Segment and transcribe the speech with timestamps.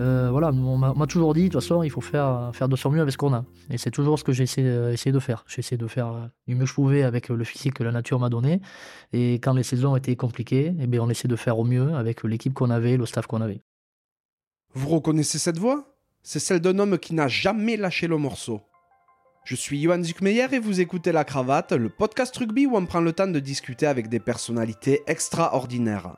[0.00, 2.90] Euh, voilà, on m'a toujours dit, de toute façon, il faut faire, faire de son
[2.90, 3.44] mieux avec ce qu'on a.
[3.70, 5.44] Et c'est toujours ce que j'ai essayé, de faire.
[5.46, 7.92] J'ai essayé de faire euh, du mieux que je pouvais avec le physique que la
[7.92, 8.60] nature m'a donné.
[9.12, 12.24] Et quand les saisons étaient compliquées, eh bien, on essaie de faire au mieux avec
[12.24, 13.62] l'équipe qu'on avait, le staff qu'on avait.
[14.74, 15.84] Vous reconnaissez cette voix?
[16.22, 18.62] C'est celle d'un homme qui n'a jamais lâché le morceau.
[19.44, 23.00] Je suis Johan Zuckmeyer et vous écoutez La Cravate, le podcast rugby où on prend
[23.00, 26.16] le temps de discuter avec des personnalités extraordinaires.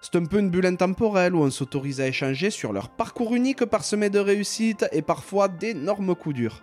[0.00, 3.64] C'est un peu une bulle intemporelle où on s'autorise à échanger sur leur parcours unique
[3.64, 6.62] parsemé de réussites et parfois d'énormes coups durs.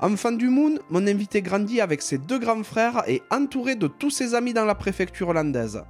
[0.00, 4.10] Enfant du Moon, mon invité grandit avec ses deux grands frères et entouré de tous
[4.10, 5.82] ses amis dans la préfecture hollandaise.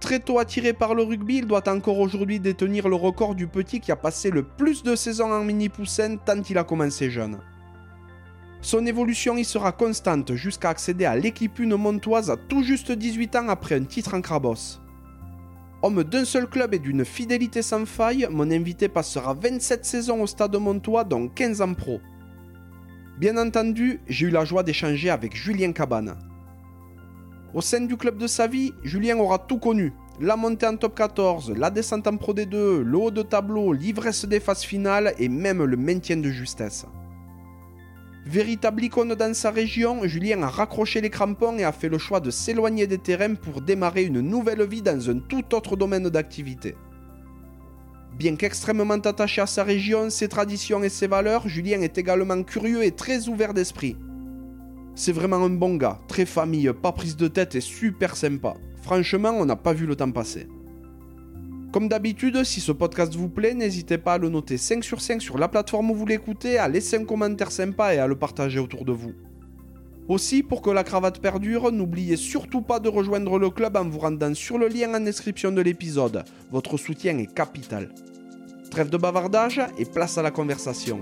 [0.00, 3.80] Très tôt attiré par le rugby, il doit encore aujourd'hui détenir le record du petit
[3.80, 7.38] qui a passé le plus de saisons en mini-poussin tant il a commencé jeune.
[8.62, 13.36] Son évolution y sera constante jusqu'à accéder à l'équipe une montoise à tout juste 18
[13.36, 14.80] ans après un titre en Crabos.
[15.82, 20.26] Homme d'un seul club et d'une fidélité sans faille, mon invité passera 27 saisons au
[20.26, 22.00] stade montois, dont 15 en pro.
[23.18, 26.16] Bien entendu, j'ai eu la joie d'échanger avec Julien Cabane.
[27.54, 29.94] Au sein du club de sa vie, Julien aura tout connu.
[30.20, 34.26] La montée en top 14, la descente en Pro D2, le haut de tableau, l'ivresse
[34.26, 36.84] des phases finales et même le maintien de justesse.
[38.30, 42.20] Véritable icône dans sa région, Julien a raccroché les crampons et a fait le choix
[42.20, 46.76] de s'éloigner des terrains pour démarrer une nouvelle vie dans un tout autre domaine d'activité.
[48.16, 52.84] Bien qu'extrêmement attaché à sa région, ses traditions et ses valeurs, Julien est également curieux
[52.84, 53.96] et très ouvert d'esprit.
[54.94, 58.54] C'est vraiment un bon gars, très famille, pas prise de tête et super sympa.
[58.80, 60.46] Franchement, on n'a pas vu le temps passer.
[61.72, 65.22] Comme d'habitude, si ce podcast vous plaît, n'hésitez pas à le noter 5 sur 5
[65.22, 68.58] sur la plateforme où vous l'écoutez, à laisser un commentaire sympa et à le partager
[68.58, 69.12] autour de vous.
[70.08, 74.00] Aussi, pour que la cravate perdure, n'oubliez surtout pas de rejoindre le club en vous
[74.00, 76.24] rendant sur le lien en description de l'épisode.
[76.50, 77.94] Votre soutien est capital.
[78.72, 81.00] Trêve de bavardage et place à la conversation.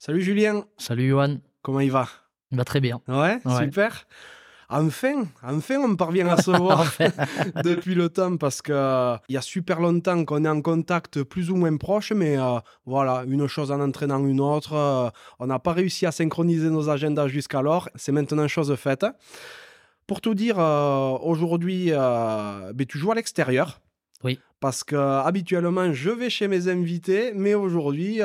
[0.00, 0.64] Salut Julien.
[0.76, 1.36] Salut Johan.
[1.62, 2.08] Comment il va?
[2.52, 3.00] Il va très bien.
[3.08, 4.06] Ouais, super.
[4.72, 6.86] Enfin, enfin, on parvient à se voir
[7.64, 8.74] depuis le temps parce qu'il
[9.28, 13.24] y a super longtemps qu'on est en contact plus ou moins proche, mais euh, voilà,
[13.26, 14.74] une chose en entraînant une autre.
[14.74, 17.88] Euh, on n'a pas réussi à synchroniser nos agendas jusqu'alors.
[17.96, 19.04] C'est maintenant chose faite.
[20.06, 23.80] Pour tout dire, euh, aujourd'hui, ben, tu joues à l'extérieur.
[24.22, 24.38] Oui.
[24.60, 28.20] Parce que habituellement, je vais chez mes invités, mais aujourd'hui,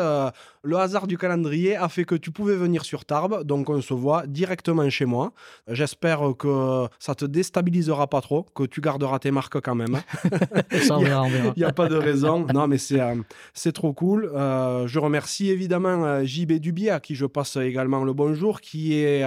[0.66, 3.94] le hasard du calendrier a fait que tu pouvais venir sur Tarbes, donc on se
[3.94, 5.32] voit directement chez moi.
[5.68, 10.02] J'espère que ça te déstabilisera pas trop, que tu garderas tes marques quand même.
[10.88, 12.46] ça, on verra, Il n'y a, pas de raison.
[12.54, 13.16] Non, mais c'est, euh,
[13.54, 14.32] c'est trop cool.
[14.34, 18.94] Euh, je remercie évidemment euh, JB Dubier, à qui je passe également le bonjour, qui
[18.96, 19.24] est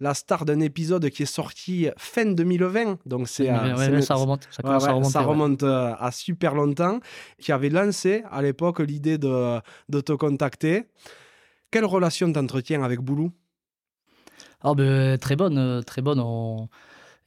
[0.00, 2.98] la star d'un épisode qui est sorti fin 2020.
[3.06, 3.46] Donc c'est,
[4.02, 7.00] ça remonte, ça, remonte à super longtemps,
[7.38, 10.84] qui avait lancé à l'époque l'idée de, de te contacter.
[11.70, 13.32] Quelle relation t'entretiens avec Boulou?
[14.62, 16.22] Ah ben, Très bonne, euh, très bonne.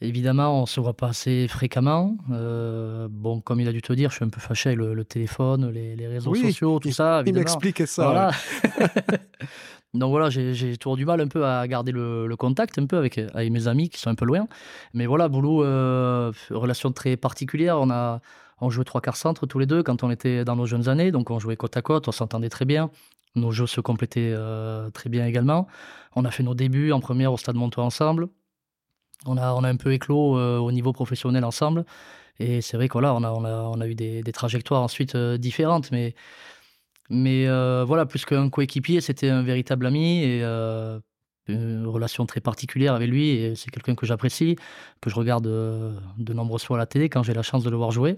[0.02, 2.18] Évidemment, on se voit pas assez fréquemment.
[2.32, 5.06] Euh, bon, comme il a dû te dire, je suis un peu fâché avec le,
[5.06, 7.24] téléphone, les, réseaux sociaux, tout ça.
[7.26, 8.32] Il m'expliquait ça.
[9.94, 13.18] Donc voilà, j'ai toujours du mal un peu à garder le, contact un peu avec,
[13.18, 14.48] avec, mes amis qui sont un peu loin.
[14.94, 17.80] Mais voilà, Boulou, euh, relation très particulière.
[17.80, 18.20] On a
[18.62, 21.12] on jouait trois quarts centre tous les deux quand on était dans nos jeunes années,
[21.12, 22.90] donc on jouait côte à côte, on s'entendait très bien.
[23.36, 25.68] Nos jeux se complétaient euh, très bien également.
[26.16, 28.30] On a fait nos débuts en première au Stade Montois ensemble.
[29.26, 31.86] On a, on a un peu éclos euh, au niveau professionnel ensemble.
[32.40, 35.92] Et c'est vrai qu'on on a, on a, eu des, trajectoires ensuite euh, différentes.
[35.92, 36.16] Mais,
[37.10, 37.46] mais
[37.84, 40.42] voilà, plus qu'un coéquipier, c'était un véritable ami et
[41.48, 43.30] une relation très particulière avec lui.
[43.30, 44.56] Et c'est quelqu'un que j'apprécie,
[45.02, 47.78] que je regarde de nombreuses fois à la télé quand j'ai la chance de le
[47.78, 48.18] voir jouer.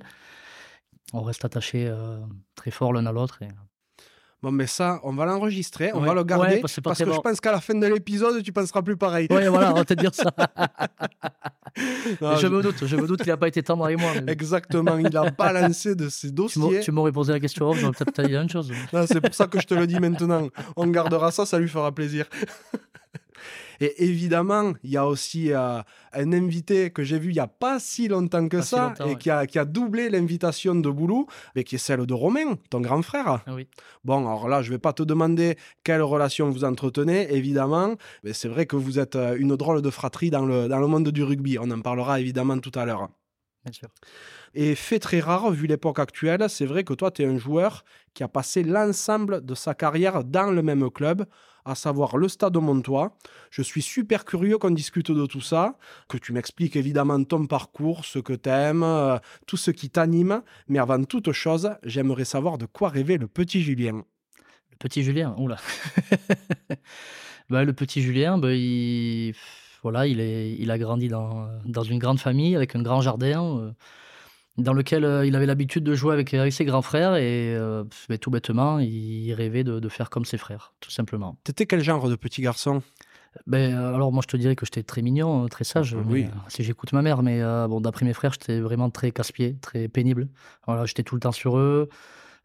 [1.14, 1.92] On reste attachés
[2.56, 3.42] très fort l'un à l'autre.
[3.42, 3.48] Et...
[4.44, 6.62] Bon, mais ça, on va l'enregistrer, on va le garder.
[6.62, 9.28] parce, que je pense qu'à la fin de l'épisode, tu penseras plus pareil.
[9.32, 10.32] Oui, voilà, on va te dire ça.
[11.76, 14.12] je, me doute, je me doute qu'il n'a pas été tendre avec moi.
[14.28, 16.82] Exactement, il a balancé de ses dossiers.
[16.82, 18.72] Tu m'aurais posé la question, j'aurais peut-être dit même chose.
[19.08, 20.50] C'est pour ça que je te le dis maintenant.
[20.76, 22.28] On gardera ça, ça lui fera plaisir.
[23.80, 25.82] Et évidemment, il y a aussi euh,
[26.14, 29.30] un invité que j'ai vu il n'y a pas si longtemps que ça et qui,
[29.30, 33.02] a, qui, a, doublé l'invitation de Boulou, mais qui est celle de Romain, ton grand
[33.02, 33.44] frère.
[33.46, 33.68] Ah oui.
[34.04, 38.34] Bon, alors là, je ne vais pas te demander quelle relation vous entretenez, évidemment, mais
[38.34, 41.10] c'est vrai que vous êtes euh, une drôle de fratrie dans le, dans le monde
[41.10, 41.58] du rugby.
[41.60, 43.10] On en parlera évidemment tout à l'heure.
[43.68, 43.90] Bien sûr.
[44.54, 47.84] Et fait très rare, vu l'époque actuelle, c'est vrai que toi, tu es un joueur
[48.14, 51.26] qui a passé l'ensemble de sa carrière dans le même club,
[51.66, 53.18] à savoir le Stade Montois.
[53.52, 55.78] Je suis super curieux qu'on discute de tout ça,
[56.08, 59.18] que tu m'expliques évidemment ton parcours, ce que tu aimes, euh,
[59.48, 60.42] tout ce qui t'anime.
[60.70, 64.06] Mais avant toute chose, j'aimerais savoir de quoi rêvait le petit Julien.
[64.72, 65.58] Le petit Julien, oula.
[67.50, 69.36] bah, le petit Julien, bah, il,
[69.84, 73.60] voilà, il, est, il a grandi dans, dans une grande famille avec un grand jardin.
[73.60, 73.72] euh,
[74.58, 77.84] dans lequel euh, il avait l'habitude de jouer avec, avec ses grands frères et euh,
[78.10, 81.38] bah, tout bêtement, il rêvait de, de faire comme ses frères, tout simplement.
[81.44, 82.82] T'étais quel genre de petit garçon?
[83.46, 86.64] Ben, alors moi je te dirais que j'étais très mignon, très sage, Ah mais, si
[86.64, 90.28] j'écoute ma mère, mais euh, bon, d'après mes frères, j'étais vraiment très casse-pied, très pénible.
[90.66, 91.88] Voilà, j'étais tout le temps sur eux.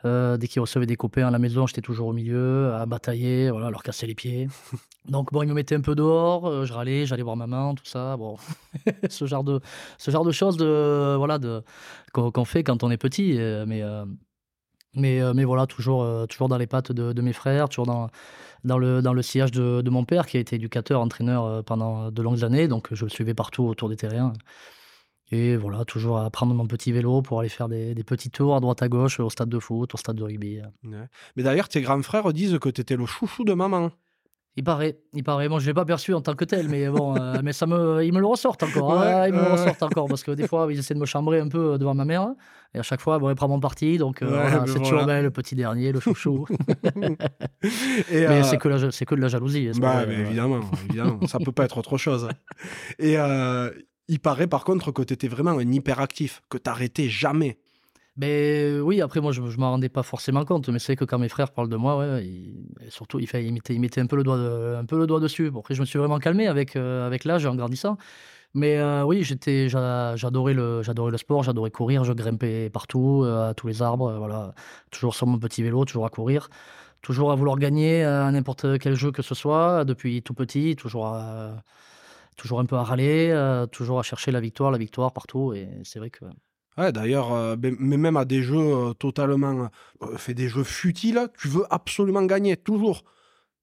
[0.04, 3.50] Euh, dès qu'ils recevaient des copains à la maison, j'étais toujours au milieu, à batailler,
[3.50, 4.48] voilà, à leur casser les pieds.
[5.08, 7.84] Donc bon, ils me mettaient un peu dehors, euh, je râlais, j'allais voir maman, tout
[7.84, 8.16] ça.
[8.16, 8.36] Bon,
[9.08, 9.60] ce genre de,
[9.98, 11.62] ce genre de choses de, voilà, de,
[12.12, 13.38] qu'on fait quand on est petit.
[13.38, 13.82] euh, mais,
[14.94, 18.10] mais, mais voilà, toujours, toujours dans les pattes de, mes frères, toujours dans,
[18.64, 22.22] dans, le, dans le sillage de, mon père, qui a été éducateur, entraîneur pendant de
[22.22, 22.68] longues années.
[22.68, 24.32] Donc je le suivais partout autour des terrains.
[25.34, 28.54] Et voilà, toujours à prendre mon petit vélo pour aller faire des, des petits tours
[28.54, 30.60] à droite à gauche au stade de foot, au stade de rugby.
[30.84, 30.98] Ouais.
[31.36, 33.90] Mais d'ailleurs, tes grands frères disent que t'étais le chouchou de maman.
[34.54, 35.48] Il paraît, il paraît.
[35.48, 38.04] Moi, je l'ai pas perçu en tant que tel, mais bon, euh, mais ça me,
[38.04, 38.90] ils me le ressortent encore.
[39.00, 39.58] Ouais, hein, ils me ouais, le ouais.
[39.58, 42.04] ressortent encore parce que des fois, ils essaient de me chambrer un peu devant ma
[42.04, 42.28] mère,
[42.74, 43.96] et à chaque fois, bon, ils prennent mon parti.
[43.96, 44.88] Donc, euh, Ouais, voilà, ben c'est voilà.
[44.90, 46.44] toujours ben, le petit dernier, le chouchou.
[48.10, 49.68] Et, mais euh, c'est que la, c'est que de la jalousie.
[49.68, 52.28] hein, Bah, mais évidemment, évidemment, ça peut pas être autre chose.
[52.98, 53.16] Et
[54.08, 57.58] il paraît par contre que tu étais vraiment un hyperactif, que t'arrêtais jamais.
[58.16, 61.18] Ben oui, après moi je, je m'en rendais pas forcément compte, mais c'est que quand
[61.18, 64.36] mes frères parlent de moi, ils- et surtout ils, ils, mettaient, un peu le doigt,
[64.36, 65.50] de- dessus.
[65.50, 67.96] Bon, après je me suis vraiment calmé avec, euh, l'âge en grandissant.
[68.54, 70.82] Mais euh, oui, j'étais, j'a- j'adorais le,
[71.16, 74.54] sport, j'adorais courir, je grimpais partout, euh, à tous les arbres, euh, voilà,
[74.90, 76.50] toujours sur mon petit vélo, toujours à courir,
[77.00, 81.06] toujours à vouloir gagner à n'importe quel jeu que ce soit, depuis tout petit, toujours
[81.06, 81.62] à-
[82.36, 85.68] toujours un peu à râler, euh, toujours à chercher la victoire, la victoire partout, et
[85.84, 86.24] c'est vrai que
[86.78, 89.68] Ouais, d'ailleurs, euh, mais même à des jeux euh, totalement.
[90.02, 93.04] euh, fait des jeux futiles, tu veux absolument gagner, toujours.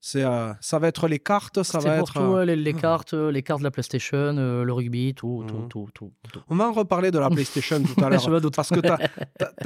[0.01, 0.24] C'est,
[0.62, 2.13] ça va être les cartes, ça va pour être.
[2.13, 5.66] tout, ouais, les, les cartes, euh, les cartes de la PlayStation, le rugby, tout, tout,
[5.68, 6.39] tout, tout, tout.
[6.48, 8.21] On va en reparler de la PlayStation tout à l'heure.
[8.56, 9.00] Parce que tu as,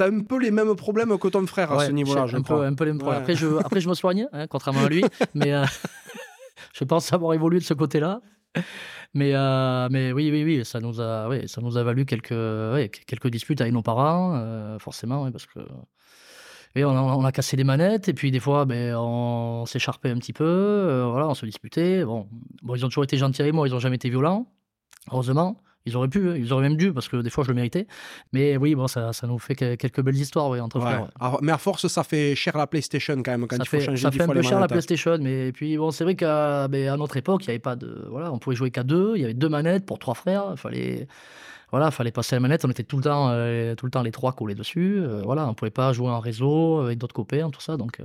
[0.04, 2.66] un peu les mêmes problèmes que ton frère à ce niveau-là, je un peu, crois.
[2.66, 3.18] un peu les mêmes problèmes.
[3.18, 3.22] Ouais.
[3.22, 5.04] Après, je, après, je me soigne, hein, contrairement à lui,
[5.34, 5.52] mais
[6.72, 8.20] je pense avoir évolué de ce côté-là.
[9.16, 12.34] Mais, euh, mais oui, oui, oui, ça nous a, oui, ça nous a valu quelques,
[13.06, 15.60] quelques disputes avec nos parents, euh, forcément, parce que.
[16.76, 20.42] On a, cassé des manettes, et puis des fois, ben, on s'écharpait un petit peu,
[20.44, 22.04] euh, voilà, on se disputait.
[22.04, 22.28] Bon,
[22.74, 24.48] ils ont toujours été gentils avec moi, ils n'ont jamais été violents,
[25.12, 25.62] heureusement.
[25.86, 27.86] Ils auraient pu, hein, ils auraient même dû, parce que des fois, je le méritais.
[28.32, 30.86] Mais oui, bon, ça, ça nous fait que- quelques belles histoires ouais, entre Ouais.
[30.86, 31.02] frères.
[31.02, 31.08] ouais.
[31.20, 33.78] Alors, mais à force, ça fait cher la PlayStation quand même, quand ça il faut
[33.78, 34.66] fait, changer ça fait un peu cher la.
[34.66, 37.76] PlayStation, mais puis bon, c'est vrai qu'à ben, à notre époque, il n'y avait pas
[37.76, 38.06] de.
[38.10, 40.56] Voilà, on pouvait jouer qu'à deux, il y avait deux manettes pour trois frères, il
[40.56, 41.06] fallait.
[41.70, 44.12] Voilà, fallait passer la manette, on était tout le temps, euh, tout le temps les
[44.12, 44.96] trois collés dessus.
[45.00, 47.76] euh, voilà, on pouvait pas jouer en réseau avec d'autres copains, tout ça.
[47.76, 48.04] Donc, euh,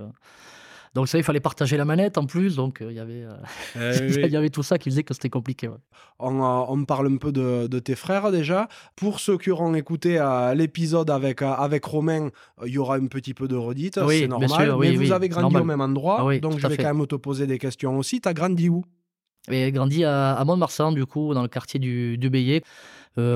[0.95, 2.55] donc ça, il fallait partager la manette en plus.
[2.55, 3.35] Donc, euh, il y avait, euh,
[3.75, 4.21] Eh oui.
[4.25, 5.67] il y avait tout ça qui faisait que c'était compliqué.
[5.67, 5.77] ouais.
[6.19, 8.67] On, euh, on parle un peu de, de tes frères déjà.
[8.95, 12.27] Pour ceux qui auront écouté euh, l'épisode avec, euh, avec Romain,
[12.61, 14.49] euh, il y aura un petit peu de redite, Oui, c'est normal.
[14.49, 15.61] sûr, oui, mais vous avez grandi normal.
[15.61, 16.83] au même endroit, Ah donc je vais fait.
[16.83, 18.19] quand même te poser des questions aussi.
[18.21, 18.83] Tu as grandi où?
[19.49, 22.61] Et grandi à, à Mont-de-Marsan, du coup, dans le quartier du, du Bélier.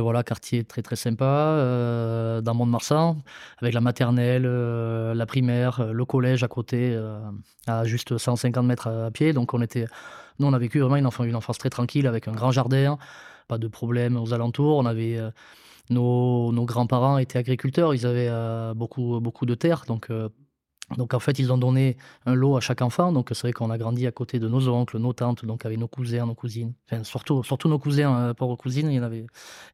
[0.02, 3.18] Voilà, quartier très très sympa, euh, dans Mont-de-Marsan,
[3.60, 7.00] avec la maternelle, euh, la primaire, euh, le collège à côté,
[7.68, 9.34] à juste 150 mètres à, pied.
[9.34, 9.86] Donc on était,
[10.40, 12.98] nous on a vécu vraiment une, enfance, une enfance très tranquille, avec un grand jardin,
[13.48, 14.78] pas de problème aux alentours.
[14.78, 15.20] On avait
[15.90, 18.32] nos, nos grands-parents étaient agriculteurs, ils avaient
[18.76, 20.10] beaucoup beaucoup de terres, donc
[20.98, 23.12] donc en fait, ils ont donné un lot à chaque enfant.
[23.12, 25.80] Donc c'est vrai qu'on a grandi à côté de nos oncles, nos tantes, donc avec
[25.80, 26.74] nos cousins, nos cousines.
[26.92, 28.92] Enfin, surtout, surtout nos cousins, euh, pauvres cousines.
[28.92, 29.26] Il y en avait,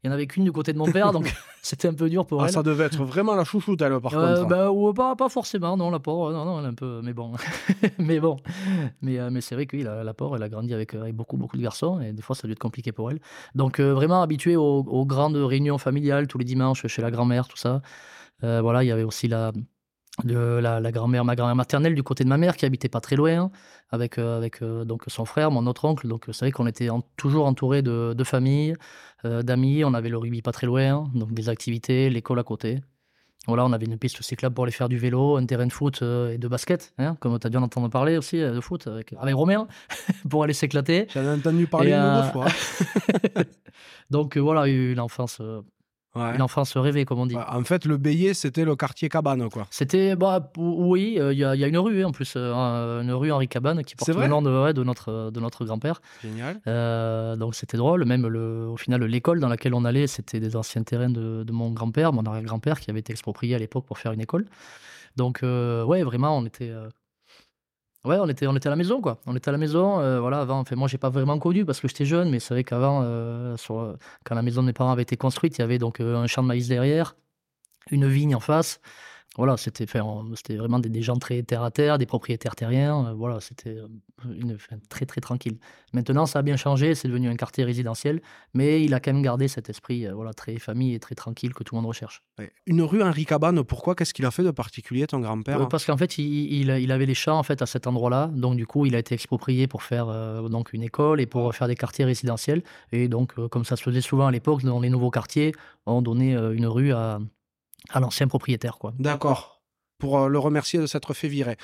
[0.04, 2.26] il y en avait qu'une du côté de mon père, donc c'était un peu dur
[2.26, 2.54] pour Ah, elle.
[2.54, 4.48] Ça devait être vraiment la chouchoute, elle, par Euh, contre.
[4.48, 7.14] bah, ou pas, pas forcément, non, la pauvre, non, non, elle est un peu, mais
[7.14, 7.34] bon,
[7.98, 8.38] mais bon,
[9.02, 11.02] mais, euh, mais c'est vrai que oui, la, la pauvre, elle a grandi avec, euh,
[11.02, 13.20] avec beaucoup, beaucoup de garçons, et des fois, ça a dû être compliqué pour elle.
[13.56, 17.48] Donc, euh, vraiment habituée aux, aux grandes réunions familiales tous les dimanches chez la grand-mère,
[17.48, 17.82] tout ça.
[18.44, 19.52] Euh, voilà, il y avait aussi la,
[20.24, 23.02] de la, la grand-mère, ma grand-mère maternelle du côté de ma mère qui habitait pas
[23.02, 23.52] très loin,
[23.92, 26.08] avec, euh, avec euh, donc son frère, mon autre oncle.
[26.08, 28.76] Donc, c'est vrai qu'on était en- toujours entouré de, de familles,
[29.26, 29.84] euh, d'amis.
[29.86, 32.82] On avait le rugby pas très loin, donc des activités, l'école à côté.
[33.48, 36.02] Voilà, on avait une piste cyclable pour aller faire du vélo, un terrain de foot
[36.02, 38.60] euh, et de basket, hein, comme tu as dû en entendre parler aussi, euh, de
[38.60, 39.68] foot, avec, avec Romain,
[40.30, 41.08] pour aller s'éclater.
[41.14, 42.46] J'en ai entendu parler Et, une ou euh, deux fois.
[44.12, 45.62] Donc euh, voilà, une enfance, euh,
[46.16, 46.34] Ouais.
[46.36, 47.36] Une enfance rêvée, comme on dit.
[47.36, 49.68] Ouais, En fait, le Bélier, c'était le quartier cabane, quoi.
[49.70, 52.34] C'était, bah, oui, euh, il y, a- il y a une rue hein, en plus,
[52.36, 55.66] euh, une rue Henri Cabane qui porte le nom de, ouais, de notre, de notre
[55.66, 56.02] grand-père.
[56.24, 56.60] Génial.
[56.66, 58.06] Euh, donc c'était drôle.
[58.06, 61.52] Même le, au final, l'école dans laquelle on allait, c'était des anciens terrains de, de
[61.52, 64.46] mon grand-père, mon arrière-grand-père, qui avait été exproprié à l'époque pour faire une école.
[65.16, 66.72] Donc, ouais, vraiment, on était.
[68.06, 69.20] Ouais, on était, on était à la maison, quoi.
[69.26, 70.60] On était à la maison, euh, voilà, avant.
[70.60, 73.58] Enfin, moi, j'ai pas vraiment connu parce que j'étais jeune, mais c'est vrai qu'avant, euh,
[73.70, 76.26] euh, quand la maison de mes parents avait été construite, il y avait donc un
[76.26, 77.18] champ de maïs derrière,
[77.92, 78.82] une vigne en face.
[79.40, 79.86] Voilà, c'était
[80.36, 83.08] c'était vraiment des, des gens très terre à terre, des propriétaires terriens.
[83.08, 83.88] euh, voilà, c'était euh,
[84.42, 84.58] une,
[84.90, 85.58] très très tranquille.
[85.94, 88.22] Maintenant, ça a bien changé, c'est devenu un quartier résidentiel,
[88.54, 91.54] mais il a quand même gardé cet esprit euh, voilà, très famille et très tranquille
[91.54, 92.22] que tout le monde recherche.
[92.66, 93.96] Une rue Henri Cabane, pourquoi?
[93.96, 95.62] Qu'est-ce qu'il a fait de particulier, ton grand-père?
[95.62, 98.28] Euh, parce qu'en fait, il, il, il avait les champs en fait, à cet endroit-là,
[98.34, 101.56] donc du coup, il a été exproprié pour faire euh, donc une école et pour
[101.56, 102.62] faire des quartiers résidentiels.
[102.92, 105.54] Et donc, euh, comme ça se faisait souvent à l'époque, dans les nouveaux quartiers,
[105.86, 107.20] on donnait euh, une rue à,
[107.90, 108.78] à l'ancien propriétaire.
[108.78, 108.94] Quoi.
[109.00, 109.62] D'accord.
[109.98, 111.58] Pour euh, le remercier de s'être fait virer.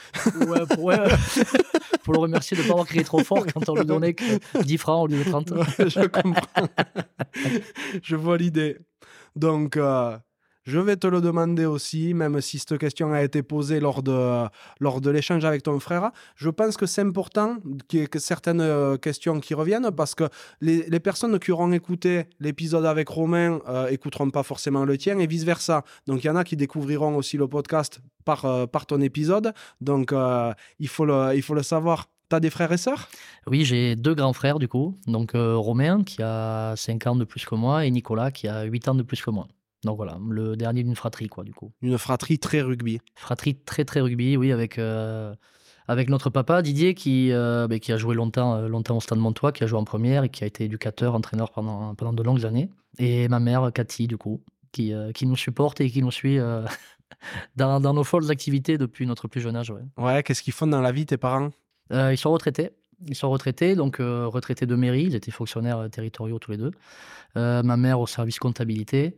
[0.48, 0.98] Ouais, pour, ouais,
[2.04, 4.62] pour le remercier de ne pas avoir crié trop fort quand on lui donnait que
[4.62, 5.54] 10 francs au lieu de 30.
[5.88, 6.68] je comprends.
[8.02, 8.78] je vois l'idée.
[9.36, 10.18] Donc, euh,
[10.66, 14.48] je vais te le demander aussi, même si cette question a été posée lors de,
[14.80, 16.12] lors de l'échange avec ton frère.
[16.36, 17.58] Je pense que c'est important
[17.88, 20.24] qu'il y ait certaines euh, questions qui reviennent parce que
[20.62, 25.20] les, les personnes qui auront écouté l'épisode avec Romain euh, écouteront pas forcément le tien
[25.20, 25.84] et vice-versa.
[26.08, 29.54] Donc, il y en a qui découvriront aussi le podcast par, euh, par ton épisode.
[29.82, 32.08] Donc, euh, il, faut le, il faut le savoir.
[32.28, 33.08] T'as des frères et sœurs?
[33.46, 34.98] Oui, j'ai deux grands frères du coup.
[35.06, 38.88] Donc Romain qui a 5 ans de plus que moi et Nicolas qui a 8
[38.88, 39.48] ans de plus que moi.
[39.86, 41.72] Donc voilà, le dernier d'une fratrie quoi du coup.
[41.82, 43.00] Une fratrie très rugby.
[43.16, 45.34] Fratrie très très rugby, oui, avec, euh,
[45.88, 49.20] avec notre papa Didier qui, euh, ben, qui a joué longtemps, euh, longtemps au Stade
[49.20, 52.24] Montois, qui a joué en première et qui a été éducateur, entraîneur pendant, pendant de
[52.24, 52.70] longues années.
[52.98, 56.40] Et ma mère Cathy du coup, qui, euh, qui nous supporte et qui nous suit
[57.56, 59.70] dans, dans nos folles activités depuis notre plus jeune âge.
[59.70, 59.84] ouais.
[59.98, 61.52] Ouais, qu'est-ce qu'ils font dans la vie, tes parents?
[61.92, 62.72] Ils sont retraités.
[63.08, 65.04] Ils sont retraités, donc retraités de mairie.
[65.04, 66.72] Ils étaient fonctionnaires territoriaux tous les deux.
[67.36, 69.16] Ma mère au service comptabilité.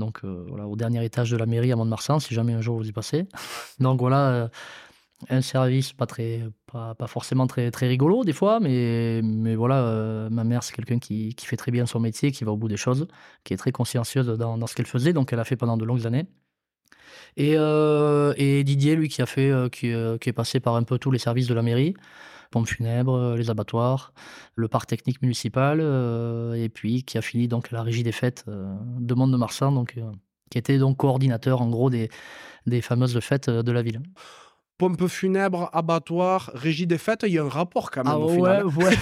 [0.00, 2.76] Donc euh, voilà, au dernier étage de la mairie à Mont-de-Marsan, si jamais un jour
[2.76, 3.26] vous y passez.
[3.78, 4.48] donc voilà, euh,
[5.28, 9.84] un service pas très, pas, pas forcément très, très rigolo des fois, mais, mais voilà,
[9.84, 12.56] euh, ma mère c'est quelqu'un qui, qui fait très bien son métier, qui va au
[12.56, 13.06] bout des choses,
[13.44, 15.84] qui est très consciencieuse dans, dans ce qu'elle faisait, donc elle a fait pendant de
[15.84, 16.26] longues années.
[17.36, 21.12] Et, et Didier, lui, qui a fait, qui, qui est passé par un peu tous
[21.12, 21.94] les services de la mairie,
[22.50, 24.12] pompes funèbres, euh, les abattoirs,
[24.54, 28.44] le parc technique municipal, euh, et puis qui a fini donc la régie des fêtes
[28.48, 30.12] euh, de euh,
[30.50, 32.10] qui était donc coordinateur en gros des,
[32.82, 34.02] fameuses fêtes de la ville.
[34.80, 38.30] Pompe funèbre, abattoir, régie des fêtes, il y a un rapport quand même Ah au
[38.30, 38.66] ouais, final.
[38.66, 38.90] ouais.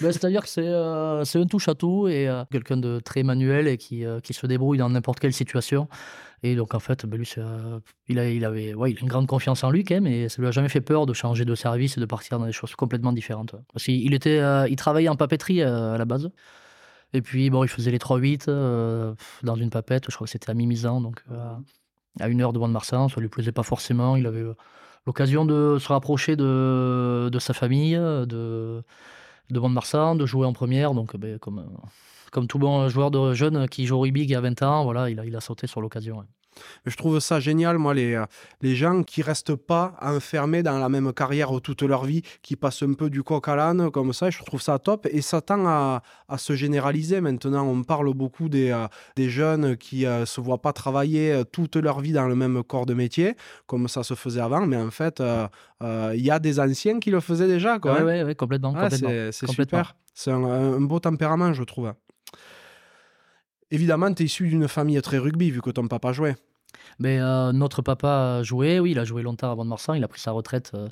[0.00, 3.66] Ben, C'est-à-dire que c'est euh, un touche à tout et euh, quelqu'un de très manuel
[3.66, 5.88] et qui, euh, qui se débrouille dans n'importe quelle situation.
[6.44, 9.08] Et donc en fait, ben, lui, euh, il, a, il, avait, ouais, il a une
[9.08, 11.44] grande confiance en lui quand même et ça lui a jamais fait peur de changer
[11.44, 13.56] de service et de partir dans des choses complètement différentes.
[13.72, 14.40] Parce qu'il il était,
[14.70, 16.30] il travaillait en papeterie à la base.
[17.12, 20.50] Et puis bon, il faisait les 3-8 euh, dans une papette, je crois que c'était
[20.50, 21.24] à Mimizan, donc
[22.18, 24.16] à une heure de Mont-de-Marsan, ça lui plaisait pas forcément.
[24.16, 24.54] Il avait euh,
[25.06, 28.82] l'occasion de se rapprocher de, sa famille, de,
[29.50, 30.94] de Mont-de-Marsan, de jouer en première.
[30.94, 31.86] Donc, ben, comme, euh,
[32.32, 35.20] comme tout bon joueur de jeune qui joue au rugby a 20 ans, voilà, il
[35.20, 36.24] a, il sauté sur l'occasion.
[36.84, 38.24] Mais je trouve ça génial, moi, les, euh,
[38.62, 42.82] les gens qui restent pas enfermés dans la même carrière toute leur vie, qui passent
[42.82, 45.06] un peu du coq à l'âne, comme ça, et je trouve ça top.
[45.10, 47.66] Et ça tend à, à se généraliser maintenant.
[47.66, 48.86] On parle beaucoup des, euh,
[49.16, 52.62] des jeunes qui ne se voient pas travailler euh, toute leur vie dans le même
[52.64, 53.34] corps de métier,
[53.66, 54.66] comme ça se faisait avant.
[54.66, 55.46] Mais en fait, euh,
[55.82, 57.78] euh, il y a des anciens qui le faisaient déjà.
[57.78, 58.04] Quoi, Ouais, hein.
[58.04, 58.74] ouais, ouais, complètement.
[58.90, 59.94] C'est super.
[60.14, 61.92] C'est un, un beau tempérament, je trouve.
[63.70, 66.34] Évidemment, tu es issu d'une famille très rugby, vu que ton papa jouait.
[66.98, 70.04] Mais euh, notre papa a joué, oui, il a joué longtemps avant de Marsan, il
[70.04, 70.72] a pris sa retraite.
[70.74, 70.88] euh,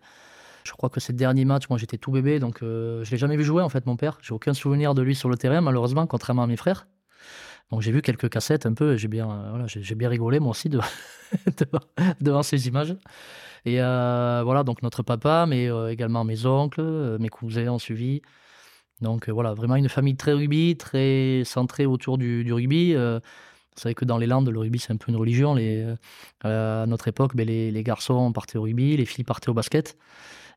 [0.65, 3.37] je crois que ses derniers matchs, moi j'étais tout bébé, donc euh, je l'ai jamais
[3.37, 4.19] vu jouer en fait, mon père.
[4.23, 6.87] J'ai aucun souvenir de lui sur le terrain, malheureusement, contrairement à mes frères.
[7.71, 10.51] Donc j'ai vu quelques cassettes un peu, j'ai bien, euh, voilà, j'ai bien rigolé moi
[10.51, 10.81] aussi de-
[11.59, 11.85] devant,
[12.21, 12.97] devant ces images.
[13.65, 18.23] Et voilà, donc notre papa, mais également mes oncles, mes cousins ont suivi.
[19.01, 22.95] Donc voilà, vraiment une famille très rugby, très centrée autour du rugby.
[23.79, 25.57] Vous savez que dans les Landes, le rugby, c'est un peu une religion.
[25.57, 25.95] Euh,
[26.43, 29.97] à notre époque, ben, les, garçons partaient au rugby, les filles partaient au basket.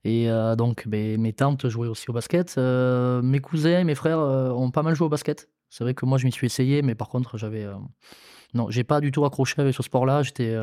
[0.04, 2.56] Et euh, donc, ben, mes tantes jouaient aussi au basket.
[2.58, 5.50] Euh, mes cousins, mes frères ont pas mal joué au basket.
[5.70, 7.68] C'est vrai que moi, je m'y suis essayé, mais par contre, j'avais.
[8.56, 10.24] Non, j'ai pas du tout accroché avec ce sport-là.
[10.24, 10.58] J'étais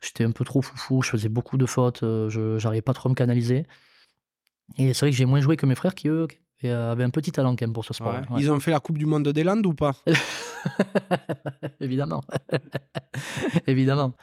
[0.00, 1.02] j'étais un peu trop foufou.
[1.02, 2.00] Je faisais beaucoup de fautes.
[2.00, 3.66] je n'arrivais pas trop à me canaliser.
[4.78, 6.26] Et c'est vrai que j'ai moins joué que mes frères qui, eux,
[6.62, 8.12] et euh, avait un petit talent quand même pour ce sport.
[8.12, 8.18] Ouais.
[8.18, 8.40] ouais.
[8.40, 9.94] Ils ont fait la Coupe du Monde des Landes ou pas?
[11.80, 12.22] Évidemment.
[13.66, 14.14] Évidemment.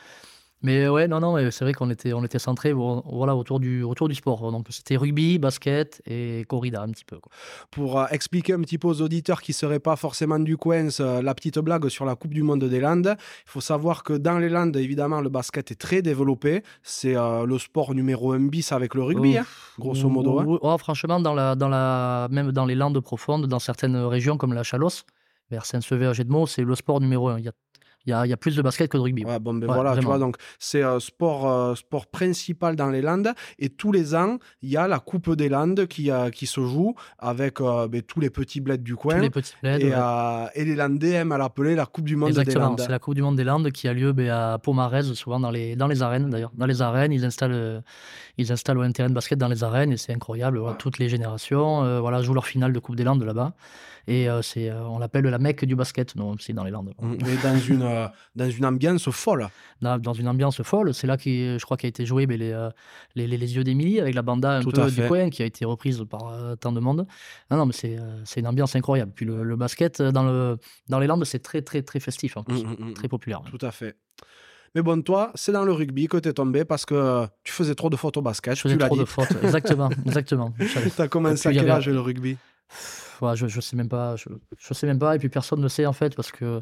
[0.65, 3.83] Mais ouais, non, non, mais c'est vrai qu'on était, on était centré voilà, autour, du,
[3.83, 4.51] autour du sport.
[4.51, 7.17] Donc c'était rugby, basket et corrida un petit peu.
[7.19, 7.31] Quoi.
[7.71, 10.87] Pour euh, expliquer un petit peu aux auditeurs qui ne seraient pas forcément du coin
[10.99, 14.13] euh, la petite blague sur la Coupe du Monde des Landes, il faut savoir que
[14.13, 16.63] dans les Landes, évidemment, le basket est très développé.
[16.81, 19.45] C'est euh, le sport numéro un bis avec le rugby, Euh, hein,
[19.77, 20.39] grosso modo.
[20.39, 20.45] hein.
[20.61, 24.53] Oh, franchement, dans la, dans la, même dans les landes profondes, dans certaines régions comme
[24.53, 25.03] la Chalosse,
[25.51, 27.37] vers Saint-Sever, Gedmont, c'est le sport numéro un.
[27.39, 27.51] Il y a,
[28.05, 29.25] il y a, il y a plus de basket que de rugby.
[29.25, 32.89] Ouais, bon, ben Ouais, voilà, tu vois, donc c'est euh, sport, euh, sport principal dans
[32.89, 33.33] les Landes.
[33.59, 36.61] Et tous les ans, il y a la Coupe des Landes qui, euh, qui se
[36.61, 39.15] joue avec euh, ben, tous les petits bleds du coin.
[39.15, 39.81] Tous les petits plaids.
[39.81, 40.47] et, ouais.
[40.53, 42.79] et les Landais aiment à l'appeler la Coupe du Monde des Exactement, Landes.
[42.81, 45.51] c'est la Coupe du Monde des Landes qui a lieu ben, à Pomarez, souvent dans
[45.51, 46.51] les, dans les arènes d'ailleurs.
[46.55, 47.83] Dans les arènes, ils installent,
[48.37, 50.59] ils installent un terrain de basket dans les arènes et c'est incroyable.
[50.59, 53.53] voilà, toutes les générations voilà, jouent leur finale de Coupe des Landes là-bas.
[54.07, 56.93] Et euh, c'est, euh, on l'appelle la Mecque du basket, non, c'est dans les Landes.
[57.01, 59.47] Mm, Et dans une, euh, dans une ambiance folle.
[59.81, 62.53] Dans, dans une ambiance folle, c'est là qui, je crois, qu'a été joué ben, les,
[63.15, 65.45] les, les, les yeux d'Émilie avec la banda un Tout peu du coin qui a
[65.45, 67.07] été reprise par tant de monde.
[67.49, 69.11] Non, non, mais c'est, c'est une ambiance incroyable.
[69.15, 70.57] Puis le, le basket dans, le,
[70.87, 72.93] dans les Landes, c'est très, très, très festif en plus, Mm, mm, mm.
[72.93, 73.41] très populaire.
[73.49, 73.95] Tout à fait.
[74.75, 77.75] Mais bon, toi, c'est dans le rugby que tu es tombé parce que tu faisais
[77.75, 78.55] trop de fautes au basket.
[78.55, 79.01] Je faisais tu l'as trop dit.
[79.01, 79.29] de fautes.
[79.41, 80.53] Exactement, exactement.
[80.59, 82.37] Tu as commencé à quel avait- âge le rugby?
[83.21, 84.15] Ouais, je, je sais même pas.
[84.15, 85.15] Je, je sais même pas.
[85.15, 86.61] Et puis personne ne sait en fait parce que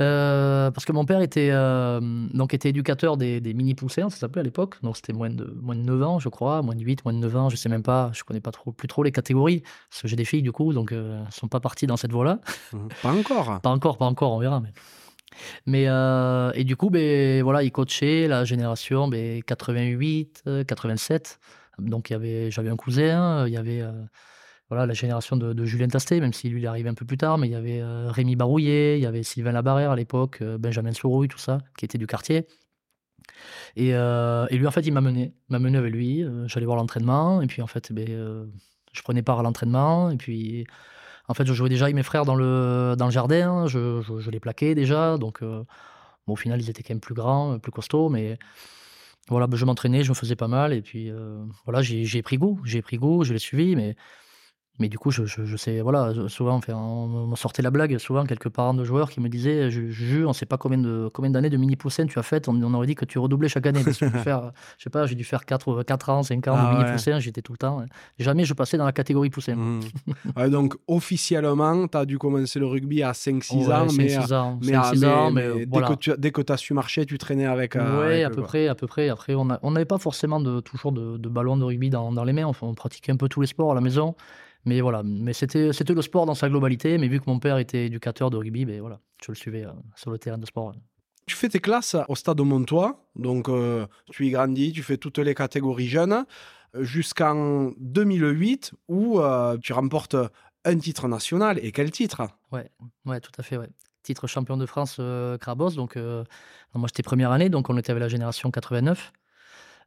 [0.00, 2.00] euh, parce que mon père était euh,
[2.32, 4.76] donc était éducateur des, des mini poussins, ça s'appelait à l'époque.
[4.82, 7.18] Donc c'était moins de moins de 9 ans, je crois, moins de 8, moins de
[7.18, 8.10] 9 ans, je sais même pas.
[8.14, 10.72] Je connais pas trop plus trop les catégories parce que j'ai des filles du coup,
[10.72, 12.40] donc euh, elles sont pas parties dans cette voie-là.
[12.72, 12.88] Mhm.
[13.02, 13.60] Pas encore.
[13.62, 14.60] Pas encore, pas encore, on verra.
[14.60, 14.72] Mais,
[15.66, 21.38] mais euh, et du coup, ben, voilà, il coachait la génération ben, 88, euh, 87.
[21.78, 23.82] Donc il y avait, j'avais un cousin, il y avait
[24.72, 27.18] voilà, la génération de, Julien Tastet, même si lui il est arrivé un peu plus
[27.18, 30.38] tard, mais il y avait euh, Rémi Barouillet, il y avait Sylvain Labarrère à l'époque,
[30.40, 32.46] euh, Benjamin Sourouille, tout ça, qui était du quartier.
[33.76, 36.24] Et, euh, et lui, en fait, il m'a mené, m'a mené avec lui.
[36.46, 38.46] J'allais voir l'entraînement, et puis en fait, ben, euh,
[38.94, 40.66] je prenais part à l'entraînement, et puis
[41.28, 44.20] en fait, je jouais déjà avec mes frères dans le, dans le jardin, je, je,
[44.20, 45.66] je les plaquais déjà, donc bon,
[46.28, 48.38] au final, ils étaient quand même plus grands, plus costauds, mais
[49.28, 51.12] voilà, ben, je m'entraînais, je me faisais pas mal, et puis
[51.66, 53.96] voilà, j'ai pris goût, j'ai pris goût, je l'ai suivi, mais,
[54.78, 57.70] mais du coup, je, je, je sais, voilà, je- souvent, enfin, on me sortait la
[57.70, 60.56] blague, souvent, quelques parents de joueurs qui me disaient, je, je jure, on sait pas
[60.56, 63.04] combien de combien d'années de mini poussin tu as fait, on, on aurait dit que
[63.04, 65.82] tu redoublais chaque année, parce que dû faire, je sais pas, j'ai dû faire 4,
[65.82, 66.92] 4 ans, 5 ans Ah de mini ouais.
[66.92, 67.84] poussin, j'étais tout le temps,
[68.18, 69.56] jamais je passais dans la catégorie poussin.
[70.36, 74.32] Ouais, donc, officiellement, tu as dû commencer le rugby à 5-6 Ouais, ans, mais, 5-6
[74.34, 75.88] ans, mais, à- 5-6 mais- ans, mais, mais voilà.
[75.88, 77.76] dès que tu, dès que tu as su marcher, tu traînais avec.
[77.76, 78.44] euh, avec à peu quoi.
[78.44, 79.08] près, à peu près.
[79.10, 82.10] Après, on a- on n'avait pas forcément de, toujours de, de ballons de rugby dans,
[82.12, 82.46] dans les mains.
[82.46, 84.14] Enfin, on pratiquait un peu tous les sports à la maison.
[84.64, 86.98] Mais voilà, mais c'était c'était le sport dans sa globalité.
[86.98, 89.72] Mais vu que mon père était éducateur de rugby, ben voilà, je le suivais euh,
[89.96, 90.72] sur le terrain de sport.
[91.26, 94.96] Tu fais tes classes au stade de Montois, donc euh, tu y grandis, tu fais
[94.96, 96.24] toutes les catégories jeunes,
[96.74, 100.16] euh, jusqu'en 2008 où euh, tu remportes
[100.64, 101.60] un titre national.
[101.62, 102.22] Et quel titre?
[102.50, 102.70] Ouais,
[103.06, 103.68] ouais, tout à fait, ouais.
[104.02, 105.00] Titre champion de France
[105.40, 105.70] Crabos.
[105.70, 109.12] Donc, moi, j'étais première année, donc on était avec la génération 89.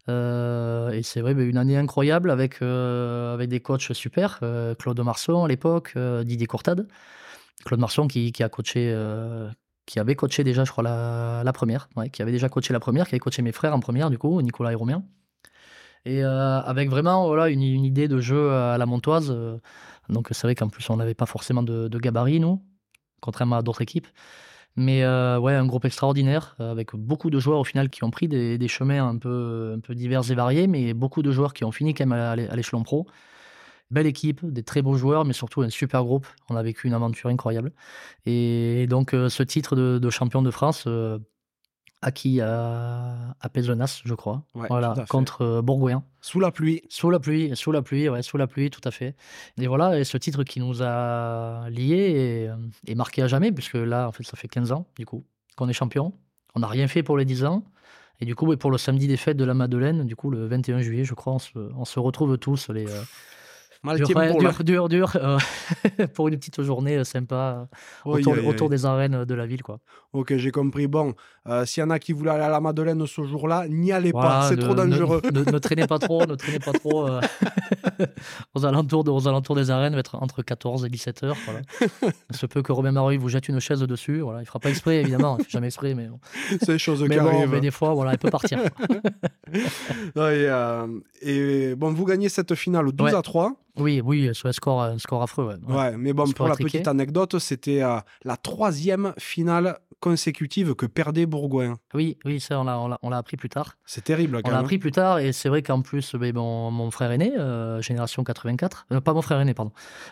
[0.09, 4.39] Euh, et c'est vrai, ben, une année incroyable avec, euh, avec des coachs super.
[4.43, 6.87] euh, Claude Marson à l'époque, Didier Courtade.
[7.65, 8.95] Claude Marson qui, a coaché,
[9.85, 11.89] qui avait coaché déjà, je crois, la, première.
[12.11, 14.41] Qui avait déjà coaché la première, qui avait coaché mes frères en première, du coup,
[14.41, 15.03] Nicolas et Romain.
[16.05, 19.35] Et avec vraiment voilà, une, idée de jeu à la montoise.
[20.09, 22.61] donc c'est vrai qu'en plus, on n'avait pas forcément de, de gabarit, nous,
[23.21, 24.07] contrairement à d'autres équipes.
[24.77, 28.11] Mais euh, ouais, un groupe extraordinaire, euh, avec beaucoup de joueurs au final qui ont
[28.11, 31.93] pris des, chemins un peu, divers et variés, mais beaucoup de joueurs qui ont fini
[31.93, 33.07] quand même à, l'é- à l'échelon pro.
[33.91, 36.27] Belle équipe, des très beaux joueurs, mais surtout un super groupe.
[36.49, 37.71] On a vécu une aventure incroyable.
[38.25, 40.87] Et donc euh, ce titre de, champion de France,
[42.05, 46.03] acquis à, à Pézenas, je crois, Ouais, voilà, contre euh, Bourgoin.
[46.21, 46.83] Sous la pluie.
[46.87, 49.15] Sous la pluie, sous la pluie, ouais, sous la pluie, tout à fait.
[49.57, 52.49] Et voilà, et ce titre qui nous a liés
[52.85, 55.25] et, et marqué à jamais, puisque là, en fait, ça fait 15 ans, du coup,
[55.57, 56.13] qu'on est champion.
[56.53, 57.63] On n'a rien fait pour les 10 ans.
[58.21, 60.81] Et du coup, pour le samedi des fêtes de la Madeleine, du coup, le 21
[60.81, 63.01] juillet, je crois, on se, on se retrouve tous, les, euh,
[63.85, 65.37] Mal dur, dur, dur, dur, euh,
[66.15, 67.65] pour une petite journée euh, sympa euh,
[68.05, 68.47] Oui, autour, oui, oui.
[68.47, 69.77] autour des arènes de la ville, quoi.
[70.11, 70.87] Ok, j'ai compris.
[70.87, 71.13] Bon,
[71.47, 74.11] euh, s'il y en a qui voulaient aller à la Madeleine ce jour-là, n'y allez
[74.11, 75.21] Voilà, pas, c'est ne- trop ne- dangereux.
[75.31, 77.21] Ne, ne traînez pas trop, ne traînez pas trop euh,
[78.55, 81.37] aux, alentours de- aux alentours des arènes, être entre 14 et 17 heures.
[81.45, 81.61] Voilà.
[82.31, 84.21] Il se peut que Romain Maruy vous jette une chaise dessus.
[84.21, 84.41] Voilà.
[84.41, 85.37] Il fera pas exprès, évidemment.
[85.39, 86.19] Il fait jamais exprès, mais, bon.
[86.61, 87.49] c'est des choses mais qui bon, arrivent.
[87.51, 88.59] mais des fois, voilà, il peut partir.
[89.53, 89.59] Et,
[90.15, 90.87] euh,
[91.21, 93.15] et bon, vous gagnez cette finale 12 Ouais.
[93.17, 93.53] à 3.
[93.77, 95.57] Oui, oui, sur un score, un score affreux.
[95.67, 100.85] Ouais, Ouais, mais bon, pour la petite anecdote, c'était euh, la troisième finale consécutive que
[100.85, 101.75] perdait Bourgoin.
[101.93, 103.75] Oui, oui, ça, on l'a, on l'a- on l'a appris plus tard.
[103.85, 104.65] C'est terrible, On quand l'a même.
[104.65, 108.23] appris plus tard, et c'est vrai qu'en plus, ben, mon, mon frère aîné, euh, génération
[108.23, 109.71] 84, euh, pas mon frère aîné, pardon,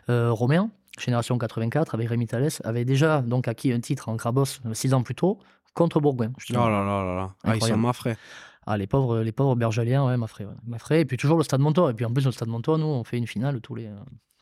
[0.10, 4.44] euh, Romain, génération 84, avec Rémi Thalès, avait déjà donc acquis un titre en Crabos
[4.66, 5.40] euh, six ans plus tôt
[5.74, 6.32] contre Bourgoin.
[6.52, 7.30] Oh là là là là.
[7.44, 8.18] Ah, ils sont mafrais.
[8.66, 10.16] Ah, les pauvres, les pauvres bergaliens, ouais,
[10.90, 11.02] ouais.
[11.02, 11.92] Et puis toujours le Stade Montois.
[11.92, 13.96] Et puis en plus, le Stade Montois, nous, on fait une finale tous les, euh,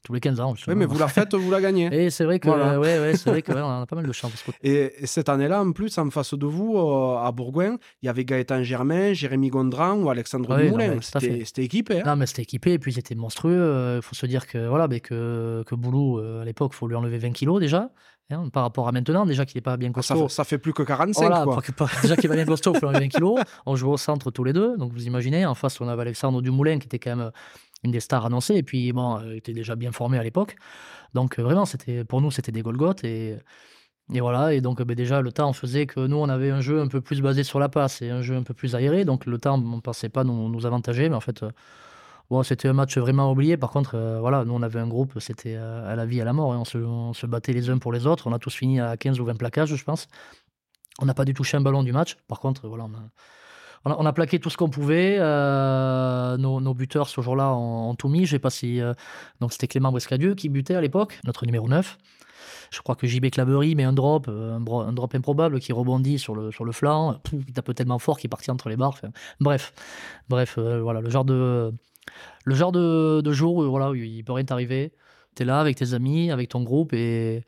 [0.03, 0.53] tous les 15 ans.
[0.67, 1.87] Oui, mais vous la faites, vous la gagnez.
[1.91, 2.73] Et c'est vrai que, Voilà.
[2.73, 4.43] euh, ouais, ouais, c'est vrai que, ouais, on a pas mal de chance.
[4.63, 8.09] Et, et cette année-là, en plus, en face de vous, euh, à Bourgoin, il y
[8.09, 11.99] avait Gaëtan Germain, Jérémy Gondran ou Alexandre mais à C'était équipé.
[12.01, 12.03] hein.
[12.05, 13.95] Non, mais c'était équipé, et puis c'était monstrueux.
[13.97, 16.95] Il faut se dire que, voilà, ben, que, que Boulou, à l'époque, il faut lui
[16.95, 17.89] enlever 20 kilos déjà,
[18.31, 20.27] hein, par rapport à maintenant, déjà qu'il n'est pas bien Ah, ça, costaud.
[20.27, 21.61] fait- ça fait plus que 45, Voilà, quoi.
[21.61, 23.39] pas pas- déjà qu'il va bien costaud, il enlever 20 kilos.
[23.65, 24.77] On jouait au centre tous les deux.
[24.77, 27.31] Donc vous imaginez, en face, on avait Alexandre Dumoulin qui était quand même euh,
[27.83, 28.55] une des stars annoncées.
[28.55, 30.55] Et puis, bon, euh, il était déjà bien formé à l'époque.
[31.13, 33.03] Donc euh, vraiment, c'était pour nous, c'était des Golgotes.
[33.03, 33.37] Et,
[34.13, 34.53] et voilà.
[34.53, 37.01] Et donc, ben, déjà, le temps faisait que nous, on avait un jeu un peu
[37.01, 39.05] plus basé sur la passe et un jeu un peu plus aéré.
[39.05, 41.09] Donc le temps, on ne pensait pas nous, nous avantager.
[41.09, 41.43] Mais en fait.
[42.43, 43.57] C'était un match vraiment oublié.
[43.57, 46.25] Par contre, euh, voilà, nous on avait un groupe, c'était euh, à la vie, à
[46.25, 46.53] la mort.
[46.53, 48.27] et on, se, battait les uns pour les autres.
[48.27, 50.07] On a tous fini à 15 ou 20 plaquages, je pense.
[50.99, 52.17] On n'a pas tout touché un ballon du match.
[52.27, 52.87] Par contre, voilà,
[53.83, 55.17] on a, plaqué tout ce qu'on pouvait.
[55.19, 58.25] Euh, nos, buteurs ce jour-là ont, ont tout mis.
[58.25, 58.79] Je sais pas si.
[59.41, 61.97] donc c'était Clément Brescadieu qui butait à l'époque, notre numéro 9.
[62.71, 64.61] Je crois que JB Clavery met un drop, un,
[64.93, 67.19] drop improbable qui rebondit sur le, flanc.
[67.33, 68.97] Il tape tellement fort qu'il est parti entre les barres.
[69.41, 69.73] Bref,
[70.29, 71.73] bref, voilà, le genre de,
[72.45, 74.93] le genre de, jour où voilà, où il peut rien t'arriver.
[75.35, 77.43] Tu es là avec tes amis, avec ton groupe et.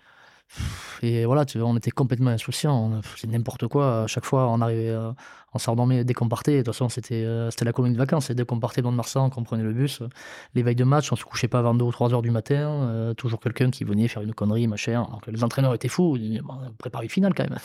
[1.02, 2.92] Et voilà, tu vois, on était complètement insouciants.
[2.94, 4.04] On faisait n'importe quoi.
[4.04, 5.12] À chaque fois, on arrivait, euh,
[5.54, 6.54] on s'endormait dès qu'on partait.
[6.54, 8.30] De toute façon, c'était euh, c'était la colonie de vacances.
[8.30, 10.08] Et dès qu'on partait dans le Marsan, qu'on prenait le bus, euh,
[10.56, 12.54] les veilles de match, on se couchait pas avant 2 ou 3 heures du matin.
[12.56, 15.04] euh, toujours quelqu'un qui venait faire une connerie, machin.
[15.08, 16.16] Alors que les entraîneurs étaient fous.
[16.18, 17.60] Ils disaient, Bon, prépare une finale quand même.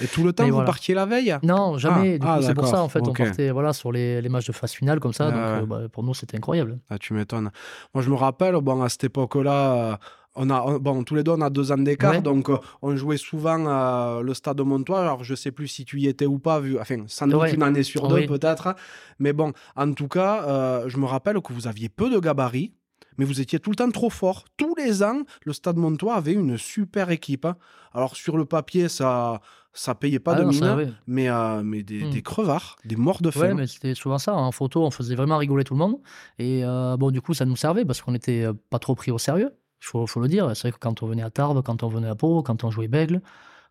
[0.00, 0.66] Et tout le temps, Mais vous voilà.
[0.66, 1.36] partiez la veille?
[1.42, 2.18] Non, jamais.
[2.22, 4.52] Ah, ah, c'est pour ça, en fait, on partait voilà, sur les, les matchs de
[4.52, 5.26] phase finale comme ça.
[5.26, 5.76] Ah donc, ouais.
[5.76, 6.78] euh, bah, pour nous, c'était incroyable.
[6.88, 7.50] Ah, tu m'étonnes.
[7.94, 9.98] Moi, je me rappelle, bon, à cette époque-là,
[10.38, 12.22] on a, on- bon, tous les deux, on a deux ans d'écart, Ouais.
[12.22, 15.00] donc euh, on jouait souvent à le stade de Montois.
[15.00, 17.54] Alors, je sais plus si tu y étais ou pas, vu, enfin, sans doute Ouais.
[17.54, 18.26] une année sur deux, Oui.
[18.26, 18.74] peut-être.
[19.18, 22.72] Mais bon, en tout cas, euh, je me rappelle que vous aviez peu de gabarits,
[23.18, 24.44] mais vous étiez tout le temps trop fort.
[24.56, 27.44] Tous les ans, le stade Montois avait une super équipe.
[27.44, 27.56] hein.
[27.92, 29.40] Alors, sur le papier, ça
[29.74, 30.88] ça payait pas Ah de non, mine, ça, ouais.
[31.06, 32.10] mais, euh, mais des, Hmm.
[32.10, 33.40] des crevards, des morts de faim.
[33.48, 34.34] Ouais, mais c'était souvent ça.
[34.34, 35.98] En photo, on faisait vraiment rigoler tout le monde.
[36.40, 36.62] Et
[36.98, 39.52] bon, du coup, ça nous servait parce qu'on n'était pas trop pris au sérieux.
[39.80, 40.50] Il faut, faut le dire.
[40.56, 42.70] C'est vrai que quand on venait à Tarbes, quand on venait à Pau, quand on
[42.70, 43.20] jouait Bègle,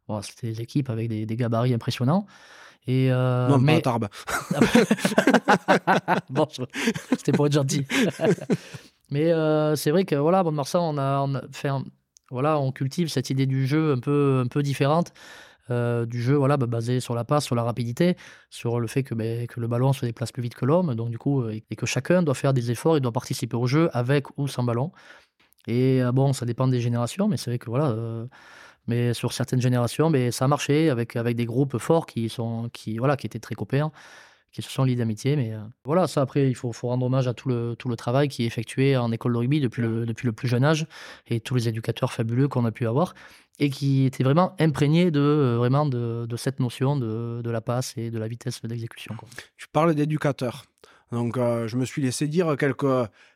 [0.08, 2.26] bon, c'était des équipes avec des, des gabarits impressionnants.
[2.88, 3.82] Et euh, non, mais...
[3.82, 4.08] pas à Tarbes.
[6.30, 6.64] bon, je-
[7.18, 7.86] c'était pour être gentil.
[9.12, 11.86] Mais euh, c'est vrai que voilà, bon, Marsan, on a, on a fait un-
[12.30, 15.14] voilà, on cultive cette idée du jeu un peu, un peu différente.
[15.70, 18.18] euh, du jeu voilà, bah, basé sur la passe, sur la rapidité,
[18.50, 21.10] sur le fait que, ben, que le ballon se déplace plus vite que l'homme, donc
[21.12, 23.90] du coup, euh, et que chacun doit faire des efforts, il doit participer au jeu
[23.94, 24.92] avec ou sans ballon.
[25.68, 28.26] Et euh, bon, ça dépend des générations, mais c'est vrai que voilà, euh,
[28.88, 32.70] mais sur certaines générations, mais ça a marché avec, avec des groupes forts qui, sont,
[32.74, 33.92] qui, voilà, qui étaient très copains
[34.52, 35.36] qui se sont liés d'amitié.
[35.36, 37.96] Mais euh, voilà, ça après, il faut, faut rendre hommage à tout le, tout le
[37.96, 40.88] travail qui est effectué en école de rugby depuis le, depuis le plus jeune âge
[41.28, 43.14] et tous les éducateurs fabuleux qu'on a pu avoir
[43.60, 47.62] et qui étaient vraiment imprégnés de, euh, vraiment de, de cette notion de, de la
[47.62, 49.16] passe et de la vitesse d'exécution.
[49.58, 50.66] Tu parles d'éducateur.
[51.12, 52.86] Donc, euh, je me suis laissé dire quelques,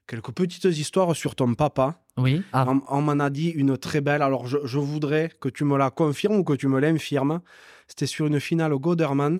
[0.07, 1.95] quelques petites histoires sur ton papa.
[2.17, 2.43] Oui.
[2.51, 4.21] Ah, On, on m'en a dit une très belle.
[4.21, 7.41] Alors, je, je voudrais que tu me la confirmes ou que tu me l'infirmes.
[7.87, 9.39] C'était sur une finale au Goderman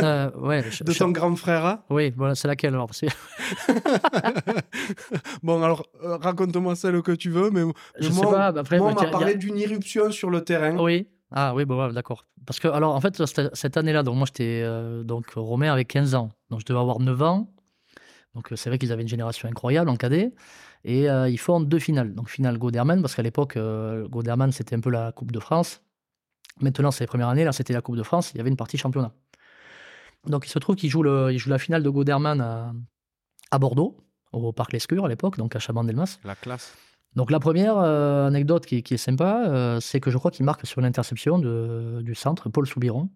[0.00, 0.62] euh, ouais.
[0.70, 1.78] je- de je- ton grand frère.
[1.90, 2.90] Oui, voilà, c'est laquelle alors
[5.42, 7.50] bon, alors, euh, raconte-moi celle que tu veux.
[7.50, 7.62] Mais,
[7.98, 8.52] Je mais sais moi, pas.
[8.52, 10.76] bah, Après, moi, on bah, m'a a- parlé d'une irruption sur le terrain.
[10.78, 11.08] Oui.
[11.30, 12.24] Ah oui, bon, ouais, d'accord.
[12.46, 14.62] Parce que, alors, en fait, cette, cette année-là, donc moi, j'étais.
[14.64, 16.30] euh, donc, Romain avait 15 ans.
[16.50, 17.50] Donc, je devais avoir 9 ans.
[18.34, 20.32] Donc, euh, c'est vrai qu'ils avaient une génération incroyable en cadet.
[20.84, 22.14] Et euh, ils font deux finales.
[22.14, 25.82] Donc, finale Goderman, parce qu'à l'époque, euh, Goderman, c'était un peu la Coupe de France.
[26.60, 27.44] Maintenant, c'est les premières années.
[27.44, 28.32] Là, c'était la Coupe de France.
[28.34, 29.12] Il y avait une partie championnat.
[30.26, 32.72] Donc, il se trouve qu'ils jouent, le, ils jouent la finale de Goderman à,
[33.50, 33.96] à Bordeaux,
[34.32, 36.18] au Parc Lescure à l'époque, donc à Chaban-Delmas.
[36.24, 36.74] La classe.
[37.16, 40.66] Donc la première euh, anecdote qui, qui est sympa, c'est que je crois qu'il marque
[40.66, 43.08] sur l'interception de- du centre, Paul Soubiron.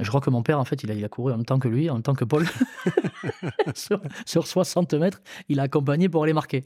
[0.00, 1.58] Je crois que mon père, en fait, il a, il a couru en même temps
[1.58, 2.46] que lui, en même temps que Paul.
[3.74, 6.64] sur, sur 60 mètres, il a accompagné pour aller marquer.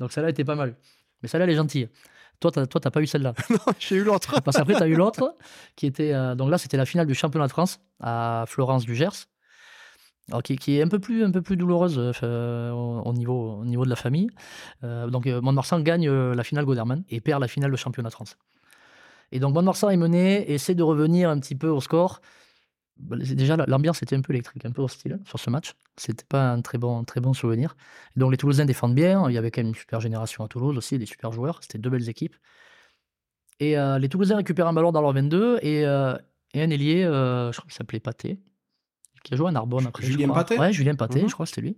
[0.00, 0.76] Donc celle-là était pas mal.
[1.22, 1.88] Mais celle-là, elle est gentille.
[2.40, 3.32] Toi, toi, t'as pas eu celle-là.
[3.78, 4.40] J'ai eu l'autre.
[4.42, 5.36] Parce qu'après, tu as eu l'autre,
[5.76, 6.12] qui était.
[6.12, 9.28] euh, donc là, c'était la finale du championnat de France à Florence du Gers.
[10.28, 13.60] alors qui, qui est un peu plus, un peu plus douloureuse euh, au, au niveau,
[13.60, 14.28] au niveau de la famille.
[14.82, 18.08] Euh, donc, euh, Mont-de-Marsan gagne euh, la finale Goderman et perd la finale de championnat
[18.08, 18.36] de France.
[19.32, 22.20] Et donc, Mont-de-Marsan est mené, essaie de revenir un petit peu au score.
[22.96, 25.72] Bah, Déjà, la- l'ambiance était un peu électrique, un peu hostile sur ce match.
[25.96, 27.76] C'était pas un très bon, très bon souvenir.
[28.16, 29.28] Et donc, les Toulousains défendent bien.
[29.28, 31.58] Il y avait quand même une super génération à Toulouse aussi, des super joueurs.
[31.62, 32.36] C'était deux belles équipes.
[33.60, 36.16] Et euh, les Toulousains récupèrent un ballon dans leur 22 et, euh,
[36.54, 38.38] et un ailier, euh, je crois qu'il s'appelait Pathé,
[39.22, 40.04] qui a joué à Narbonne après.
[40.06, 40.28] Julien.
[40.32, 41.28] Pathé Ouais, Julien Pathé, Mhm.
[41.28, 41.76] je crois que c'était lui.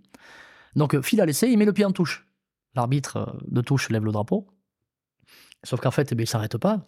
[0.75, 2.27] Donc, fil à l'essai, il met le pied en touche.
[2.75, 4.47] L'arbitre de touche lève le drapeau.
[5.63, 6.87] Sauf qu'en fait, eh ben, il s'arrête pas.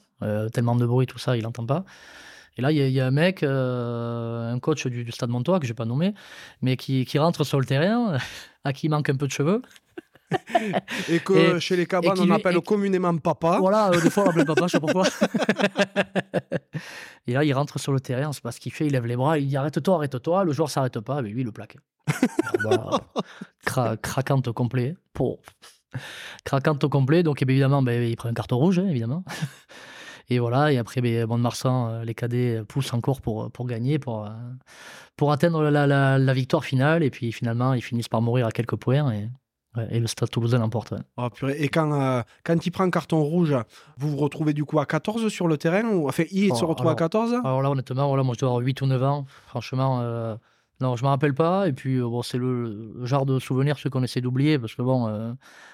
[0.54, 1.86] Tellement de bruit, tout ça, il n'entend pas.
[2.60, 5.12] Et là, il y, a- il y a un mec, euh, un coach du, du
[5.13, 6.13] Stade Montois, que je vais pas nommer,
[6.62, 8.17] mais qui, qui rentre sur le terrain,
[8.65, 9.62] à qui il manque un peu de cheveux.
[11.10, 13.58] Et que Et- chez les cabanes, on appelle et- communément papa.
[13.60, 15.08] Voilà, euh, des fois on l'appelle papa, je sais pas pourquoi.
[17.28, 19.15] et là, il rentre sur le terrain, c'est pas ce qu'il fait, il lève les
[19.15, 21.78] bras, il dit arrête-toi, arrête-toi, le joueur s'arrête pas, mais lui, il le plaque.
[22.63, 22.89] Bah,
[23.65, 24.95] cra- craquante complet.
[25.13, 25.39] Pour...
[26.43, 29.24] Craquante complet, donc eh évidemment, ben, il prend un carton rouge, hein, évidemment.
[30.30, 34.26] Et voilà, et après, ben, Mont-de-Marsan, euh, les cadets poussent encore pour, pour gagner, pour,
[34.26, 34.30] euh,
[35.15, 38.52] pour atteindre la, la- la victoire finale, et puis finalement, ils finissent par mourir à
[38.52, 39.30] quelques points, et,
[39.76, 40.92] ouais, et le Stade Toulousain l'emporte.
[40.92, 41.00] ouais.
[41.18, 41.56] Oh, purée.
[41.60, 43.56] Et quand, euh, quand il prend carton rouge,
[43.98, 46.08] vous vous retrouvez du coup à 14 sur le terrain ou...
[46.08, 48.50] Enfin, il Oh, se retrouve à alors- 14 Alors là, honnêtement, voilà, moi je dois
[48.50, 49.26] avoir 8 ou 9 ans.
[49.48, 50.36] Franchement, euh,
[50.82, 51.68] non, je me rappelle pas.
[51.68, 54.82] Et puis, euh, bon, c'est le genre de souvenir ce qu'on essaie d'oublier parce que
[54.82, 55.34] bon, euh,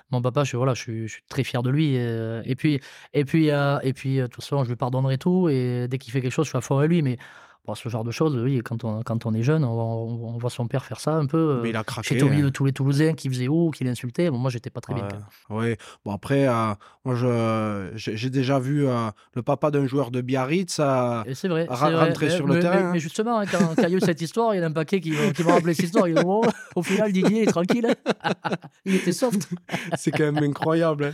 [0.09, 1.93] mon papa, je, voilà, je, suis, très fier de lui.
[1.95, 2.79] Et, euh, et puis,
[3.13, 3.51] et puis,
[3.95, 5.47] puis, de toute façon, je lui pardonnerai tout.
[5.49, 7.03] Et dès qu'il fait quelque chose, je suis à fond avec lui.
[7.03, 7.17] Mais
[7.67, 10.37] bon, ce genre de choses, oui, quand on, quand on est jeune, on, on- on
[10.37, 11.37] voit son père faire ça un peu.
[11.37, 12.09] euh, Mais il a craqué.
[12.13, 12.47] J'étais au milieu hein.
[12.47, 14.29] de tous les Toulousains qui faisaient ou qui l'insultaient.
[14.29, 15.07] Bon, moi, j'étais pas très bien.
[15.49, 15.77] ouais.
[16.03, 16.73] Bon, après, euh,
[17.03, 20.77] moi, je, j'ai déjà vu euh, le papa d'un joueur de Biarritz.
[20.79, 21.65] euh, Et c'est vrai.
[21.69, 22.07] ra- c'est vrai.
[22.07, 22.91] rentrer Mais- sur le mais- terrain, Mais, hein.
[22.93, 24.67] mais justement, hein, quand, quand il y a eu cette histoire, il y en a
[24.67, 26.07] un paquet qui, qui m'a rappelé cette histoire.
[26.07, 26.41] Il dit, bon,
[26.75, 27.87] au final, Didier est tranquille.
[28.05, 28.31] hein.
[28.85, 29.49] il était soft.
[29.97, 31.05] c'est quand même incroyable.
[31.05, 31.13] hein.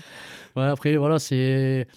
[0.56, 1.88] Ouais, après, voilà, c'est.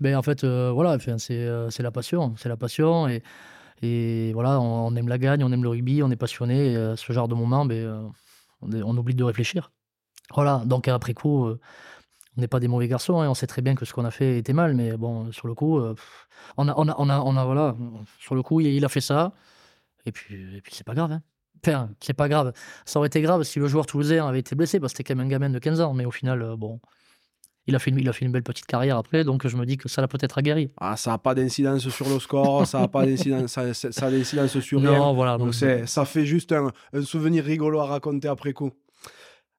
[0.00, 2.34] Ben, en fait, euh, voilà, enfin, c'est euh, c'est la passion.
[2.38, 3.06] C'est la passion.
[3.08, 3.22] Et,
[3.82, 6.72] et voilà, on, aime la gagne, on aime le rugby, on est passionné.
[6.72, 8.08] et, euh, ce genre de moment, ben, euh,
[8.62, 9.70] on, oublie de réfléchir.
[10.34, 11.60] Voilà, donc après coup, euh,
[12.36, 13.20] on n'est pas des mauvais garçons.
[13.20, 14.74] hein, on sait très bien que ce qu'on a fait était mal.
[14.74, 15.78] Mais bon, sur le coup,
[16.56, 17.76] on, a, on, a, on, a, voilà,
[18.18, 19.32] sur le coup, il, a fait ça.
[20.06, 21.12] Et puis, et puis c'est pas grave.
[21.12, 21.22] Hein.
[21.64, 22.52] Enfin, c'est pas grave.
[22.84, 25.18] Ça aurait été grave si le joueur toulousain avait été blessé, parce que c'était quand
[25.18, 25.94] même un gamin de 15 ans.
[25.94, 26.80] Mais au final, bon,
[27.66, 29.66] il a, fait une, il a fait une belle petite carrière après, donc je me
[29.66, 30.70] dis que ça l'a peut-être aguerri.
[30.78, 34.58] Ah, ça n'a pas d'incidence sur le score, ça n'a pas d'incidence, ça, ça- d'incidence
[34.60, 34.92] sur rien.
[34.92, 35.32] Non, voilà.
[35.38, 38.70] Donc donc, c'est, ça fait juste un, un souvenir rigolo à raconter après coup.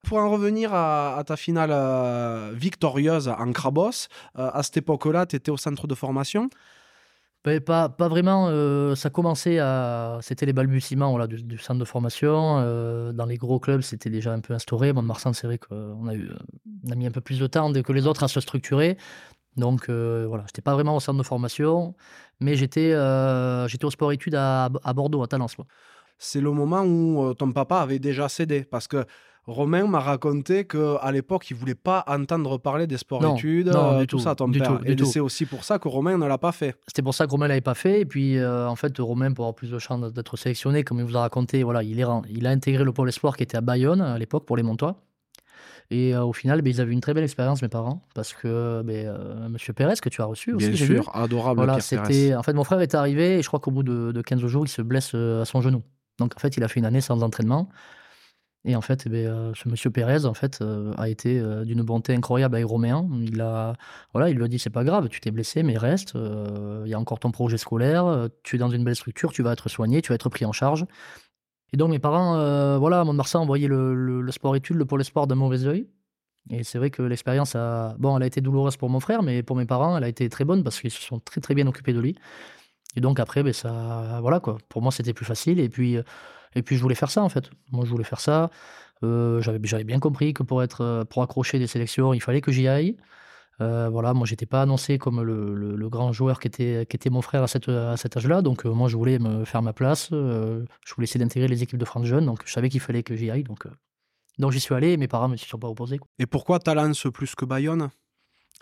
[0.03, 5.25] Pour en revenir à, à ta finale euh, victorieuse en Crabos, euh, à cette époque-là,
[5.25, 6.49] tu étais au centre de formation.
[7.65, 8.47] Pas, pas vraiment.
[8.49, 10.19] euh, ça commençait à.
[10.21, 12.57] C'était les balbutiements voilà, du, centre de formation.
[12.59, 14.91] euh, dans les gros clubs, c'était déjà un peu instauré.
[14.91, 16.29] Bon, de Marsan, c'est vrai qu'on a, eu,
[16.85, 18.97] on a mis un peu plus de temps que les autres à se structurer.
[19.55, 21.95] Donc euh, voilà, j'étais pas vraiment au centre de formation,
[22.39, 25.55] mais j'étais euh, j'étais au sport-études à, à Bordeaux, à Talence.
[26.19, 28.63] C'est le moment où ton papa avait déjà cédé.
[28.63, 29.05] Parce que
[29.47, 34.17] Romain m'a raconté qu'à l'époque, il voulait pas entendre parler des sports-études, non, euh, tout
[34.17, 34.77] tout, ça, ton du père.
[34.79, 36.75] tout, du Et c'est aussi pour ça que Romain ne l'a pas fait.
[36.87, 38.01] C'était pour ça que Romain l'avait pas fait.
[38.01, 41.05] Et puis, euh, en fait, Romain, pour avoir plus de chance d'être sélectionné, comme il
[41.05, 43.61] vous a raconté, voilà, il, est, il a intégré le pôle espoir qui était à
[43.61, 44.97] Bayonne à l'époque pour les Montois.
[45.89, 48.81] Et euh, au final, ben, ils avaient une très belle expérience, mes parents, parce que
[48.83, 52.35] ben, euh, Monsieur Pérez, que tu as reçu aussi, Bien vu, sûr, adorable Voilà, c'était.
[52.35, 54.65] En fait, mon frère est arrivé et je crois qu'au bout de, de 15 jours,
[54.65, 55.81] il se blesse euh, à son genou.
[56.19, 57.69] Donc, en fait, il a fait une année sans entraînement.
[58.67, 61.63] Et en fait, eh ben, euh, ce monsieur Pérez, en fait, euh, a été euh,
[61.63, 63.07] d'une bonté incroyable avec Roméen.
[63.21, 63.73] Il a,
[64.13, 66.13] voilà, il lui a dit c'est pas grave, tu t'es blessé, mais reste.
[66.15, 68.29] Il y a encore ton projet scolaire.
[68.43, 70.51] Tu es dans une belle structure, tu vas être soigné, tu vas être pris en
[70.51, 70.85] charge.
[71.73, 75.65] Et donc mes parents, euh, voilà, à Mont-de-Marsan, le, sport-études, le pôle espoir d'un mauvais
[75.65, 75.87] œil.
[76.49, 79.43] Et c'est vrai que l'expérience a, bon, elle a été douloureuse pour mon frère, mais
[79.43, 81.67] pour mes parents, elle a été très bonne parce qu'ils se sont très très bien
[81.67, 82.15] occupés de lui.
[82.95, 84.57] Et donc après, ben, ça, voilà quoi.
[84.69, 85.59] Pour moi, c'était plus facile.
[85.59, 85.97] Et puis,
[86.57, 87.49] et puis je voulais faire ça en fait.
[87.71, 88.49] Moi, je voulais faire ça.
[89.03, 92.51] Euh, j'avais, bien compris que pour être, euh, pour accrocher des sélections, il fallait que
[92.51, 92.97] j'y aille.
[93.61, 97.47] Euh, voilà, moi, j'étais pas annoncé comme le, grand joueur qui était, mon frère à,
[97.47, 98.41] cet âge-là.
[98.41, 100.09] Donc moi, je voulais me faire ma place.
[100.11, 102.25] je voulais essayer d'intégrer les équipes de France jeunes.
[102.25, 103.43] Donc je savais qu'il fallait que j'y aille.
[103.43, 103.67] Donc,
[104.37, 104.97] donc j'y suis allé.
[104.97, 105.99] Mes parents me s'y sont pas opposés.
[106.19, 107.89] Et pourquoi Talence plus que Bayonne?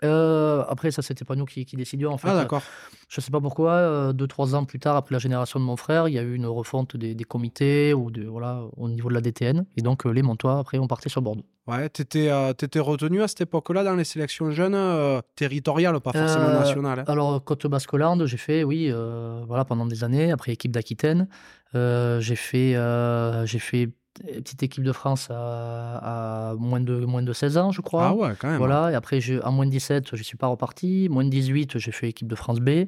[0.04, 2.12] Euh, après, ça, c'était pas nous qui, qui décidions.
[2.12, 2.62] En fait, Ah, d'accord.
[3.08, 5.76] je sais pas pourquoi, euh, deux, trois ans plus tard, après la génération de mon
[5.76, 9.08] frère, il y a eu une refonte des, des comités ou de, voilà, au niveau
[9.08, 9.64] de la DTN.
[9.76, 11.44] Et donc, euh, les Montois, après, on partait sur Bordeaux.
[11.66, 16.12] Ouais, t'étais euh, t'étais retenu à cette époque-là dans les sélections jeunes euh, territoriales, pas
[16.12, 17.00] forcément Euh, nationales.
[17.00, 17.04] hein.
[17.08, 20.30] Alors, Côte Basque-Hollande, j'ai fait, oui, euh, voilà, pendant des années.
[20.30, 21.26] Après, équipe d'Aquitaine.
[21.74, 27.04] Euh, j'ai fait, euh, j'ai fait euh, petite équipe de France à, à moins, de,
[27.04, 28.06] moins de 16 ans, je crois.
[28.08, 28.58] Ah ouais, quand même.
[28.58, 31.08] Voilà, et après, je- en moins de 17, je ne suis pas reparti.
[31.10, 32.86] Moins de 18, j'ai fait équipe de France B.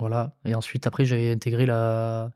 [0.00, 2.30] Voilà, et ensuite, après, j'ai intégré la,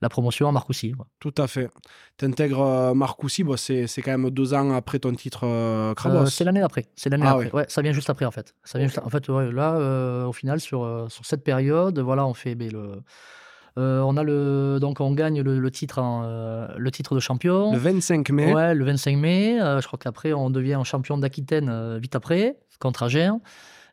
[0.00, 0.94] la promotion à Marcoussis.
[0.96, 1.04] ouais.
[1.18, 1.68] Tout à fait.
[2.16, 5.94] T'intègres euh, Marcoussis, bon, c'est c'est quand même deux ans après ton titre euh.
[6.06, 6.86] Euh, c'est l'année d'après.
[6.94, 7.36] C'est l'année Ah.
[7.38, 8.54] Ouais, ça vient juste après, en fait.
[8.62, 12.34] Ça vient juste- En fait, là, euh, au final, sur, sur cette période, voilà, on
[12.34, 13.02] fait ben, le.
[13.76, 17.20] Euh, on a le donc on gagne le, le titre en, euh, le titre de
[17.20, 17.72] champion.
[17.72, 18.52] Le 25 mai.
[18.52, 19.60] Ouais, le 25 mai.
[19.60, 23.40] Euh, je crois qu'après, on devient champion d'Aquitaine vite après, contre Agen.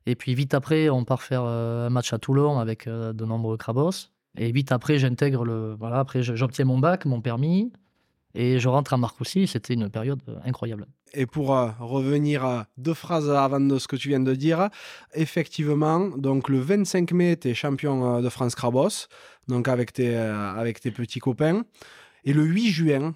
[0.06, 4.12] Et puis vite après, on part faire un match à Toulon avec de nombreux crabos.
[4.38, 5.76] Et vite après, j'intègre le.
[5.80, 7.72] Voilà, après, j'obtiens mon bac, mon permis.
[8.34, 9.48] Et je rentre à Marcoussis.
[9.48, 10.88] C'était une période incroyable.
[11.18, 14.70] Et pour euh, revenir à deux phrases avant de ce que tu viens de dire,
[15.14, 19.08] effectivement, donc le 25 mai, tu es champion de France Krabos,
[19.48, 21.64] donc avec tes, euh, avec tes petits copains.
[22.24, 23.16] Et le 8 juin,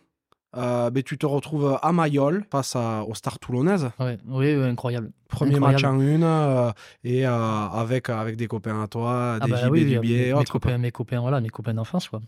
[0.57, 3.89] euh, ben, tu te retrouves à Mayol face à, au Stars Toulonnaise.
[3.99, 5.11] Ouais, oui, oui, incroyable.
[5.27, 5.83] Premier Incroyable.
[5.83, 6.71] match en une euh,
[7.03, 9.99] et euh, avec, avec des copains à toi, Ah des bah JB oui, mes, et
[9.99, 10.51] mes autres.
[10.51, 10.59] quoi.
[10.59, 12.19] copains, mes copains, voilà, mes copains d'enfance, quoi.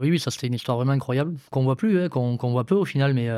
[0.00, 2.64] Oui, oui, ça c'était une histoire vraiment incroyable qu'on voit plus, hein, qu'on qu'on voit
[2.64, 3.28] peu au final, mais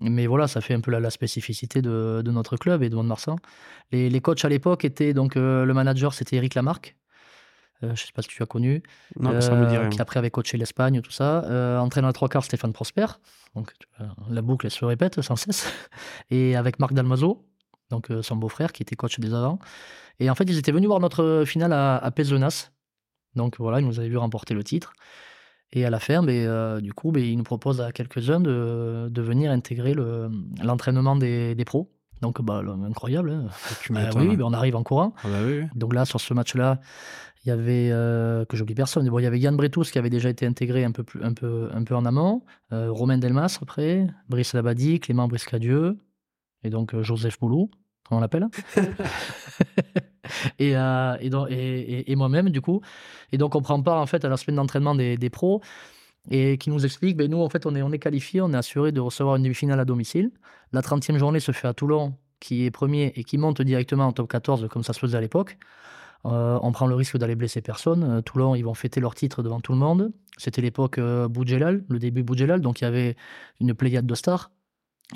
[0.00, 2.94] mais voilà, ça fait un peu la, la spécificité de, de notre club et de
[2.94, 3.36] Mont-de-Marsan.
[3.90, 6.96] Les, les coachs à l'époque étaient donc le manager, c'était Eric Lamarck.
[7.82, 8.82] Euh, je sais pas si tu as connu.
[9.18, 9.88] Non, ça me dit euh, rien.
[9.90, 11.44] Qui après avait coaché l'Espagne, tout ça.
[11.44, 13.06] Euh, entraîneur à trois quarts, Stéphane Prosper.
[13.54, 13.72] Donc
[14.28, 15.66] la boucle elle se répète sans cesse.
[16.30, 17.46] Et avec Marc Dalmazo,
[17.90, 19.58] donc son beau-frère qui était coach des avant.
[20.18, 22.70] Et en fait, ils étaient venus voir notre finale à, à Pézenas.
[23.34, 24.92] Donc voilà, ils nous avaient vu remporter le titre.
[25.72, 29.06] Et à la fin, ben, euh, du coup, ben, ils nous proposent à quelques-uns de,
[29.08, 30.28] de venir intégrer le-
[30.62, 31.90] l'entraînement des, des pros.
[32.20, 33.30] Donc, bah, le- incroyable.
[33.30, 33.46] hein.
[33.82, 34.28] Tu m'étonnes.
[34.28, 35.14] oui, ben, on arrive en courant.
[35.24, 35.62] Ah bah oui.
[35.74, 36.80] Donc là, sur ce match-là,
[37.44, 39.98] il y avait, euh, que j'oublie personne, mais bon, il y avait Yann Bretous qui
[39.98, 43.16] avait déjà été intégré un peu, plus, un peu, un peu en amont, euh, Romain
[43.16, 45.98] Delmas après, Brice Labadie, Clément Briscadieu,
[46.62, 47.70] et donc euh, Joseph Boulou,
[48.06, 48.46] comment on l'appelle?
[50.58, 52.80] Et, et- et- et moi-même, du coup.
[53.32, 55.60] Et donc, on prend part en fait à la semaine d'entraînement des, des pros
[56.28, 58.56] et qui nous explique ben, nous, en fait, on est, on est qualifié, on est
[58.56, 60.30] assuré de recevoir une demi-finale à domicile.
[60.72, 64.12] La 30e journée se fait à Toulon, qui est premier et qui monte directement en
[64.12, 65.58] top 14, comme ça se faisait à l'époque.
[66.26, 68.04] Euh, on prend le risque d'aller blesser personne.
[68.04, 70.12] Euh, Toulon, ils vont fêter leur titre devant tout le monde.
[70.36, 73.16] C'était l'époque euh, le début Boudjelal, donc il y avait
[73.60, 74.50] une pléiade de stars.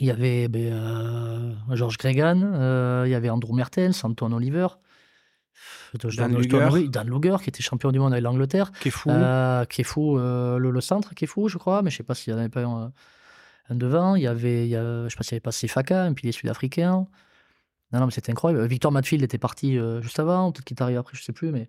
[0.01, 4.67] Il y avait ben, euh, Georges Gregan, il y avait Andrew Mertens, Antoine Oliver,
[6.03, 6.59] je Dan donne- je Luger.
[6.71, 8.73] donne- Dan Luger, qui était champion du monde avec l'Angleterre.
[8.81, 9.11] Qui est fou.
[9.11, 11.97] Euh, qui est fou, euh, le, le centre qui est fou, je crois, mais je
[11.97, 12.93] sais pas s'il y en avait pas un,
[13.71, 14.15] un devant.
[14.17, 16.13] Il y avait, il y a- je sais pas s'il y avait pas Sefaka, un
[16.15, 17.07] pilier sud-africain.
[17.93, 18.67] Non, non, mais c'était incroyable.
[18.67, 21.53] Victor Matfield était parti euh, juste avant, peut-être qu'il est arrivé après, je sais plus,
[21.53, 21.69] mais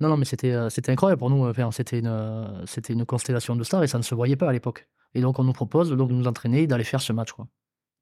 [0.00, 1.46] non, non, mais c'était, euh, c'était incroyable pour nous.
[1.46, 4.48] Enfin, c'était une, euh, c'était une constellation de stars et ça ne se voyait pas
[4.48, 4.88] à l'époque.
[5.14, 7.46] Et donc, on nous propose donc, de nous entraîner et d'aller faire ce match, quoi.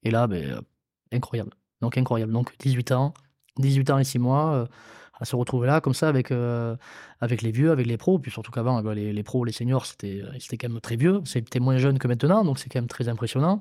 [0.03, 0.61] Et là, ben, euh,
[1.13, 1.51] incroyable.
[1.81, 2.33] Donc, incroyable.
[2.33, 3.13] Donc, 18 ans,
[3.59, 4.67] 18 ans et 6 mois, euh,
[5.21, 6.77] à se retrouver là, comme ça, avec, euh,
[7.21, 8.19] avec les vieux, avec les pros.
[8.19, 10.81] Puis surtout qu'avant, eh ben, les, les pros, les seniors, c'était, euh, c'était quand même
[10.81, 11.21] très vieux.
[11.25, 13.59] C'était moins jeune que maintenant, donc c'est quand même très impressionnant.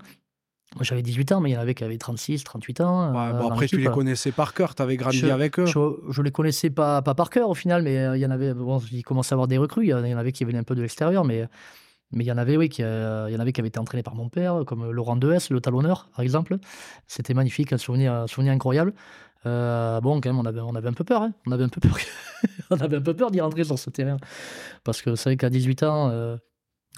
[0.76, 3.12] Moi, j'avais 18 ans, mais il y en avait qui avaient 36, 38 ans.
[3.14, 5.66] Ouais, euh, bon, après, tu les connaissais par cœur, tu avais grandi Je- avec eux.
[5.66, 8.32] Je, je les connaissais pas, pas par cœur au final, mais euh, il y en
[8.32, 8.54] avait.
[8.54, 9.86] Bon, ils commençaient à avoir des recrues.
[9.86, 11.48] Il y en il avait qui venaient un peu de l'extérieur, mais
[12.12, 13.80] mais il y en avait, oui, qui, euh, il y en avait qui avaient été
[13.80, 16.58] entraînés par mon père, comme Laurent Dehes, le talonneur, par exemple.
[17.08, 18.94] C'était magnifique, un souvenir, un souvenir incroyable.
[19.46, 21.22] Euh, bon, quand même, on avait, on avait un peu peur.
[21.22, 21.34] hein.
[21.46, 21.98] On avait un peu peur.
[23.16, 24.18] peur d'y rentrer sur ce terrain,
[24.84, 26.10] parce que c'est vrai qu'à 18 ans.
[26.10, 26.38] euh,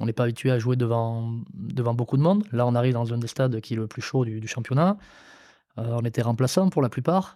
[0.02, 2.46] on n'est pas habitué à jouer devant, devant beaucoup de monde.
[2.54, 4.98] Là, on arrive dans un des stades qui est le plus chaud du, championnat.
[5.78, 7.36] Euh, on était remplaçants pour la plupart.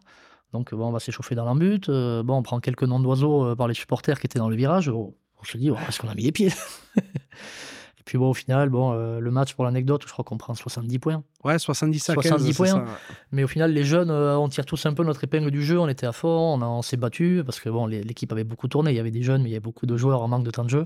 [0.54, 1.90] Donc, bon, on va s'échauffer dans l'embut.
[1.90, 4.88] Bon, on prend quelques noms d'oiseaux par les supporters qui étaient dans le virage.
[4.88, 6.54] Oh, on se dit, oh, est-ce qu'on a mis les pieds?
[8.04, 10.54] Et puis, bon, au final, bon, euh, le match, pour l'anecdote, je crois qu'on prend
[10.54, 11.24] 70 points.
[11.46, 12.24] Ouais, 70 à 15.
[12.24, 12.68] 70 c'est points.
[12.68, 12.86] ça.
[13.32, 15.80] Mais au final, les jeunes, euh, on tire tous un peu notre épingle du jeu.
[15.80, 18.68] On était à fond, on, a- on s'est battu parce que bon, l'équipe avait beaucoup
[18.68, 18.92] tourné.
[18.92, 20.52] Il y avait des jeunes, mais il y avait beaucoup de joueurs en manque de
[20.52, 20.86] temps de jeu.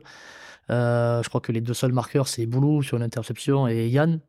[0.70, 4.20] Euh, je crois que les deux seuls marqueurs, c'est Boulou sur l'interception et Yann.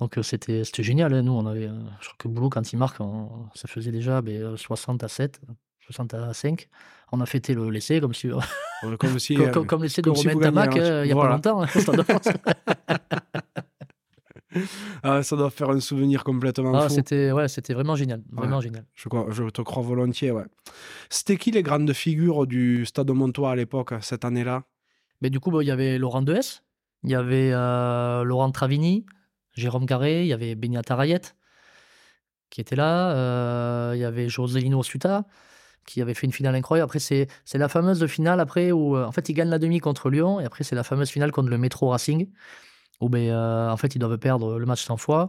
[0.00, 1.14] Donc c'était génial.
[1.14, 1.22] hein.
[1.22, 1.68] Nous, on avait,
[2.00, 5.08] je crois que Boulou, quand il marque, on- ça faisait déjà ben, euh, 60 à
[5.08, 5.40] 7,
[5.90, 6.68] 60 à 5.
[7.12, 8.28] On a fêté le l'essai comme, si,
[8.98, 9.34] Comme si.
[9.36, 10.78] comme, euh, comme- comme l'essai de si Romain un Tamac match.
[10.80, 11.38] euh, il n'y a Voilà.
[11.38, 11.66] pas longtemps hein.
[15.04, 16.94] Ah, ça doit faire un souvenir complètement Ah, fou.
[16.94, 18.84] c'était ouais, c'était vraiment génial, vraiment génial.
[18.94, 20.42] Je, crois- je te crois volontiers, ouais.
[21.08, 24.64] C'était qui les grandes figures du Stade Montois à l'époque, cette année-là?
[25.22, 26.62] Mais du coup, bah, il y avait Laurent Dehes,
[27.04, 29.06] il y avait euh, Laurent Travini,
[29.52, 31.20] Jérôme Garé, il y avait Benyata Rayet
[32.50, 35.24] qui était là, euh, il y avait Joselino Suta
[35.86, 36.86] qui avait fait une finale incroyable.
[36.88, 40.10] Après, c'est la fameuse finale après où euh, en fait ils gagnent la demi contre
[40.10, 42.28] Lyon et après c'est la fameuse finale contre le Metro Racing
[43.00, 45.28] où ben, euh, en fait ils doivent perdre le match 100 fois.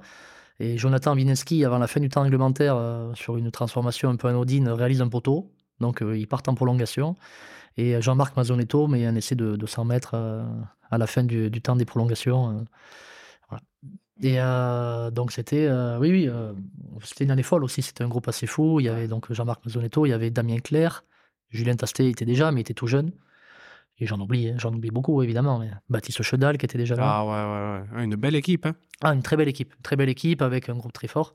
[0.59, 4.27] Et Jonathan Wineski, avant la fin du temps réglementaire, euh, sur une transformation un peu
[4.27, 5.51] anodine, réalise un poteau.
[5.79, 7.15] Donc ils partent en prolongation.
[7.77, 10.15] Et Jean-Marc Mazzonetto met un essai de, de 100 mètres
[10.91, 12.65] à la fin du, du temps des prolongations.
[14.21, 16.53] Et euh, donc c'était, euh, oui, oui, euh,
[17.03, 17.81] c'était une année folle aussi.
[17.81, 18.79] C'était un groupe assez fou.
[18.79, 21.03] Il y avait donc Jean-Marc Mazzonetto, il y avait Damien Clerc,
[21.49, 23.11] Julien Tastet était déjà, mais il était tout jeune.
[23.97, 25.59] Et j'en oublie, hein, j'en oublie beaucoup évidemment.
[25.59, 27.03] Mais Baptiste Chedal qui était déjà là.
[27.03, 28.03] Ah ouais, ouais, ouais.
[28.03, 28.65] Une belle équipe.
[28.65, 28.75] Hein.
[29.01, 31.33] Ah, une très belle équipe, une très belle équipe avec un groupe très fort.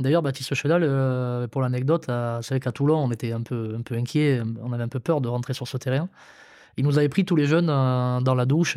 [0.00, 3.94] D'ailleurs, Baptiste Chedal, pour l'anecdote, c'est vrai qu'à Toulon, on était un peu, un peu
[3.94, 6.08] inquiets, on avait un peu peur de rentrer sur ce terrain.
[6.76, 8.76] Il nous avait pris tous les jeunes dans la douche.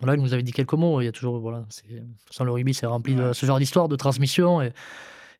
[0.00, 1.00] Euh, voilà, il nous avait dit quelques mots.
[1.00, 3.46] Il y a toujours, voilà, c'est, de toute façon, le rugby, c'est rempli de ce
[3.46, 4.62] genre d'histoire, de transmission.
[4.62, 4.72] Et,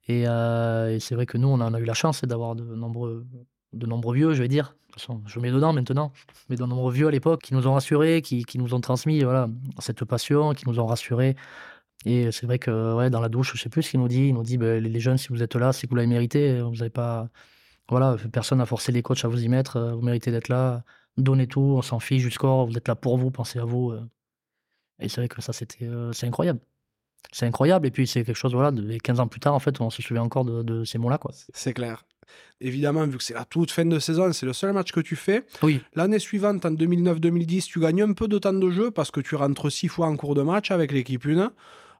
[0.08, 2.64] et, euh, et c'est vrai que nous, on en a eu la chance d'avoir de
[2.74, 3.26] nombreux,
[3.72, 4.74] de nombreux vieux, je vais dire.
[4.88, 6.12] De toute façon, je mets dedans maintenant,
[6.48, 9.22] mais de nombreux vieux à l'époque qui nous ont rassurés, qui, qui nous ont transmis
[9.22, 9.48] voilà,
[9.78, 11.36] cette passion, qui nous ont rassurés.
[12.06, 14.28] Et c'est vrai que ouais, dans la douche, je sais plus ce qu'il nous dit.
[14.28, 16.60] Il nous dit ben, les, jeunes, si vous êtes là, c'est que vous l'avez mérité.
[16.60, 17.28] Vous n'avez pas.
[17.88, 19.76] Voilà, personne n'a forcé les coachs à vous y mettre.
[19.76, 20.84] euh, Vous méritez d'être là.
[21.18, 22.66] Donnez tout, on s'en fiche score.
[22.66, 23.92] Vous êtes là pour vous, pensez à vous.
[25.00, 25.04] Euh.
[25.04, 26.60] Et c'est vrai que ça, c'était, euh, c'est incroyable.
[27.32, 27.86] C'est incroyable.
[27.86, 29.90] Et puis, c'est quelque chose, voilà, de, et 15 ans plus tard, en fait, on
[29.90, 31.32] se souvient encore de, de ces mots-là, quoi.
[31.52, 32.04] C'est clair.
[32.60, 35.16] Évidemment, vu que c'est la toute fin de saison, c'est le seul match que tu
[35.16, 35.44] fais.
[35.62, 39.20] Oui, L'année suivante, en 2009-2010, tu gagnes un peu de temps de jeu parce que
[39.20, 41.52] tu rentres six fois en cours de match avec l'équipe 1.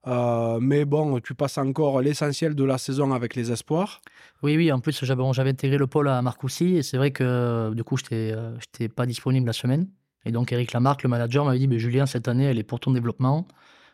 [0.06, 4.00] Euh, mais bon, tu passes encore l'essentiel de la saison avec les espoirs.
[4.42, 7.10] Oui, oui, en plus, j'avais, bon, j'avais intégré le pôle à Marcoussis et c'est vrai
[7.10, 9.88] que du coup, je n'étais pas disponible la semaine.
[10.26, 12.80] Et donc, Eric Lamarck, le manager, m'avait dit "Ben, Julien, cette année, elle est pour
[12.80, 13.46] ton développement.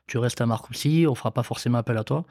[0.07, 2.25] Tu restes à Marcoussis, on fera pas forcément appel à toi.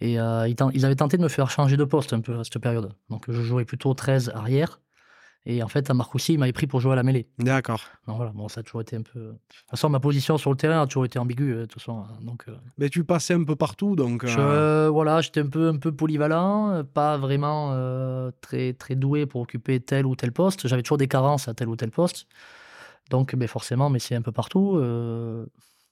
[0.00, 2.58] Et euh, ils, avaient tenté de me faire changer de poste un peu à cette
[2.58, 2.92] période.
[3.10, 4.80] Donc, je jouais plutôt 13 arrière.
[5.46, 7.28] Et en fait, à Marcoussis, ils m'avaient pris pour jouer à la mêlée.
[7.38, 7.82] D'accord.
[8.08, 9.20] Donc voilà, bon, ça a toujours été un peu.
[9.20, 11.52] De toute façon, ma position sur le terrain a toujours été ambiguë.
[11.52, 12.16] euh, De toute façon, hein.
[12.22, 14.24] donc, euh, Mais tu passais un peu partout, donc.
[14.24, 19.26] je, euh, voilà, j'étais un peu, un peu polyvalent, pas vraiment euh, très, très doué
[19.26, 20.66] pour occuper tel ou tel poste.
[20.66, 22.26] J'avais toujours des carences à tel ou tel poste.
[23.10, 24.76] Donc, ben, forcément, mais c'est un peu partout.
[24.76, 25.44] euh,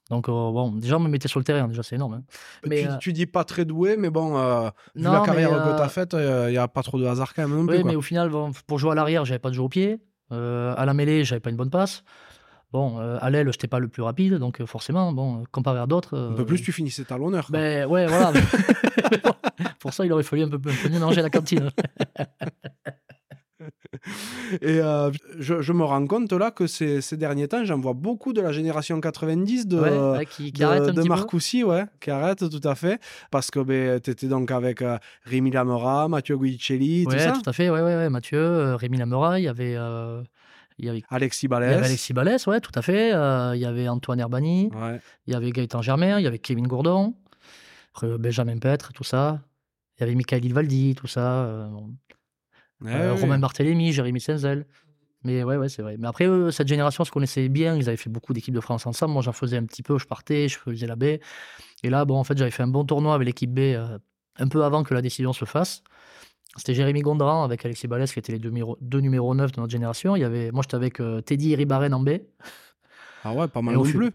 [0.09, 2.13] donc, euh, bon, déjà, on me mettait sur le terrain, déjà, c'est énorme.
[2.15, 2.23] hein.
[2.67, 5.25] Mais, tu, euh, tu dis pas très doué, mais bon, euh, vu non, la mais,
[5.25, 7.67] carrière que euh, tu as faite, il n'y a pas trop de hasard quand même.
[7.69, 7.89] Oui, quoi.
[7.89, 10.01] mais au final, bon, pour jouer à l'arrière, j'avais pas de jeu au pied.
[10.31, 12.03] Euh, à la mêlée, j'avais pas une bonne passe.
[12.73, 15.85] Bon, euh, à l'aile, j'étais pas le plus rapide, donc euh, forcément, bon, comparé à
[15.85, 16.17] d'autres.
[16.17, 17.45] Un euh, peu plus, tu finissais talonneur.
[17.47, 17.59] quoi.
[17.59, 18.33] Ben ouais, voilà.
[19.79, 21.69] Pour ça, il aurait fallu un peu, un peu mieux manger à la cantine.
[24.61, 27.93] Et euh, je, je me rends compte là que ces, ces derniers temps, j'en vois
[27.93, 29.89] beaucoup de la génération 90 de, Ouais,
[30.19, 31.03] ouais, qui, qui de, de.
[31.03, 32.99] Marcoussis, ouais, qui arrête tout à fait.
[33.31, 37.31] Parce que ben, tu étais donc avec euh, Rémi Lamora, Mathieu Guicelli, tout ça.
[37.31, 37.69] tout à fait.
[37.69, 38.09] Ouais, ouais.
[38.09, 40.21] Mathieu, euh, Rémi Lamora, il y avait, euh,
[40.77, 41.77] il y avait, Alexis il y Balès.
[41.77, 43.13] avait Alexis Balès, ouais, tout à fait.
[43.13, 44.99] Euh, il y avait Antoine Herbani, Ouais.
[45.27, 47.15] il y avait Gaëtan Germain, il y avait Kevin Gourdon,
[48.01, 49.39] Benjamin Petre, tout ça.
[49.97, 51.43] Il y avait Michael Ilvaldi, tout ça.
[51.45, 51.67] euh.
[52.81, 53.13] Ouais, Euh.
[53.15, 54.65] Romain Barthélémy, Jérémy Senzel.
[55.25, 55.95] Mais ouais, ouais, c'est vrai.
[55.97, 57.75] Mais après, eux, cette génération se connaissait bien.
[57.77, 59.13] Ils avaient fait beaucoup d'équipes de France ensemble.
[59.13, 59.97] Moi, j'en faisais un petit peu.
[59.97, 61.03] Je partais, je faisais la B.
[61.83, 63.97] Et là, bon, en fait, j'avais fait un bon tournoi avec l'équipe B euh,
[64.37, 65.81] un peu avant que la décision se fasse.
[66.57, 69.61] C'était Jérémy Gondran avec Alexis Balès, qui étaient les deux, numéros- deux numéros 9 de
[69.61, 70.15] notre génération.
[70.17, 72.09] Il y avait, moi, j'étais avec euh, Teddy Ribaren en B.
[73.23, 74.11] Ah ouais, pas mal au plus.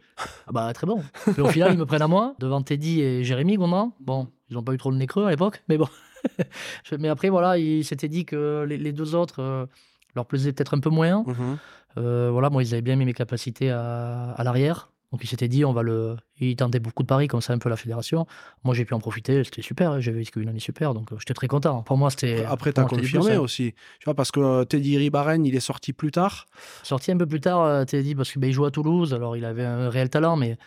[0.46, 1.02] Ah bah, très bon.
[1.26, 3.94] Mais au final, ils me prennent à moi, devant Teddy et Jérémy Gondran.
[4.00, 5.88] Bon, ils n'ont pas eu trop le nez creux à l'époque, mais bon.
[6.98, 9.66] Mais après, voilà, ils s'étaient dit que les, les deux autres euh,
[10.14, 11.24] leur plaisaient peut-être un peu moins.
[11.26, 11.58] Mhm.
[11.96, 14.90] Euh, voilà, moi, ils avaient bien mis mes capacités à, à l'arrière.
[15.10, 16.16] Donc, ils s'étaient dit, on va le.
[16.38, 18.26] Ils tentaient beaucoup de paris, comme ça, un peu la fédération.
[18.62, 19.92] Moi, j'ai pu en profiter, c'était super.
[19.92, 21.82] hein, J'avais vécu une année super, donc euh, j'étais très content.
[21.82, 22.44] Pour moi, c'était.
[22.44, 23.42] Après, tu pour as moi, c'était du confirmé plus, hein.
[23.42, 23.72] aussi.
[24.00, 26.44] Tu vois, parce que Teddy Ribaren, il est sorti plus tard.
[26.82, 29.88] Sorti un peu plus tard, dit, parce qu'il joue à Toulouse, alors il avait un
[29.88, 30.58] réel talent, mais,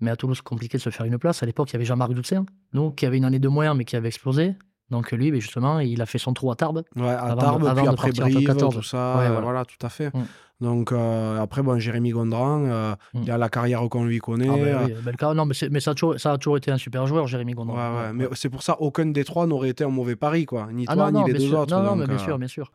[0.00, 1.44] mais à Toulouse, compliqué de se faire une place.
[1.44, 3.84] À l'époque, il y avait Jean-Marc Doutsen, nous, qui avait une année de moins, mais
[3.84, 4.56] qui avait explosé.
[4.94, 6.82] Donc lui, ben, justement, il a fait son trou à Tarbes.
[6.94, 8.74] Ouais, à Avant de- Tarbes, avant puis de après Brive, 14.
[8.76, 9.16] tout ça.
[9.18, 9.40] Ouais, euh, voilà.
[9.40, 9.64] voilà.
[9.64, 10.14] tout à fait.
[10.14, 10.22] Mm.
[10.60, 13.22] Donc, euh, après, bon, Jérémy Gondran, euh, Mm.
[13.24, 14.48] il a la carrière qu'on lui connaît.
[14.48, 16.70] Ah, ben euh, oui, ben, cas- non, mais, ça, a toujours, ça a toujours été
[16.70, 17.74] un super joueur, Jérémy Gondran.
[17.76, 20.68] Ouais, mais c'est pour ça aucun des trois n'aurait été un mauvais pari, quoi.
[20.72, 21.58] Ni Ah toi, non, non, ni les bien deux sûr.
[21.60, 21.74] autres.
[21.76, 22.70] Non, non, donc, mais bien euh, sûr, bien sûr.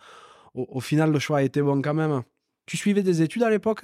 [0.53, 2.21] au, au final, le choix a été bon quand même.
[2.65, 3.83] Tu suivais des études à l'époque?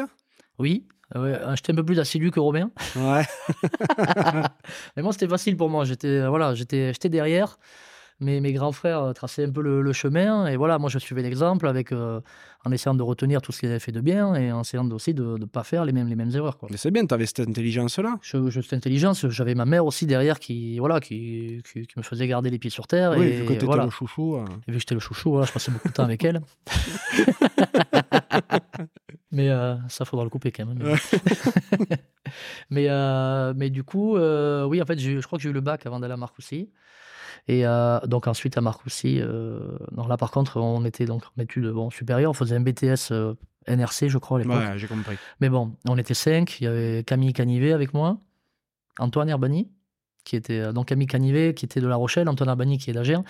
[0.60, 2.72] Oui, Ouais, j'étais un peu plus assidu que Romain.
[2.96, 3.24] Ouais.
[4.98, 5.86] Mais moi, c'était facile pour moi.
[5.86, 7.58] J'étais voilà, j'étais derrière.
[8.22, 10.48] Mais mes grands frères euh, traçaient un peu le, le chemin.
[10.48, 12.22] Et voilà, moi, je suivais l'exemple avec, euh,
[12.64, 15.14] en essayant de retenir tout ce qu'ils avaient fait de bien et en essayant aussi
[15.14, 16.58] de ne pas faire les mêmes, les mêmes erreurs.
[16.58, 16.70] Quoi.
[16.72, 18.18] Mais c'est bien, tu avais cette intelligence-là.
[18.22, 22.04] Je, je, cette intelligence, j'avais ma mère aussi derrière qui, voilà, qui, qui, qui me
[22.04, 23.16] faisait garder les pieds sur terre.
[23.18, 23.84] Oui, et vu que voilà.
[23.84, 24.38] le chouchou.
[24.38, 24.46] euh.
[24.68, 26.40] Et vu que j'étais le chouchou, voilà, je passais beaucoup de temps avec elle.
[29.32, 30.80] mais euh, ça, faudra le couper quand même.
[30.82, 30.96] Mais,
[32.70, 35.62] mais, euh, mais du coup, euh, oui, en fait, je crois que j'ai eu le
[35.62, 36.70] bac avant d'aller à Marcoussis.
[37.48, 41.42] Et euh, donc ensuite à Marcoussis, euh, non, là par contre, on était donc en
[41.42, 43.34] études bon, supérieures, on faisait un BTS euh,
[43.68, 44.58] NRC, je crois, à l'époque.
[44.58, 45.16] Ouais, j'ai compris.
[45.40, 46.60] Mais bon, on était cinq.
[46.60, 48.18] Il y avait Camille Canivet avec moi,
[49.00, 49.70] Antoine Herbani,
[50.24, 52.94] qui était euh, donc Camille Canivet, qui était de La Rochelle, Antoine Herbani, qui est
[52.94, 53.24] d'Agen,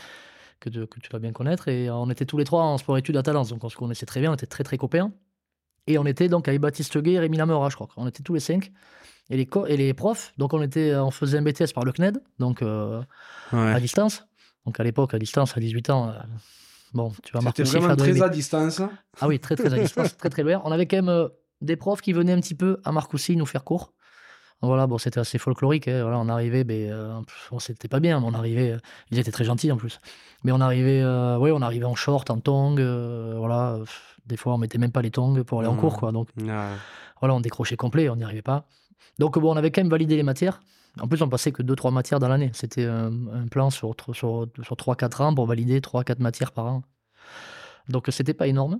[0.61, 1.67] que, tu- que tu vas bien connaître.
[1.67, 4.21] Et on était tous les trois en sport-études à Talence, donc on se connaissait très
[4.21, 5.11] bien, on était très très copains.
[5.87, 7.89] Et on était donc avec Baptiste Guay et Rémi Lamora, je crois.
[7.97, 8.71] On était tous les cinq.
[9.29, 11.91] Et les, co- et les profs, donc on, était, on faisait un BTS par le
[11.91, 13.01] CNED, donc euh,
[13.75, 14.25] à distance.
[14.65, 16.13] Donc à l'époque, à distance, à 18 ans, euh,
[16.93, 18.81] bon, tu vas C'était Marcoussis vraiment très à distance.
[19.21, 20.61] Ah oui, très très à distance, très très loin.
[20.63, 21.27] On avait quand même euh,
[21.61, 23.93] des profs qui venaient un petit peu à Marcoussis nous faire cours.
[24.61, 25.87] Voilà, bon, c'était assez folklorique.
[25.87, 26.01] hein.
[26.03, 28.19] Voilà, on arrivait, mais euh, pff, bon, c'était pas bien.
[28.19, 28.77] mais On arrivait, euh,
[29.11, 29.99] ils étaient très gentils en plus.
[30.43, 32.77] Mais on arrivait, euh, ouais, on arrivait en short, en tongs.
[32.79, 35.79] euh, voilà, pff, des fois on mettait même pas les tongs pour aller en Mhm.
[35.79, 36.11] cours, quoi.
[36.11, 36.29] Donc
[37.19, 38.65] voilà, on décrochait complet, on n'y arrivait pas.
[39.19, 40.61] Donc bon, on avait quand même validé les matières.
[40.99, 42.51] En plus, on passait que 2-3 matières dans l'année.
[42.53, 46.83] C'était un, plan sur, sur, sur 3-4 ans pour valider 3-4 matières par an.
[47.89, 48.79] Donc c'était pas énorme.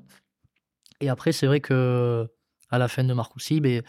[1.02, 2.28] Et après, c'est vrai que
[2.70, 3.84] à la fin de Marcoussis, ben,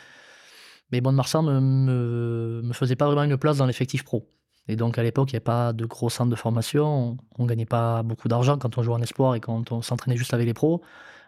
[0.92, 4.28] mais Bonne Marsan me, me, me faisait pas vraiment une place dans l'effectif pro.
[4.68, 7.16] Et donc à l'époque, il n'y avait pas de gros centre de formation.
[7.38, 10.16] On ne gagnait pas beaucoup d'argent quand on jouait en espoir et quand on s'entraînait
[10.16, 10.82] juste avec les pros.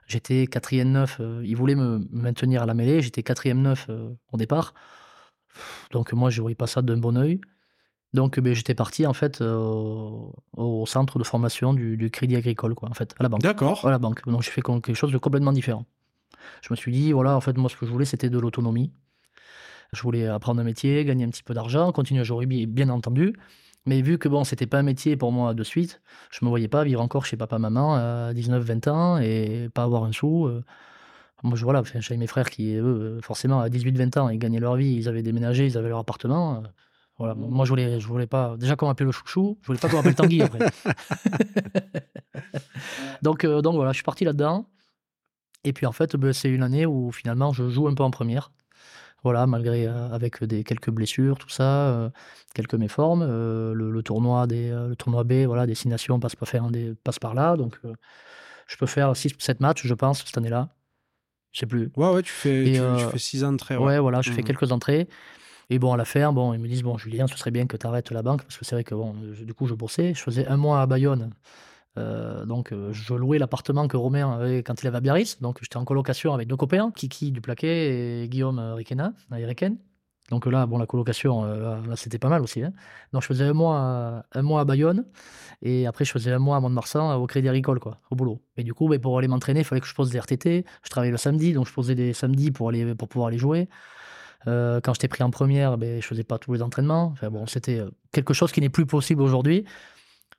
[0.08, 1.18] J'étais quatrième neuf.
[1.20, 3.02] euh, ils voulaient me maintenir à la mêlée.
[3.02, 4.74] J'étais quatrième neuf euh, au départ.
[5.92, 7.40] Donc moi, je ne voyais pas ça d'un bon oeil.
[8.14, 9.54] Donc ben, j'étais parti en fait euh,
[10.56, 13.42] au- centre de formation du, du Crédit Agricole, quoi, en fait, à la banque.
[13.42, 13.86] D'accord.
[13.86, 14.26] À la banque.
[14.26, 15.84] Donc j'ai fait quelque chose de complètement différent.
[16.62, 18.92] Je me suis dit, voilà, en fait, moi, ce que je voulais, c'était de l'autonomie.
[19.92, 22.66] Je voulais apprendre un métier, gagner un petit peu d'argent, continuer à jouer au rugby,
[22.66, 23.34] bien entendu.
[23.86, 26.68] Mais vu que bon, c'était pas un métier pour moi de suite, je me voyais
[26.68, 30.46] pas vivre encore chez papa-maman à 19-20 ans et pas avoir un sou.
[30.46, 30.62] euh.
[31.44, 34.58] Moi, je, voilà, j'avais mes frères qui, eux, euh, forcément, à 18-20 ans, ils gagnaient
[34.60, 36.56] leur vie, ils avaient déménagé, ils avaient leur appartement.
[36.56, 36.60] euh.
[37.18, 37.34] Voilà.
[37.34, 38.56] Moi, je voulais, je voulais pas.
[38.56, 40.60] Déjà qu'on m'appelait le chouchou, je voulais pas qu'on m'appelle Tanguy après.
[43.22, 44.66] donc, euh, donc voilà, je suis parti là-dedans.
[45.64, 48.10] Et puis en fait, ben, c'est une année où finalement je joue un peu en
[48.10, 48.52] première.
[49.28, 52.10] Voilà, malgré euh, avec des quelques blessures, tout ça, euh,
[52.54, 53.22] quelques méformes.
[53.22, 57.18] euh, le, le tournoi des, le tournoi B, voilà, destination passe par faire des passe
[57.18, 57.56] par là.
[57.56, 57.78] Donc
[58.66, 60.68] je peux faire 6-7 matchs, je pense, cette année-là.
[61.52, 61.90] Je sais plus.
[61.96, 63.76] Ouais, ouais, tu fais, Et, tu, tu euh, fais six entrées.
[63.76, 63.98] Ouais, Ouais.
[63.98, 64.46] voilà, je fais Mhm.
[64.46, 65.08] quelques entrées.
[65.70, 67.76] Et bon, à la fin, bon, ils me disent, bon, Julien, ce serait bien que
[67.76, 70.14] tu arrêtes la banque, parce que c'est vrai que, bon, je- du coup, je bossais.
[70.14, 71.30] Je faisais un mois à Bayonne.
[71.98, 75.40] Euh, donc, euh, je louais l'appartement que Romain avait quand il avait à Biarritz.
[75.40, 79.12] Donc, j'étais en colocation avec deux copains, Kiki du Plaquet et Guillaume euh, Riquena.
[80.30, 81.42] Donc là, bon, la colocation,
[81.96, 82.62] c'était pas mal aussi.
[82.62, 82.74] hein.
[83.14, 85.06] Donc, je faisais un mois, un mois à Bayonne.
[85.62, 88.42] Et après, je faisais un mois à Mont-de-Marsan, au Crédit Agricole, quoi, au boulot.
[88.58, 90.66] Et du coup, ben, pour aller m'entraîner, il fallait que je pose des RTT.
[90.84, 93.70] Je travaillais le samedi, donc je posais des samedis pour, aller, pour pouvoir aller jouer.
[94.44, 97.06] Quand j'étais pris en première, ben, je faisais pas tous les entraînements.
[97.14, 97.82] Enfin, bon, c'était
[98.12, 99.64] quelque chose qui n'est plus possible aujourd'hui.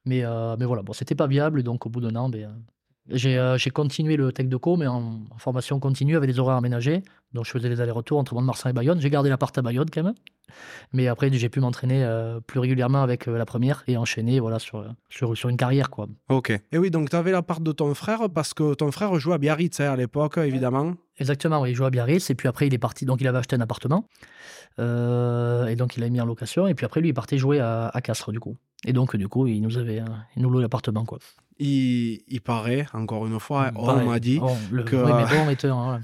[0.06, 1.64] Mais, euh, mais voilà, bon, c'était pas viable.
[1.64, 2.48] Donc, au bout d'un an, ben, euh,
[3.08, 6.40] j'ai euh, j'ai continué le Tech de Co, mais en, en formation continue avec des
[6.40, 7.04] horaires aménagés.
[7.34, 9.00] Donc, je faisais les allers-retours entre Mont-de-Marsan et Bayonne.
[9.02, 10.16] J'ai gardé l'appart à Bayonne quand même.
[10.94, 14.60] Mais après, j'ai pu m'entraîner euh, plus régulièrement avec euh, la première et enchaîner voilà,
[14.60, 15.90] sur, sur, sur une carrière.
[15.90, 16.08] Quoi.
[16.30, 16.52] Ok.
[16.72, 19.36] Et oui, donc tu avais la part de ton frère parce que ton frère jouait
[19.36, 20.94] à Biarritz hein, à l'époque, évidemment.
[21.20, 23.38] Exactement, oui, il jouait à Biarritz et puis après il est parti, donc il avait
[23.40, 24.06] acheté un appartement
[24.80, 27.60] Euh, et donc il l'a mis en location et puis après lui il partait jouer
[27.60, 28.56] à, à Castres du coup.
[28.86, 30.06] Et donc du coup il nous avait, euh,
[30.38, 31.20] il nous louait l'appartement quoi.
[31.62, 34.40] Il, il paraît, encore une fois, hein, on m'a dit.
[34.40, 36.00] Bon, le, que- oui, mais bon, était un-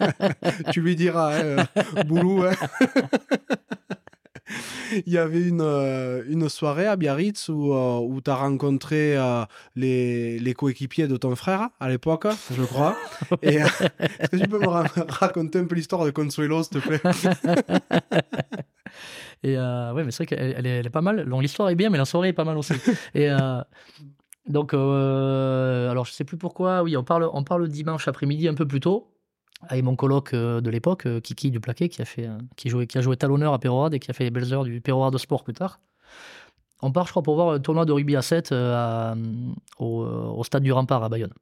[0.00, 0.62] voilà.
[0.72, 2.44] tu lui diras, hein, euh, Boulou.
[2.44, 2.52] hein.
[5.06, 9.16] Il y avait une, euh, une soirée à Biarritz où, euh, où tu as rencontré
[9.16, 12.96] euh, les, les coéquipiers de ton frère à l'époque, je crois.
[13.42, 16.86] Et est-ce que tu peux me ra- raconter un peu l'histoire de Consuelo, s'il te
[16.86, 17.00] plaît?
[19.42, 21.28] Et ouais, mais c'est vrai qu'elle elle est, elle est pas mal.
[21.28, 22.74] Donc l'histoire est bien, mais la soirée est pas mal aussi.
[23.14, 23.30] et
[24.46, 26.82] donc, alors je sais plus pourquoi.
[26.82, 29.13] Oui, on parle, on parle dimanche après-midi un peu plus tôt
[29.62, 32.68] avec mon coloc euh, de l'époque, euh, Kiki du Plaquet, qui a fait, euh, qui
[32.98, 35.18] a joué talonneur à Pérorade et qui a fait les belles heures du Pérorade de
[35.18, 35.80] sport plus tard.
[36.82, 39.14] On part, je crois, pour voir un tournoi de rugby à 7 euh, à,
[39.78, 41.32] au, stade du Rempart à Bayonne.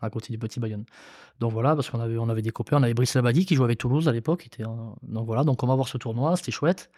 [0.00, 0.84] à côté du Petit Bayonne.
[1.40, 3.64] Donc voilà, parce qu'on avait, on avait des copains, on avait Brice Labadie qui jouait
[3.64, 4.48] avec Toulouse à l'époque.
[5.02, 6.90] Donc voilà, donc on va voir ce tournoi, c'était chouette.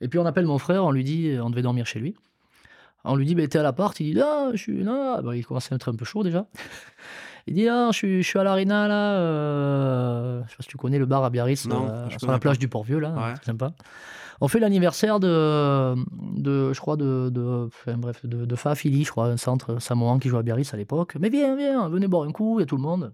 [0.00, 2.14] Et puis on appelle mon frère, on lui dit, on devait dormir chez lui.
[3.04, 5.20] On lui dit, bah, t'es à l'appart Il dit, ah, je suis là.
[5.22, 6.46] Bah, il commençait à être un peu chaud déjà.
[7.46, 9.16] Il dit, ah, je suis, je suis à l'Arena là.
[9.18, 12.38] euh, Je sais pas si tu connais le bar à Biarritz, Non, euh, sur la
[12.38, 12.60] plage pas.
[12.60, 13.10] du Port-Vieux là.
[13.12, 13.34] Ouais.
[13.38, 13.72] C'est sympa.
[14.40, 15.94] On fait l'anniversaire de,
[16.40, 20.18] de, je crois, de, de, enfin, bref, de, de Fafili, je crois, un centre samoan
[20.18, 21.16] qui joue à Biarritz à l'époque.
[21.20, 23.12] Mais viens, viens, venez boire un coup, il y a tout le monde.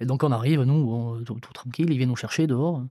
[0.00, 2.82] Et donc on arrive, nous, on- tout, tout tranquille, il vient nous chercher dehors.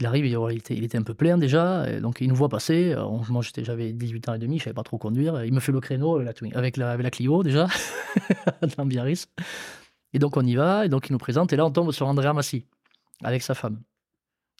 [0.00, 2.48] Il arrive, il, était, il était un peu plein déjà, et donc il nous voit
[2.48, 2.92] passer.
[2.92, 5.44] euh, on- moi j'avais 18 ans et demi, je savais pas trop conduire.
[5.44, 7.66] Il me fait le créneau avec la, Twin- avec la, avec la Clio déjà,
[8.76, 9.26] dans Biarritz.
[10.14, 12.06] Et donc on y va, et donc il nous présente, et là on tombe sur
[12.06, 12.66] Andrea Massi,
[13.22, 13.80] avec sa femme.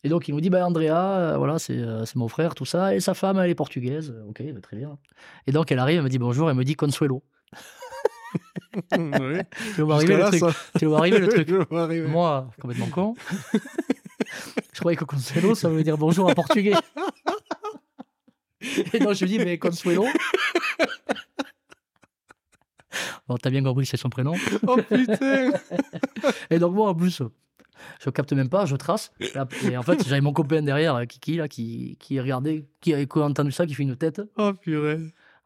[0.04, 2.64] Et donc il nous dit, bah Andrea, euh, voilà, c'est euh, c'est mon frère, tout
[2.64, 4.14] ça, et sa femme, elle est portugaise.
[4.28, 4.98] Ok, bah, très bien.
[5.46, 7.22] Et donc elle arrive, elle me dit bonjour, elle me dit Consuelo.
[9.74, 10.40] Tu vois arriver le truc.
[10.78, 11.48] Tu vois arriver le truc.
[12.08, 13.14] Moi, complètement con.
[14.72, 16.74] Je croyais que Consuelo, ça veut dire bonjour en portugais.
[18.92, 20.06] Et donc je lui dis, mais Consuelo.
[23.28, 24.34] Bon, t'as bien compris que c'est son prénom.
[24.66, 25.52] Oh putain
[26.50, 27.22] Et donc moi, en plus,
[28.00, 29.12] je capte même pas, je trace.
[29.64, 33.08] Et en fait, j'avais mon copain derrière, euh, Kiki, là, qui, qui regardait, qui avait
[33.16, 34.20] entendu ça, qui fait une tête.
[34.36, 34.98] Oh purée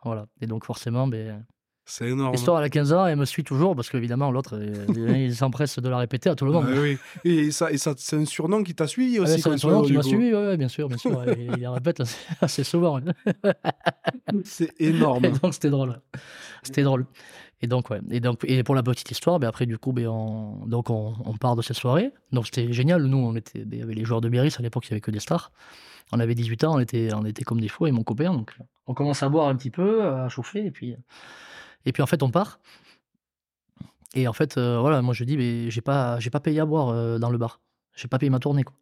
[0.05, 0.27] Voilà.
[0.41, 1.45] Et donc forcément, ben,
[1.89, 2.33] C'est énorme.
[2.33, 5.79] l'histoire, elle a 15 ans, elle me suit toujours, parce qu'évidemment, l'autre, euh, il s'empresse
[5.79, 6.67] de la répéter à tout le monde.
[6.77, 6.99] Oui.
[7.25, 9.57] Et ça, et ça c'est un surnom qui t'a suivi Ah aussi ouais, c'est un
[9.57, 11.23] surnom qui m'a suivi, ouais, ouais, bien sûr, bien sûr.
[11.39, 13.01] il, il la répète assez, assez souvent.
[14.45, 15.25] C'est énorme.
[15.27, 16.01] Et donc c'était drôle.
[16.65, 17.07] C'était drôle.
[17.63, 18.01] Et donc, ouais.
[18.11, 21.15] Et, donc, et pour la petite histoire, ben après, du coup, ben on, donc on,
[21.25, 22.11] on part de cette soirée.
[22.33, 23.05] Donc c'était génial.
[23.05, 24.95] Nous, on était, ben, il y avait les joueurs de Biarritz, à l'époque, il n'y
[24.95, 25.53] avait que des stars.
[26.13, 28.33] On avait 18 ans, on était, on était comme des fous, et mon copain.
[28.33, 28.53] Donc
[28.87, 30.97] on commence à boire un petit peu, à chauffer, et puis,
[31.87, 32.59] et puis en fait, on part.
[34.15, 36.67] Et en fait, euh, voilà, moi je dis, mais j'ai pas, j'ai pas payé à
[36.67, 37.61] boire euh, dans le bar.
[37.95, 38.77] J'ai pas payé ma tournée, quoi.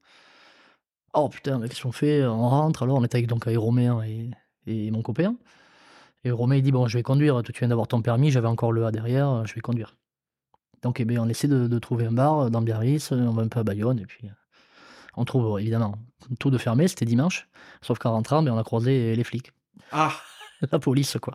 [1.12, 2.24] Oh putain, mais qu'est-ce qu'on fait?
[2.24, 4.30] On rentre, alors on était avec, donc, avec Romain et,
[4.66, 5.36] et mon copain.
[6.24, 8.48] Et Romain, il dit Bon, je vais conduire, toi, tu viens d'avoir ton permis, j'avais
[8.48, 9.96] encore le A derrière, je vais conduire.
[10.82, 13.48] Donc, eh bien, on essaie de, de trouver un bar dans Biarritz, on va un
[13.48, 14.32] peu à Bayonne, et puis euh,
[15.16, 15.94] on trouve évidemment
[16.38, 17.48] tout de fermé, c'était dimanche.
[17.82, 19.52] Sauf qu'en rentrant, ben, on a croisé les flics,
[19.92, 20.12] Ah
[20.72, 21.34] la police, quoi.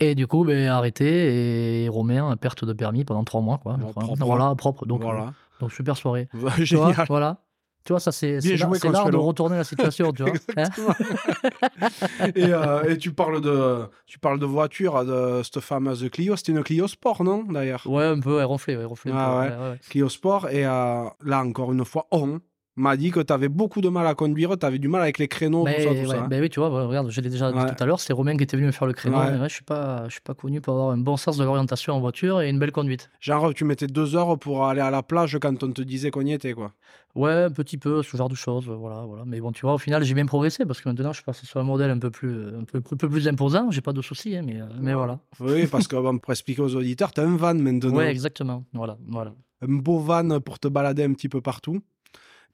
[0.00, 3.74] Et du coup, ben, arrêté, et Romain, perte de permis pendant trois mois, quoi.
[3.74, 4.24] Bon, propre.
[4.24, 4.86] Voilà, propre.
[4.86, 5.32] Donc, euh, Voilà.
[5.60, 6.28] donc super soirée.
[6.64, 7.38] Tu vois, voilà.
[7.84, 10.32] Tu vois, ça, c'est l'art de retourner la situation, tu vois.
[10.56, 10.64] hein.
[12.34, 16.50] et, euh, et tu parles de tu parles de voiture de cette fameuse Clio c'était
[16.52, 17.82] une Clio Sport non d'ailleurs?
[17.86, 18.80] Ouais, un peu, ronflé un
[19.16, 19.56] Ah peu, ouais.
[19.64, 19.80] ouais, ouais.
[19.88, 22.40] Clio Sport et euh, là encore une fois on
[22.76, 25.18] m'a dit que tu avais beaucoup de mal à conduire tu avais du mal avec
[25.18, 26.28] les créneaux Mais, tout ça tout ouais, ça hein.
[26.28, 27.74] ben oui, tu vois, ouais, regarde, je l'ai déjà dit Ouais.
[27.74, 29.16] tout à l'heure, c'est Romain qui était venu me faire le créneau.
[29.18, 29.48] Ouais.
[29.48, 32.00] je suis pas, je suis pas connu pour avoir un bon sens de l'orientation en
[32.00, 33.10] voiture et une belle conduite.
[33.20, 36.26] genre tu mettais deux heures pour aller à la plage quand on te disait qu'on
[36.26, 36.72] y était quoi
[37.14, 39.22] Ouais, un petit peu, ce genre de choses, voilà, voilà.
[39.24, 41.46] Mais bon, tu vois, au final, j'ai bien progressé parce que maintenant, je suis passé
[41.46, 43.70] sur un modèle un peu plus, un peu, un peu plus imposant.
[43.70, 45.18] J'ai pas de soucis, hein, mais, euh, mais voilà.
[45.40, 48.64] oui parce que bon, pour expliquer aux auditeurs tu as un van maintenant Ouais, exactement.
[48.74, 49.32] Voilà, voilà.
[49.62, 51.80] un beau van pour te balader un petit peu partout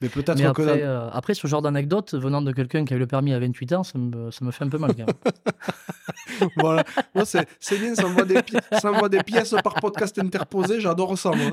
[0.01, 2.97] mais peut-être que après, dans- euh, après, ce genre d'anecdote venant de quelqu'un qui a
[2.97, 5.07] eu le permis à 28 ans, ça me, ça me fait un peu mal quand
[5.07, 6.51] même.
[6.57, 6.85] voilà.
[7.15, 7.47] Moi, c'est,
[7.79, 11.51] bien, ça envoie, des pi- ça envoie des pièces par podcast interposé, j'adore ça, moi.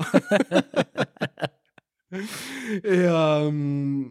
[2.12, 2.18] Et
[2.84, 4.02] euh,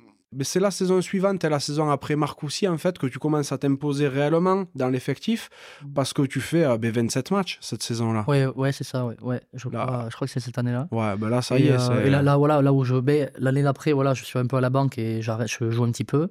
[0.41, 3.57] c'est la saison suivante et la saison après Marcoussis, en fait, que tu commences à
[3.57, 5.49] t'imposer réellement dans l'effectif
[5.95, 8.25] parce que tu fais euh, ben, 27 matchs cette saison-là.
[8.27, 9.15] Ouais, ouais, c'est ça, ouais.
[9.21, 9.41] ouais.
[9.53, 9.85] Je, Là.
[9.85, 10.87] crois, je crois que c'est cette année-là.
[10.91, 11.89] Ouais, ben là, ça et, y est.
[11.89, 12.95] euh, et là, là, voilà, là où je
[13.39, 15.91] l'année d'après, voilà, je suis un peu à la banque et j'arrête, je joue un
[15.91, 16.29] petit peu.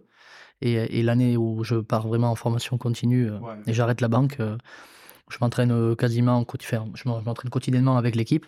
[0.60, 3.54] Et, et l'année où je pars vraiment en formation continue euh, Ouais.
[3.66, 4.38] et j'arrête la banque,
[5.30, 8.46] je m'entraîne quasiment, je m'en- je m'entraîne quotidiennement avec l'équipe.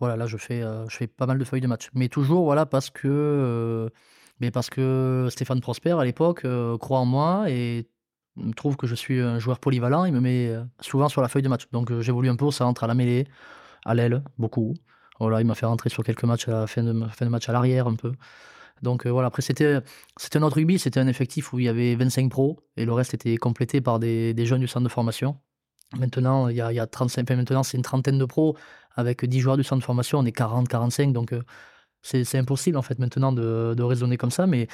[0.00, 1.88] Voilà, là, je fais, euh, je fais pas mal de feuilles de match.
[1.92, 3.88] Mais toujours, voilà, parce que, euh,
[4.40, 7.86] mais parce que Stéphane Prosper, à l'époque, euh, croit en moi et
[8.56, 10.04] trouve que je suis un joueur polyvalent.
[10.04, 11.64] Il me met euh, souvent sur la feuille de match.
[11.72, 13.26] Donc, euh, j'évolue un peu au centre, à la mêlée,
[13.84, 14.74] à l'aile, beaucoup.
[15.18, 16.92] Voilà, il m'a fait rentrer sur quelques matchs à la fin de,
[17.28, 18.12] match à l'arrière, un peu.
[18.82, 19.80] Donc, voilà, après, c'était
[20.16, 20.78] c'était notre rugby.
[20.78, 23.98] C'était un effectif où il y avait 25 pros et le reste était complété par
[23.98, 25.36] des, jeunes du centre de formation.
[25.98, 28.56] Maintenant, il y a, il y a 35, enfin, maintenant, c'est une trentaine de pros
[28.94, 30.20] avec 10 joueurs du centre de formation.
[30.20, 31.12] On est 40, 45.
[31.12, 31.34] Donc,
[32.02, 34.46] c'est impossible, en fait, maintenant de, de raisonner comme ça.
[34.46, 34.68] Mais,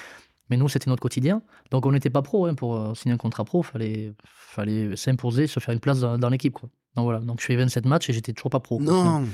[0.50, 1.42] mais nous, c'était notre quotidien.
[1.70, 2.46] Donc, on n'était pas pro.
[2.46, 6.00] hein, pour euh, signer un contrat pro, il fallait, fallait s'imposer, se faire une place
[6.00, 6.58] dans, dans l'équipe.
[6.96, 8.80] Donc voilà, donc je fais 27 matchs et j'étais toujours pas pro.
[8.80, 9.24] Non.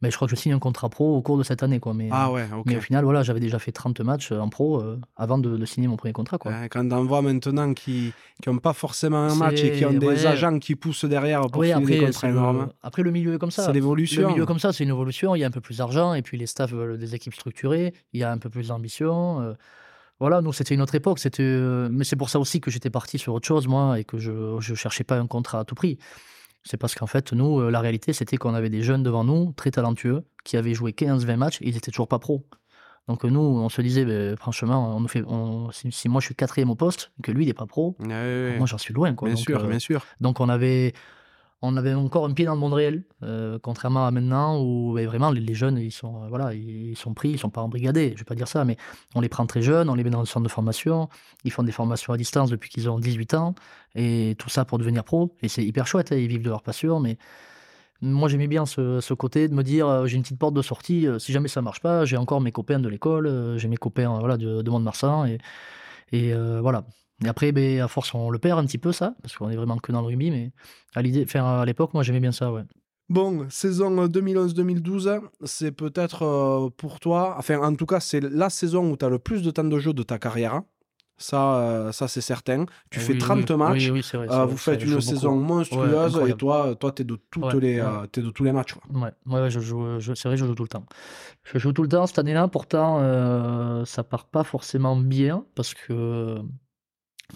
[0.00, 1.78] Mais je crois que je signe un contrat pro au cours de cette année.
[1.78, 1.92] Quoi.
[1.92, 4.80] Mais, Ah ouais, mais au final, voilà, j'avais déjà fait 30 matchs euh, en pro
[4.80, 6.38] euh, avant de, de signer mon premier contrat.
[6.38, 6.52] Quoi.
[6.52, 8.14] Ouais, quand on voit maintenant qui
[8.46, 11.74] n'ont pas forcément un match et qui ont des agents qui poussent derrière pour signer
[11.74, 13.62] des après, contrats c'est le, après, le milieu est comme ça.
[13.64, 14.30] C'est Le l'évolution.
[14.30, 15.34] milieu comme ça, c'est une évolution.
[15.36, 17.92] Il y a un peu plus d'argent et puis les staffs veulent des équipes structurées.
[18.14, 19.42] Il y a un peu plus d'ambition.
[19.42, 19.52] euh,
[20.20, 21.18] voilà, nous, c'était une autre époque.
[21.18, 21.42] C'était,
[21.90, 24.30] mais c'est pour ça aussi que j'étais parti sur autre chose, moi, et que je
[24.30, 25.98] ne cherchais pas un contrat à tout prix.
[26.62, 29.52] C'est parce qu'en fait, nous, euh, la réalité, c'était qu'on avait des jeunes devant nous,
[29.56, 32.44] très talentueux, qui avaient joué 15-20 matchs et ils étaient toujours pas pros.
[33.08, 36.26] Donc nous, on se disait, ben, franchement, on nous fait, on- si, si moi je
[36.26, 38.14] suis quatrième au poste, que lui, il n'est pas pro, Ouais, ouais,
[38.50, 38.58] ouais.
[38.58, 39.14] moi j'en suis loin.
[39.14, 39.28] Quoi.
[39.28, 40.04] bien Donc, sûr, euh, bien sûr.
[40.20, 40.92] donc on avait,
[41.62, 45.06] on avait encore un pied dans le monde réel, euh, contrairement à maintenant où ben,
[45.06, 48.12] vraiment les, jeunes ils sont, euh, ils sont pris, ils sont pas embrigadés.
[48.14, 48.76] Je vais pas dire ça, mais
[49.14, 51.08] on les prend très jeunes, on les met dans le centre de formation,
[51.44, 53.54] ils font des formations à distance depuis qu'ils ont 18 ans
[53.94, 55.36] et tout ça pour devenir pro.
[55.42, 57.18] Et c'est hyper chouette, hein, ils vivent de leur passion, mais
[58.00, 61.06] moi j'aimais bien ce, côté de me dire euh, j'ai une petite porte de sortie,
[61.18, 64.38] si jamais ça marche pas, j'ai encore mes copains de l'école, j'ai mes copains voilà,
[64.38, 65.26] de, de Mont-de-Marsan
[66.12, 66.32] et,
[66.62, 66.84] voilà.
[67.24, 69.56] Et après, ben, à force, on le perd un petit peu, ça, parce qu'on est
[69.56, 70.52] vraiment que dans le rugby, mais
[70.94, 72.62] à l'idée, enfin, à l'époque, moi, j'aimais bien ça, ouais.
[73.10, 78.88] Bon, saison 2011-2012, c'est peut-être euh, pour toi, enfin en tout cas c'est la saison
[78.90, 80.54] où tu as le plus de temps de jeu de ta carrière.
[80.54, 80.64] hein.
[81.18, 82.64] Ça, euh, ça c'est certain.
[82.88, 83.84] Tu Euh, fais oui, 30 oui, matchs.
[83.86, 84.28] Oui, oui, c'est vrai.
[84.30, 85.44] euh, vous faites une saison beaucoup.
[85.44, 87.86] monstrueuse et toi, toi tu es de, toutes Ouais, les, ouais.
[87.86, 88.74] euh, t'es de tous les matchs.
[88.74, 89.12] quoi.
[89.26, 90.86] Ouais, je joue, je- c'est vrai, je joue tout le temps.
[91.44, 95.74] Je joue tout le temps cette année-là, pourtant, euh, ça part pas forcément bien, parce
[95.74, 96.38] que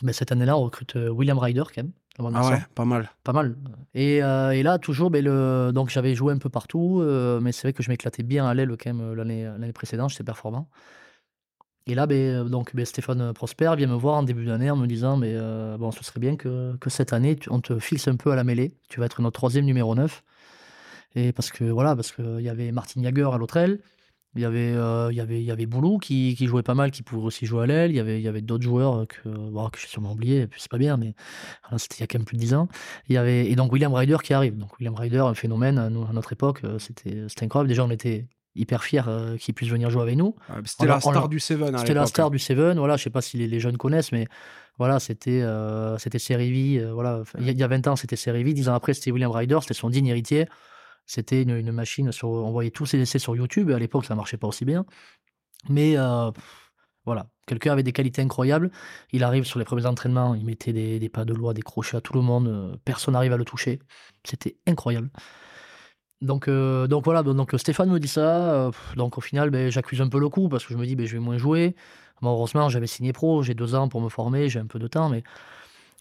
[0.03, 1.92] ben, cette année-là, on recrute euh, William Ryder, quand même.
[2.36, 3.11] Ah ouais, pas mal.
[3.24, 3.57] Pas mal.
[3.95, 5.72] Et, euh, et là, toujours, ben, le...
[5.74, 8.55] donc j'avais joué un peu partout, euh, mais c'est vrai que je m'éclatais bien à
[8.55, 10.68] l'aile quand même l'année précédente, j'étais performant.
[11.86, 14.86] Et là, ben, donc, ben, Stéphane Prosper vient me voir en début d'année en me
[14.86, 18.09] disant mais, euh, bon, ce serait bien que, que cette année, tu- on te fixe
[18.09, 18.74] un peu à la mêlée.
[18.88, 20.22] Tu vas être notre troisième numéro 9.
[21.14, 23.80] Et parce que voilà, parce qu'il y avait Martin Jager à l'autre aile.
[24.37, 26.74] Il y avait, euh, il y avait, il y avait Boulou qui, qui jouait pas
[26.74, 27.91] mal, qui pouvait aussi jouer à l'aile.
[27.93, 30.47] Il y avait, il y avait d'autres joueurs que, bon, que j'ai sûrement oublié, et
[30.47, 31.14] puis c'est pas bien, mais
[31.64, 32.68] voilà, c'était il y a quand même plus de 10 ans.
[33.09, 34.57] Il y avait, et donc William Ryder qui arrive.
[34.59, 37.68] Donc William Ryder, un phénomène à, nous- à notre époque, euh, c'était incroyable.
[37.68, 38.26] Déjà, on était
[38.57, 40.35] hyper fiers euh, qu'il puisse venir jouer avec nous.
[40.64, 42.78] C'était la on star du Seven C'était la star du Seven.
[42.78, 44.26] Voilà, je sais pas si les, les jeunes connaissent, mais
[44.78, 46.78] voilà, c'était euh, c'était Serivi.
[46.78, 48.55] euh, voilà, Enfin, il y, a- il y a 20 ans, c'était Serivi.
[48.55, 49.59] 10 ans après, c'était William Ryder.
[49.61, 50.47] C'était son digne héritier.
[51.07, 52.11] C'était une, une machine.
[52.22, 53.70] On voyait tous ses essais sur YouTube.
[53.70, 54.84] À l'époque, ça marchait pas aussi bien.
[55.68, 56.30] Mais euh,
[57.07, 58.70] voilà, quelqu'un avait des qualités incroyables.
[59.12, 61.96] Il arrive sur les premiers entraînements, il mettait des, des pas de loi, des crochets
[61.98, 62.48] à tout le monde.
[62.48, 63.80] euh, Personne n'arrive à le toucher.
[64.24, 65.11] C'était incroyable.
[66.20, 68.70] Donc, euh, donc voilà, donc Stéphane me dit ça.
[68.96, 71.07] donc au final, ben, j'accuse un peu le coup parce que je me dis, ben,
[71.07, 71.74] je vais moins jouer.
[72.22, 74.86] Bon, heureusement, j'avais signé pro, j'ai deux ans pour me former, j'ai un peu de
[74.88, 75.22] temps, mais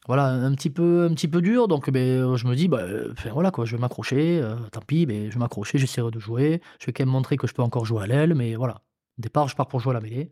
[0.08, 1.68] voilà, un petit peu, un petit peu dur.
[1.68, 2.70] Donc ben, je me dis,
[3.12, 4.40] enfin, voilà, quoi, je vais m'accrocher.
[4.42, 6.62] euh, tant pis, ben, je vais m'accrocher, j'essaierai de jouer.
[6.80, 8.82] Je vais quand même montrer que je peux encore jouer à l'aile, mais voilà.
[9.18, 10.30] Au départ, je pars pour jouer à la mêlée.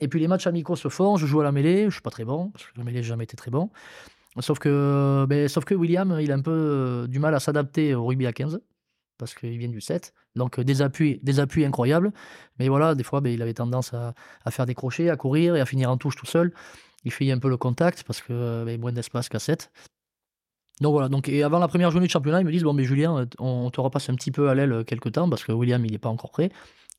[0.00, 2.10] Et puis les matchs amicaux se font, je joue à la mêlée, je suis pas
[2.10, 3.70] très bon, parce que la mêlée, j'ai jamais été très bon.
[4.38, 7.94] Sauf que, ben, sauf que William, il a un peu euh, du mal à s'adapter
[7.94, 8.60] au rugby à 15,
[9.18, 10.14] parce qu'il vient du 7.
[10.36, 12.12] Donc des appuis, des appuis incroyables.
[12.58, 14.14] Mais voilà, des fois, ben, il avait tendance à,
[14.44, 16.52] à faire des crochets, à courir et à finir en touche tout seul.
[17.04, 19.70] Il fait un peu le contact, parce que euh, ben, moins d'espace qu'à 7.
[20.80, 22.84] Donc voilà, donc, et avant la première journée de championnat, ils me disent Bon, mais
[22.84, 25.52] Julien, euh, on, te repasse un petit peu à l'aile euh, quelques temps, parce que
[25.52, 26.48] William, il n'est pas encore prêt.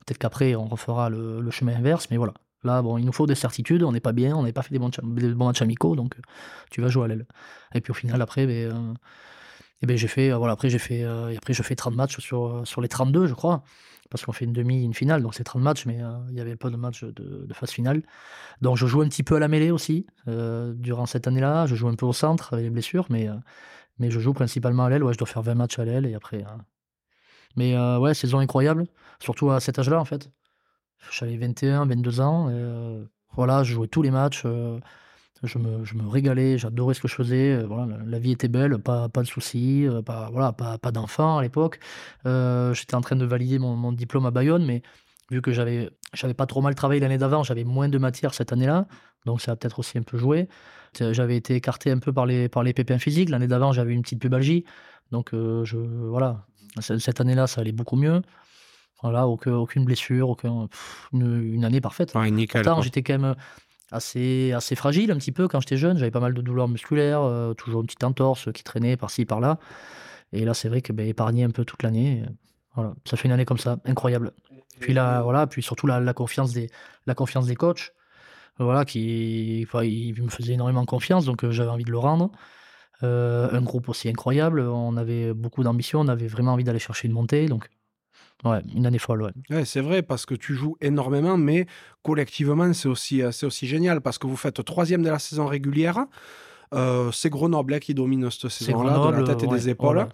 [0.06, 2.34] Peut-être qu'après, on refera le, chemin inverse, mais voilà.
[2.64, 4.72] Là, bon, il nous faut des certitudes, on n'est pas bien, on n'a pas fait
[4.72, 6.22] des bons, des bons matchs amicaux, donc euh,
[6.70, 7.26] tu vas jouer à l'aile.
[7.74, 8.96] Et puis au final, après, ben,
[9.82, 12.82] eh ben, j'ai fait, voilà, après, j'ai fait, après, je fais 30 matchs sur, sur
[12.82, 13.64] les 32, je crois,
[14.12, 16.42] parce qu'on fait une demi, une finale, donc c'est 30 matchs, mais euh, il y
[16.42, 18.04] avait pas de matchs de, phase finale.
[18.62, 21.76] Donc je joue un petit peu à la mêlée aussi, euh, durant cette année-là, je
[21.76, 23.34] joue un peu au centre avec les blessures, mais, euh,
[24.00, 26.14] mais je joue principalement à l'aile, ouais, je dois faire 20 matchs à l'aile, et
[26.14, 26.44] après.
[26.44, 26.58] euh,
[27.56, 28.86] Mais euh, ouais, saison incroyable,
[29.20, 30.30] surtout à cet âge-là, en fait.
[31.12, 32.50] J'avais 21, 22 ans.
[32.50, 33.04] et, euh,
[33.34, 34.44] voilà, je jouais tous les matchs.
[35.44, 37.54] Je, me, je me régalais, j'adorais ce que je faisais.
[37.54, 40.78] euh, voilà, la, la vie était belle, pas, pas de soucis, euh, pas, voilà, pas,
[40.78, 41.80] pas d'enfants à l'époque.
[42.26, 44.82] Euh, J'étais en train de valider mon, mon diplôme à Bayonne, mais
[45.30, 48.52] vu que j'avais j'avais pas trop mal travaillé l'année d'avant, j'avais moins de matière cette
[48.52, 48.88] année-là.
[49.26, 50.50] Donc ça a peut-être aussi un peu joué.
[51.00, 53.30] J'avais été écarté un peu par les, par les pépins physiques.
[53.30, 54.66] L'année d'avant, j'avais une petite pubalgie.
[55.12, 56.46] Donc euh, je, voilà,
[56.80, 58.22] cette année-là, ça allait beaucoup mieux.
[59.02, 62.14] Voilà, aucun- aucune blessure, aucun, pff, une, une année parfaite.
[62.14, 62.62] Ouais, nickel.
[62.64, 63.36] Pourtant, j'étais quand même
[63.92, 65.98] assez, assez fragile un petit peu quand j'étais jeune.
[65.98, 69.60] J'avais pas mal de douleurs musculaires, euh, toujours une petite entorse qui traînait par-ci, par-là.
[70.34, 72.24] Et là, c'est vrai que ben, épargné un peu toute l'année.
[72.28, 72.32] euh,
[72.76, 74.34] Voilà, ça fait une année comme ça, incroyable.
[74.80, 76.70] Puis là, voilà, puis surtout la, la confiance des,
[77.06, 77.94] la confiance des coachs,
[78.60, 82.32] voilà, qui, enfin, ils me faisaient énormément confiance, donc euh, j'avais envie de le rendre.
[83.02, 84.62] un groupe aussi incroyable.
[84.62, 87.48] On avait beaucoup d'ambition, on avait vraiment envie d'aller chercher une montée.
[87.48, 87.70] Donc,
[88.46, 89.24] ouais, une année folle.
[89.24, 89.32] Ouais.
[89.50, 91.66] Ouais, c'est vrai, parce que tu joues énormément, mais
[92.04, 96.06] collectivement, c'est aussi, c'est aussi génial, parce que vous faites troisième de la saison régulière.
[97.12, 100.08] c'est Grenoble hein, qui domine cette saison-là, de la tête et des épaules.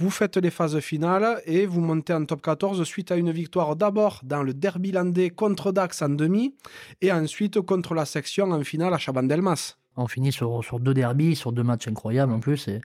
[0.00, 3.76] Vous faites les phases finales et vous montez en top 14 suite à une victoire
[3.76, 6.54] d'abord dans le derby landais contre Dax en demi
[7.02, 9.76] et ensuite contre la section en finale à Chabandelmas.
[9.98, 12.66] On finit sur, sur deux derbys, sur deux matchs incroyables en plus.
[12.68, 12.80] Et...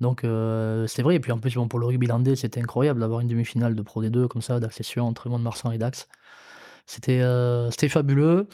[0.00, 1.16] Donc euh, c'est vrai.
[1.16, 4.02] Et puis en plus, pour le rugby landais, c'était incroyable d'avoir une demi-finale de Pro
[4.02, 6.08] D2 comme ça, d'accession entre Mont-de-Marsan et Dax.
[6.86, 8.48] C'était euh, c'était fabuleux.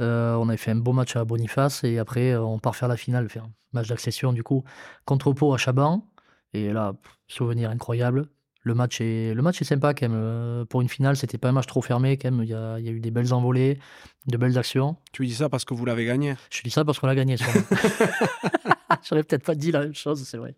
[0.00, 2.96] Euh, on avait fait un beau match à Boniface et après on part faire la
[2.96, 4.64] finale, faire un match d'accession du coup
[5.04, 6.06] contre Pau à Chaban.
[6.54, 6.94] Et là,
[7.28, 8.28] souvenir incroyable.
[8.64, 10.18] Le match est, le match est sympa quand même.
[10.18, 12.42] Euh, pour une finale, c'était pas un match trop fermé quand même.
[12.42, 13.78] Il y a, il y a eu des belles envolées,
[14.26, 14.96] de belles actions.
[15.12, 16.36] Tu dis ça parce que vous l'avez gagné?
[16.50, 17.36] Je dis ça parce qu'on l'a gagné.
[19.08, 20.54] J'aurais peut-être pas dit la même chose, c'est vrai.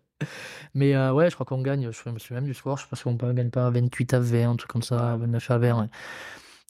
[0.73, 1.91] Mais euh, ouais, je crois qu'on gagne.
[1.91, 2.77] Je me souviens même du score.
[2.77, 5.57] Je pense qu'on ne gagne pas 28 à 20, un truc comme ça, 29 à
[5.57, 5.89] 20.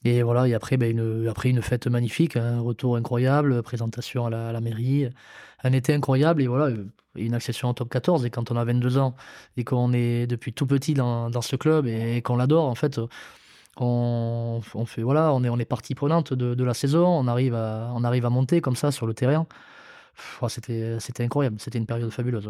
[0.04, 4.30] Et voilà, et après, ben, une, après une fête magnifique, un retour incroyable, présentation à
[4.30, 5.10] la, à la mairie,
[5.64, 6.42] un été incroyable.
[6.44, 6.76] Et voilà,
[7.16, 8.26] une accession en top 14.
[8.26, 9.16] Et quand on a 22 ans
[9.58, 13.00] et qu'on est depuis tout petit dans, dans ce club et, qu'on l'adore, en fait,
[13.78, 17.08] on, on, fait voilà, on est, on est partie prenante de, de, la saison.
[17.08, 19.48] On arrive, à, on arrive à monter comme ça sur le terrain.
[20.48, 21.58] C'était, c'était incroyable.
[21.60, 22.50] C'était une période fabuleuse.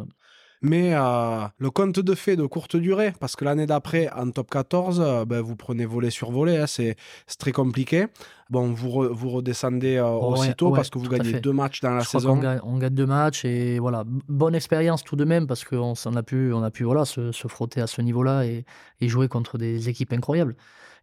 [0.61, 4.49] Mais euh, le compte de fait de courte durée, parce que l'année d'après, en top
[4.49, 6.95] 14, euh, ben, vous prenez volet sur volet, hein, c'est
[7.37, 8.07] très compliqué.
[8.49, 12.31] Bon, vous, vous redescendez euh, aussitôt parce que vous gagnez deux matchs dans la saison.
[12.31, 15.93] On gagne, on gagne, deux matchs et voilà, bonne expérience tout de même parce qu'on
[15.93, 18.65] a pu, on a pu voilà, se, se frotter à ce niveau-là et,
[19.01, 20.55] et, jouer contre des équipes incroyables.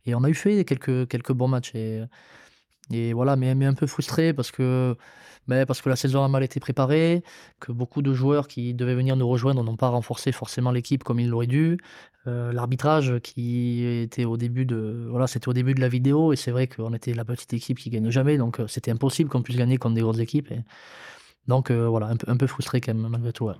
[0.07, 1.73] Et on a eu fait quelques, quelques bons matchs.
[1.75, 2.03] Et,
[2.91, 4.97] et voilà, mais, mais un peu frustré parce que
[5.49, 7.23] mais parce que la saison a mal été préparée,
[7.61, 11.21] que beaucoup de joueurs qui devaient venir nous rejoindre n'ont pas renforcé forcément l'équipe comme
[11.21, 11.79] ils l'auraient dû.
[12.29, 16.37] Euh, l'arbitrage qui était au début de voilà, c'était au début de la vidéo et
[16.37, 19.43] c'est vrai qu'on était la petite équipe qui gagne jamais, donc euh, c'était impossible qu'on
[19.43, 20.53] puisse gagner contre des grosses équipes.
[20.53, 20.61] Et...
[21.49, 23.51] Donc euh, voilà, un peu, un peu frustré quand même malgré tout.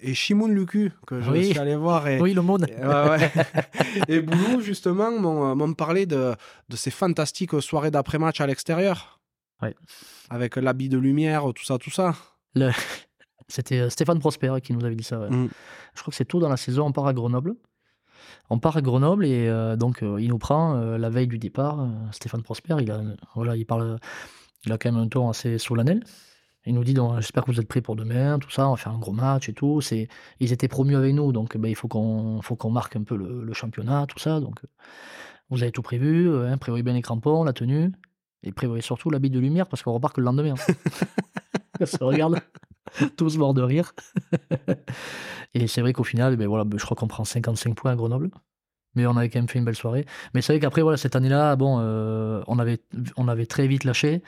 [0.00, 2.06] et Shimon Lucu, que je suis allé voir.
[2.06, 2.66] Et, oui, le monde.
[2.68, 3.32] Et, ouais,
[4.08, 5.10] et Boulou, justement,
[5.56, 6.36] m'ont parlé de,
[6.68, 9.13] de ces fantastiques soirées d'après-match à l'extérieur.
[9.62, 9.74] Ouais.
[10.30, 12.14] Avec l'habit de lumière, tout ça, tout ça.
[12.54, 12.70] Le...
[13.48, 15.18] C'était euh, Stéphane Prosper qui nous avait dit ça.
[15.18, 15.48] Mm.
[15.94, 17.54] Je crois que c'est tôt dans la saison, on part à Grenoble.
[18.50, 21.86] On part à Grenoble et euh, donc euh, il nous prend la veille du départ.
[22.12, 23.02] Stéphane Prosper, il a,
[23.34, 23.98] voilà, il parle,
[24.64, 26.02] il a quand même un ton assez solennel.
[26.66, 28.76] Il nous dit donc j'espère que vous êtes prêts pour demain, tout ça, on va
[28.78, 29.82] faire un gros match et tout.
[29.82, 30.08] C'est,
[30.40, 33.16] ils étaient promus avec nous, donc ben, il faut qu'on, faut qu'on marque un peu
[33.16, 34.40] le, championnat, tout ça.
[34.40, 34.60] Donc
[35.50, 37.92] vous avez tout prévu, hein, prévoyez bien les crampons, la tenue.
[38.44, 40.54] Et prévoyez surtout l'habit de lumière parce qu'on repart que le lendemain.
[41.80, 42.40] On se regarde
[43.16, 43.94] tous morts de rire.
[45.54, 47.96] et c'est vrai qu'au final, ben voilà, ben je crois qu'on prend 55 points à
[47.96, 48.30] Grenoble.
[48.94, 50.06] Mais on avait quand même fait une belle soirée.
[50.34, 52.78] Mais c'est vrai qu'après, voilà, cette année-là, bon, euh, on, avait,
[53.16, 54.22] on avait très vite lâché.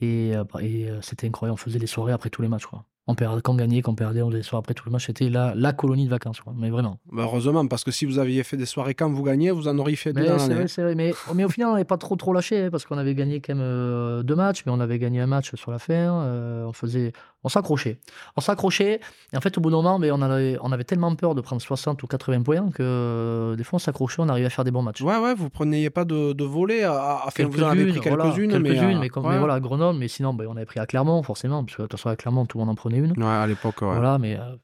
[0.00, 1.54] Et, euh, et euh, c'était incroyable.
[1.54, 2.66] On faisait des soirées après tous les matchs.
[2.66, 4.84] Quoi on perdait, quand on gagnait, quand on perdait, on faisait des soirées après tout
[4.84, 5.06] le match.
[5.06, 6.98] C'était la, la colonie de vacances, mais vraiment.
[7.10, 9.78] Bah, heureusement, parce que si vous aviez fait des soirées quand vous gagnez, vous en
[9.78, 10.26] auriez fait deux.
[10.66, 12.98] C'est vrai, mais, mais au final, on n'avait pas trop trop lâché, hein, parce qu'on
[12.98, 15.78] avait gagné quand même euh, deux matchs, mais on avait gagné un match sur la
[15.78, 15.94] fin.
[15.94, 17.12] Euh, on faisait,
[17.44, 17.98] on s'accrochait.
[18.36, 19.00] On s'accrochait,
[19.32, 21.40] et en fait, au bout d'un moment, mais on, avait, on avait tellement peur de
[21.40, 24.64] prendre 60 ou 80 points que euh, des fois, on s'accrochait, on arrivait à faire
[24.64, 25.00] des bons matchs.
[25.00, 28.58] Ouais, ouais, vous preniez pas de, de volets, à, à vous en avez pris quelques-unes.
[28.58, 31.64] mais, mais, comme, mais, voilà, Grenoble, mais sinon, ben, on avait pris à Clermont, forcément,
[31.64, 33.12] parce que de toute façon, à Clermont, tout le monde en prenait une.
[33.18, 33.82] Ouais, à l'époque.
[33.82, 34.56] Voilà, mais, euh,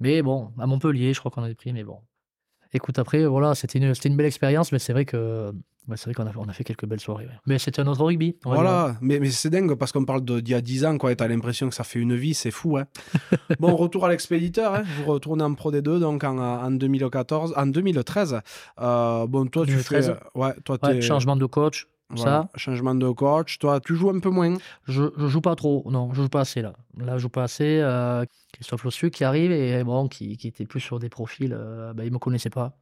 [0.00, 2.00] mais bon, à Montpellier, je crois qu'on avait pris, mais bon.
[2.72, 5.52] Écoute, après, voilà, c'était une, une belle expérience, mais c'est vrai que
[5.94, 7.28] c'est vrai qu'on a, on a fait quelques belles soirées.
[7.46, 8.36] Mais c'était un autre rugby.
[8.44, 11.16] Voilà, mais, mais c'est dingue parce qu'on parle d'il y a 10 ans, quoi, et
[11.16, 12.76] t'as l'impression que ça fait une vie, c'est fou.
[12.76, 12.86] Hein.
[13.60, 14.82] bon, retour à l'expéditeur, hein.
[14.98, 18.40] vous retournez en Pro D2 donc en, en 2014, en 2013.
[18.80, 20.02] Euh, bon, toi, tu fais.
[20.34, 21.86] Ouais, toi, changement de coach.
[22.14, 22.48] Ça.
[22.54, 23.58] Changement de coach.
[23.58, 24.54] Toi, tu joues un peu moins
[24.84, 25.84] Je, je joue pas trop.
[25.90, 26.72] Non, je joue pas assez là.
[26.96, 27.80] Là, je joue pas assez.
[27.80, 31.52] Euh, Christophe Lossu qui arrive et bon, qui, qui était plus sur des profils.
[31.52, 32.78] Euh, bah, il me connaissait pas.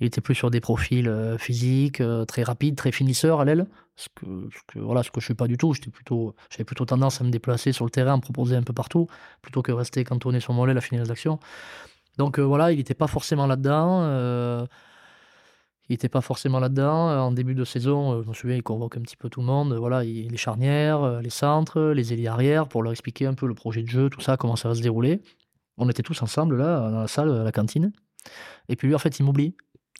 [0.00, 3.66] Il était plus sur des profils euh, physiques, euh, très rapides, très finisseurs à l'aile.
[3.94, 5.72] Ce que, ce que, voilà, ce que je suis pas du tout.
[5.72, 8.62] J'étais plutôt, j'avais plutôt tendance à me déplacer sur le terrain, à me proposer un
[8.64, 9.06] peu partout,
[9.40, 11.38] plutôt que rester cantonné sur mon aile à finir les actions.
[12.18, 14.66] Donc voilà, il n'était pas forcément là-dedans.
[15.92, 17.10] Il n'était pas forcément là-dedans.
[17.10, 19.40] Euh, en début de saison, euh, je me souviens, il convoque un petit peu tout
[19.40, 19.74] le monde.
[19.74, 23.52] Voilà, les charnières, euh, les centres, les ailiers arrière, pour leur expliquer un peu le
[23.52, 25.20] projet de jeu, tout ça, comment ça va se dérouler.
[25.76, 27.92] On était tous ensemble, là, dans la salle, à la cantine.
[28.70, 29.54] Et puis lui, en fait, il m'oublie.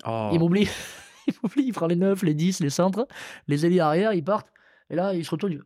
[0.07, 0.31] Oh.
[0.33, 0.67] Il m'oublie.
[1.27, 3.07] il m'oublie, il prend les 9, les 10, les centres,
[3.47, 4.49] les ailiers arrière, ils partent.
[4.89, 5.61] Et là, il se retourne.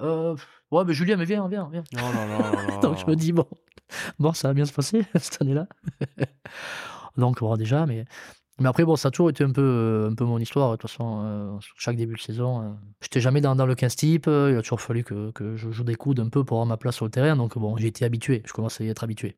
[0.00, 0.36] Euh,
[0.70, 1.84] ouais, mais Julien, mais viens, viens, viens.
[1.94, 3.48] Oh là là Donc je me dis, bon,
[4.18, 5.66] bon, ça va bien se passer cette année-là.
[7.16, 8.04] Donc, bon, déjà, mais,
[8.60, 10.72] mais après, bon, ça a toujours été un peu, euh, un peu mon histoire.
[10.72, 12.64] De toute façon, euh, chaque début de saison, euh,
[13.00, 14.26] j'étais jamais dans, dans le 15 type.
[14.26, 16.76] il a toujours fallu que, que, je joue des coudes un peu pour avoir ma
[16.76, 17.36] place sur le terrain.
[17.36, 18.42] Donc, bon, j'ai été habitué.
[18.44, 19.36] Je commençais à y être habitué.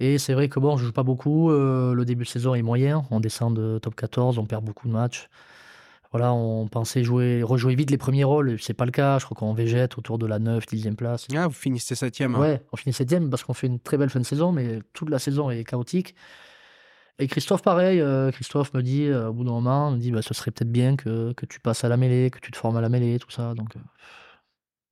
[0.00, 1.50] Et c'est vrai que bon, je joue pas beaucoup.
[1.50, 3.04] le début de saison est moyen.
[3.10, 5.28] On descend de top 14, on perd beaucoup de matchs.
[6.12, 9.18] Voilà, on pensait jouer, rejouer vite les premiers rôles, c'est pas le cas.
[9.18, 11.26] Je crois qu'on végète autour de la 9, 10e place.
[11.34, 12.34] Ah, vous finissez 7e.
[12.34, 12.38] Hein.
[12.38, 15.08] Ouais, on finit 7e parce qu'on fait une très belle fin de saison, mais toute
[15.08, 16.14] la saison est chaotique.
[17.18, 20.22] Et Christophe, pareil, euh, Christophe me dit, euh, au bout d'un moment, me dit, bah,
[20.22, 22.76] ce serait peut-être bien que, que, tu passes à la mêlée, que tu te formes
[22.76, 23.54] à la mêlée, tout ça.
[23.54, 23.80] Donc, euh,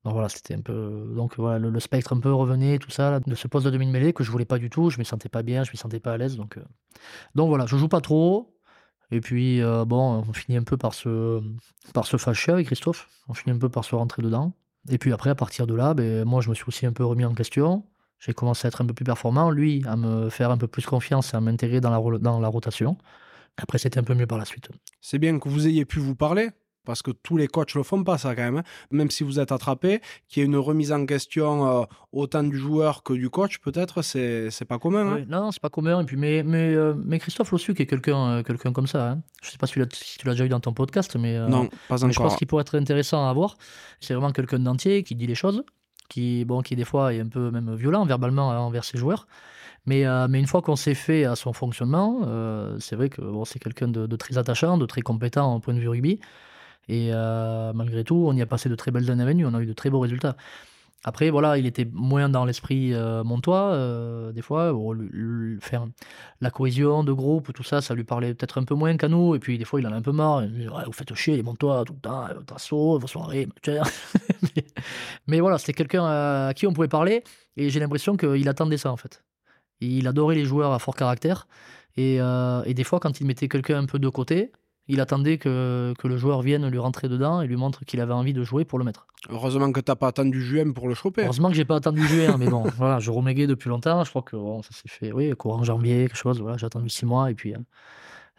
[0.04, 1.12] donc voilà, c'était un peu.
[1.14, 4.24] Donc voilà, le, spectre un peu revenait, tout ça, de ce poste de demi-mêlée que
[4.24, 6.16] je voulais pas du tout, je me sentais pas bien, je me sentais pas à
[6.16, 6.36] l'aise.
[6.36, 6.58] Donc,
[7.34, 8.54] donc voilà, je joue pas trop.
[9.10, 11.42] Et puis, bon, on finit un peu par se,
[11.92, 13.08] par se fâcher avec Christophe.
[13.28, 14.54] On finit un peu par se rentrer dedans.
[14.88, 17.04] Et puis après, à partir de là, ben, moi, je me suis aussi un peu
[17.04, 17.84] remis en question.
[18.20, 20.86] J'ai commencé à être un peu plus performant, lui, à me faire un peu plus
[20.86, 22.96] confiance et à m'intégrer dans la, dans la rotation.
[23.56, 24.68] Après, c'était un peu mieux par la suite.
[25.00, 26.50] C'est bien que vous ayez pu vous parler
[26.84, 28.58] parce que tous les coachs le font pas ça quand même.
[28.58, 28.62] Hein.
[28.90, 32.56] Même si vous êtes attrapé, qu'il y ait une remise en question euh, autant du
[32.56, 35.18] joueur que du coach, peut-être, c'est, c'est pas commun.
[35.18, 35.24] Hein.
[35.28, 36.00] non, c'est pas commun.
[36.00, 39.10] Et puis, mais, mais, euh, mais Christophe Lossu, qui est quelqu'un, euh, quelqu'un comme ça,
[39.10, 39.22] hein.
[39.42, 41.38] je sais pas si tu, l'as, si tu l'as déjà eu dans ton podcast, mais,
[41.38, 42.12] non, pas encore.
[42.12, 43.56] je pense qu'il pourrait être intéressant à voir.
[44.00, 45.62] C'est vraiment quelqu'un d'entier qui dit les choses,
[46.11, 49.26] qui, bon, qui des fois est un peu même violent verbalement envers ses joueurs.
[49.86, 52.20] Mais, mais, une fois qu'on s'est fait à son fonctionnement,
[52.80, 55.80] c'est vrai que bon, c'est quelqu'un de, très attachant, de très compétent au point de
[55.80, 56.20] vue rugby.
[56.90, 59.61] Et euh, malgré tout, on y a passé de très belles années avec on a
[59.61, 60.36] eu de très beaux résultats.
[61.03, 64.74] Après, voilà, il était moins dans l'esprit euh, montois, euh, des fois.
[65.61, 65.86] faire
[66.42, 69.34] la cohésion de groupe, tout ça, ça lui parlait peut-être un peu moins qu'à nous.
[69.34, 70.42] Et puis, des fois, il en a un peu marre.
[70.86, 74.64] vous faites chier, les montois, tout le temps, votre assaut, vos soirées, mais,
[75.26, 77.24] mais voilà, c'était quelqu'un à qui on pouvait parler.
[77.57, 79.24] Et j'ai l'impression qu'il attendait ça, en fait.
[79.80, 81.48] Il adorait les joueurs à fort caractère.
[81.96, 82.18] Et
[82.74, 84.53] des fois, quand il mettait quelqu'un un peu de côté,
[84.91, 88.12] il attendait que, que, le joueur vienne lui rentrer dedans et lui montre qu'il avait
[88.12, 89.07] envie de jouer pour le mettre.
[89.28, 91.24] Heureusement que tu n'as pas attendu juin pour le choper.
[91.24, 94.03] Heureusement que j'ai pas attendu juin, mais bon, voilà, je reméguais depuis longtemps.
[94.03, 96.41] Je crois que ça s'est fait, oui, courant janvier, quelque chose.
[96.41, 97.59] Voilà, j'ai attendu six mois et puis euh,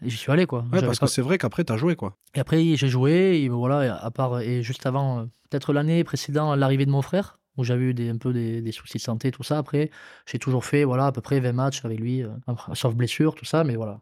[0.01, 0.65] j'y suis allé quoi.
[0.73, 2.17] Ouais, parce que c'est vrai qu'après tu as joué quoi.
[2.35, 6.57] Et après j'ai joué et voilà, à part et juste avant, euh, peut-être l'année précédente,
[6.57, 9.31] l'arrivée de mon frère, où j'avais eu des, un peu des, des, soucis de santé,
[9.31, 9.57] tout ça.
[9.57, 9.89] Après,
[10.25, 12.29] j'ai toujours fait voilà à peu près 20 matchs avec lui, euh,
[12.73, 14.01] sauf blessure, tout ça, mais voilà.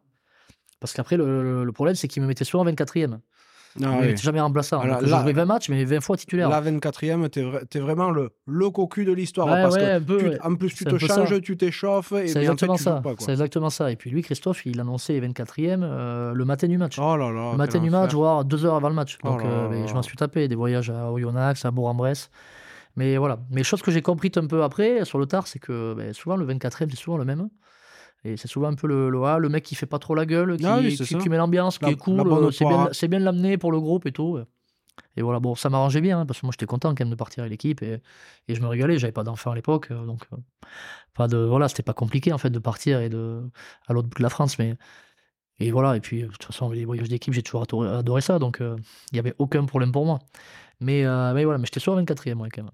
[0.79, 3.19] Parce qu'après, le, problème, c'est qu'il me mettait souvent 24e.
[3.83, 4.79] Ah, il n'était jamais remplaçant.
[4.79, 6.49] Alors, je jouais 20 matchs, mais 20 fois titulaire.
[6.49, 9.47] La 24e, tu es, vraiment le, le cocu de l'histoire.
[9.47, 12.13] parce que en plus, tu te changes, tu t'échauffes.
[12.27, 13.01] C'est exactement ça.
[13.19, 13.91] C'est exactement ça.
[13.91, 16.97] Et puis lui, Christophe, il annonçait les 24e euh, le matin du match.
[16.99, 19.17] Oh là là, le matin du match, voire deux heures avant le match.
[19.23, 20.47] Oh Donc, euh, je m'en suis tapé.
[20.47, 22.29] Des voyages à Oyonnax, à Bourg-en-Bresse.
[22.95, 23.39] Mais voilà.
[23.51, 26.35] Mais chose que j'ai compris un peu après, sur le tard, c'est que ben, souvent,
[26.35, 27.49] le 24e, c'est souvent le même.
[28.25, 30.57] Et c'est souvent un peu le, le, le, mec qui fait pas trop la gueule,
[30.57, 32.27] qui, ah qui, met l'ambiance, qui est cool.
[32.27, 34.39] Euh, c'est bien, bien de l'amener pour le groupe et tout.
[35.15, 37.15] Et voilà, bon, ça m'arrangeait bien, hein, parce que moi j'étais content quand même de
[37.15, 38.01] partir avec l'équipe et,
[38.47, 38.99] et, je me régalais.
[38.99, 40.37] J'avais pas d'enfant à l'époque, euh, donc euh,
[41.13, 43.41] pas de, voilà, c'était pas compliqué en fait de partir et de,
[43.87, 44.59] à l'autre bout de la France.
[44.59, 44.75] Mais,
[45.59, 48.59] et voilà, et puis de toute façon, les voyages d'équipe, j'ai toujours adoré, ça, donc
[48.61, 50.19] il n'y avait aucun problème pour moi.
[50.79, 51.03] Mais,
[51.33, 52.71] mais voilà, mais j'étais sur 24e quand même.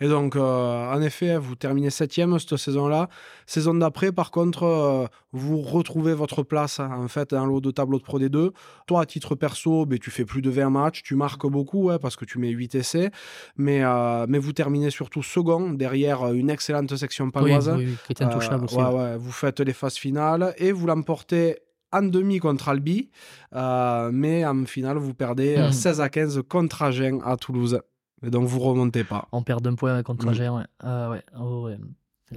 [0.00, 3.08] Et donc, euh, en effet, vous terminez septième cette saison-là.
[3.46, 7.70] Saison d'après, par contre, euh, vous retrouvez votre place hein, en fait dans l'eau de
[7.70, 8.50] tableau de Pro D2.
[8.86, 12.16] Toi, à titre perso, ben, tu fais plus de 20 matchs, tu marques beaucoup parce
[12.16, 13.10] que tu mets 8 essais,
[13.56, 17.72] mais, euh, mais vous terminez surtout second derrière une excellente section paloise.
[17.76, 18.76] Oui, oui, qui est intouchable aussi.
[19.18, 21.56] vous faites les phases finales et vous l'emportez
[21.90, 23.08] en demi contre Albi,
[23.52, 26.02] mais en finale, vous perdez 16 hmm.
[26.02, 27.80] à 15 contre Agen à Toulouse.
[28.22, 29.28] Et donc vous remontez pas.
[29.32, 30.30] On perd d'un point contre mmh.
[30.30, 30.64] Agen, ouais.
[30.80, 31.22] Ah, ouais.
[31.38, 31.78] Oh, ouais.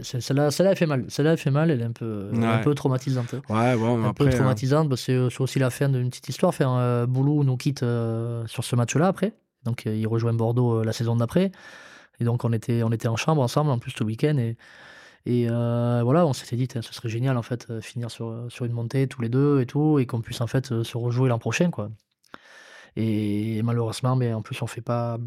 [0.04, 1.06] Celle-là, elle fait mal.
[1.10, 1.70] Celle-là, elle fait mal.
[1.70, 3.34] Elle est un peu, un peu traumatisante.
[3.50, 4.38] Ouais, bon, un après, peu hein.
[4.38, 4.96] traumatisante.
[4.96, 6.54] C'est aussi la fin d'une petite histoire.
[6.54, 9.34] Faire un Boulou nous quitte euh, sur ce match-là après.
[9.64, 11.52] Donc il rejoint Bordeaux euh, la saison d'après.
[12.20, 14.38] Et donc on était, on était en chambre ensemble en plus ce week-end.
[14.38, 14.56] Et,
[15.26, 18.74] et euh, voilà, on s'était dit, ce serait génial en fait, finir sur, sur une
[18.74, 21.70] montée tous les deux et tout, et qu'on puisse en fait se rejouer l'an prochain,
[21.70, 21.92] quoi.
[22.96, 25.18] Et malheureusement, mais en plus on fait pas,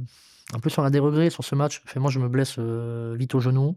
[0.55, 1.83] en plus, on a des regrets sur ce match.
[1.97, 3.77] moi, je me blesse euh, vite au genou.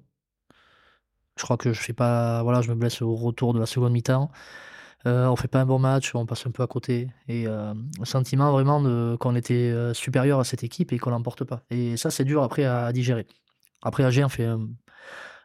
[1.38, 2.44] Je crois que je fais pas.
[2.44, 4.32] Voilà, je me blesse au retour de la seconde mi-temps.
[5.06, 7.10] Euh, on fait pas un bon match, on passe un peu à côté.
[7.28, 11.44] Et euh, un sentiment vraiment qu'on était euh, supérieur à cette équipe et qu'on l'emporte
[11.44, 11.62] pas.
[11.70, 13.28] Et ça, c'est dur après à, digérer.
[13.84, 14.68] Après, Agen fait, un,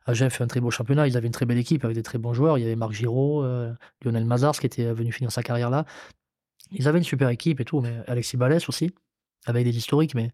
[0.07, 1.07] fait un très beau championnat.
[1.07, 2.59] Ils avaient une très belle équipe avec des très bons joueurs.
[2.59, 3.45] Il y avait Marc Giraud,
[4.03, 5.85] Lionel Mazars qui était venu finir sa carrière là.
[6.70, 8.95] Ils avaient une super équipe et tout, mais Alexis Balès aussi,
[9.45, 10.14] avec des historiques.
[10.14, 10.33] Mais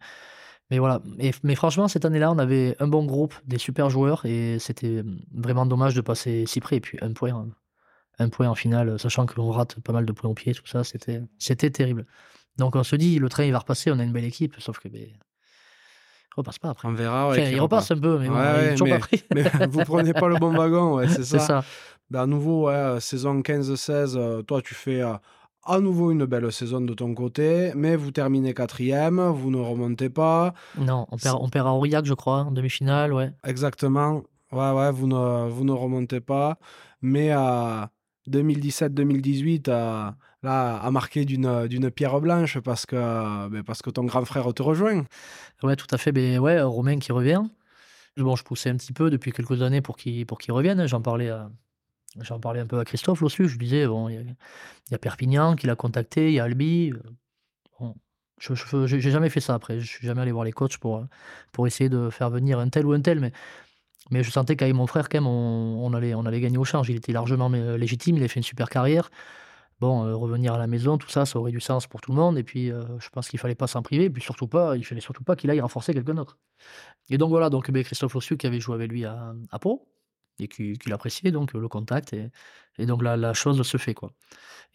[0.71, 4.27] Mais voilà, mais, mais franchement, cette année-là, on avait un bon groupe, des super joueurs,
[4.27, 5.03] et c'était
[5.35, 6.77] vraiment dommage de passer si près.
[6.77, 7.49] Et puis un point,
[8.19, 10.67] un point en finale, sachant que l'on rate pas mal de points au pied, tout
[10.67, 12.05] ça, c'était, c'était terrible.
[12.59, 14.79] Donc on se dit, le train il va repasser, on a une belle équipe, sauf
[14.79, 15.07] que ben,
[16.37, 16.89] repasse pas après.
[16.89, 17.31] On verra.
[17.31, 19.23] Ouais, il repasse un peu, mais bon, Ouais, il est ouais, toujours mais- pas pris.
[19.35, 21.39] Mais vous prenez pas le bon wagon, c'est ça.
[21.39, 21.65] ça.
[22.11, 25.15] Ben, à nouveau, saison 15-16, euh, toi, tu fais euh,
[25.65, 30.09] à nouveau une belle saison de ton côté, mais vous terminez quatrième, vous ne remontez
[30.11, 30.55] pas.
[30.79, 33.33] Non, on perd, on perd à Aurillac, je crois, en demi-finale, ouais.
[33.45, 34.23] Exactement.
[34.53, 36.59] Ouais, ouais, vous ne, vous ne remontez pas.
[37.03, 37.85] Mais euh,
[38.31, 40.11] 2017-2018, euh,
[40.43, 44.25] là, a marqué d'une d'une pierre blanche parce que, euh, ben, parce que ton grand
[44.25, 45.05] frère te rejoint.
[45.63, 46.13] Ouais, tout à fait.
[46.13, 47.43] Ben ouais, Romain qui revient.
[48.17, 50.87] Bon, je poussais un petit peu depuis quelques années pour qu'il pour qu'il revienne.
[50.87, 51.51] J'en parlais, à-
[52.21, 53.47] j'en parlais un peu à Christophe aussi.
[53.47, 54.35] Je disais, bon, il
[54.91, 56.93] y, a- Perpignan qui l'a contacté, il y a Albi.
[57.81, 57.93] euh,
[58.41, 58.55] je
[58.87, 59.81] j'ai jamais fait ça après.
[59.81, 61.05] Je suis jamais allé voir les coachs pour, euh,
[61.53, 63.21] pour essayer de faire venir un tel ou un tel.
[63.21, 63.33] Mais,
[64.11, 66.89] mais je sentais qu'avec mon frère, quand même, on, allait, on allait gagner au change.
[66.89, 69.11] Il était largement euh, légitime, il a fait une super carrière.
[69.81, 72.37] Bon, revenir à la maison, tout ça, ça aurait du sens pour tout le monde.
[72.37, 74.07] Et puis, je pense qu'il fallait pas s'en priver.
[74.07, 76.37] Et puis surtout pas, il fallait surtout pas qu'il aille renforcer quelqu'un d'autre.
[77.11, 79.87] Et donc voilà, donc ben, Christophe Lossu qui avait joué avec lui à Pau
[80.41, 82.13] et qui, qui l'appréciait, donc le contact.
[82.13, 84.13] Et, donc la, la chose se fait, quoi.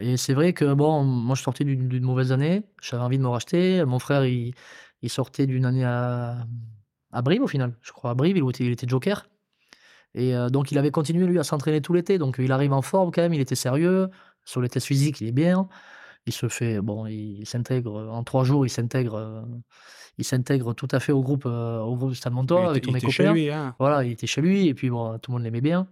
[0.00, 3.28] Et c'est vrai que, bon, moi je sortais d'une mauvaise année, j'avais envie de me
[3.28, 3.84] racheter.
[3.84, 4.54] Mon frère, il,
[5.02, 6.46] il sortait d'une année à,
[7.12, 9.26] à Brive au final, je crois, à Brive, il était, il était joker.
[10.14, 12.82] Et euh, donc il avait continué lui à s'entraîner tout l'été, donc il arrive en
[12.82, 14.10] forme quand même, il était sérieux.
[14.46, 15.68] Sur les tests physiques, il est bien.
[16.26, 19.42] Il se fait, bon, il, s'intègre, en trois jours, il s'intègre, euh,
[20.16, 22.82] il s'intègre tout à fait au groupe, euh, au groupe du Stade Montois Il avec
[22.84, 23.32] tous mes chez copains.
[23.32, 23.74] lui, hein.
[23.78, 25.86] Voilà, il était chez lui, et puis bon, tout le monde l'aimait bien.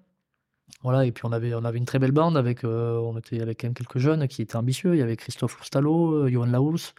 [0.83, 3.41] Voilà, et puis on avait, on avait une très belle bande avec, euh, on était
[3.41, 4.95] avec quand même quelques jeunes qui étaient ambitieux.
[4.95, 6.93] Il y avait Christophe Loustalo, euh, Johan Laous,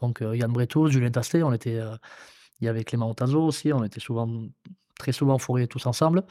[0.00, 1.42] donc euh, Yann Bretos, Julien Tastet.
[1.42, 1.96] On était, euh,
[2.60, 3.72] il y avait Clément Otazo aussi.
[3.72, 4.28] On était souvent,
[4.98, 6.24] très souvent fourrés tous ensemble.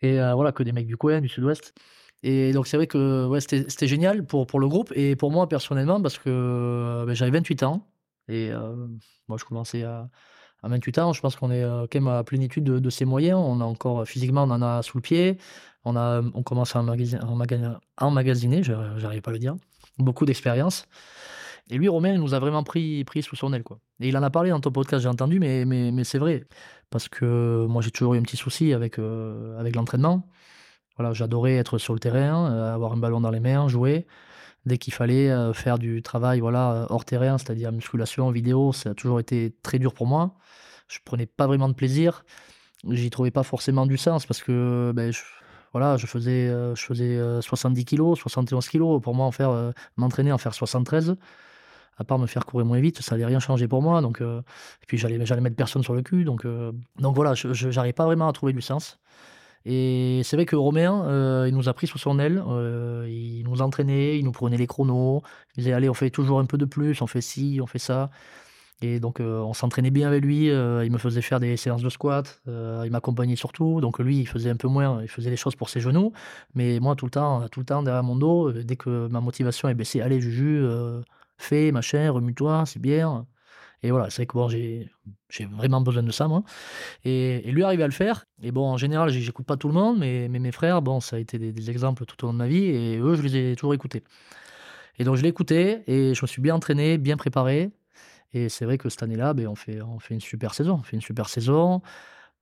[0.00, 1.74] Et voilà, que des mecs du coin, du sud-ouest.
[2.22, 5.48] Et donc c'est vrai que ouais, c'était génial pour, pour le groupe et pour moi
[5.48, 7.86] personnellement parce que euh, ben, j'avais 28 ans.
[8.28, 8.86] Et euh,
[9.28, 10.08] moi je commençais à,
[10.62, 13.04] à 28 ans, je pense qu'on est euh, quand même à plénitude de, de ses
[13.04, 13.40] moyens.
[13.42, 15.38] On a encore, physiquement, on en a sous le pied.
[15.84, 17.20] On, a, on commence à emmagasiner,
[17.98, 19.56] emmagasiner, je n'arrive pas à le dire,
[19.98, 20.86] beaucoup d'expérience.
[21.70, 23.64] Et lui, Romain, il nous a vraiment pris, pris sous son aile.
[23.64, 23.80] Quoi.
[23.98, 26.44] Et il en a parlé dans ton podcast, j'ai entendu, mais, mais, mais c'est vrai.
[26.90, 30.28] Parce que moi, j'ai toujours eu un petit souci avec, avec l'entraînement.
[30.96, 34.06] Voilà, J'adorais être sur le terrain, euh, avoir un ballon dans les mains, jouer.
[34.66, 38.94] Dès qu'il fallait euh, faire du travail voilà, hors terrain, c'est-à-dire musculation, vidéo, ça a
[38.94, 40.36] toujours été très dur pour moi.
[40.88, 42.24] Je prenais pas vraiment de plaisir.
[42.88, 45.20] J'y trouvais pas forcément du sens parce que ben, je,
[45.72, 49.00] voilà, je faisais, euh, je faisais euh, 70 kilos, 71 kilos.
[49.00, 51.16] Pour moi, en faire, euh, m'entraîner, en faire 73,
[51.96, 54.00] à part me faire courir moins vite, ça allait rien changer pour moi.
[54.02, 54.40] Donc, euh,
[54.82, 56.24] et puis j'allais, j'allais mettre personne sur le cul.
[56.24, 58.98] Donc, euh, donc voilà, je n'arrivais pas vraiment à trouver du sens.
[59.64, 63.44] Et c'est vrai que Romain, euh, il nous a pris sous son aile, euh, il
[63.44, 65.22] nous entraînait, il nous prenait les chronos,
[65.56, 67.78] il disait allez on fait toujours un peu de plus, on fait ci, on fait
[67.78, 68.10] ça.
[68.82, 71.88] Et donc euh, on s'entraînait bien avec lui, il me faisait faire des séances de
[71.88, 75.54] squat, il m'accompagnait surtout, donc lui il faisait un peu moins, il faisait les choses
[75.54, 76.12] pour ses genoux,
[76.54, 79.68] mais moi tout le temps, tout le temps derrière mon dos, dès que ma motivation
[79.68, 80.66] est baissée, allez Juju,
[81.38, 83.26] fais, machin, remue-toi, c'est bien.
[83.82, 86.44] Et voilà, c'est vrai que bon, j'ai vraiment besoin de ça, moi.
[87.04, 88.26] Et, et lui arrivait à le faire.
[88.42, 91.16] Et bon, en général, j'écoute pas tout le monde, mais, mais mes frères, bon, ça
[91.16, 93.56] a été des, exemples tout au long de ma vie, et eux, je les ai
[93.56, 94.04] toujours écoutés.
[94.98, 97.70] Et donc, je l'ai écouté, et je me suis bien entraîné, bien préparé.
[98.34, 100.78] Et c'est vrai que cette année-là, ben, on, fait, on fait une super saison.
[100.80, 101.82] On fait une super saison,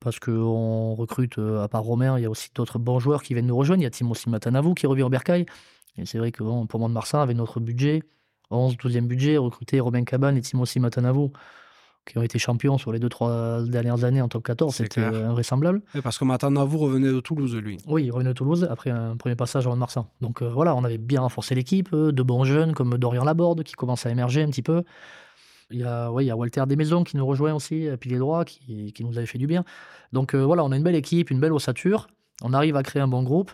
[0.01, 3.34] parce qu'on recrute, euh, à part Romain, il y a aussi d'autres bons joueurs qui
[3.34, 3.80] viennent nous rejoindre.
[3.82, 5.47] Il y a Timothy Matanavou qui revient au Bercail.
[5.97, 8.03] Et c'est vrai que bon, pour Mont-de-Marsan, avec notre budget,
[8.51, 11.32] 11, 12e budget, recruter Romain Cabane et Timothy Matanavou,
[12.07, 15.28] qui ont été champions sur les 2-3 dernières années en top 14, C'est c'était clair.
[15.28, 15.82] invraisemblable.
[16.03, 17.76] Parce que maintenant, vous revenez de Toulouse, lui.
[17.86, 20.09] Oui, il revenait à Toulouse après un premier passage à Mont-de-Marsan.
[20.20, 23.62] Donc euh, voilà, on avait bien renforcé l'équipe, euh, de bons jeunes comme Dorian Laborde
[23.62, 24.82] qui commence à émerger un petit peu.
[25.70, 28.44] Il y a, ouais, il y a Walter Desmaisons qui nous rejoint aussi, pilier droit,
[28.44, 29.64] qui, qui nous avait fait du bien.
[30.12, 32.09] Donc euh, voilà, on a une belle équipe, une belle ossature.
[32.42, 33.53] On arrive à créer un bon groupe.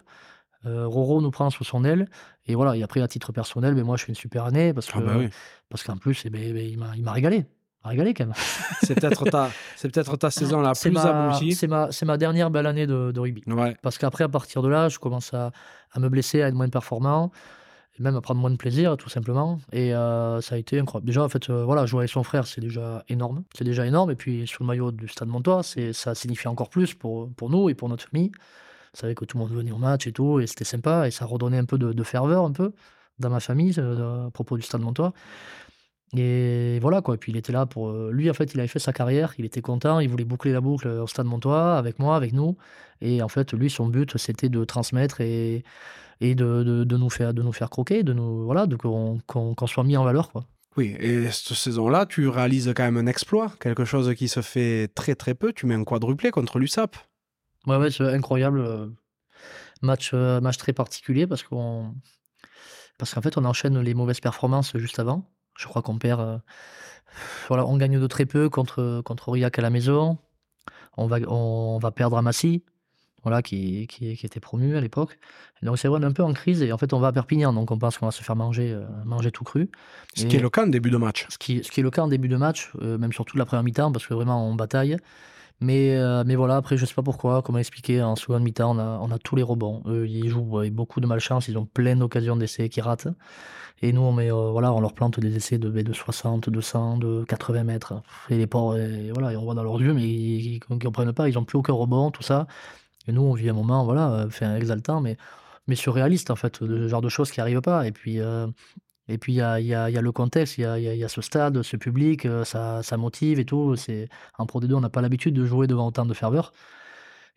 [0.67, 2.07] Euh, Roro nous prend sous son aile.
[2.47, 4.87] Et voilà, et après, à titre personnel, mais moi, je fais une super année parce
[4.87, 5.29] que Ah bah oui.
[5.69, 7.37] parce qu'en plus, eh ben, eh ben, il m'a il m'a régalé.
[7.39, 8.35] Il m'a régalé quand même.
[8.83, 11.55] C'est peut-être ta, c'est peut-être ta saison la C'est plus ma, aboutie.
[11.55, 13.43] c'est ma, c'est ma dernière belle année de, de rugby.
[13.47, 13.77] Ouais.
[13.83, 15.53] Parce qu'après, à partir de là, je commence à,
[15.93, 17.31] à me blesser, à être moins performant,
[17.99, 19.59] et même à prendre moins de plaisir, tout simplement.
[19.73, 21.07] Et euh, ça a été incroyable.
[21.07, 23.45] Déjà, en fait, euh, voilà, jouer avec son frère, c'est déjà énorme.
[23.57, 24.11] C'est déjà énorme.
[24.11, 27.51] Et puis, sur le maillot du Stade Montois, c'est, ça signifie encore plus pour, pour
[27.51, 28.33] nous et pour notre famille.
[28.97, 31.11] Vous savez que tout le monde venait au match et tout, et c'était sympa, et
[31.11, 32.73] ça redonnait un peu de, de ferveur, un peu,
[33.19, 35.13] dans ma famille, euh, à propos du Stade Montois.
[36.17, 38.69] Et voilà quoi, et puis il était là pour, heu lui en fait, il avait
[38.69, 41.99] fait sa carrière, il était content, il voulait boucler la boucle, au Stade Montois avec
[41.99, 42.57] moi, avec nous
[43.03, 45.63] et en fait, lui, son but, c'était de transmettre et
[46.23, 49.19] et de de de nous faire de nous faire croquer, de nous voilà, de qu'on
[49.27, 50.47] qu'on qu'on soit mis en valeur, quoi.
[50.77, 54.89] Oui, et cette saison-là, tu réalises quand même un exploit, quelque chose qui se fait
[54.95, 55.53] très, très peu.
[55.55, 56.97] Tu mets un quadruplé contre l'USAP.
[57.67, 58.95] Ouais, c'est incroyable, heu,
[59.83, 61.95] match, heu, match très particulier parce qu'on
[62.99, 65.29] parce qu'en fait, on enchaîne les mauvaises performances juste avant.
[65.59, 66.39] Je crois qu'on perd, heu,
[67.49, 70.19] voilà, on gagne de très peu contre, contre Aurillac à la maison.
[70.97, 72.63] On va on va perdre à Massy,
[73.23, 75.19] voilà, qui qui qui était promu à l'époque.
[75.63, 77.13] Donc c'est vrai, on est un peu en crise et en fait, on va à
[77.13, 79.71] Perpignan, donc on pense qu'on va se faire manger, manger tout cru
[80.15, 81.27] Ce qui est le cas en début de match.
[81.29, 83.63] ce qui ce qui est le cas en début de match, même surtout la première
[83.63, 84.97] mi-temps parce que vraiment on bataille.
[85.61, 88.79] Mais heu, mais voilà, après je sais pas pourquoi, comment expliquer, en seconde mi-temps, on
[88.79, 89.83] a on a tous les rebonds.
[89.87, 93.09] Eux, ils jouent avec beaucoup de malchance, ils ont plein d'occasions d'essais qu'ils ratent.
[93.83, 96.51] Et nous on met, heu, voilà, on leur plante des essais de beh, de 60,
[96.51, 97.95] de 100, de 80 mètres.
[98.31, 101.39] Et les et voilà on voit dans leurs yeux, mais ils ils comprennent pas, ils
[101.39, 102.47] ont plus aucun rebond, tout ça.
[103.09, 105.17] Et nous on vit un moment, voilà, heu, enfin exaltant mais
[105.69, 107.87] mais surréaliste en fait, de ce genre de choses qui arrivent pas.
[107.87, 108.21] Et puis,
[109.09, 112.45] et puis il y a le contexte, il y a ce stade, ce public, heu,
[112.45, 113.77] ça ça motive et tout.
[113.77, 114.09] C'est
[114.39, 116.53] en Pro D2, on n'a pas l'habitude de jouer devant autant de ferveur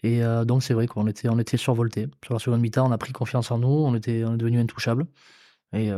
[0.03, 2.07] et heu, donc c'est vrai qu'on était on était survoltés.
[2.25, 4.61] Sur la seconde mi-temps, on a pris confiance en nous, on était on est devenus
[4.61, 5.07] intouchables
[5.73, 5.97] et heu,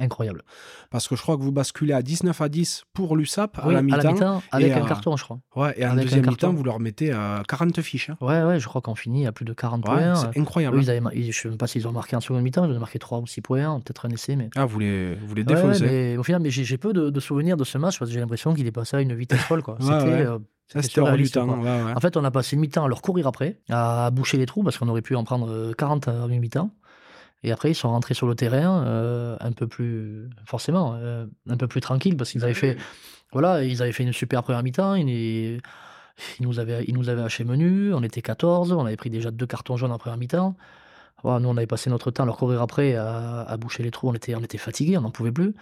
[0.00, 0.42] incroyable.
[0.90, 3.72] Parce que je crois que vous basculez à 19 à 10 pour l'USAP à Oui,
[3.74, 4.38] la à la mi-temps.
[4.38, 5.40] et avec un à- carton, je crois.
[5.56, 8.10] Ouais, et en Avec deuxième mi-temps, vous leur mettez euh, 40 fiches.
[8.10, 8.16] hein.
[8.20, 10.76] Ouais, ouais, je crois qu'on finit à plus de 40 Ouais, points, c'est incroyable.
[10.76, 10.82] Eux, hein.
[10.82, 12.98] ils avaient je sais même pas s'ils ont marqué en seconde mi-temps, ils ont marqué
[12.98, 15.84] 3 ou 6 points, peut-être un essai, mais Ah, vous les, vous les ouais, défoncez.
[15.84, 18.20] mais au final, mais j'ai peu de de souvenirs de ce match parce que j'ai
[18.20, 19.76] l'impression qu'il est passé à une vitesse folle, quoi.
[19.80, 20.26] C'était, ouais.
[20.26, 21.46] heu, Ça, c'était hors du temps.
[21.46, 21.56] quoi.
[21.58, 21.92] ouais, ouais.
[21.96, 24.78] En fait, on a passé mi-temps à leur courir après, à boucher les trous parce
[24.78, 26.70] qu'on aurait pu en prendre, heu, 40 à une mi-temps
[27.42, 31.56] et après ils sont rentrés sur le terrain, heu, un peu plus forcément, heu, un
[31.56, 32.76] peu plus tranquilles parce qu'ils avaient fait
[33.32, 35.60] voilà, ils avaient fait une super première mi-temps, ils
[36.38, 39.30] ils nous avaient ils nous avaient haché menu, on était 14, on avait pris déjà
[39.30, 40.56] 2 cartons jaunes en première mi-temps.
[41.22, 43.90] Voilà, nous, on avait passé notre temps à leur courir après, à à boucher les
[43.90, 45.54] trous, on était on était fatigués, on n'en pouvait plus.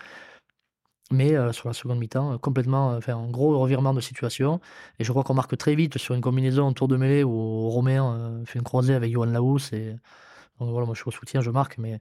[1.11, 4.61] Mais heu, sur la seconde mi-temps, complètement, enfin, un gros revirement de situation
[4.99, 8.43] et je crois qu'on marque très vite sur une combinaison tour de mêlée où Romain,
[8.45, 9.97] fait une croisée avec Yoann Lahousse et
[10.61, 12.01] donc voilà, moi je suis au soutien, je marque, mais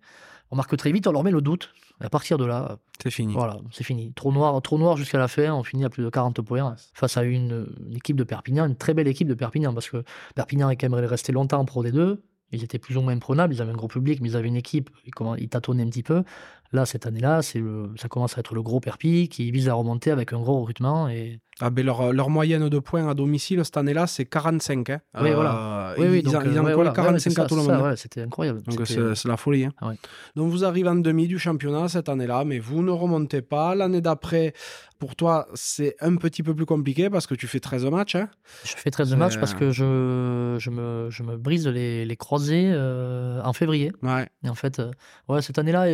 [0.52, 3.12] on marque très vite, on leur met le doute et à partir de là, C'est
[3.12, 3.34] fini.
[3.34, 4.14] voilà, c'est fini.
[4.14, 7.18] Trou noir trou noir jusqu'à la fin, on finit à plus de 40 points face
[7.18, 10.04] à une, une équipe de Perpignan, une très belle équipe de Perpignan parce que
[10.36, 12.20] Perpignan est quand même resté longtemps en Pro D2.
[12.54, 14.56] Ils étaient plus ou moins imprenables, ils avaient un gros public, mais ils avaient une
[14.56, 16.24] équipe, ils tâtonnaient un petit peu.
[16.74, 17.64] Là, cette année-là, c'est
[17.96, 21.08] ça commence à être le gros Perpi qui vise à remonter avec un gros recrutement
[21.08, 24.90] et Ah, ben leur, leur moyenne de points à domicile cette année-là, c'est 45.
[24.90, 25.00] hein.
[25.22, 25.96] Oui, Euh, voilà.
[25.98, 26.92] Oui, ils, oui, ils donc, ils heu, en ouais, voilà.
[26.92, 27.82] Ouais, ouais, c'est 45 à tout le monde.
[27.84, 28.62] ouais, c'était incroyable.
[28.64, 29.66] Donc euh c'est la folie.
[29.66, 29.74] hein.
[29.82, 29.94] Ah.
[30.36, 33.74] Donc vous arrivez en demi du championnat cette année-là, mais vous ne remontez pas.
[33.74, 34.54] L'année d'après,
[35.00, 38.16] pour toi, c'est un petit peu plus compliqué parce que tu fais 13 matchs.
[38.16, 38.30] hein.
[38.64, 42.06] Je fais 13 C'est, matchs parce euh que je je me je me brise les
[42.06, 43.92] les croisés, heu, en février.
[44.04, 44.28] Ouais.
[44.44, 44.82] Et en fait,
[45.30, 45.90] ouais, cette année-là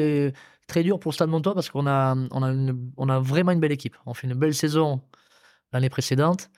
[0.68, 2.15] très dure pour le Stade Montois parce qu'on a
[2.98, 3.95] on a vraiment une belle équipe.
[4.06, 5.02] On fait une belle saison
[5.73, 6.49] l'année précédente.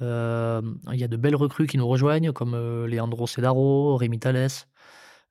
[0.00, 4.18] Hem, il y a de belles recrues qui nous rejoignent comme, heu, Leandro Sedaro, Rémi
[4.18, 4.68] Thalès.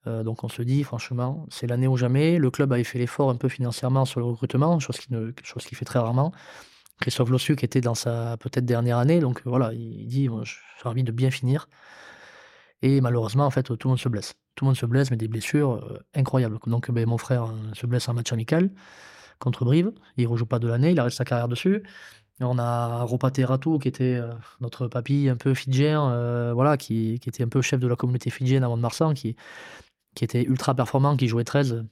[0.08, 2.38] Heu, donc on se dit franchement, c'est l'année ou jamais.
[2.40, 5.66] Le club avait fait l'effort un peu financièrement sur le recrutement, chose qu'il ne chose
[5.66, 6.32] qu'il fait très rarement.
[7.02, 10.90] Christophe Lossu qui était dans sa peut-être dernière année, donc voilà, il dit: «Moi, j'ai
[10.90, 11.68] envie de bien finir»
[12.82, 14.34] et malheureusement, en fait, tout le monde se blesse.
[14.62, 16.60] Tout le monde se blesse, mais des blessures, heu, incroyables.
[16.68, 18.70] Donc beh, mon frère, heu, se blesse en match amical
[19.40, 19.92] contre Brive.
[20.18, 21.82] Il rejoue pas de l'année, il arrête sa carrière dessus.
[22.42, 24.30] On a Ropate Ratou qui était, heu,
[24.60, 28.30] notre papy un peu fidjien, voilà, qui qui était un peu chef de la communauté
[28.30, 29.36] fidjienne à Mont-de-Marsan, qui
[30.14, 31.84] qui était ultra performant, qui jouait 13,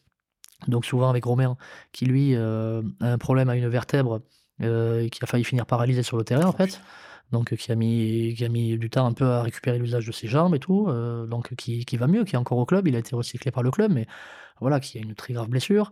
[0.67, 1.57] donc souvent avec Romain,
[1.91, 4.21] qui lui, a un problème à une vertèbre,
[4.61, 6.79] et qui a failli finir paralysé sur le terrain, en fait.
[7.31, 10.11] Donc qui a mis qui a mis du temps un peu à récupérer l'usage de
[10.11, 12.87] ses jambes et tout, heu, donc qui qui va mieux, qui est encore au club.
[12.87, 14.07] Il a été recyclé par le club, mais
[14.61, 15.91] voilà, qui a une très grave blessure.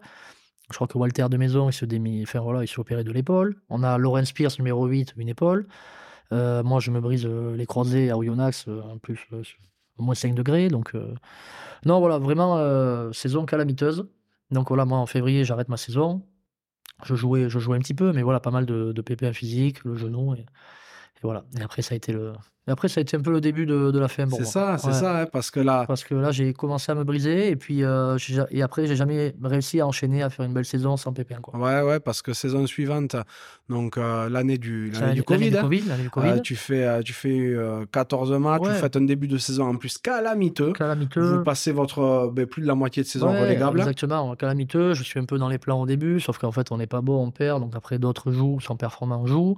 [0.72, 3.12] Je crois que Walter de Maison, il se démi enfin voilà, il s'est opéré de
[3.12, 3.62] l'épaule.
[3.70, 5.68] On a Laurent Pierce, numéro 8, une épaule.
[6.34, 9.44] Heu, moi, je me brise, heu, les croisés à Oyonnax, en plus, heu,
[10.00, 10.94] moins 5 degrés, donc
[11.86, 14.08] non, voilà, vraiment, saison calamiteuse.
[14.52, 16.24] Donc voilà, moi, en février, j'arrête ma saison.
[17.04, 19.84] Je jouais je jouais un petit peu, mais voilà, pas mal de de pépins physiques,
[19.86, 20.36] le genou
[21.24, 21.44] voilà.
[21.60, 22.34] Et après, ça a été le,
[22.68, 24.78] et après, ça a été un peu le début de, de la fin C'est ça,
[24.78, 25.86] c'est ça, hein, parce que là.
[25.88, 28.18] Parce que là, j'ai commencé à me briser et puis euh,
[28.52, 31.38] et après, j'ai jamais réussi à enchaîner à faire une belle saison sans pépin.
[31.42, 31.58] Quoi.
[31.58, 33.16] Ouais, ouais, parce que saison suivante,
[33.70, 35.62] donc euh, l'année du, l'année du, Covid, hein.
[35.62, 36.30] COVID, du COVID.
[36.30, 37.56] Euh, tu fais, tu fais
[37.94, 40.74] 14 matchs, tu fais un début de saison en plus calamiteux.
[40.74, 41.38] Calamiteux.
[41.38, 43.80] Vous passez votre ben, plus de la moitié de saison relégable.
[43.80, 44.94] Exactement, calamiteux.
[44.94, 47.00] Je suis un peu dans les plans au début, sauf qu'en fait, on n'est pas
[47.00, 47.62] beau, on perd.
[47.62, 49.58] Donc après, d'autres jouent, sont performants, on joue.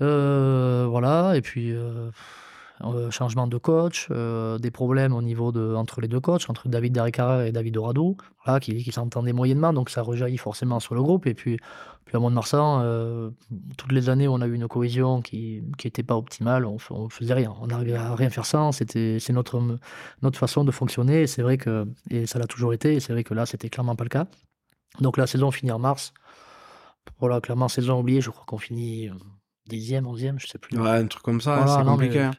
[0.00, 1.74] Voilà, et puis
[2.82, 6.66] euh, changement de coach, euh, des problèmes au niveau de, entre les deux coachs, entre
[6.66, 10.94] David Derricara et David Dorado, voilà, qui, qui s'entendaient moyennement, donc ça rejaillit forcément sur
[10.94, 11.26] le groupe.
[11.26, 11.58] Et puis,
[12.06, 13.30] puis à Mont-de-Marsan, euh,
[13.76, 17.34] toutes les années, on a eu une cohésion qui n'était pas optimale, on ne faisait
[17.34, 19.60] rien, on n'arrivait à rien faire sans, c'est notre,
[20.22, 23.12] notre façon de fonctionner, et c'est vrai que, et ça l'a toujours été, et c'est
[23.12, 24.26] vrai que là, c'était clairement pas le cas.
[25.00, 26.14] Donc la saison finit en mars,
[27.18, 29.10] voilà, clairement, saison oubliée, je crois qu'on finit
[29.70, 30.78] dixième, onzième, je sais plus.
[30.78, 32.20] Ouais, un truc comme ça, c'est compliqué.
[32.20, 32.32] Hein.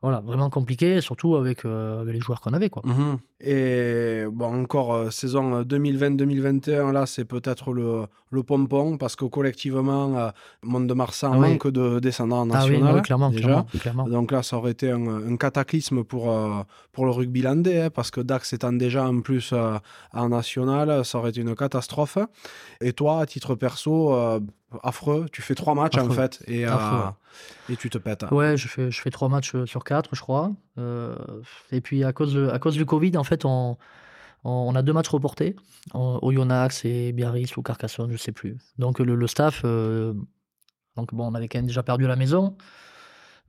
[0.00, 2.70] Voilà, vraiment compliqué, surtout avec, euh, avec les joueurs qu'on avait.
[2.70, 2.82] Quoi.
[2.84, 9.14] Mmh et bon, encore euh, saison 2020-2021, euh, là, c'est peut-être le, le pompon, parce
[9.14, 10.30] que collectivement, euh,
[10.64, 12.96] Mont-de-Marsan ah manque de descendants en ah national.
[12.96, 13.64] oui, clairement, déjà.
[13.78, 16.34] Clairement, Donc là, ça aurait été un, cataclysme pour,
[16.90, 19.54] pour le rugby landais, hein, parce que Dax étant déjà en plus
[20.12, 22.18] en national, ça aurait été une catastrophe.
[22.80, 24.40] Et toi, à titre perso,
[24.82, 26.62] affreux, tu fais trois matchs en fait, et,
[27.68, 28.24] et tu te pètes.
[28.30, 30.52] Ouais, je fais, je fais trois matchs sur quatre, je crois.
[31.72, 33.76] et puis à cause, à cause du Covid, en fait, on,
[34.44, 35.56] on a deux matchs reportés,
[35.94, 38.56] au Yonax et Biarritz ou Carcassonne, je sais plus.
[38.78, 40.14] Donc le, staff, euh,
[40.96, 42.56] donc bon, on avait quand même déjà perdu la maison.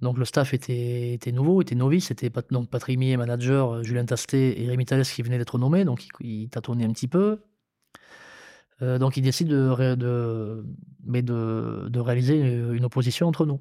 [0.01, 2.07] Donc le staff était, était nouveau, était novice.
[2.07, 5.83] C'était donc Patrick Millet, manager, euh, Julien Tasté et Rémi Thalès qui venaient d'être nommés.
[5.83, 7.41] Donc ils, il tâtonnaient un petit peu.
[8.81, 10.65] Euh, donc ils décident de, de,
[11.03, 13.59] mais de, de, réaliser une opposition entre nous.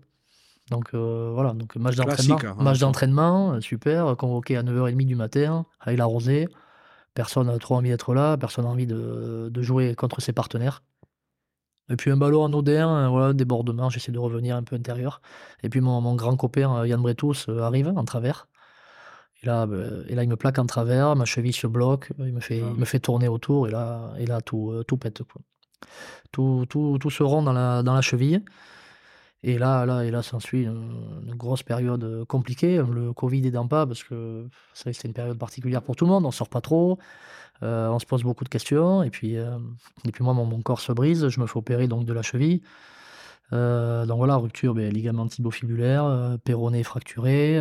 [0.70, 5.98] Donc voilà, donc match d'entraînement, hein, match d'entraînement, super, convoqué à 9h30 du matin, avec
[5.98, 6.46] la rosée.
[7.14, 10.82] Personne n'a trop envie d'être là, personne n'a envie de, jouer contre ses partenaires.
[11.90, 15.22] Et puis un ballon en odin, voilà, débordement, j'essaie de revenir un peu intérieur.
[15.62, 18.46] Et puis mon, grand copain Yann Bretos euh, arrive en travers.
[19.42, 22.32] Et là, ben, et là, il me plaque en travers, ma cheville se bloque, il
[22.32, 25.22] me fait, me fait tourner autour, et là, et là tout, euh, tout pète.
[26.32, 28.42] Tout, tout, tout se rond dans la, dans la cheville.
[29.44, 33.86] Et là, là, et là s'ensuit une, grosse période euh, compliquée, le Covid aidant pas,
[33.86, 36.98] parce que c'est une période particulière pour tout le monde, on sort pas trop,
[37.62, 39.56] euh, on se pose beaucoup de questions, et puis, euh,
[40.04, 42.62] et puis moi, mon, corps se brise, je me fais opérer donc de la cheville.
[43.52, 47.60] donc voilà, rupture, ben, ligament tibofibulaire, péroné fracturé,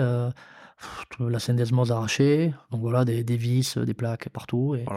[1.20, 4.94] la syndesmose arrachée, donc voilà, des, des vis, des plaques partout, et, oh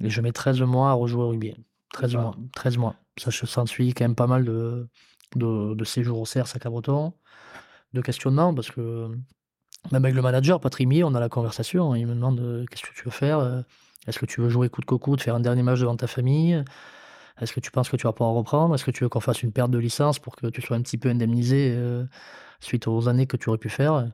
[0.00, 1.54] et, je mets 13 mois à rejouer au rugby.
[1.92, 2.94] 13 mois, 13 mois.
[3.18, 4.88] Ça s'ensuit quand même pas mal de,
[5.34, 7.14] de, de séjour au CERS à Cabreton,
[7.92, 9.10] de questionnement, parce que
[9.92, 11.94] même avec le manager, Patrick Mier, on a la conversation.
[11.94, 13.62] Il me demande euh, qu'est-ce que tu veux faire euh,
[14.06, 16.06] Est-ce que tu veux jouer coup de coco, de faire un dernier match devant ta
[16.06, 16.62] famille
[17.40, 19.42] Est-ce que tu penses que tu vas pouvoir reprendre Est-ce que tu veux qu'on fasse
[19.42, 22.04] une perte de licence pour que tu sois un petit peu indemnisé euh,
[22.60, 24.08] suite aux années que tu aurais pu faire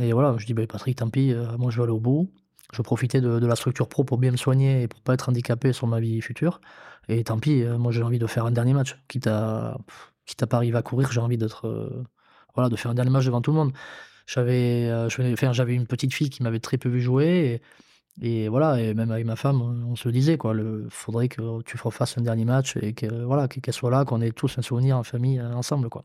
[0.00, 2.30] Et voilà, je dis bah, Patrick, tant pis, moi je vais aller au bout.
[2.72, 5.28] Je profitais de, de, la structure pro pour bien me soigner et pour pas être
[5.28, 6.60] handicapé sur ma vie future.
[7.08, 9.78] Et tant pis, moi j'ai envie de faire un dernier match, quitte à
[10.26, 12.04] quitte à pas arriver à courir, j'ai envie d'être, euh,
[12.54, 13.72] voilà, de faire un dernier match devant tout le monde.
[14.26, 17.62] J'avais, euh, j'avais une petite fille qui m'avait très peu vu jouer.
[18.22, 20.54] Et, voilà, et même avec ma femme, on se le disait, quoi.
[20.56, 24.20] Il faudrait que tu fasses un dernier match et que, voilà, qu'elle soit là, qu'on
[24.20, 26.04] ait tous un souvenir en famille euh, ensemble, quoi.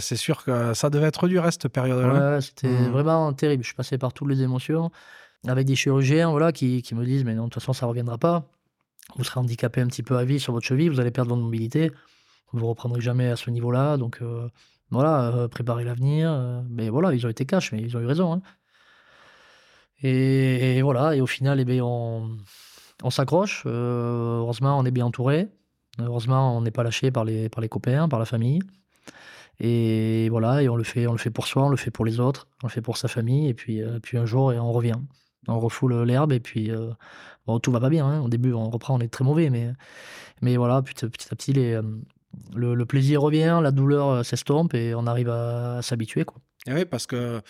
[0.00, 2.34] C'est sûr que ça devait être dur, hein, cette période-là.
[2.34, 2.90] Ouais, c'était mmh.
[2.90, 3.62] vraiment terrible.
[3.62, 4.90] Je suis passé par toutes les émotions
[5.46, 7.90] avec des chirurgiens voilà, qui, qui me disent Mais non, de toute façon, ça ne
[7.90, 8.44] reviendra pas.
[9.16, 11.42] Vous serez handicapé un petit peu à vie sur votre cheville, vous allez perdre votre
[11.42, 11.92] mobilité
[12.52, 13.96] vous reprendrez jamais à ce niveau-là.
[13.96, 14.48] Donc euh,
[14.90, 16.30] voilà, euh, préparez l'avenir.
[16.30, 18.34] Euh, mais voilà, ils ont été cash, mais ils ont eu raison.
[18.34, 18.42] Hein.
[20.02, 22.36] Et, voilà, et au final, eh bien, on,
[23.02, 23.64] on s'accroche.
[23.66, 25.48] heureusement, on est bien entouré.
[25.98, 28.60] Heureusement, on n'est pas lâché par les, par les copains, par la famille.
[29.60, 32.04] Et voilà, et on le fait, on le fait pour soi, on le fait pour
[32.04, 33.48] les autres, on le fait pour sa famille.
[33.48, 35.00] Et puis, puis un jour, et on revient.
[35.48, 36.70] On refoule l'herbe et puis
[37.46, 38.06] bon, tout va pas bien.
[38.06, 38.20] Hein.
[38.20, 39.72] Au début, on reprend, on est très mauvais, mais,
[40.42, 41.80] mais voilà, petit, petit à petit, les,
[42.54, 46.24] le, plaisir revient, la douleur euh, s'estompe et on arrive à, s'habituer.
[46.24, 46.38] Quoi.
[46.66, 47.40] Et oui, parce que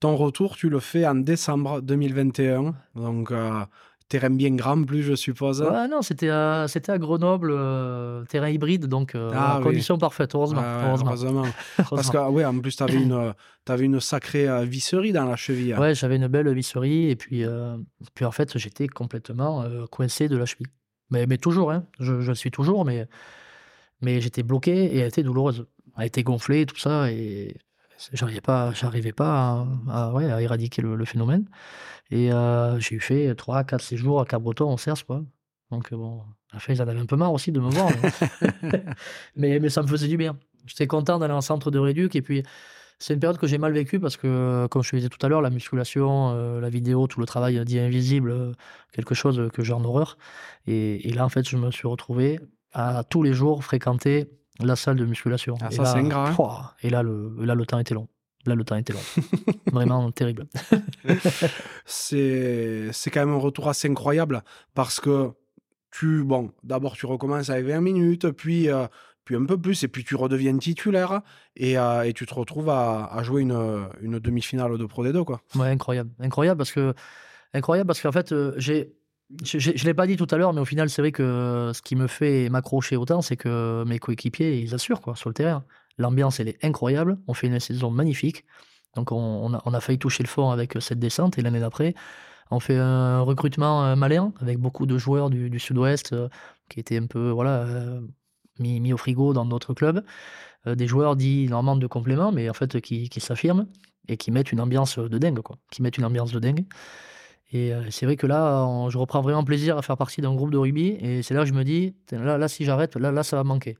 [0.00, 2.74] ton retour, tu le fais en décembre 2021.
[2.94, 3.64] Donc, euh,
[4.12, 5.62] terrain bien grand, plus, je suppose.
[5.62, 10.62] non, c'était à, c'était à Grenoble, euh, terrain hybride, donc ah, conditions parfaites, heureusement.
[10.62, 11.44] heureusement.
[11.90, 13.34] Parce que, oui, en plus, tu avais une,
[13.66, 15.74] avais une sacrée visserie dans la cheville.
[15.74, 17.44] Ouais, j'avais une belle visserie, et puis,
[18.14, 20.68] puis en fait, j'étais complètement coincé de la cheville.
[21.10, 23.06] Mais, mais toujours, hein, je, je le suis toujours, mais
[24.02, 25.64] mais j'étais bloqué et elle était douloureuse.
[25.96, 27.56] a été gonflé, tout ça, et
[28.12, 31.46] j'arrivais pas, j'arrivais pas à, ouais, à éradiquer le, phénomène.
[32.10, 32.30] Et
[32.78, 35.22] j'ai eu fait 3, 4 séjours à Cabreton en Cerce, quoi.
[35.70, 36.22] Donc bon,
[36.52, 37.90] la fin, ils en avaient un peu marre aussi de me voir.
[39.36, 40.36] Mais, mais, ça me faisait du bien.
[40.66, 42.14] J'étais content d'aller en centre de réduc.
[42.14, 42.42] Et puis,
[42.98, 45.28] c'est une période que j'ai mal vécue parce que, comme je te disais tout à
[45.28, 48.52] l'heure, la musculation, la vidéo, tout le travail dit invisible,
[48.92, 50.18] quelque chose que j'ai en horreur.
[50.66, 52.38] Et, et, là, en fait, je me suis retrouvé
[52.72, 54.30] à tous les jours fréquenter
[54.60, 55.56] la salle de musculation.
[55.60, 56.34] Ah, ça, c'est hein.
[56.82, 58.08] Et là, le, là, le temps était long.
[58.46, 59.00] Là, le temps était long.
[59.72, 60.46] Vraiment terrible.
[61.84, 64.42] c'est quand même un retour assez incroyable
[64.74, 65.30] parce que
[65.90, 68.86] tu, bon, d'abord, tu recommences avec 20 minutes, puis, euh,
[69.24, 71.20] puis un peu plus, et puis tu redeviens titulaire
[71.54, 75.24] et, euh, et tu te retrouves à, à jouer une, une demi-finale de Pro D2,
[75.24, 75.42] quoi.
[75.54, 76.10] Ouais, incroyable.
[76.18, 76.94] Incroyable parce que,
[77.52, 78.94] incroyable parce qu'en fait, euh, j'ai
[79.44, 81.82] je ne l'ai pas dit tout à l'heure, mais au final, c'est vrai que ce
[81.82, 85.64] qui me fait m'accrocher autant, c'est que mes coéquipiers, ils assurent quoi, sur le terrain.
[85.98, 87.18] L'ambiance, elle est incroyable.
[87.26, 88.44] On fait une saison magnifique.
[88.94, 91.38] Donc, on, a, failli toucher le fond avec cette descente.
[91.38, 91.94] Et l'année d'après,
[92.50, 96.28] on fait un recrutement euh, malin avec beaucoup de joueurs du, sud-ouest euh,
[96.68, 98.00] qui étaient un peu voilà, euh,
[98.58, 100.04] mis, mis, au frigo dans d'autres clubs.
[100.66, 103.66] des joueurs dits normalement de complément, mais en fait qui, qui s'affirment
[104.08, 105.40] et qui mettent une ambiance de dingue.
[105.40, 106.66] Quoi, qui mettent une ambiance de dingue.
[107.52, 110.56] Et c'est vrai que là, je reprends vraiment plaisir à faire partie d'un groupe de
[110.56, 110.96] rugby.
[111.00, 113.44] Et c'est là que je me dis, là, là si j'arrête, là, là, ça va
[113.44, 113.76] manquer.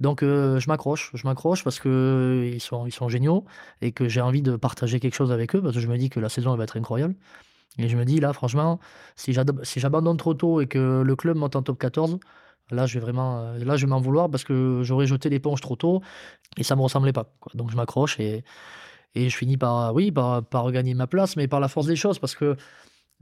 [0.00, 3.44] Donc je m'accroche, je m'accroche parce que ils sont, ils sont géniaux
[3.80, 6.10] et que j'ai envie de partager quelque chose avec eux parce que je me dis
[6.10, 7.14] que la saison va être incroyable.
[7.78, 8.78] Et je me dis là, franchement,
[9.16, 12.18] si j'abandonne trop tôt et que le club monte en top 14,
[12.70, 15.76] là je vais vraiment, là je vais m'en vouloir parce que j'aurais jeté l'éponge trop
[15.76, 16.02] tôt
[16.56, 17.32] et ça me ressemblait pas.
[17.54, 18.44] Donc je m'accroche et,
[19.14, 21.96] et je finis par, oui, par, par regagner ma place, mais par la force des
[21.96, 22.56] choses parce que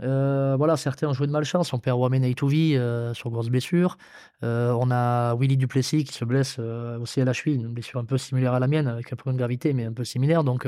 [0.03, 1.73] euh, voilà, certains ont joué de malchance.
[1.73, 3.97] On perd Wamen Aitouvi euh, sur grosse blessure.
[4.43, 8.05] Euh, on a Willy Duplessis qui se blesse aussi à la cheville, une blessure un
[8.05, 10.45] peu similaire à la mienne, avec un peu de gravité, mais un peu similaire.
[10.45, 10.67] Donc,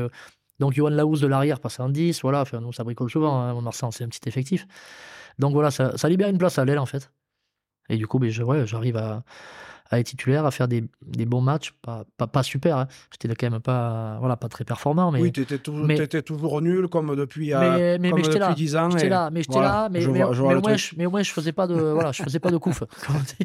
[0.61, 2.23] donc Johan Laous de l'arrière passe en 10.
[2.23, 3.41] Voilà, enfin, nous, ça bricole souvent.
[3.41, 4.67] Hein, on c'est un petit effectif.
[5.39, 7.11] Donc voilà, ça, ça libère une place à l'aile, en fait.
[7.89, 9.25] Et du coup, ben, j'arrive à,
[9.91, 12.79] à être titulaire, à faire des, des bons matchs, pas, pas, pas super.
[12.79, 12.89] Hein.
[13.13, 15.11] J'étais quand même pas, voilà, pas très performant.
[15.13, 18.77] Mais, oui, tu étais, étais, toujours nul comme depuis, euh, mais, mais, j'étais là, 10
[18.77, 18.91] ans.
[18.91, 21.67] J'étais là, mais j'étais là, mais, mais, au moins, je, mais moins je faisais pas
[21.67, 22.83] de, voilà, je faisais pas de couf.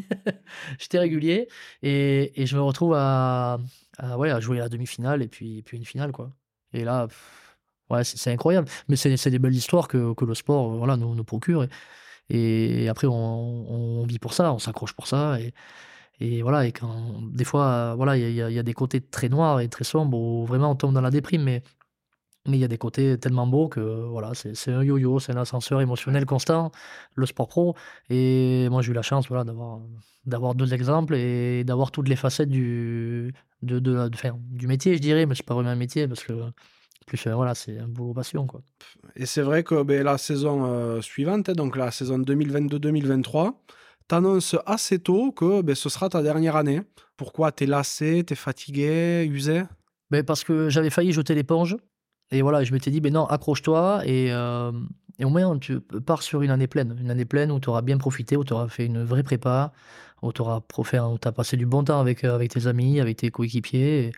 [0.80, 1.48] j'étais régulier
[1.84, 3.60] et, et, je me retrouve à,
[3.98, 6.12] à, ouais, à jouer la demi-finale et puis, puis une finale.
[6.12, 6.32] quoi.
[6.74, 7.08] Et là,
[7.90, 8.68] ouais, c'est incroyable.
[8.88, 11.64] Mais c'est des belles histoires que, que le sport voilà, nous, nous procure.
[12.30, 15.40] Et, et après, on, on, vit pour ça, on s'accroche pour ça.
[15.40, 15.54] Et,
[16.20, 19.70] et voilà, et quand des fois, voilà, il y, a des côtés très noirs et
[19.70, 21.64] très sombres où vraiment on tombe dans la déprime, mais
[22.48, 25.38] mais il y a des côtés tellement beaux que voilà, c'est un yo-yo, c'est un
[25.38, 26.72] ascenseur émotionnel constant,
[27.16, 27.76] le sport pro.
[28.10, 29.44] Et moi, j'ai eu la chance voilà,
[30.26, 35.26] d'avoir deux exemples et d'avoir toutes les facettes du de, de, du métier, je dirais,
[35.26, 36.34] mais c'est pas vraiment un métier parce que
[37.06, 38.62] plus voilà, c'est un boulot passion quoi.
[39.16, 43.54] Et c'est vrai que ben, la saison euh, suivante, donc la saison 2022-2023
[44.10, 46.82] t'annonces assez tôt que ben, ce sera ta dernière année.
[47.16, 49.64] Pourquoi T'es lassé, t'es fatigué, usé?
[50.10, 51.78] Ben Parce que j'avais failli jeter l'éponge.
[52.32, 54.72] Et voilà, je m'étais dit, ben non, accroche-toi et, euh,
[55.18, 56.98] et, au moins tu pars sur une année pleine.
[57.00, 59.72] Une année pleine où tu auras bien profité, où tu auras fait une vraie prépa,
[60.22, 63.32] où tu auras as passé du bon temps avec, euh, avec tes amis, avec tes
[63.32, 64.12] coéquipiers.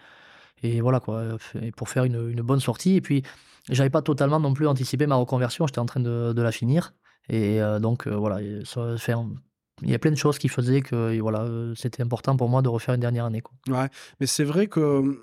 [0.63, 1.37] Et, voilà, quoi,
[1.75, 2.95] pour faire une, bonne sortie.
[2.95, 3.23] Et puis,
[3.69, 6.93] j'avais pas totalement non plus anticipé ma reconversion, j'étais en train de, la finir.
[7.29, 9.23] Et euh, donc, voilà, ça, faire
[9.81, 12.61] il y a plein de choses qui faisaient que voilà, euh, c'était important pour moi
[12.61, 13.41] de refaire une dernière année.
[13.41, 13.53] Quoi.
[13.67, 13.87] Ouais,
[14.19, 15.19] mais c'est vrai que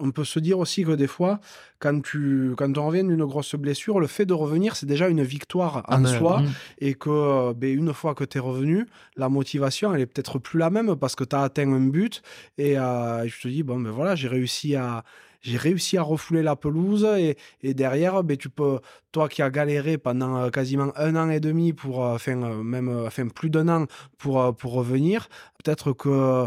[0.00, 1.40] on peut se dire aussi que des fois,
[1.78, 5.22] quand tu quand on revient d'une grosse blessure, le fait de revenir, c'est déjà une
[5.22, 6.40] victoire en ah ben, soi.
[6.40, 6.46] Mmh.
[6.80, 8.86] Et que ben, une fois que tu es revenu,
[9.16, 12.22] la motivation, elle est peut-être plus la même parce que tu as atteint un but.
[12.56, 15.04] Et euh, je te dis, bon, ben voilà, j'ai réussi à,
[15.40, 18.80] j'ai réussi à refouler la pelouse et, et derrière, ben, tu peux,
[19.12, 22.62] toi qui as galéré pendant euh, quasiment un an et demi pour, euh, enfin, euh,
[22.62, 23.86] même, enfin, plus d'un an
[24.18, 25.28] pour, pour revenir,
[25.62, 26.46] peut-être que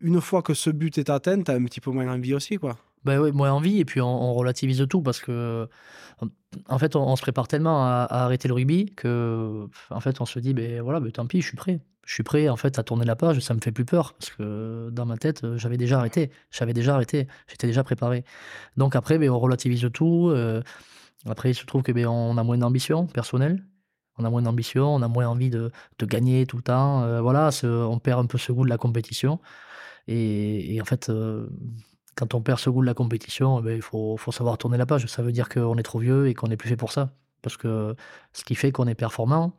[0.00, 2.56] une fois que ce but est atteint, tu as un petit peu moins envie aussi,
[2.56, 2.76] quoi.
[3.04, 5.68] Ben oui, moins envie, et puis on, relativise tout parce que,
[6.68, 10.38] en fait, on, se prépare tellement à, arrêter le rugby que, en fait, on se
[10.38, 12.82] dit, ben voilà, ben tant pis, je suis prêt je suis prêt en fait à
[12.82, 15.76] tourner la page, ça me fait plus peur parce que dans ma tête, euh, j'avais
[15.76, 18.24] déjà arrêté, j'avais déjà arrêté, j'étais déjà préparé.
[18.76, 20.28] Donc après, ben, on relativise tout.
[20.30, 20.62] Euh,
[21.26, 23.64] après, il se trouve que ben, on a moins d'ambition personnelle,
[24.18, 25.70] on a moins d'ambition, on a moins envie de,
[26.00, 27.04] gagner tout le temps.
[27.04, 29.40] Euh, voilà, on perd un peu ce goût de la compétition.
[30.08, 31.12] Et, en fait,
[32.16, 34.86] quand on perd ce goût de la compétition, ben, il faut, faut savoir tourner la
[34.86, 35.06] page.
[35.06, 37.14] Ça veut dire qu'on est trop vieux et qu'on n'est plus fait pour ça.
[37.42, 37.94] Parce que
[38.32, 39.52] ce qui fait qu'on est performant,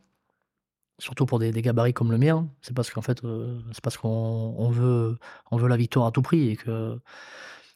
[1.03, 4.69] surtout pour des, gabarits comme le mien, c'est parce qu'en fait, euh, c'est parce qu'on
[4.69, 5.17] veut,
[5.51, 6.97] on veut la victoire à tout prix et que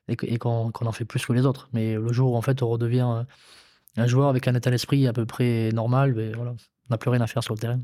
[0.08, 1.68] et que- et qu'on qu'on en fait plus que les autres.
[1.74, 3.24] Mais le jour où en fait on redevient euh,
[3.98, 7.10] un joueur avec un état d'esprit à peu près normal, ben, voilà, on n'a plus
[7.10, 7.82] rien à faire sur le terrain.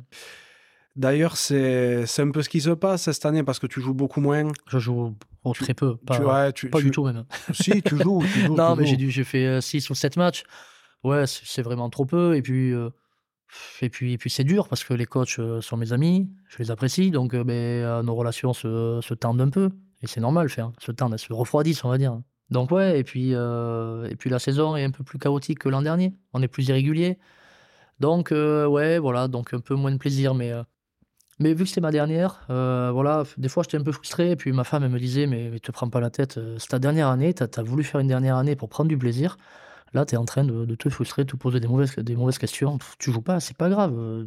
[0.96, 3.94] D'ailleurs, c'est c'est un peu ce qui se passe cette année parce que tu joues
[3.96, 4.48] beaucoup moins.
[4.68, 5.14] Je joue
[5.44, 7.26] oh, très peu, pas, tu, ouais, tu, pas du tout même.
[7.52, 8.24] Si, tu joues.
[8.50, 10.44] Non, mais j'ai dû- j'ai fait 6 ou 7 matchs.
[11.04, 12.38] Ouais, c'est c'est vraiment trop peu.
[12.38, 12.90] Et puis, euh,
[13.82, 16.58] et puis, et puis c'est dur parce que les coachs euh, sont mes amis, je
[16.60, 19.70] les apprécie, donc euh, ben, euh, nos relations se, se tendent un peu.
[20.02, 22.20] Et c'est normal, faire, se tendent, elles se refroidissent, on va dire.
[22.50, 25.82] Donc ouais, et puis, et puis la saison est un peu plus chaotique que l'an
[25.82, 26.14] dernier.
[26.34, 27.18] On est plus irrégulier.
[28.00, 30.52] Donc ouais, voilà, donc un peu moins de plaisir, mais...
[31.40, 34.32] mais vu que c'était ma dernière, voilà, des fois j'étais un peu frustré.
[34.32, 36.68] Et puis ma femme, elle me disait Mais, mais te prends pas la tête, c'est
[36.68, 39.38] ta dernière année, tu as, voulu faire une dernière année pour prendre du plaisir.
[39.94, 42.16] Là, tu es en train de, de te frustrer, de te poser des mauvaises, des
[42.16, 42.78] mauvaises questions.
[43.00, 43.94] Tu joues pas, c'est pas grave.
[43.98, 44.26] euh,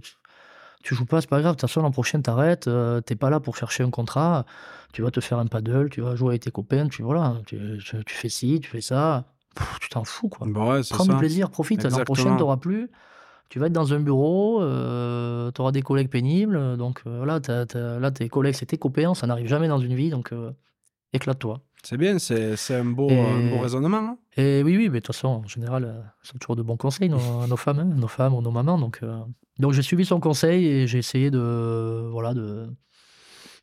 [0.82, 1.56] tu- joues pas, c'est pas grave.
[1.56, 2.68] De toute façon, l'an prochain, t'arrêtes.
[2.68, 4.47] euh, T'es pas là pour chercher un contrat.
[4.93, 6.86] Tu vas te faire un paddle, tu vas jouer avec tes copains.
[6.88, 9.24] Tu, voilà, tu, tu- tu fais ci, tu fais ça.
[9.56, 10.47] Pff, tu t'en fous, quoi.
[10.48, 11.12] Bah ouais, Prends ça.
[11.12, 11.82] du plaisir, profite.
[11.84, 12.88] L'an prochain, tu n'auras plus.
[13.48, 16.76] Tu vas être dans un bureau, tu auras des collègues pénibles.
[16.76, 17.40] Donc euh, là,
[17.98, 19.14] là, tes collègues, c'est tes copains.
[19.14, 20.10] Ça n'arrive jamais dans une vie.
[20.10, 20.51] Donc euh,
[21.12, 21.60] éclate-toi.
[21.82, 23.98] C'est bien, c'est c'est un beau, Et- un beau raisonnement.
[23.98, 24.18] hein.
[24.36, 27.08] Et oui, oui, mais de toute façon, en général, euh, sont toujours de bons conseils,
[27.08, 28.78] nos, nos femmes, hein, nos femmes ou nos mamans.
[28.78, 29.18] Donc, euh,
[29.58, 32.68] donc j'ai suivi son conseil et j'ai essayé de, voilà, de,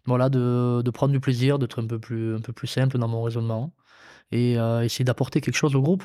[0.06, 3.08] voilà, de, de prendre du plaisir, d'être un peu plus, un peu plus simple dans
[3.08, 3.74] mon raisonnement
[4.32, 6.04] et euh, essayer d'apporter quelque chose au groupe.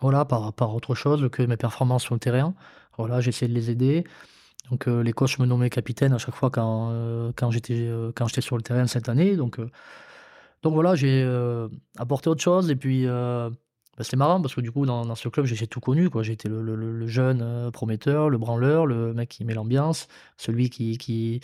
[0.00, 2.54] Voilà, par, par autre chose que mes performances sur le terrain.
[2.98, 4.04] Voilà, j'ai essayé de les aider.
[4.70, 6.92] Donc euh, les coachs me nommaient capitaine à chaque fois quand,
[7.36, 9.36] quand j'étais quand j'étais sur le terrain cette année.
[9.36, 9.60] Donc,
[10.62, 11.24] donc voilà, j'ai
[11.96, 12.70] apporté autre chose.
[12.70, 13.06] Et puis
[13.96, 16.08] bah, marrant parce que du coup, dans, ce club, j'ai tout connu.
[16.22, 21.40] J'ai été le, jeune euh, prometteur, le branleur, le mec qui met l'ambiance, celui qui,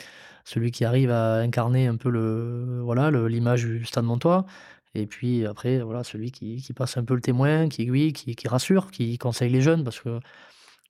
[0.85, 4.47] arrive à incarner un peu le voilà l'image du Stade Montois.
[4.95, 8.91] Et puis après, voilà, celui qui, passe un peu le témoin, qui aiguille, qui rassure,
[8.91, 10.21] qui conseille les jeunes parce que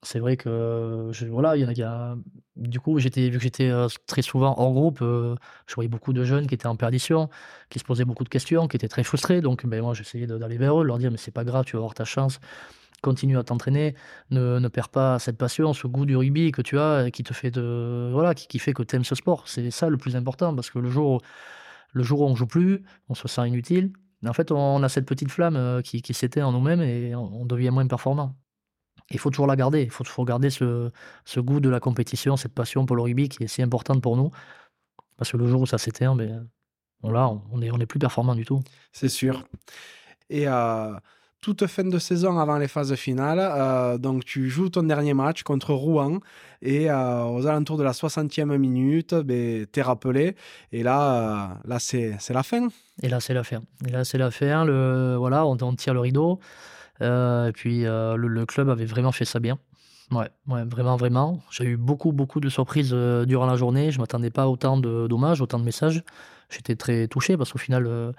[0.02, 2.16] c'est vrai que je- voilà, il y a, il y a-
[2.56, 3.70] du coup, j'étais vu que j'étais
[4.06, 7.28] très souvent hors groupe, je voyais beaucoup de jeunes qui étaient en perdition,
[7.70, 9.40] qui se posaient beaucoup de questions, qui étaient très frustrés.
[9.40, 11.78] Donc, ben, moi, j'essayais d'aller vers eux, leur dire mais c'est pas grave, tu vas
[11.80, 12.40] avoir ta chance,
[13.02, 13.94] continue à t'entraîner,
[14.30, 17.34] ne, ne perds pas cette passion, ce goût du rugby que tu as, qui te
[17.34, 19.48] fait de voilà, qui, fait que tu aimes ce sport.
[19.48, 21.20] C'est ça le plus important parce que le jour, où-
[21.92, 23.92] le jour où on joue plus, on se sent inutile.
[24.26, 27.86] En fait, on a cette petite flamme qui, s'éteint en nous-mêmes et on devient moins
[27.86, 28.36] performant.
[29.10, 29.82] Il faut toujours la garder.
[29.82, 30.90] Il faut toujours garder ce,
[31.24, 34.16] ce goût de la compétition, cette passion pour le rugby qui est si importante pour
[34.16, 34.30] nous.
[35.16, 36.48] Parce que le jour où ça s'éteint, ben,
[37.02, 38.60] on, là, on n'est on est plus performant du tout.
[38.92, 39.46] C'est sûr.
[40.30, 40.92] Et euh,
[41.40, 45.42] toute fin de saison avant les phases finales, euh, donc tu joues ton dernier match
[45.42, 46.18] contre Rouen
[46.60, 50.36] et euh, aux alentours de la 60e minute, ben, t'es rappelé.
[50.72, 52.68] Et là, euh, là c'est c'est la fin.
[53.02, 53.60] Et là, c'est la fin.
[53.86, 54.64] Et là, c'est la fin.
[54.64, 56.38] Le, voilà, on, on tire le rideau.
[57.02, 59.58] Euh, et puis, euh, le, le club avait vraiment fait ça bien.
[60.10, 61.40] Ouais, ouais, vraiment, vraiment.
[61.50, 63.90] J'ai eu beaucoup, beaucoup de surprises euh, durant la journée.
[63.92, 66.02] Je ne m'attendais pas autant de- d'hommages, autant de messages.
[66.48, 68.12] J'étais très touché parce qu'au final, euh,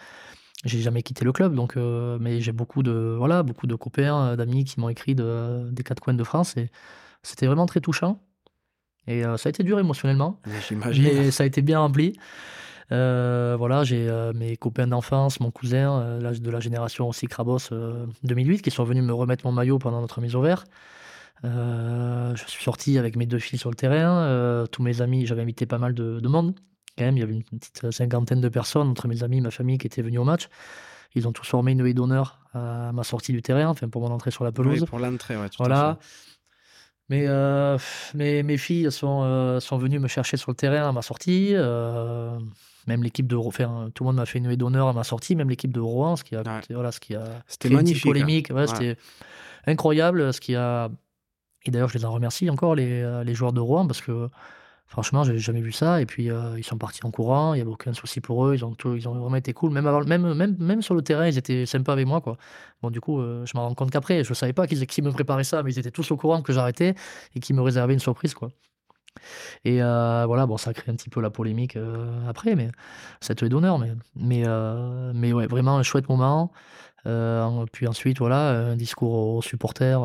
[0.64, 1.54] j'ai jamais quitté le club.
[1.54, 5.70] Donc, euh, mais j'ai beaucoup de, voilà, beaucoup de copains, d'amis qui m'ont écrit de-
[5.72, 6.56] des quatre coins de France.
[6.56, 6.70] Et
[7.24, 8.22] c'était vraiment très touchant.
[9.08, 10.40] Et ça a été dur émotionnellement.
[10.70, 11.04] J'imagine.
[11.04, 12.14] Mais ça a été bien rempli.
[12.92, 17.72] Euh, voilà, j'ai euh, mes copains d'enfance, mon cousin, euh, de la génération aussi Krabos
[17.72, 20.66] euh, 2008, qui sont venus me remettre mon maillot pendant notre mise au vert.
[21.44, 24.66] Je suis sorti avec mes deux filles sur le terrain.
[24.72, 26.54] tous mes amis, j'avais invité pas mal de, de monde.
[26.98, 29.78] Quand même, il y avait une petite cinquantaine de personnes entre mes amis, ma famille
[29.78, 30.50] qui étaient venus au match.
[31.16, 34.14] Ils ont tous formé une haie d'honneur à ma sortie du terrain, enfin pour mon
[34.14, 34.82] entrée sur la pelouse.
[34.82, 35.98] Oui, pour l'entrée, ouais, tout à Voilà.
[36.00, 36.08] fait.
[37.10, 37.78] Mais euh,
[38.14, 41.50] mes, mes filles sont, euh, sont venues me chercher sur le terrain à ma sortie.
[41.54, 42.38] euh,
[42.88, 45.04] même l'équipe de Ro- enfin, tout le monde m'a fait une haie d'honneur à ma
[45.04, 46.62] sortie, même l'équipe de Rouen, ce qui a, Ouais.
[46.72, 48.10] voilà, ce qui a C'était créé une magnifique, hein.
[48.10, 48.50] polémique.
[48.54, 48.68] Ouais.
[48.68, 48.98] C'était
[49.68, 50.34] incroyable.
[50.34, 50.90] Ce qui a...
[51.66, 54.30] Et d'ailleurs, je les en remercie encore, les, euh, les joueurs de Rouen, parce que
[54.88, 56.02] franchement, j'ai jamais vu ça.
[56.02, 58.56] Et puis, euh, ils sont partis en courant, il n'y avait aucun souci pour eux.
[58.56, 59.72] Ils ont, tout- ils ont vraiment été cool.
[59.72, 62.20] Même, avant, même, même, même sur le terrain, ils étaient sympas avec moi.
[62.20, 62.36] Quoi.
[62.82, 65.04] Bon, du coup, euh, je m'en rends compte qu'après, je ne savais pas qu'ils qu'ils
[65.04, 66.96] me préparaient ça, mais ils étaient tous au courant que j'arrêtais
[67.36, 68.34] et qu'ils me réservaient une surprise.
[68.34, 68.50] Quoi.
[69.66, 72.70] Et euh, voilà, bon, ça a créé un petit peu la polémique euh, après, mais
[73.22, 73.80] cette haie d'honneur.
[73.80, 76.52] Mais, mais, euh, mais ouais, vraiment un chouette moment.
[77.72, 80.02] Puis ensuite, voilà, un discours aux supporters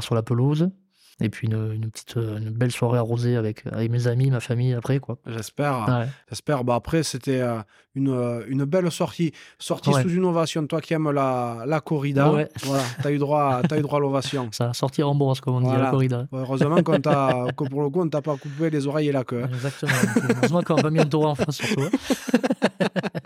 [0.00, 0.70] sur la pelouse.
[1.18, 4.40] Et puis une, une petite, euh, une belle soirée arrosée avec, avec mes amis, ma
[4.40, 5.16] famille après, quoi.
[5.26, 5.86] J'espère.
[5.88, 6.06] Ouais.
[6.28, 6.62] J'espère.
[6.62, 7.56] Bah, après, c'était euh,
[7.94, 9.32] une, euh, une belle sortie.
[9.58, 10.02] Sortie Ouais.
[10.02, 10.66] sous une ovation.
[10.66, 12.48] Toi qui aimes la, la corrida, Ouais.
[12.64, 14.48] voilà, tu as eu droit, t'as eu droit à l'ovation.
[14.52, 15.84] Ça a sorti en brosse, comme on dit, Voilà.
[15.84, 16.26] la corrida.
[16.32, 19.42] Heureusement qu'on que pour le coup, on t'a pas coupé les oreilles et la queue.
[19.42, 19.48] hein.
[19.54, 19.92] Exactement.
[20.36, 21.80] Heureusement qu'on n'a pas mis un taureau en face, surtout.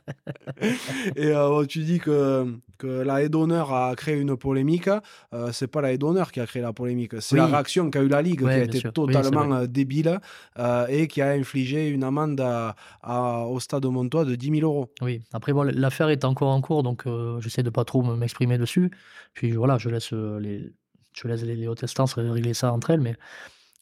[1.17, 4.89] Et euh, tu dis que, que la haie d'honneur a créé une polémique.
[5.33, 8.03] Euh, c'est pas la haie d'honneur qui a créé la polémique, c'est la réaction qu'a
[8.03, 8.93] eu la Ligue Ouais, qui a été sûr.
[8.93, 10.19] Totalement euh, débile
[10.59, 14.71] euh, et qui a infligé une amende à- à- au stade Montois de 10 000
[14.71, 14.91] euros.
[15.03, 17.05] Oui, après bon, l'affaire est encore en cours, donc
[17.41, 18.91] j'essaie de pas trop me- m'exprimer dessus.
[19.35, 20.73] Puis voilà, je laisse les,
[21.15, 23.01] je laisse les, les hautes instances régler ça entre elles.
[23.01, 23.17] Mais,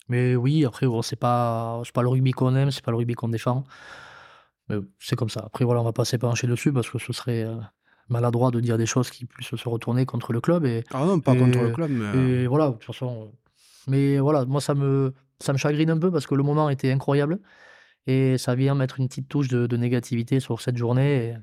[0.08, 3.14] mais oui, après, bon, c'est pas, pas le rugby qu'on aime, c'est pas le rugby
[3.14, 3.64] qu'on défend.
[4.68, 5.42] Mais c'est comme ça.
[5.46, 7.56] Après, voilà, on va pas s'épancher dessus parce que ce serait euh,
[8.08, 10.64] maladroit de dire des choses qui puissent se retourner contre le club.
[10.64, 12.04] Et, Ah non, pas Et- contre le club, mais.
[12.04, 13.32] euh, et voilà, de toute façon.
[13.86, 16.92] Mais voilà, moi, ça me, ça me chagrine un peu parce que le moment était
[16.92, 17.38] incroyable.
[18.06, 21.16] Et ça vient mettre une petite touche de, de négativité sur cette journée.
[21.28, 21.34] Et,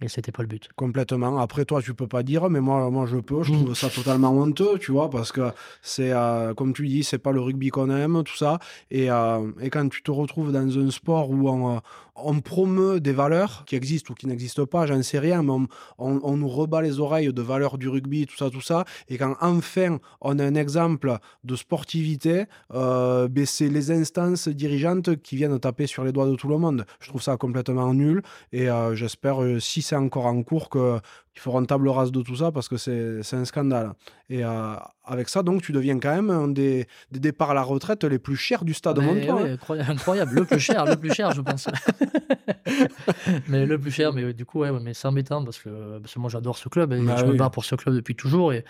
[0.00, 0.68] et c'était pas le but.
[0.76, 1.38] Complètement.
[1.40, 3.42] Après, toi, tu peux pas dire, mais moi, moi je peux.
[3.42, 3.64] Je Mm.
[3.64, 5.50] trouve ça totalement honteux, tu vois, parce que
[5.82, 8.58] c'est, euh, comme tu dis, c'est pas le rugby qu'on aime, tout ça.
[8.90, 11.78] Et, euh, et quand tu te retrouves dans un sport où on, euh,
[12.20, 15.66] on promeut des valeurs qui existent ou qui n'existent pas, j'en sais rien, mais on,
[15.98, 18.84] on- on nous rebat les oreilles de valeurs du rugby, tout ça, tout ça.
[19.08, 22.44] Et quand enfin on a un exemple de sportivité,
[22.74, 26.58] euh, ben, c'est les instances dirigeantes qui viennent taper sur les doigts de tout le
[26.58, 26.84] monde.
[27.00, 28.22] Je trouve ça complètement nul.
[28.52, 30.98] Et j'espère, si c'est encore en cours, que
[31.36, 33.92] ils feront table rase de tout ça parce que c'est un scandale.
[34.28, 34.74] Et euh,
[35.04, 38.18] avec ça, donc, tu deviens quand même un des, des départs à la retraite les
[38.18, 39.42] plus chers du stade Montois.
[39.42, 40.34] ouais, incroyable, incroyable.
[40.34, 41.68] Le plus cher, le plus cher, je pense.
[43.48, 46.14] mais le plus cher, mais du coup, ouais, ouais, mais c'est embêtant parce que, parce
[46.14, 47.30] que moi j'adore ce club et Bah je oui.
[47.32, 48.64] me bats pour ce club depuis toujours et,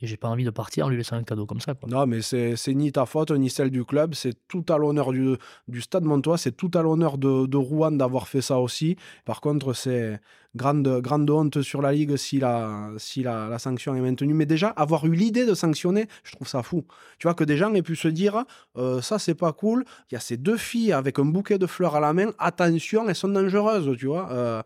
[0.00, 1.74] et j'ai pas envie de partir en lui laissant un cadeau comme ça.
[1.74, 1.88] Quoi.
[1.88, 4.14] Non, mais c'est ni ta faute ni celle du club.
[4.14, 6.36] C'est tout à l'honneur du, Stade Montois.
[6.36, 8.96] C'est tout à l'honneur de, Rouen d'avoir fait ça aussi.
[9.24, 10.20] Par contre, c'est
[10.56, 14.34] grande, grande honte sur la Ligue si, la, si la sanction est maintenue.
[14.34, 16.84] Mais déjà, avoir eu l'idée de sanctionner, je trouve ça fou.
[17.18, 18.44] Tu vois, que des gens aient pu se dire
[18.76, 19.84] euh, ça, c'est pas cool.
[20.10, 22.32] Il y a ces deux filles avec un bouquet de fleurs à la main.
[22.38, 24.28] Attention, elles sont dangereuses, tu vois.
[24.32, 24.62] Euh,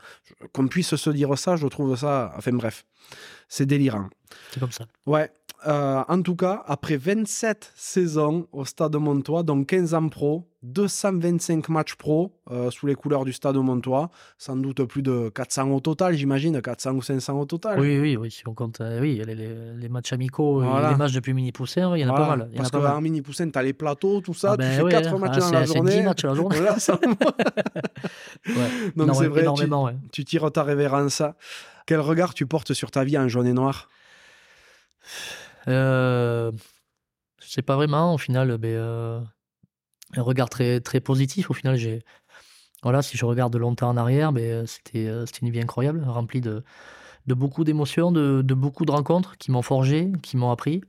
[0.54, 2.32] Qu'on puisse se dire ça, je trouve ça.
[2.36, 2.84] Enfin, bref,
[3.48, 4.08] c'est délirant.
[4.52, 4.86] C'est comme ça.
[5.06, 5.30] Ouais,
[5.66, 11.68] euh, en tout cas, après 27 saisons au Stade Montois, donc 15 ans pro, 225
[11.68, 15.80] matchs pro euh, sous les couleurs du Stade Montois, sans doute plus de 400 au
[15.80, 17.78] total, j'imagine, 400 ou 500 au total.
[17.78, 20.90] Oui, oui, oui, si on compte, euh, oui, les, les- les matchs amicaux, Voilà.
[20.90, 22.50] les matchs depuis mini poussin, il y en a Voilà, pas mal.
[22.56, 22.96] Parce pas que mal.
[22.96, 25.14] en mini poussin, tu as les plateaux, tout ça, Ah tu ben fais ouais, 4
[25.14, 25.18] hein.
[25.18, 25.90] matchs Ah, dans la journée.
[25.92, 26.56] 10 matchs à la journée.
[26.56, 26.98] Voilà, ça-
[28.48, 29.96] Ouais, Donc c'est vrai, tu, énormément, ouais.
[30.12, 31.22] tu tires ta révérence.
[31.86, 33.88] Quel regard tu portes sur ta vie en jaune et noir?
[35.68, 36.50] Euh,
[37.40, 39.20] je sais pas vraiment, au final, ben, euh,
[40.16, 41.50] un regard très, très positif.
[41.50, 42.02] Au final, j'ai.
[42.82, 46.04] Voilà, si je regarde longtemps en arrière, ben, euh, c'était euh, c'était une vie incroyable,
[46.06, 46.62] remplie de,
[47.26, 50.82] de beaucoup d'émotions, de, de beaucoup de rencontres qui m'ont forgé, qui m'ont appris.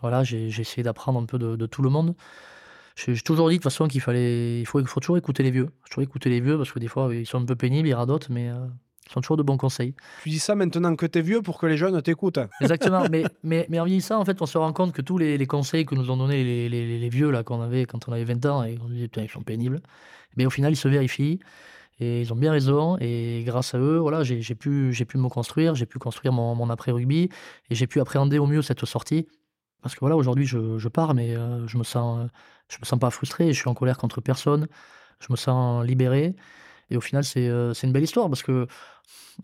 [0.00, 2.14] Voilà, j'ai essayé d'apprendre un peu de, tout le monde.
[2.96, 5.50] J'ai toujours dit de toute façon qu'il fallait, il faut, il faut toujours écouter les
[5.50, 5.70] vieux.
[5.88, 8.28] Toujours écouter les vieux parce que des fois, ils sont un peu pénibles, ils radotent,
[8.28, 8.66] mais euh,
[9.12, 9.94] sont toujours de bons conseils.
[10.22, 12.38] Tu dis ça maintenant que tu es vieux pour que les jeunes t'écoutent.
[12.60, 15.36] Exactement, mais, mais, mais en vieillissant, en fait, on se rend compte que tous les,
[15.38, 18.12] les conseils que nous ont donnés les, les, les- vieux là qu'on avait quand on
[18.12, 19.80] avait 20 ans et on se disait, putain, ils sont pénibles,
[20.36, 21.38] mais au final, ils se vérifient
[22.00, 22.96] et ils ont bien raison.
[23.00, 26.32] Et grâce à eux, voilà, j'ai j'ai pu, j'ai pu me construire, j'ai pu construire
[26.32, 27.28] mon, mon après-rugby
[27.70, 29.26] et j'ai pu appréhender au mieux cette sortie.
[29.82, 32.28] Parce que voilà, aujourd'hui, je, je pars, mais euh, je me sens,
[32.68, 34.66] je me sens pas frustré, je suis en colère contre personne,
[35.20, 36.34] je me sens libéré.
[36.90, 38.66] Et au final, c'est euh, c'est une belle histoire parce que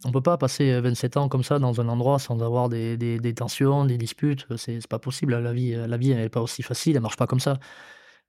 [0.04, 3.18] on peut pas passer 27 ans comme ça dans un endroit sans avoir des, des-
[3.18, 4.46] des tensions, des disputes.
[4.56, 5.36] C'est pas possible.
[5.38, 7.58] La vie, la vie, elle est pas aussi facile, elle marche pas comme ça.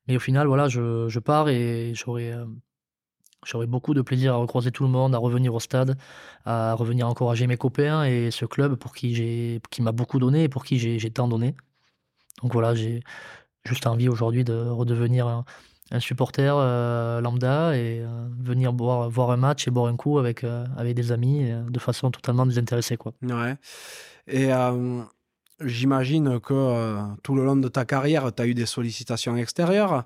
[0.08, 2.46] Mais au final, voilà, je, je pars et j'aurai euh,
[3.46, 5.98] j'aurai beaucoup de plaisir à recroiser tout le monde, à revenir au stade,
[6.46, 10.44] à revenir encourager mes copains et ce club pour qui j'ai, qui m'a beaucoup donné
[10.44, 11.56] et pour qui j'ai j'ai tant donné.
[12.44, 13.02] Donc voilà, j'ai
[13.66, 15.46] juste envie aujourd'hui de redevenir un,
[15.92, 20.18] un supporter euh, lambda et euh, venir boire, voir un match et boire un coup
[20.20, 22.98] avec, euh, avec des amis de façon totalement désintéressée.
[22.98, 23.14] Quoi.
[23.24, 23.56] Ouais.
[24.28, 24.50] Et
[25.60, 30.06] j'imagine que tout le long de ta carrière, tu as eu des sollicitations extérieures.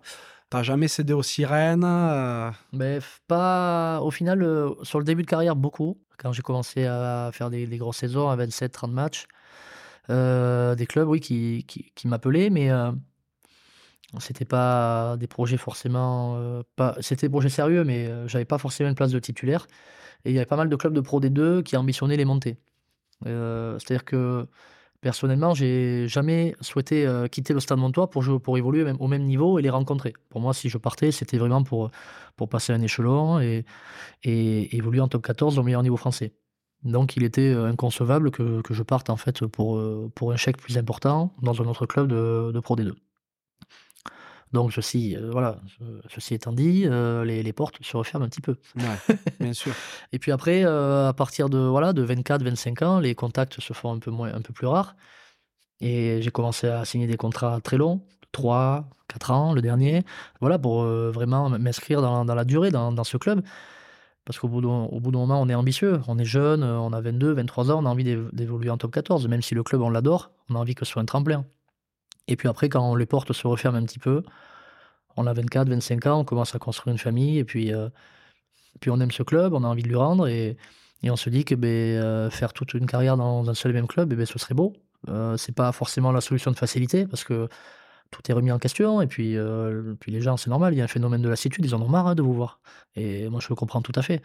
[0.49, 1.84] T'as jamais cédé aux sirènes.
[1.86, 5.98] euh, Mais f- pas au final, euh, sur le début de carrière, beaucoup.
[6.20, 9.26] Quand j'ai commencé à faire des, des grosses saisons à 27-30 matchs,
[10.12, 12.70] euh, des clubs, oui, qui, qui, qui m'appelaient, mais
[14.19, 16.40] c'était pas des projets forcément.
[16.76, 19.68] pas, c'était des projets sérieux, mais j'avais pas forcément une place de titulaire.
[20.26, 22.57] Et il y avait pas mal de clubs de Pro D2 qui ambitionnaient les montées.
[23.26, 24.48] Euh, c'est-à-dire que
[25.02, 29.23] personnellement, j'ai jamais souhaité quitter le Stade Montois pour, jouer, pour évoluer même, au même
[29.23, 30.14] niveau et les rencontrer.
[30.30, 31.91] Pour moi, si je partais, c'était vraiment pour,
[32.36, 33.65] pour passer un échelon et,
[34.23, 36.34] et évoluer en top 14 au meilleur niveau français.
[36.84, 39.82] Donc, il était inconcevable que, que je parte en fait pour,
[40.15, 42.94] pour un chèque plus important dans un autre club de, de Pro D2.
[44.56, 45.57] Donc ceci, euh, voilà,
[46.07, 46.88] ceci étant dit,
[47.26, 48.56] les, les portes se referment un petit peu.
[48.77, 49.73] Ouais, bien sûr.
[50.14, 53.99] Et puis après, à partir de, voilà, de 24-25 ans, les contacts se font un
[53.99, 54.95] peu, moins, un peu plus rares.
[55.82, 58.02] Et j'ai commencé à signer des contrats très longs,
[58.32, 60.03] 3, 4 ans, le dernier,
[60.40, 63.44] voilà, pour vraiment m'inscrire dans, dans, la durée dans, dans ce club.
[64.23, 67.72] Parce qu'au bout d'un moment, on est ambitieux, on est jeune, on a 22, 23
[67.72, 69.27] ans, on a envie d'évoluer en top 14.
[69.27, 71.45] Même si le club, on l'adore, on a envie que ce soit un tremplin.
[72.28, 74.24] Et puis après, quand les portes se referment un petit peu,
[75.18, 77.90] on a 24, 25 ans, on commence à construire une famille, et puis, euh,
[78.82, 80.58] puis on aime ce club, on a envie de lui rendre, et,
[81.04, 83.76] et on se dit que ben, euh, faire toute une carrière dans un seul et
[83.76, 84.74] même club, eh ben, ce serait beau.
[85.10, 87.48] Euh, c'est pas forcément la solution de facilité, parce que
[88.12, 89.02] tout est remis en question.
[89.02, 91.66] Et puis, euh, puis les gens, c'est normal, il y a un phénomène de lassitude,
[91.66, 92.60] ils en ont marre hein, de vous voir.
[92.96, 94.22] Et moi, je le comprends tout à fait.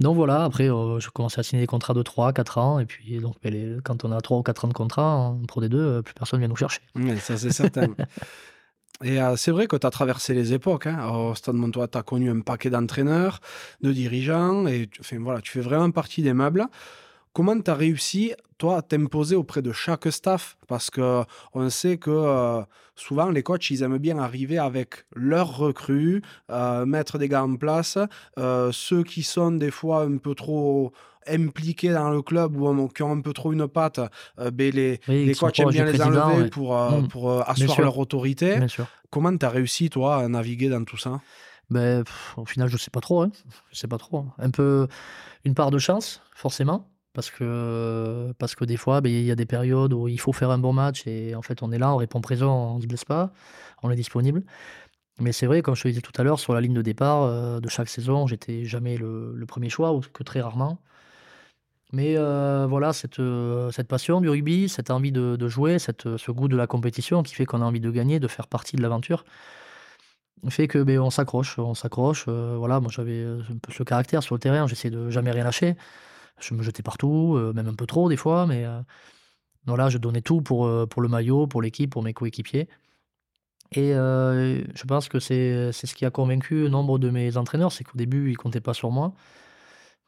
[0.00, 2.78] Donc voilà, après, euh, je commençais à signer des contrats de 3, 4 ans.
[2.78, 5.60] Et puis, donc, ben, quand on a 3 ou 4 ans de contrat, en Pro
[5.60, 6.80] D2, euh, plus personne vient nous chercher.
[6.96, 7.88] Oui, ça, c'est certain.
[9.02, 10.86] Et c'est vrai que tu as traversé les époques.
[10.86, 11.08] Hein.
[11.08, 13.40] Au Stade Montois, tu as connu un paquet d'entraîneurs,
[13.80, 16.66] de dirigeants, et enfin, voilà, tu fais vraiment partie des meubles.
[17.32, 20.56] Comment tu as réussi, toi, à t'imposer auprès de chaque staff?
[20.66, 21.22] Parce que
[21.54, 22.62] on sait que euh,
[22.96, 27.56] souvent, les coachs, ils aiment bien arriver avec leurs recrues, euh, mettre des gars en
[27.56, 27.98] place.
[28.38, 30.92] Euh, ceux qui sont des fois un peu trop
[31.28, 34.00] impliqués dans le club ou qui ont un peu trop une patte,
[34.38, 37.08] ben les, les coachs aiment bien les enlever pour, mmh.
[37.08, 38.58] pour asseoir leur autorité.
[39.10, 41.20] Comment tu as réussi, toi, à naviguer dans tout ça?
[41.68, 42.02] Ben,
[42.36, 43.22] Au final, je ne sais pas trop.
[43.22, 43.30] Hein.
[43.70, 44.18] Je sais pas trop.
[44.18, 44.32] Hein.
[44.38, 44.88] Un peu
[45.44, 46.88] une part de chance, forcément.
[47.12, 50.32] Parce que, parce que des fois, ben, il y a des périodes où il faut
[50.32, 52.82] faire un bon match et en fait, on est là, on répond présent, on ne
[52.82, 53.32] se blesse pas,
[53.82, 54.44] on est disponible.
[55.20, 57.22] Mais c'est vrai, comme je te disais tout à l'heure, sur la ligne de départ
[57.24, 60.78] euh, de chaque saison, j'étais jamais le, premier choix, ou que très rarement.
[61.92, 66.30] Mais euh, voilà, cette, euh, cette passion du rugby, cette envie de, jouer, cette, ce
[66.30, 68.82] goût de la compétition qui fait qu'on a envie de gagner, de faire partie de
[68.82, 69.24] l'aventure,
[70.48, 72.26] fait que ben, on s'accroche, on s'accroche.
[72.28, 75.76] voilà, moi j'avais un peu ce caractère sur le terrain, j'essaie de jamais rien lâcher.
[76.40, 78.80] Je me jetais partout, euh, même un peu trop des fois, mais euh,
[79.66, 82.68] voilà, je donnais tout pour, euh, pour le maillot, pour l'équipe, pour mes coéquipiers.
[83.72, 87.96] Et je pense que c'est ce qui a convaincu nombre de mes entraîneurs, c'est qu'au
[87.96, 89.14] début, ils ne comptaient pas sur moi.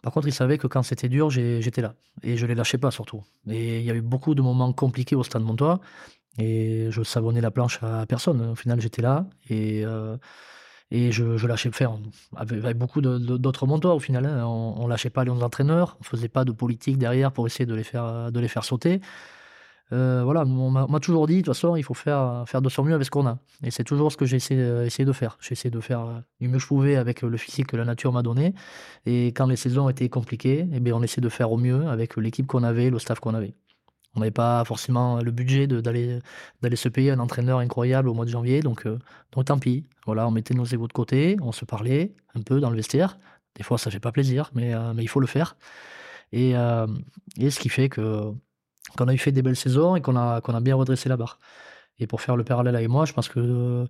[0.03, 1.95] Par contre, ils savaient que quand c'était dur, j'étais là.
[2.25, 3.23] Et je les lâchais pas surtout.
[3.49, 5.81] Et il y a eu beaucoup de moments compliqués au Stade Montois.
[6.39, 8.41] Et je savonnais la planche à personne.
[8.51, 9.27] Au final, j'étais là.
[9.49, 9.85] Et
[10.93, 11.97] et je, je lâchais faire
[12.37, 14.27] avec, beaucoup d'autres monteurs au final.
[14.27, 14.45] Hein.
[14.47, 17.75] On, ne lâchait pas les entraîneurs, on faisait pas de politique derrière pour essayer de
[17.75, 19.01] les faire, de les faire sauter.
[19.93, 22.85] Euh, voilà, on m'a toujours dit, de toute façon, il faut faire, faire de son
[22.85, 23.39] mieux avec ce qu'on a.
[23.65, 25.39] Et c'est toujours ce que j'ai essayé, de faire.
[25.41, 28.13] J'ai essayé de faire du mieux que je pouvais avec le physique que la nature
[28.13, 28.55] m'a donné.
[29.07, 32.17] Et quand les saisons étaient compliquées, eh bien, on essayait de faire au mieux avec
[32.17, 33.55] l'équipe qu'on avait, le staff qu'on avait.
[34.15, 36.21] On n'avait pas forcément le budget d'aller
[36.75, 38.99] se payer un entraîneur incroyable au mois de janvier, donc, euh,
[39.33, 39.85] donc tant pis.
[40.05, 43.19] Voilà, on mettait nos égos de côté, on se parlait un peu dans le vestiaire.
[43.57, 45.57] Des fois, ça fait pas plaisir, mais, euh, mais il faut le faire.
[46.33, 46.87] Et, euh,
[47.39, 48.33] et ce qui fait que
[48.99, 51.39] qu'on a eu fait des belles saisons et qu'on a, a bien redressé la barre.
[51.99, 53.87] Et pour faire le parallèle avec moi, je pense que,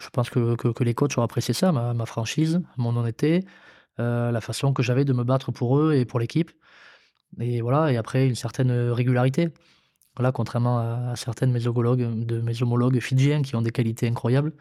[0.00, 3.44] je pense que, que, les coachs ont apprécié ça, ma, ma franchise, mon honnêteté,
[3.98, 6.52] la façon que j'avais de me battre pour eux et pour l'équipe.
[7.40, 9.50] Et voilà, et après, une certaine régularité.
[10.16, 14.52] Voilà, contrairement à, certaines mes homologues, de mes homologues fidjiens qui ont des qualités incroyables.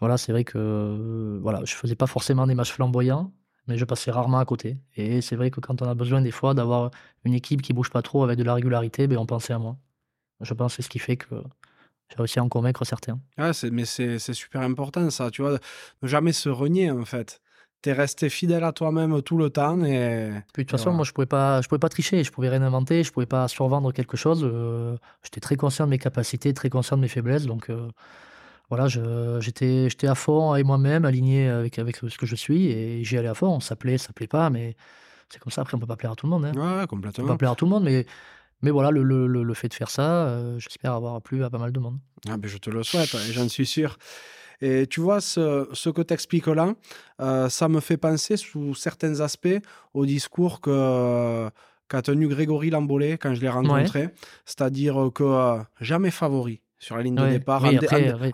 [0.00, 3.32] Voilà, c'est vrai que voilà, je faisais pas forcément des matchs flamboyants,
[3.66, 4.78] mais je passais rarement à côté.
[4.96, 6.90] Et c'est vrai que quand on a besoin des fois d'avoir
[7.24, 9.76] une équipe qui bouge pas trop avec de la régularité, ben on pensait à moi.
[10.40, 11.34] Je pense que c'est ce qui fait que
[12.08, 13.20] j'ai réussi à en convaincre certains.
[13.36, 15.58] Ah, mais c'est super important ça, tu vois,
[16.02, 17.42] ne jamais se renier en fait
[17.80, 19.82] t'es resté fidèle à toi-même tout le temps.
[19.84, 20.30] Et...
[20.30, 23.04] de toute façon, moi, je pouvais pas, je pouvais pas tricher, je pouvais rien inventer,
[23.04, 24.42] je pouvais pas survendre quelque chose.
[24.44, 27.46] Euh, j'étais très conscient de mes capacités, très conscient de mes faiblesses.
[27.46, 27.88] Donc euh,
[28.68, 28.88] voilà,
[29.40, 33.16] j'étais, j'étais à fond avec moi-même, aligné avec, avec ce que je suis, et j'y
[33.16, 33.60] allais à fond.
[33.60, 34.76] Ça plaît, ça plaît pas, mais
[35.28, 35.62] c'est comme ça.
[35.62, 36.46] Après, on peut pas plaire à tout le monde.
[36.46, 36.52] Hein.
[36.80, 37.24] Ouais, complètement.
[37.24, 38.06] On peut pas plaire à tout le monde, mais
[38.60, 41.58] mais voilà, le, le, le fait de faire ça, euh, j'espère avoir plu à pas
[41.58, 41.98] mal de monde.
[42.28, 43.96] Ah ben je te le souhaite, et j'en suis sûr.
[44.60, 46.74] Et tu vois, ce, ce que tu expliques là,
[47.20, 49.60] euh, ça me fait penser sous certains aspects
[49.94, 51.48] au discours que
[51.88, 54.10] qu'a tenu Grégory Lambolé quand je l'ai rencontré.
[54.44, 57.64] C'est-à-dire que euh, jamais favori sur la ligne de départ.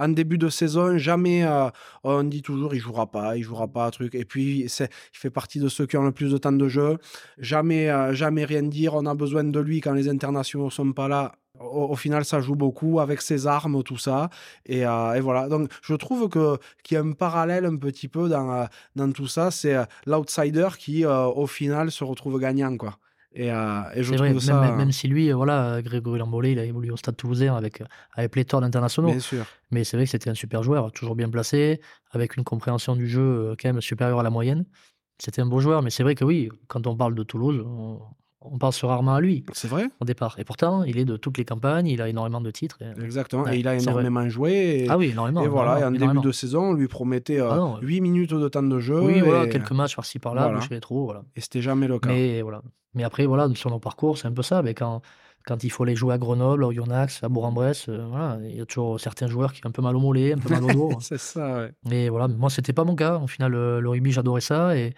[0.01, 1.71] en, début de saison, jamais euh,
[2.03, 4.15] on dit toujours il jouera pas, il jouera pas, truc.
[4.15, 6.99] Et puis il fait partie de ceux qui ont le plus de temps de jeu.
[7.39, 8.95] Jamais, jamais rien dire.
[8.95, 12.57] On a besoin de lui quand les internationaux sont pas là au, final, ça joue
[12.57, 14.31] beaucoup avec ses armes, tout ça.
[14.71, 15.49] Euh, et, voilà.
[15.49, 18.65] Donc, je trouve que qu'il y a un parallèle un petit peu dans, euh,
[18.97, 19.51] dans tout ça.
[19.51, 22.99] C'est euh, l'outsider qui, au final, se retrouve gagnant, quoi.
[23.37, 24.61] Et, euh, et je trouve vrai, même, ça.
[24.61, 27.83] même- même si lui, voilà, Grégory Lambolé, il a évolué au Stade Toulousain avec,
[28.15, 29.11] avec pléthore d'internationaux.
[29.11, 29.45] Bien sûr.
[29.73, 31.81] Mais c'est vrai que c'était un super joueur, toujours bien placé,
[32.13, 34.65] avec une compréhension du jeu quand même supérieure à la moyenne.
[35.19, 38.01] C'était un beau joueur, mais c'est vrai que oui, quand on parle de Toulouse, on,
[38.45, 40.37] on pense rarement à lui C'est vrai au départ.
[40.39, 42.79] Et pourtant, il est de toutes les campagnes, il a énormément de titres.
[42.81, 43.43] et- Exactement.
[43.45, 43.83] Ouais, et il a vrai.
[43.83, 44.53] énormément joué.
[44.85, 45.43] Et, Ah oui, énormément.
[45.43, 46.23] et voilà, et en énormément, début énormément.
[46.23, 49.01] de saison, on lui promettait Ah non, 8 minutes de temps de jeu.
[49.01, 50.61] Oui, et, voilà, quelques matchs par-ci par-là, Voilà.
[50.71, 51.23] les trous, voilà.
[51.37, 52.09] et c'était jamais le cas.
[52.11, 52.63] Mais voilà.
[52.95, 54.63] Mais après, voilà, sur nos parcours, c'est un peu ça.
[54.63, 55.01] Mais quand,
[55.47, 58.61] quand il faut aller jouer à Grenoble, à Oyonnax, à Bourg-en-Bresse, euh, voilà, il y
[58.61, 60.73] a toujours certains joueurs qui ont un peu mal au mollet, un peu mal au
[60.73, 60.91] dos.
[61.01, 61.73] c'est ça, ouais.
[61.91, 63.19] Et voilà, moi, c'était pas mon cas.
[63.19, 64.77] Au final, le, le rugby, j'adorais ça.
[64.77, 64.95] Et,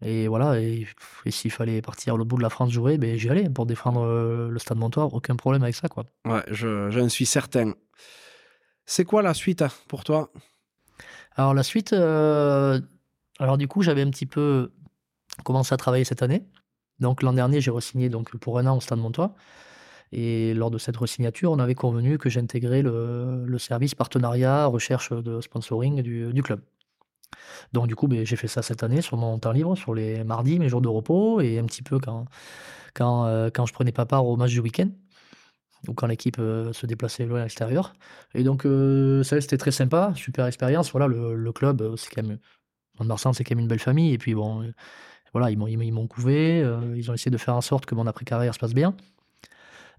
[0.00, 0.86] et voilà, et,
[1.24, 3.66] et s'il fallait partir à l'autre bout de la France jouer, ben, j'y allais pour
[3.66, 5.12] défendre euh, le Stade Montoir.
[5.12, 6.04] Aucun problème avec ça, quoi.
[6.24, 7.74] Ouais, je- j'en suis certain.
[8.86, 10.30] C'est quoi la suite hein, pour toi?
[11.36, 12.80] Alors, la suite, euh,
[13.38, 14.72] alors du coup, j'avais un petit peu
[15.44, 16.42] commencé à travailler cette année.
[17.00, 19.34] Donc, l'an dernier, j'ai re-signé donc, pour un an au Stade Montois.
[20.10, 25.12] Et lors de cette re-signature, on avait convenu que j'intégrais le, le service partenariat, recherche
[25.12, 26.60] de sponsoring du, du club.
[27.72, 30.24] Donc, du coup, ben, j'ai fait ça cette année sur mon temps libre, sur les
[30.24, 32.26] mardis, mes jours de repos, et un petit peu quand,
[33.26, 34.88] euh, je prenais pas part au match du week-end,
[35.86, 37.94] ou quand l'équipe euh, se déplaçait loin à l'extérieur.
[38.34, 40.90] Et donc, euh, ça, c'était très sympa, super expérience.
[40.92, 42.38] Voilà, le, club, c'est quand même.
[43.32, 44.12] C'est quand même une belle famille.
[44.12, 44.72] Et puis, bon,
[45.32, 45.58] voilà, ils
[45.92, 48.96] m'ont, couvé, ils ont essayé de faire en sorte que mon après-carrière se passe bien.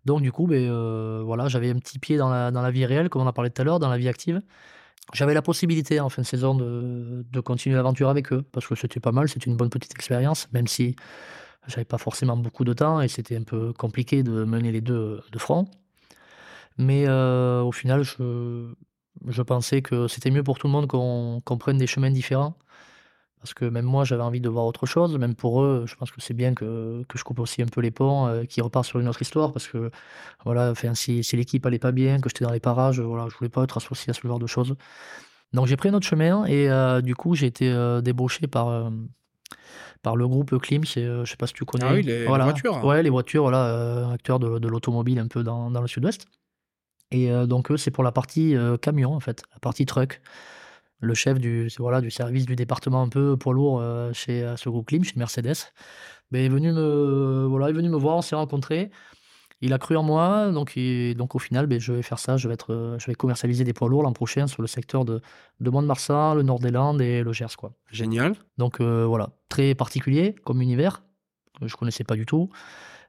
[0.03, 3.07] Donc, du coup, ben, voilà, j'avais un petit pied dans la, dans la vie réelle,
[3.07, 4.41] comme on en parlait tout à l'heure, dans la vie active.
[5.13, 8.99] J'avais la possibilité en fin de saison de, continuer l'aventure avec eux, parce que c'était
[8.99, 10.95] pas mal, c'était une bonne petite expérience, même si
[11.67, 15.21] j'avais pas forcément beaucoup de temps et c'était un peu compliqué de mener les deux
[15.31, 15.67] de front.
[16.77, 21.57] Mais euh, au final, je, pensais que c'était mieux pour tout le monde qu'on qu'on
[21.57, 22.55] prenne des chemins différents.
[23.41, 25.17] Parce que même moi, j'avais envie de voir autre chose.
[25.17, 27.79] Même pour eux, je pense que c'est bien que, que je coupe aussi un peu
[27.79, 29.53] les ponts, euh, qu'ils repartent sur une autre histoire.
[29.53, 29.91] Parce que
[30.43, 33.37] voilà, enfin, si, si l'équipe allait pas bien, que j'étais dans les parages, voilà, je
[33.37, 34.75] voulais pas être associé à ce genre de choses.
[35.53, 38.67] Donc j'ai pris un autre chemin et euh, du coup, j'ai été euh, débauché par,
[38.67, 38.89] euh,
[40.01, 40.83] par le groupe Klim.
[40.85, 41.85] Je sais pas si tu connais.
[41.87, 42.43] Ah oui, les- les Voilà.
[42.43, 42.83] voitures.
[42.83, 46.25] Ouais, les voitures, voilà, acteurs de, de l'automobile un peu dans, dans le sud-ouest.
[47.11, 50.21] Et donc, eux, c'est pour la partie camion, en fait, la partie truck.
[51.01, 54.57] Le chef du, voilà, du service du département un peu poids lourd euh, chez euh,
[54.57, 55.55] ce groupe Klim, chez Mercedes,
[56.31, 58.91] ben, est, venu me, voilà, est venu me voir, on s'est rencontrés.
[59.61, 62.37] Il a cru en moi, donc, il- donc au final, ben, je vais faire ça.
[62.37, 65.21] Je vais, être, je vais commercialiser des poids lourds l'an prochain sur le secteur de,
[65.59, 67.55] de Mont-de-Marsan, le Nord des Landes et le Gers.
[67.57, 67.73] Quoi.
[67.91, 68.35] Génial.
[68.57, 71.03] Donc euh, voilà, très particulier comme univers,
[71.59, 72.49] que je connaissais pas du tout.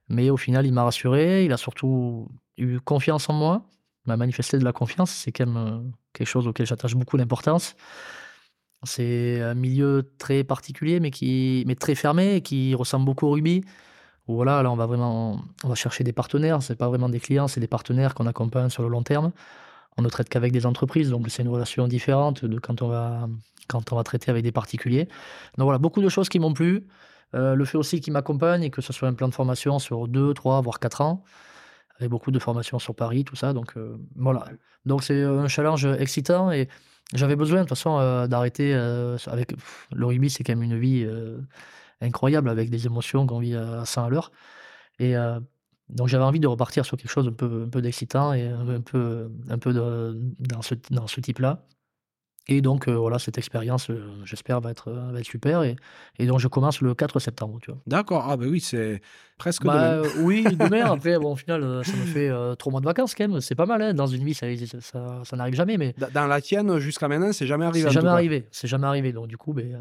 [0.09, 3.63] Mais au final, il m'a rassuré, il a surtout eu confiance en moi,
[4.07, 5.11] m'a manifesté de la confiance.
[5.13, 7.77] C'est quand même quelque chose auquel j'attache beaucoup d'importance.
[8.85, 13.63] C'est un milieu très particulier, mais, qui, mais très fermé, qui ressemble beaucoup au rugby.
[14.27, 16.63] Voilà, là, on va vraiment on va chercher des partenaires.
[16.63, 19.33] C'est pas vraiment des clients, c'est des partenaires qu'on accompagne sur le long terme.
[19.99, 23.29] On ne traite qu'avec des entreprises, donc c'est une relation différente de quand on va,
[23.69, 25.07] quand on va traiter avec des particuliers.
[25.59, 26.87] Donc voilà, beaucoup de choses qui m'ont plu.
[27.35, 30.09] Euh, le fait aussi qu'ils m'accompagnent et que ce soit un plan de formation sur
[30.09, 31.23] 2, 3, voire 4 ans,
[32.01, 33.53] avec beaucoup de formations sur Paris, tout ça.
[33.53, 34.47] Donc euh, voilà.
[34.87, 36.69] Donc c'est un challenge excitant et
[37.15, 40.63] j'avais besoin de toute façon euh, d'arrêter euh, avec pff, le rugby, c'est quand même
[40.63, 41.39] une vie euh,
[42.01, 44.33] incroyable avec des émotions qu'on vit à 100 à l'heure.
[45.01, 45.41] Et euh,
[45.91, 48.81] donc j'avais envie de repartir sur quelque chose un peu, un peu d'excitant et un
[48.81, 51.67] peu, un peu de- dans ce, dans ce type-là.
[52.49, 55.63] Et donc euh, voilà, cette expérience, euh, j'espère, va être, euh, va être super.
[55.63, 55.77] Et,
[56.19, 57.81] et donc je commence le 4 septembre, tu vois.
[57.87, 58.27] D'accord.
[58.29, 59.01] Ah, bah oui, c'est
[59.39, 59.93] presque Bah, demain.
[60.09, 63.29] euh, oui, demain, après, bon, au final, ça me fait trois mois de vacances quand
[63.29, 63.41] même.
[63.41, 63.95] C'est pas mal, hein.
[63.95, 64.47] Dans une vie, ça,
[64.81, 67.87] ça, ça n'arrive jamais, mais Dans la tienne, jusqu'à maintenant, c'est jamais arrivé.
[67.87, 68.47] c'est jamais arrivé.
[68.51, 69.13] C'est jamais arrivé.
[69.13, 69.79] Donc du coup, ben,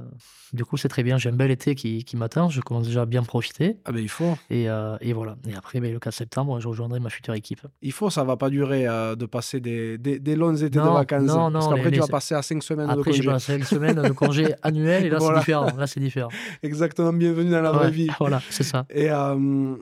[0.54, 1.18] du coup, c'est très bien.
[1.18, 2.50] J'ai un bel été qui, qui m'attend.
[2.50, 3.78] Je commence déjà à bien profiter.
[3.86, 4.36] Ah, ben il faut.
[4.50, 4.66] Et,
[5.02, 5.38] et voilà.
[5.48, 7.62] Et après, ben, le 4 septembre, je rejoindrai ma future équipe.
[7.82, 10.94] Il faut, ça va pas durer de passer des, des, des longs étés de Non,
[10.94, 11.24] vacances.
[11.24, 13.56] non, Parce non, qu'après, les- tu vas passer à 5 semaines Après, de j'ai congé.
[13.56, 15.36] une semaine de congé annuel et là, Voilà.
[15.40, 15.68] c'est différent.
[15.78, 16.30] Là, c'est différent.
[16.64, 18.10] Exactement, bienvenue dans la vraie vie.
[18.20, 18.86] Voilà, c'est ça.
[18.90, 19.76] Et euh,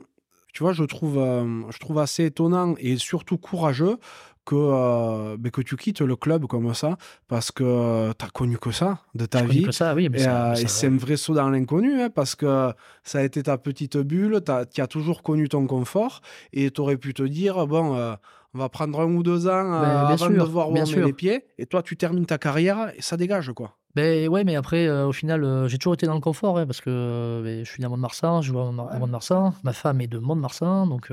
[0.52, 3.96] tu vois, je trouve, euh, je trouve assez étonnant et surtout courageux
[4.44, 6.96] que, euh, que tu quittes le club comme ça
[7.26, 9.62] parce que tu as connu que ça de ta vie.
[9.62, 10.08] que ça, oui.
[10.10, 12.72] Mais Et, euh, c'est un vrai saut dans l'inconnu hein, parce que
[13.02, 16.20] ça a été ta petite bulle, tu as, toujours connu ton confort
[16.54, 19.72] et tu aurais pu te dire bon, euh, on va prendre un ou deux ans
[19.72, 21.44] euh, Ben, avant sûr, de voir où on met les pieds.
[21.56, 23.78] Et toi, tu termines ta carrière et ça dégage quoi.
[23.94, 26.66] Ben ouais, mais après, euh, au final, euh, j'ai toujours été dans le confort, hein,
[26.66, 29.54] parce que euh, ben, je suis né à Mont-de-Marsan, je joue à Mont- à Mont-de-Marsan,
[29.64, 31.12] ma femme est de Mont-de-Marsan, donc...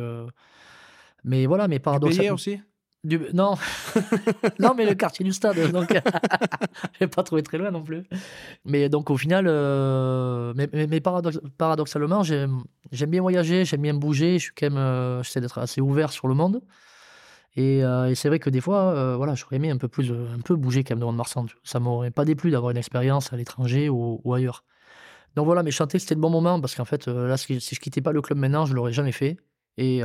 [1.23, 2.35] Mais voilà, mais paradoxalement...
[2.35, 2.59] aussi?
[3.03, 3.19] Du...
[3.33, 3.55] Non.
[4.59, 5.71] non, mais le quartier du stade.
[5.71, 5.89] Donc,
[6.99, 8.03] je n'ai pas trouvé très loin non plus.
[8.65, 9.45] Mais donc, au final,
[10.55, 11.01] mais, mais,
[11.57, 12.63] paradoxalement, j'aime
[13.07, 14.37] bien voyager, j'aime bien bouger.
[14.37, 16.61] Je suis quand même, j'essaie d'être assez ouvert sur le monde.
[17.55, 20.41] Et, euh, et c'est vrai que des fois, voilà, j'aurais aimé un peu plus, un
[20.43, 21.45] peu bouger quand même devant Marsan.
[21.63, 24.63] Ça m'aurait pas déplu d'avoir une expérience à l'étranger ou, ailleurs.
[25.35, 28.01] Donc voilà, mais chanter, c'était le bon moment parce qu'en fait, là, si je quittais
[28.01, 29.37] pas le club maintenant, je l'aurais jamais fait.
[29.77, 30.01] Et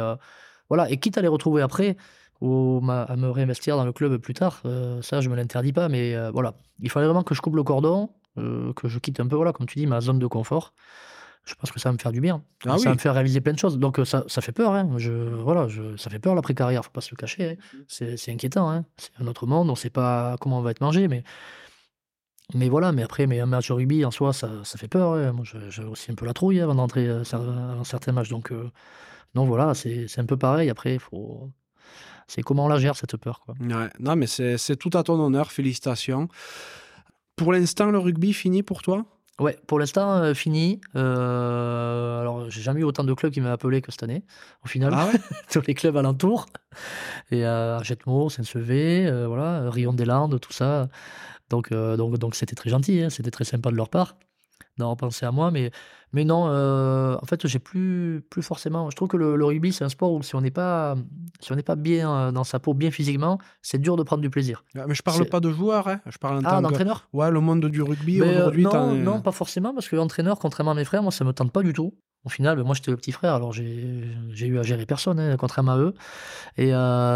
[0.68, 1.96] voilà, et quitte à les retrouver après,
[2.40, 4.62] ou à me réinvestir dans le club plus tard.
[4.64, 6.54] Euh, ça, je me l'interdis pas, mais euh, voilà.
[6.80, 9.52] Il fallait vraiment que je coupe le cordon, euh, que je quitte un peu, voilà,
[9.52, 10.72] comme tu dis, ma zone de confort.
[11.44, 12.42] Je pense que ça va me faire du bien.
[12.66, 13.78] Ah ça va me faire réaliser plein de choses.
[13.78, 14.72] Donc ça, ça fait peur.
[14.72, 14.88] Hein.
[14.98, 17.58] Je, voilà, je, ça fait peur l'après-carrière, faut pas se le cacher.
[17.58, 17.84] Hein.
[17.88, 18.70] C'est inquiétant.
[18.70, 18.84] Hein.
[18.96, 21.08] C'est un autre monde, on ne sait pas comment on va être mangé.
[21.08, 21.24] Mais,
[22.54, 25.32] mais voilà, mais après, mais un match de rugby en soi, ça, ça fait peur.
[25.32, 28.28] Moi, j'ai aussi un peu la trouille avant d'entrer dans certains matchs.
[28.28, 28.52] Donc,
[29.34, 30.70] donc voilà, c'est un peu pareil.
[30.70, 31.50] Après, faut
[32.30, 33.40] c'est comment on la gère cette peur.
[33.40, 33.54] Quoi.
[33.58, 36.28] non, mais c'est tout à ton honneur, félicitations.
[37.34, 39.04] Pour l'instant, le rugby fini pour toi?
[39.40, 40.82] Ouais, pour l'instant, euh, fini.
[40.96, 44.22] Euh, alors, j'ai jamais eu autant de clubs qui m'ont appelé que cette année,
[44.64, 44.92] au final.
[44.94, 45.10] Ah
[45.50, 46.46] Tous les clubs alentours.
[47.30, 50.88] Et euh, Jetmo, Saint-Sevé, euh, voilà, Rion des Landes, tout ça.
[51.48, 54.14] Donc, donc, donc c'était très gentil, hein, c'était très sympa de leur part
[54.80, 55.50] d'avoir pensé à moi.
[55.50, 55.70] Mais,
[56.12, 58.90] mais non, euh, en fait, j'ai plus, plus forcément.
[58.90, 60.96] Je trouve que le, rugby, c'est un sport où si on n'est pas,
[61.40, 64.22] si on n'est pas bien euh, dans sa peau, bien physiquement, c'est dur de prendre
[64.22, 64.64] du plaisir.
[64.76, 66.00] Ah, mais je parle pas de joueur, hein.
[66.06, 67.08] je parle ah, d'entraîneur.
[67.12, 68.64] Ouais, le monde du rugby euh, aujourd'hui.
[68.64, 71.52] non, non, pas forcément, parce que l'entraîneur, contrairement à mes frères, moi, ça me tente
[71.52, 71.94] pas du tout.
[72.24, 73.64] Au final, moi, j'étais le petit frère, alors j'ai
[74.40, 75.94] eu à gérer personne, hein, contrairement à eux.
[76.58, 76.72] Et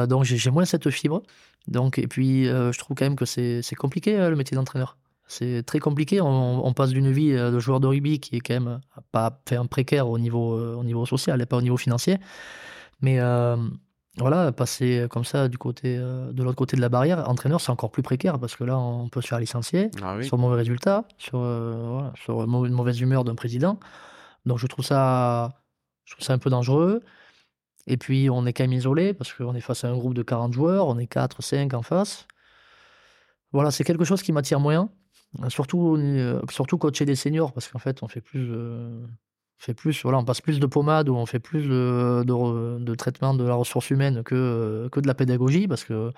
[0.08, 1.22] donc, j'ai moins cette fibre.
[1.66, 4.96] Donc, et puis, je trouve quand même que c'est compliqué, le métier d'entraîneur.
[5.26, 6.20] C'est très compliqué.
[6.20, 9.40] On, passe d'une vie euh, de joueur de rugby qui est quand même euh, pas
[9.48, 12.18] fait un précaire au niveau, euh, au niveau social et pas au niveau financier.
[13.00, 13.18] Mais
[14.16, 17.90] voilà, passer comme ça du côté, de l'autre côté de la barrière, entraîneur, c'est encore
[17.90, 21.44] plus précaire parce que là, on peut se faire licencier ah sur mauvais résultats, sur,
[22.14, 23.80] sur une mauvaise humeur d'un président.
[24.46, 25.60] Donc je trouve ça,
[26.04, 27.02] je trouve ça un peu dangereux.
[27.88, 30.22] Et puis on est quand même isolé parce qu'on est face à un groupe de
[30.22, 32.28] 40 joueurs, on est 4, 5 en face.
[33.52, 34.90] Voilà, c'est quelque chose qui m'attire moins.
[35.48, 38.50] Surtout, euh, surtout coacher des seniors, parce qu'en fait, on fait plus,
[39.58, 43.34] fait plus, voilà, on passe plus de pommade ou on fait plus de, de, traitement
[43.34, 46.10] de la ressource humaine que, que de la pédagogie, parce que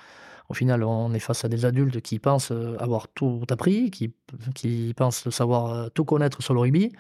[0.49, 4.15] au final, on est face à des adultes qui pensent avoir tout appris, qui,
[4.55, 6.93] qui pensent savoir tout connaître sur le rugby.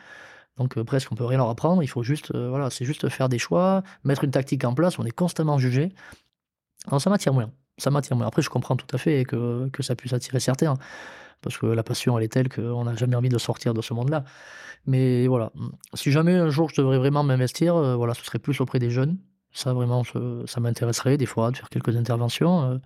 [0.56, 1.82] Donc presque on peut rien leur apprendre.
[1.82, 4.98] Il faut juste, voilà, c'est juste faire des choix, mettre une tactique en place.
[4.98, 5.92] On est constamment jugé.
[6.88, 7.50] Alors ça m'attire moins.
[7.78, 8.26] Ça m'attire moins.
[8.26, 10.74] Après, je comprends tout à fait que, que ça puisse attirer certains
[11.42, 13.94] parce que la passion, elle est telle qu'on n'a jamais envie de sortir de ce
[13.94, 14.24] monde-là.
[14.86, 15.52] Mais voilà,
[15.94, 18.90] si jamais un jour je devrais vraiment m'investir, euh, voilà, ce serait plus auprès des
[18.90, 19.18] jeunes.
[19.52, 20.02] Ça, vraiment,
[20.46, 22.62] ça m'intéresserait des fois de faire quelques interventions.
[22.62, 22.78] Euh,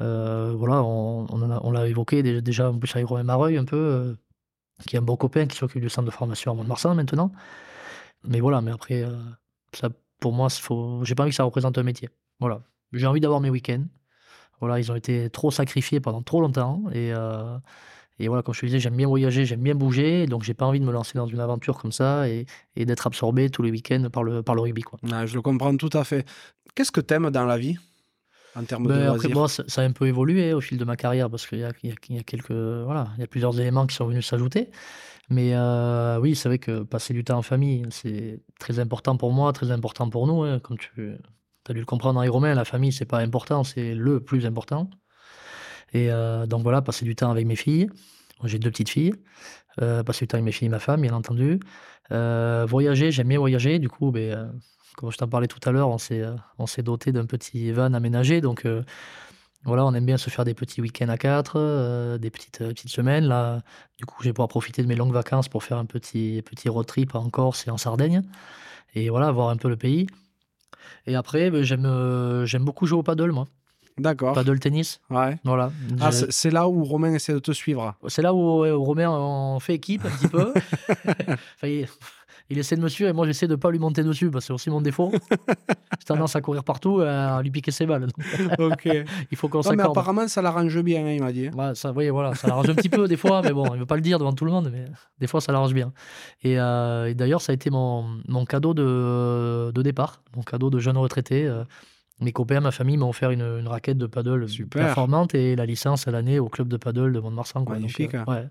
[0.00, 4.16] euh, voilà, on, on l'a évoqué déjà en plus avec Romain Mareuil un peu,
[4.86, 7.30] qui est un bon copain qui s'occupe du centre de formation à Mont-de-Marsan maintenant.
[8.24, 9.04] Mais voilà, mais après,
[9.74, 10.48] ça, pour moi,
[11.02, 12.08] j'ai pas envie que ça représente un métier.
[12.40, 12.62] Voilà,
[12.92, 13.84] j'ai envie d'avoir mes week-ends.
[14.60, 16.82] Voilà, ils ont été trop sacrifiés pendant trop longtemps.
[16.92, 17.58] Et, euh,
[18.18, 20.26] et voilà, comme je te disais, j'aime bien voyager, j'aime bien bouger.
[20.26, 23.06] Donc, j'ai pas envie de me lancer dans une aventure comme ça et, et d'être
[23.06, 24.82] absorbé tous les week-ends par le, par le rugby.
[24.82, 24.98] Quoi.
[25.26, 26.26] je le comprends tout à fait.
[26.74, 27.78] Qu'est-ce que tu aimes dans la vie
[28.58, 30.96] en termes de ben, après, moi, ça, a un peu évolué au fil de ma
[30.96, 33.86] carrière parce qu'il y a, il y a, quelques, voilà, il y a plusieurs éléments
[33.86, 34.70] qui sont venus s'ajouter.
[35.28, 39.32] Mais euh, oui, c'est vrai que passer du temps en famille, c'est très important pour
[39.32, 40.42] moi, très important pour nous.
[40.42, 41.16] Hein, comme tu,
[41.66, 44.46] tu as dû le comprendre, les Romains, la famille, c'est pas important, c'est le plus
[44.46, 44.88] important.
[45.92, 47.88] Et euh, donc voilà, passer du temps avec mes filles.
[48.44, 49.14] J'ai deux petites filles.
[49.82, 51.58] Euh, passer du temps avec mes filles et ma femme, bien entendu.
[52.12, 53.78] Euh, voyager, j'aime bien voyager.
[53.80, 54.52] Du coup, ben,
[54.96, 58.40] comme je t'en parlais tout à l'heure, on s'est, doté d'un petit van aménagé.
[58.40, 58.64] Donc
[59.64, 63.24] voilà, on aime bien se faire des petits week-ends à quatre, des petites, petites semaines.
[63.24, 63.62] Là,
[63.98, 66.86] du coup, j'ai pouvoir profiter de mes longues vacances pour faire un petit, petit road
[66.86, 68.22] trip en Corse et en Sardaigne.
[68.94, 70.06] Et voilà, voir un peu le pays.
[71.06, 73.48] Et après, ben, j'aime, euh, j'aime beaucoup jouer au paddle, moi.
[73.98, 74.34] D'accord.
[74.34, 75.00] Paddle tennis.
[75.08, 75.38] Ouais.
[75.44, 75.72] Voilà.
[76.00, 77.94] Ah, c'est là où Romain essaie de te suivre.
[78.08, 80.52] C'est là où, Romain en fait équipe un petit peu.
[81.62, 81.84] enfin,
[82.50, 84.46] il essaie de me suivre et moi j'essaie de pas lui monter dessus parce que
[84.48, 85.12] c'est aussi mon défaut.
[85.98, 88.08] J'ai tendance à courir partout et à lui piquer ses balles.
[88.58, 88.88] ok.
[89.30, 89.78] il faut qu'on s'accorde.
[89.78, 91.48] mais apparemment ça l'arrange bien, hein, il m'a dit.
[91.48, 93.86] Ouais, ça, oui, voilà, ça l'arrange un petit peu des fois, mais bon, il veut
[93.86, 94.84] pas le dire devant tout le monde, mais
[95.18, 95.92] des fois ça l'arrange bien.
[96.42, 100.78] Et, euh, d'ailleurs, ça a été mon, mon cadeau de, de, départ, mon cadeau de
[100.78, 101.46] jeune retraité.
[101.46, 101.64] Euh,
[102.20, 104.86] mes copains, ma famille m'ont offert une, une, raquette de paddle Super.
[104.86, 107.64] performante et la licence à l'année au club de paddle de Mont-de-Marsan.
[107.68, 108.12] Magnifique.
[108.12, 108.48] Donc, euh, ouais.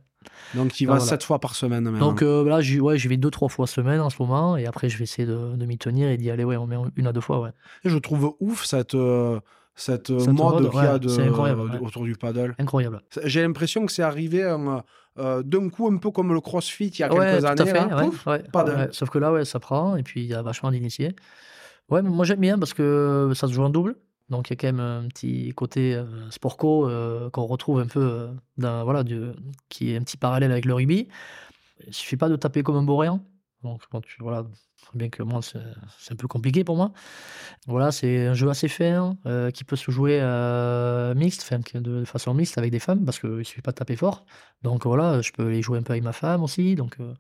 [0.55, 3.67] Donc, tu vas 7 fois par semaine Donc euh, là, j'y ouais, vais 2-3 fois
[3.67, 4.57] semaine en ce moment.
[4.57, 6.57] Et après, je vais essayer de, de m'y tenir et d'y aller ouais,
[6.95, 7.41] une à deux fois.
[7.41, 7.51] Ouais.
[7.83, 9.39] Et je trouve ouf cette, euh,
[9.75, 12.55] cette Cette mode mode, qu'il y a de- autour du paddle.
[12.57, 13.01] Incroyable.
[13.25, 17.03] J'ai l'impression que c'est arrivé euh, d'un coup un peu comme le crossfit il y
[17.03, 17.65] a Ouais, quelques tout à années.
[17.65, 18.93] fait, là, pouf.
[18.93, 21.15] Sauf que là, ouais, ça prend, et puis il y a vachement d'initiés.
[21.89, 23.95] Ouais, moi j'aime bien parce que ça se joue en double.
[24.29, 27.79] Donc il y a quand même un petit côté euh, sport co euh, qu'on retrouve
[27.79, 29.03] un peu euh, dans, voilà,
[29.69, 31.07] qui est un petit parallèle avec le rugby.
[31.87, 33.23] Il suffit pas de taper comme un boréen.
[33.63, 34.45] Donc quand tu, voilà,
[34.93, 36.91] bien que moi c'est un peu compliqué pour moi.
[37.67, 42.05] Voilà, c'est un jeu assez fin euh, qui peut se jouer euh, mixte, enfin, de
[42.05, 44.25] façon mixte avec des femmes parce qu'il suffit pas de taper fort.
[44.63, 46.75] Donc voilà, je peux les jouer un peu avec ma femme aussi.
[46.75, 47.13] Donc euh,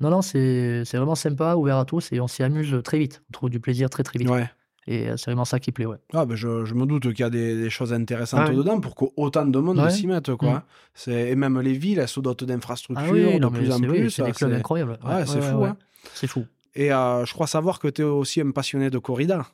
[0.00, 3.22] non, non, c'est vraiment sympa, ouvert à tous et on s'y amuse très vite.
[3.30, 4.28] On trouve du plaisir très très vite.
[4.28, 4.50] Ouais.
[4.86, 5.96] Et c'est vraiment ça qui plaît, ouais.
[6.12, 8.54] Ah, ben je, je me doute qu'il y a des, des choses intéressantes ouais.
[8.54, 9.90] dedans pour qu'autant de monde Ouais.
[9.90, 10.34] s'y mette.
[10.34, 10.52] Quoi.
[10.58, 10.62] Mm.
[10.92, 13.80] C'est- Et même les villes, elles se dotent d'infrastructures Ah oui, de non, plus en
[13.80, 14.10] oui, plus.
[14.10, 14.98] c'est des ça, clubs incroyables.
[15.02, 15.78] Ouais, c'est fou, hein.
[16.12, 16.44] C'est fou.
[16.74, 19.46] Et euh, je crois savoir que tu es aussi un passionné de corrida.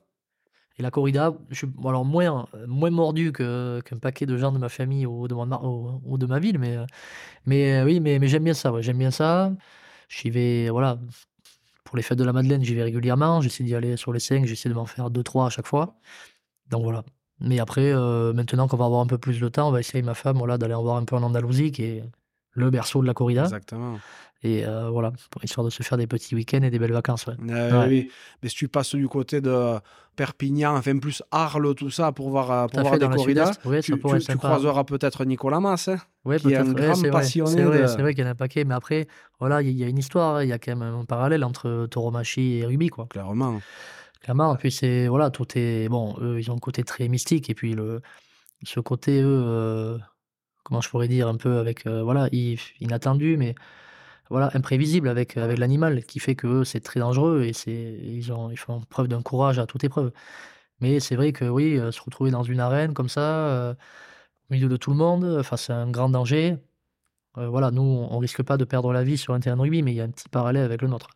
[0.79, 4.59] Et la corrida, je suis alors moins, euh, moins mordu qu'un paquet de gens de
[4.59, 6.87] ma famille ou de, mon mar- ou, ou de ma ville, mais, euh,
[7.45, 9.53] mais oui, mais, mais j'aime bien ça, ouais, j'aime bien ça.
[10.09, 10.99] J'y vais, voilà,
[11.85, 13.41] pour les fêtes de la Madeleine, j'y vais régulièrement.
[13.41, 15.97] J'essaie d'y aller sur les 5, j'essaie de m'en faire 2-3 à chaque fois.
[16.71, 17.05] Donc voilà.
[17.41, 20.03] Mais après, euh, maintenant qu'on va avoir un peu plus de temps, on va essayer
[20.03, 22.05] ma femme voilà, d'aller en voir un peu en Andalousie, qui est
[22.53, 23.45] le berceau de la corrida.
[23.45, 23.99] Exactement.
[24.43, 25.13] Et euh, voilà,
[25.43, 27.27] histoire de se faire des petits week-ends et des belles vacances.
[27.27, 27.35] ouais.
[27.51, 27.89] Euh, Ouais.
[27.89, 28.11] oui.
[28.43, 29.75] Mais si tu passes du côté de
[30.17, 33.53] Perpignan, enfin plus Arles, tout ça, pour voir, euh, pour voir fait, des corridas,
[33.83, 35.89] tu, croiseras peut-être Nicolas Mass.
[35.89, 35.99] hein.
[36.25, 37.21] Ouais, qui est un grand c'est vrai.
[37.21, 38.65] passionné C'est vrai, de- c'est vrai qu'il y en a un paquet.
[38.65, 39.09] Mais après,
[39.41, 40.37] voilà, il y, a une histoire.
[40.37, 40.43] hein.
[40.43, 43.07] Il y a quand même un parallèle entre tauromachie et rugby, quoi.
[43.11, 43.61] Clairement.
[44.23, 44.57] Clairement.
[44.57, 45.89] Puis, c'est, voilà, tout est.
[45.91, 47.51] Bon, eux, ils ont un côté très mystique.
[47.51, 48.01] Et puis, le,
[48.63, 49.99] ce côté, eux, euh,
[50.65, 51.87] comment je pourrais dire, un peu avec.
[51.87, 52.29] voilà,
[52.81, 53.55] inattendu, mais.
[54.31, 58.51] Voilà, imprévisible avec, avec l'animal, qui fait que c'est très dangereux et c'est, ils, ont,
[58.51, 60.13] ils font preuve d'un courage à toute épreuve.
[60.81, 63.75] Mais c'est vrai que oui, euh, se retrouver dans une arène comme ça, euh,
[64.51, 66.57] au milieu de tout le monde, face à un grand danger,
[67.39, 69.83] euh, voilà, nous, on risque pas de perdre la vie sur un terrain de rugby,
[69.83, 71.11] mais il y a un petit parallèle avec le nôtre.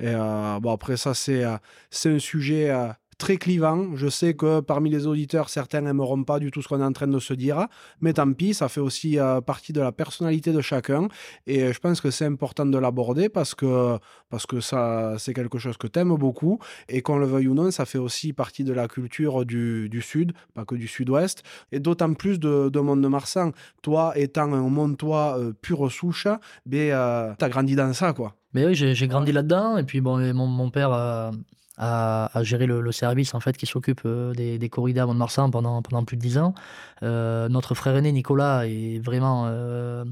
[0.00, 1.56] Et euh, bon, après, ça, c'est euh,
[1.90, 2.88] c'est un sujet euh,
[3.18, 3.96] très clivant.
[3.96, 6.92] Je sais que parmi les auditeurs, certains n'aimeront pas du tout ce qu'on est en
[6.92, 7.66] train de se dire,
[8.00, 11.08] mais tant pis, ça fait aussi euh, partie de la personnalité de chacun.
[11.46, 13.98] Et je pense que c'est important de l'aborder parce que,
[14.30, 16.58] parce que ça, c'est quelque chose que tu aimes beaucoup.
[16.88, 20.02] Et qu'on le veuille ou non, ça fait aussi partie de la culture du, du
[20.02, 21.42] Sud, pas que du Sud-Ouest.
[21.70, 23.52] Et d'autant plus de, de Mont-de-Marsan.
[23.82, 26.26] Toi, étant un Montois euh, pure souche,
[26.66, 28.34] ben, euh, tu as grandi dans ça, quoi.
[28.54, 31.32] Mais oui, j'ai grandi là-dedans, et puis bon, mon, mon père
[31.78, 35.50] a géré le, le service en fait qui s'occupe euh, des, des corridas à Mont-de-Marsan
[35.50, 36.54] pendant, pendant plus de dix ans.
[37.02, 40.04] Euh, notre frère aîné Nicolas est vraiment euh,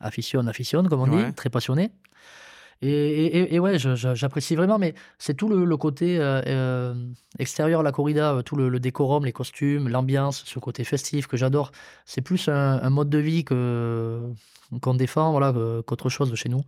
[0.00, 1.26] aficionne, aficionne, comme on Ouais.
[1.26, 1.90] dit, très passionné.
[2.84, 6.92] Et, et- ouais, j'apprécie vraiment, mais c'est tout le, le côté euh,
[7.38, 11.36] extérieur à la corrida, tout le, le décorum, les costumes, l'ambiance, ce côté festif que
[11.36, 11.70] j'adore.
[12.06, 14.20] C'est plus un, un mode de vie que
[14.80, 15.52] qu'on défend, voilà,
[15.86, 16.62] qu'autre chose de chez nous.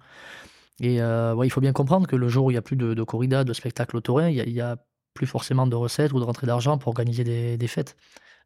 [0.80, 2.76] Et euh, ouais, il faut bien comprendre que le jour où il n'y a plus
[2.76, 4.76] de, de corrida, de spectacle au taurin, il n'y a, a
[5.14, 7.96] plus forcément de recettes ou de rentrée d'argent pour organiser des, des fêtes.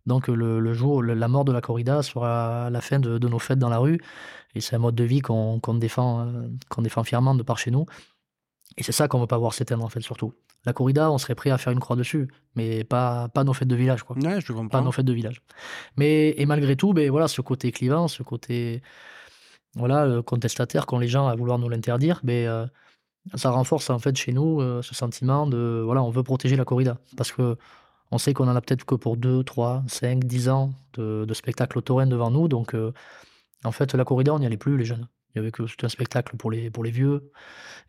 [0.06, 3.28] Donc le, le jour, le- la mort de la corrida sera la fin de, de
[3.28, 3.98] nos fêtes dans la rue.
[4.54, 7.70] Et c'est un mode de vie qu'on défend, euh, qu'on défend fièrement de par chez
[7.70, 7.86] nous.
[8.76, 10.34] Et c'est ça qu'on ne veut pas voir s'éteindre en fait surtout.
[10.66, 13.68] La corrida, on serait prêt à faire une croix dessus, mais pas, pas nos fêtes
[13.68, 14.02] de village.
[14.02, 14.82] Quoi Ouais, je pas comprends.
[14.82, 15.40] nos fêtes de village.
[15.96, 18.82] Mais et malgré tout, ben voilà, ce côté clivant, ce côté
[19.74, 22.66] voilà euh, contestataire qu'ont les gens à vouloir nous l'interdire, ben euh,
[23.34, 26.64] ça renforce en fait chez nous euh, ce sentiment de voilà, on veut protéger la
[26.64, 27.56] corrida parce que
[28.10, 31.34] on sait qu'on en a peut-être que pour 2, 3, 5, 10 ans de, de
[31.34, 32.48] spectacle au taurin devant nous.
[32.48, 32.74] Donc,
[33.64, 35.08] en fait, la corrida, on n'y allait plus, les jeunes.
[35.34, 37.30] Il y avait que c'était un spectacle pour les, pour les vieux.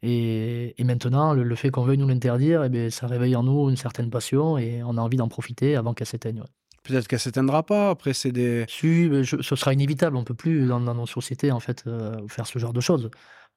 [0.02, 3.70] Et, et maintenant, le, fait qu'on veuille nous l'interdire, eh bien, ça réveille en nous
[3.70, 6.44] une certaine passion et on a envie d'en profiter avant qu'elle s'éteigne.
[6.90, 7.92] Peut-être qu'elle s'éteindra pas.
[7.92, 8.66] Après, c'est des.
[8.68, 10.16] Si, mais je- ce sera inévitable.
[10.18, 13.10] On peut plus, dans, dans nos sociétés, en fait, euh, faire ce genre de choses.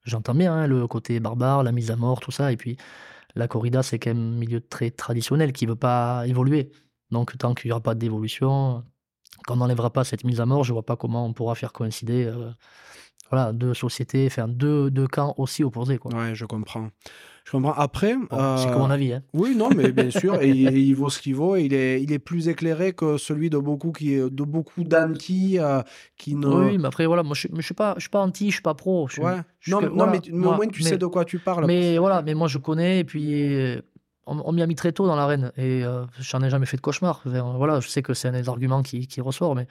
[0.04, 2.52] J'entends bien hein, le côté barbare, la mise à mort, tout ça.
[2.52, 2.76] Et puis,
[3.34, 6.70] la corrida, c'est quand même un milieu très traditionnel qui ne veut pas évoluer.
[7.10, 8.84] Donc, tant qu'il n'y aura pas d'évolution,
[9.46, 11.72] qu'on n'enlèvera pas cette mise à mort, je ne vois pas comment on pourra faire
[11.72, 12.50] coïncider euh,
[13.30, 15.98] voilà, deux sociétés, enfin, deux, deux camps aussi opposés.
[15.98, 16.14] Quoi.
[16.14, 16.90] Ouais, je comprends.
[17.44, 17.72] Je comprends.
[17.72, 18.14] Après.
[18.16, 19.12] Bon, C'est euh, que mon avis.
[19.14, 19.22] Hein.
[19.34, 21.56] Oui, non, mais bien sûr, et, il- il vaut ce qu'il vaut.
[21.56, 25.82] Il est, il est plus éclairé que celui de beaucoup qui, de beaucoup d'anti euh,
[26.16, 26.46] qui ne.
[26.46, 28.52] Oui, mais après, voilà, moi, je ne suis, pas- je suis pas anti, je ne
[28.52, 29.08] suis pas pro.
[29.08, 29.36] Je Ouais.
[29.60, 31.38] je Non, non, voilà, mais, mais moi, au moins tu mais- sais de quoi tu
[31.38, 31.66] parles.
[31.66, 33.80] Mais voilà, mais moi je connais, et puis euh,
[34.26, 36.76] on, on m'y a mis très tôt dans l'arène, et euh, j'en ai jamais fait
[36.76, 37.22] de cauchemar.
[37.26, 39.66] Enfin, voilà, je sais que c'est un des arguments qui, qui ressort, mais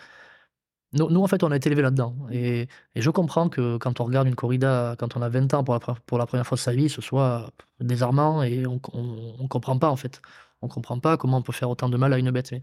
[0.93, 2.15] nous, en fait, on a été élevés là-dedans.
[2.31, 6.17] Et, je comprends que quand on regarde une corrida, quand on a 20 ans pour
[6.17, 9.95] la, première fois de sa vie, ce soit désarmant, et on, on comprend pas, en
[9.95, 10.21] fait.
[10.61, 12.51] On comprend pas comment on peut faire autant de mal à une bête.
[12.51, 12.59] Mais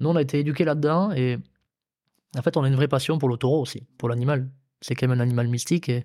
[0.00, 1.38] Nous, on a été éduqués là-dedans et
[2.36, 4.50] en fait, on a une vraie passion pour le taureau aussi, pour l'animal.
[4.80, 6.02] C'est quand même un animal mystique et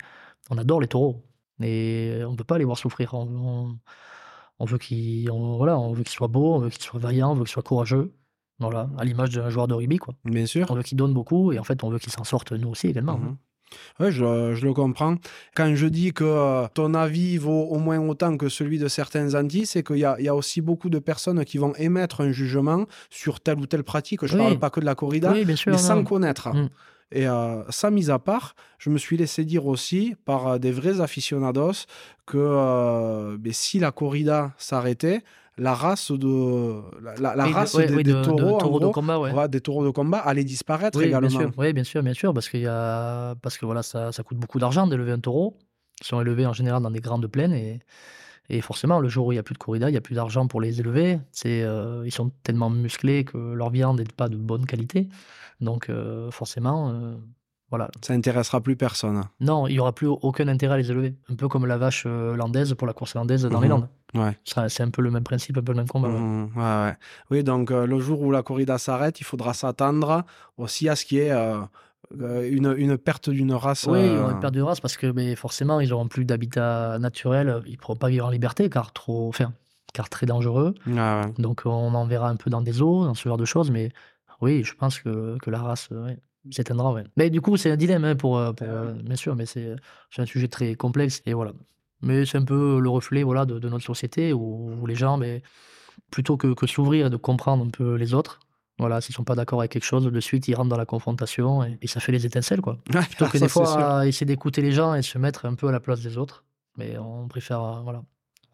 [0.50, 1.24] on adore les taureaux.
[1.62, 3.14] Et on ne peut pas les voir souffrir.
[3.14, 3.78] On,
[4.60, 7.36] on, veut qu'il voilà, on veut qu'il soit beau, on veut qu'il soit vaillant, on
[7.36, 8.14] veut qu'il soit courageux.
[8.60, 9.98] Voilà, à l'image d'un joueur de rugby.
[9.98, 10.14] Quoi.
[10.24, 10.68] Bien sûr.
[10.70, 12.88] On veut qu'il donne beaucoup et en fait, on veut qu'il s'en sorte nous aussi
[12.88, 13.18] également.
[13.18, 13.38] Mhm.
[14.00, 15.16] Oui, je, je, le comprends.
[15.56, 19.34] Quand je dis que euh, ton avis vaut au moins autant que celui de certains
[19.34, 22.86] anti, c'est qu'il y, y, a aussi beaucoup de personnes qui vont émettre un jugement
[23.10, 24.26] sur telle ou telle pratique.
[24.26, 26.50] Je ne parle pas que de la corrida, mais sans connaître.
[26.50, 26.70] Mm.
[27.12, 30.72] Et euh, ça, mis à part, je me suis laissé dire aussi par euh, des
[30.72, 31.86] vrais aficionados
[32.26, 35.22] que euh, ben, si la corrida s'arrêtait,
[35.58, 36.82] la race de
[37.22, 41.28] la, race des, taureaux, de, combat, des taureaux de combat allait disparaître également.
[41.28, 44.12] Bien sûr, oui, bien sûr, bien sûr, parce qu'il y a parce que voilà, ça,
[44.12, 45.58] ça coûte beaucoup d'argent d'élever un taureau.
[46.02, 47.80] Ils sont élevés en général dans des grandes plaines et,
[48.50, 50.16] et forcément, le jour où il n'y a plus de corrida, il n'y a plus
[50.16, 51.20] d'argent pour les élever.
[51.32, 51.66] C'est,
[52.06, 55.08] ils sont tellement musclés que leur viande n'est pas de bonne qualité.
[55.62, 55.90] Donc
[56.32, 57.16] forcément,
[57.70, 57.90] voilà.
[58.02, 59.24] Ça n'intéressera plus personne.
[59.40, 61.16] Non, il n'y aura plus aucun intérêt à les élever.
[61.30, 63.90] Un peu comme la vache landaise pour la course landaise dans les mmh Landes.
[64.16, 64.38] Ouais.
[64.44, 66.08] C'est un peu le même principe, un peu le même combat.
[66.08, 66.94] Mmh ouais.
[67.32, 70.24] Oui, donc le jour où la corrida s'arrête, il faudra s'attendre
[70.58, 71.34] aussi à ce qu'il y ait
[72.12, 73.86] une, une, perte d'une race.
[73.88, 77.62] Oui, une perte d'une race parce que mais forcément, ils n'auront plus d'habitat naturel.
[77.66, 79.54] Ils ne pourront pas vivre en liberté car trop, enfin,
[79.94, 80.76] car très dangereux.
[81.38, 83.90] Donc on en verra un peu dans des eaux, dans ce genre de choses, mais
[84.42, 85.90] oui, je pense que, que la race
[86.52, 86.94] s'éteindra.
[86.94, 87.04] Ouais.
[87.18, 89.76] Mais du coup, c'est un dilemme hein, pour, euh, pour euh, bien sûr, mais c'est
[90.18, 91.22] un sujet très complexe.
[91.26, 91.54] Et voilà.
[92.06, 95.42] Mais c'est un peu le reflet voilà, de, notre société où, les gens, mais,
[96.12, 98.40] plutôt que, que s'ouvrir et de comprendre un peu les autres,
[98.78, 101.64] voilà, s'ils sont pas d'accord avec quelque chose, de suite, ils rentrent dans la confrontation
[101.64, 102.78] et, ça fait les étincelles, quoi.
[102.86, 105.80] Plutôt que des fois essayer d'écouter les gens et se mettre un peu à la
[105.80, 106.44] place des autres.
[106.78, 108.04] Mais on préfère, euh, voilà.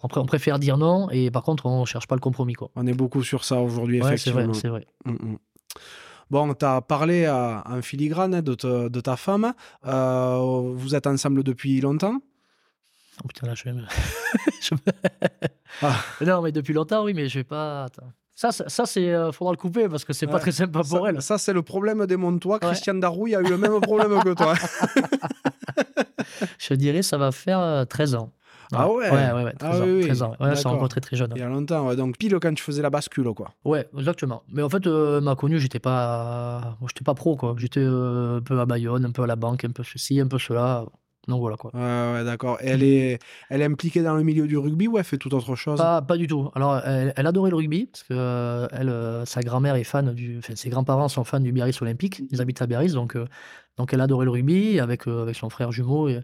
[0.04, 2.72] On, préfère dire non et par contre, on cherche pas le compromis, quoi.
[2.76, 4.54] On est beaucoup sur ça aujourd'hui, effectivement.
[4.54, 5.16] C'est vrai, c'est vrai.
[5.20, 5.38] Mmh, mmh.
[6.32, 9.54] Bon, tu as parlé en filigrane de, de ta femme.
[9.86, 12.20] Euh, vous êtes ensemble depuis longtemps?
[13.24, 13.84] Oh putain, là, je vais me...
[15.82, 15.96] Ah.
[16.22, 17.88] Non, mais depuis longtemps, oui, mais je vais pas...
[18.36, 21.22] Ça, ça, c'est, euh, faudra le couper parce que c'est pas très sympa pour elle.
[21.22, 22.56] Ça, c'est le problème des Montois.
[22.56, 22.68] Ouais.
[22.68, 24.56] Christian Darouille a eu le même problème que toi.
[26.60, 28.32] je dirais, ça va faire 13 euh, ans.
[28.74, 29.86] Ah ouais Ouais, ouais, ouais 13 ah, ans.
[29.86, 30.36] Oui, 13 ans.
[30.40, 31.32] Ouais, c'est encore très très jeune.
[31.36, 31.96] Il y a longtemps, ouais.
[31.96, 33.52] donc pile quand tu faisais la bascule, quoi.
[33.66, 34.44] Ouais, exactement.
[34.52, 37.56] Mais en fait, euh, m'a connu, j'étais pas, j'étais pas pro, quoi.
[37.58, 40.28] J'étais euh, un peu à Bayonne, un peu à la banque, un peu ceci, un
[40.28, 40.86] peu cela.
[41.28, 41.72] Donc voilà quoi.
[41.74, 42.58] Ouais, ouais d'accord.
[42.62, 43.20] Et elle est,
[43.50, 45.78] elle est impliquée dans le milieu du rugby ou elle fait tout autre chose?
[45.78, 46.50] Pas, pas du tout.
[46.56, 50.40] Alors, elle, elle, adorait le rugby parce que euh, elle, sa grand-mère est fan du.
[50.40, 52.24] Enfin, ses grands-parents sont fans du Biarritz Olympique.
[52.32, 53.16] Ils habitent à Biarritz, donc,
[53.78, 56.10] donc elle adorait le rugby avec, avec son frère jumeau.
[56.10, 56.22] Et,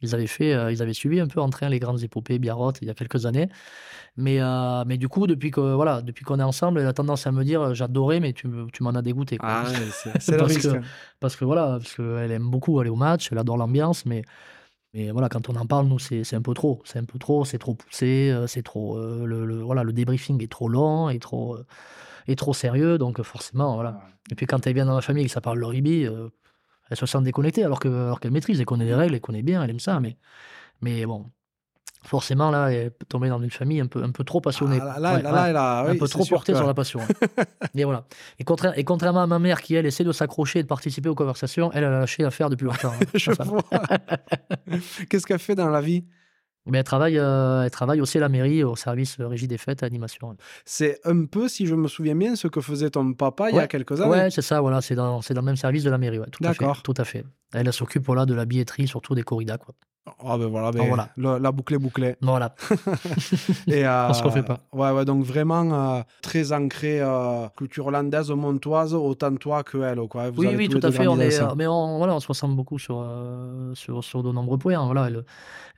[0.00, 2.72] ils avaient fait, euh, ils avaient suivi un peu en train les grandes épopées Biarrot
[2.80, 3.48] il y a quelques années.
[4.16, 7.26] Mais, euh, mais du coup, depuis que voilà, depuis qu'on est ensemble, elle a tendance
[7.26, 9.38] à me dire euh, j'adorais, mais tu, tu m'en as dégoûté.
[9.40, 9.64] Ah,
[10.18, 10.72] c'est le risque.
[10.72, 10.80] Que,
[11.20, 14.22] parce que voilà, parce qu'elle aime beaucoup aller au match, elle adore l'ambiance, mais
[14.94, 16.80] mais voilà, quand on en parle, nous, c'est un peu trop.
[16.86, 18.98] C'est un peu trop, c'est trop poussé, c'est trop.
[18.98, 21.58] le, voilà, le débriefing est trop long et trop,
[22.26, 22.96] et trop sérieux.
[22.96, 24.00] Donc, forcément, voilà.
[24.30, 26.08] Et puis, quand elle vient dans la famille et que ça parle de rugby,
[26.90, 29.42] elle se sent déconnectée alors qu'elle alors qu'elle maîtrise, elle connaît les règles, elle connaît
[29.42, 30.00] bien, elle aime ça.
[30.00, 30.16] Mais,
[30.80, 31.26] mais bon,
[32.04, 34.78] forcément, là, elle peut tomber dans une famille un peu, un peu trop passionnée.
[34.80, 37.00] Ah, là, là, là, un peu trop portée sur la passion.
[37.74, 38.04] et voilà.
[38.38, 38.44] Et,
[38.76, 41.70] et, contrairement à ma mère qui, elle, essaie de s'accrocher et de participer aux conversations,
[41.72, 42.92] elle, a lâché l'affaire depuis longtemps.
[42.92, 44.78] Hein.
[45.08, 46.04] Qu'est-ce qu'elle fait dans la vie?
[46.68, 49.58] Mais elle travaille, euh, elle travaille aussi à la mairie, au service euh, régie des
[49.58, 50.36] fêtes et animation.
[50.64, 53.58] C'est un peu, si je me souviens bien, ce que faisait ton papa il y
[53.58, 54.10] a quelques années.
[54.10, 56.44] Ouais, c'est ça, voilà, c'est dans, dans le même service de la mairie, ouais, tout
[56.44, 56.66] à fait.
[56.84, 57.24] Tout à fait.
[57.54, 59.58] Elle s'occupe voilà, de la billetterie, surtout des corridas.
[59.58, 59.74] Quoi.
[60.24, 61.38] Ah ben voilà, ben, voilà.
[61.38, 62.16] La, boucle est bouclée.
[62.20, 62.54] Voilà.
[63.66, 64.60] et, euh, On se refait pas.
[64.72, 70.00] Ouais, ouais donc vraiment euh, très ancré euh, culture hollandaise, montoise, autant toi que elle.
[70.08, 70.30] Quoi.
[70.36, 71.06] oui, oui, tout à fait.
[71.06, 73.04] On est, mais on, voilà, on se ressemble beaucoup sur,
[73.74, 74.84] sur, sur, de nombreux points.
[74.84, 75.24] Voilà, elle,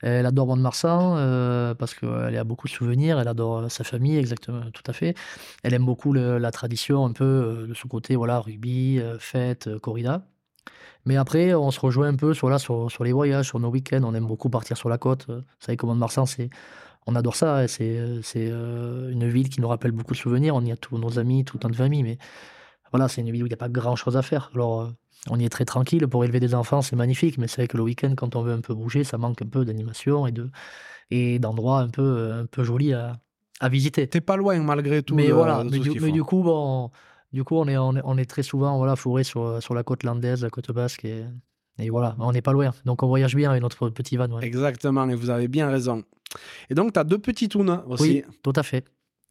[0.01, 3.19] elle adore Mont-de-Marsan parce qu'elle a beaucoup de souvenirs.
[3.19, 5.15] Elle adore sa famille, exactement, tout à fait.
[5.63, 10.23] Elle aime beaucoup la tradition, un peu de ce côté, voilà, rugby, fête, corrida.
[11.05, 13.69] Mais après, on se rejoint un peu sur, là, sur, sur les voyages, sur nos
[13.69, 14.01] week-ends.
[14.03, 15.25] On aime beaucoup partir sur la côte.
[15.27, 16.49] Vous savez, comment Marsan, c'est,
[17.07, 17.67] on adore ça.
[17.67, 20.55] C'est, c'est euh, une ville qui nous rappelle beaucoup de souvenirs.
[20.55, 22.03] On y a tous nos amis, toute notre famille.
[22.03, 22.17] Mais
[22.91, 24.51] voilà, c'est une ville où il n'y a pas grand-chose à faire.
[24.53, 24.87] Alors, euh,
[25.29, 26.07] on y est très tranquille.
[26.07, 27.37] Pour élever des enfants, c'est magnifique.
[27.37, 29.47] Mais c'est vrai que le week-end, quand on veut un peu bouger, ça manque un
[29.47, 30.51] peu d'animation et, de,
[31.09, 33.17] et d'endroits un peu, un peu jolis à,
[33.59, 34.07] à visiter.
[34.07, 35.15] T'es pas loin malgré tout.
[35.15, 36.91] Mais voilà, mais, du, mais du, coup, bon
[37.33, 40.43] du coup, on est, on est, très souvent voilà, fourré sur, sur la côte landaise,
[40.43, 41.05] la côte basque.
[41.05, 41.23] Et,
[41.79, 42.71] et voilà, on n'est pas loin.
[42.85, 44.39] Donc on voyage bien avec notre petit van.
[44.39, 46.03] Exactement, et vous avez bien raison.
[46.69, 48.03] Et donc, tu as deux petits toons aussi.
[48.03, 48.85] Oui, tout à fait.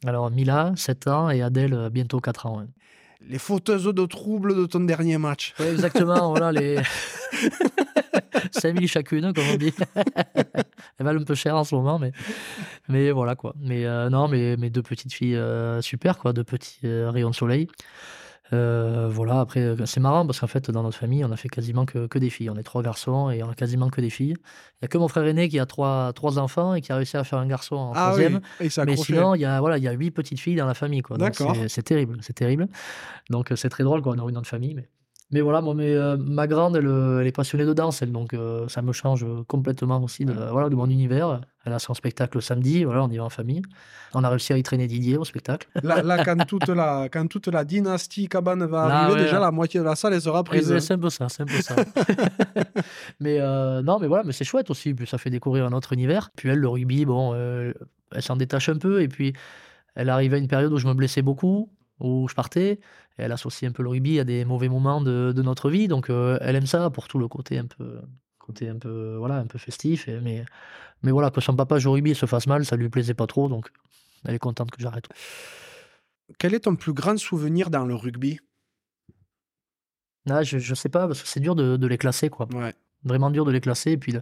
[0.06, 2.66] Alors, Mila, 7 ans, et Adèle, bientôt 4 ans.
[3.28, 5.54] Les fauteuses de troubles de ton dernier match.
[5.58, 6.78] Ouais, exactement, voilà, les
[8.52, 9.72] 5000 chacune, comme on dit.
[10.98, 12.12] Elles valent un peu cher en ce moment, mais,
[12.88, 13.54] mais voilà quoi.
[13.60, 17.30] Mais euh, non, mais mes deux petites filles euh, super, quoi, deux petits euh, rayons
[17.30, 17.68] de soleil.
[18.52, 21.48] Euh, voilà, après, euh, c'est marrant parce qu'en fait, dans notre famille, on a fait
[21.48, 22.50] quasiment que, que des filles.
[22.50, 24.34] On est trois garçons et on a quasiment que des filles.
[24.38, 26.96] Il n'y a que mon frère aîné qui a trois, trois enfants et qui a
[26.96, 28.40] réussi à faire un garçon en Ah troisième.
[28.60, 30.66] oui, et Mais sinon, il y a voilà, il y a huit petites filles dans
[30.66, 31.16] la famille, quoi.
[31.16, 31.54] Donc, D'accord.
[31.54, 32.66] c'est- C'est terrible, c'est terrible.
[33.30, 34.14] Donc euh, c'est très drôle, quoi.
[34.18, 34.88] On a une autre famille, mais
[35.32, 38.10] mais voilà, moi, mais, euh, ma grande, elle, euh, elle est passionnée de danse, elle,
[38.10, 41.40] donc euh, ça me change complètement aussi de voilà de mon univers.
[41.64, 43.62] Elle a son spectacle le samedi, voilà, on y va en famille.
[44.14, 45.68] On a réussi à y traîner Didier au spectacle.
[45.82, 49.24] Là, là, quand, toute la, quand toute la dynastie cabane va Là, arriver, ouais.
[49.24, 50.76] déjà la moitié de la salle elle sera prise.
[50.78, 51.76] C'est un peu ça, c'est un peu ça.
[53.20, 55.92] mais euh, non, mais voilà, mais c'est chouette aussi, puis ça fait découvrir un autre
[55.92, 56.30] univers.
[56.34, 59.34] Puis elle, le rugby, bon, elle s'en détache un peu, et puis
[59.94, 61.70] elle arrivait à une période où je me blessais beaucoup,
[62.00, 62.80] où je partais.
[63.16, 66.10] Elle associe un peu le rugby à des mauvais moments de, de notre vie, donc
[66.10, 68.00] euh, elle aime ça pour tout le côté un peu,
[68.38, 70.08] côté un peu, voilà, un peu festif.
[70.08, 70.44] et- mais,
[71.02, 73.14] mais voilà, que son papa joue au rugby et se fasse mal, ça lui plaisait
[73.14, 73.70] pas trop, donc
[74.26, 75.06] elle est contente que j'arrête.
[76.38, 78.40] Quel est ton plus grand souvenir dans le rugby?
[80.26, 82.46] Là, je, je sais pas, parce que c'est dur de, de les classer, quoi.
[82.52, 82.74] Ouais.
[83.04, 83.92] Vraiment dur de les classer.
[83.92, 84.14] Et puis,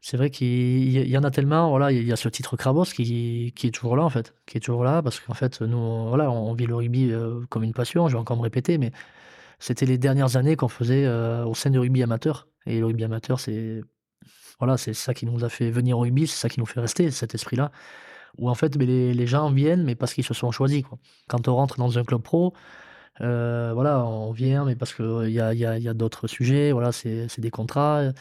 [0.00, 1.70] c'est vrai qu'il y, en a tellement.
[1.70, 4.34] Voilà, il y a ce titre Krabos qui, qui est toujours là, en fait.
[4.46, 7.40] Qui est toujours là, parce qu'en fait, nous, on- voilà, on vit le rugby euh,
[7.48, 8.08] comme une passion.
[8.08, 8.92] Je vais encore me répéter, mais
[9.58, 12.48] c'était les dernières années qu'on faisait euh, au sein du rugby amateur.
[12.66, 13.82] Et le rugby amateur, c'est.
[14.60, 17.10] Voilà, ça qui nous a fait venir au rugby, c'est ça qui nous fait rester,
[17.10, 17.72] cet esprit-là.
[18.38, 20.82] Où en fait, mais les, les gens viennent, mais parce qu'ils se sont choisis.
[20.82, 20.98] Quoi.
[21.28, 22.52] Quand on rentre dans un club pro,
[23.20, 26.72] euh, voilà, on vient, mais parce qu'il y a, y a, y a d'autres sujets,
[26.72, 28.12] voilà, c'est des contrats,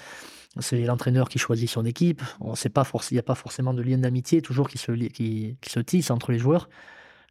[0.59, 2.21] c'est l'entraîneur qui choisit son équipe.
[2.41, 2.53] Il
[3.11, 6.39] n'y a pas forcément de lien d'amitié toujours qui se, qui, se tisse entre les
[6.39, 6.69] joueurs.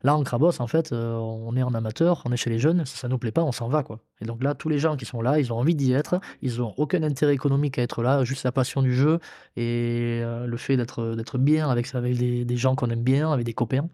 [0.05, 2.85] Là, en Crabos, en fait, euh, on est en amateur, on est chez les jeunes,
[2.87, 3.85] si ça nous plaît pas, on s'en va.
[3.85, 4.01] quoi.
[4.21, 6.61] Et donc là, tous les gens qui sont là, ils ont envie d'y être, ils
[6.61, 9.21] ont aucun intérêt économique à être là, juste la passion du jeu
[9.55, 13.31] et euh, le fait d'être d'être bien avec, avec des, des gens qu'on aime bien,
[13.33, 13.89] avec des copains.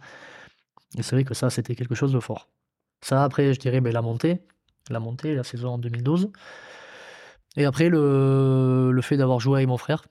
[0.96, 2.48] Et c'est vrai que ça, c'était quelque chose de fort.
[3.00, 4.42] Ça, après, je dirais ben, la montée,
[4.90, 6.30] la montée, la saison en 2012.
[7.56, 10.04] Et après, le, le fait d'avoir joué avec mon frère.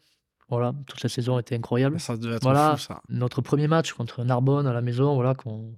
[0.49, 1.99] Voilà, toute la saison était incroyable.
[1.99, 2.77] Ça devait être Voilà.
[2.77, 3.01] fou, ça.
[3.09, 5.75] Notre premier match contre Narbonne à la maison, voilà, qu'on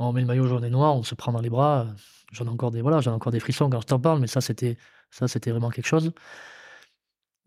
[0.00, 1.86] on met le maillot jaune et noir, on se prend dans les bras.
[2.32, 4.26] J'en ai encore des, voilà, j'en ai encore des frissons quand je t'en parle, mais
[4.26, 4.76] ça, c'était,
[5.10, 6.12] ça, c'était vraiment quelque chose.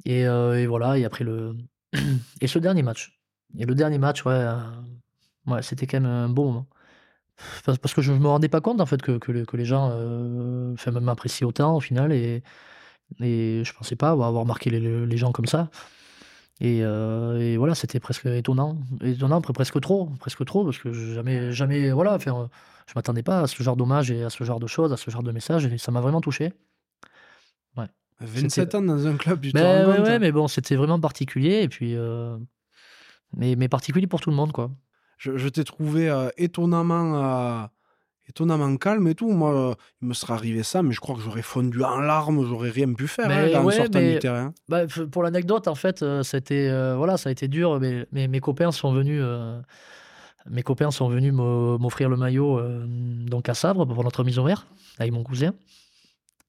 [0.06, 1.56] Et, euh, et voilà, et après le,
[2.42, 3.20] et ce dernier match.
[3.58, 4.56] Et le dernier match, ouais, euh,
[5.48, 6.68] ouais, c'était quand même un bon moment.
[7.66, 9.66] Parce, que je ne me rendais pas compte en fait que, que, les, que les
[9.66, 12.44] gens euh, enfin, m'apprécient autant au final et,
[13.20, 15.70] et je pensais pas avoir marqué les, les gens comme ça.
[16.62, 20.94] Et, euh, et voilà, c'était presque étonnant, étonnant, pre- presque trop, presque trop, parce que
[20.94, 22.50] jamais, jamais, voilà, enfin,
[22.86, 25.10] je m'attendais pas à ce genre d'hommage et à ce genre de choses, à ce
[25.10, 26.54] genre de message, et ça m'a vraiment touché.
[28.20, 31.68] 27 ans dans un club, Mais, rends ouais, ouais, mais bon, c'était vraiment particulier, et
[31.68, 32.38] puis, euh,
[33.36, 34.70] mais, mais particulier pour tout le monde, quoi.
[35.24, 37.68] Je, je t'ai trouvé euh, étonnamment, euh,
[38.28, 39.30] étonnamment calme et tout.
[39.32, 42.44] Moi, euh, il me serait arrivé ça, mais je crois que j'aurais fondu en larmes,
[42.48, 44.52] j'aurais rien pu faire Mais hein, en ouais, sortant mais- du terrain.
[44.68, 44.82] Bah,
[45.12, 47.80] pour l'anecdote, en fait, euh, c'était euh, voilà, ça a été dur.
[47.80, 49.22] Mais, mais mes copains sont venus,
[50.50, 54.40] mes copains sont venus m'o- m'offrir le maillot euh, donc à Sabre pour notre mise
[54.40, 54.66] au vert
[54.98, 55.54] avec mon cousin.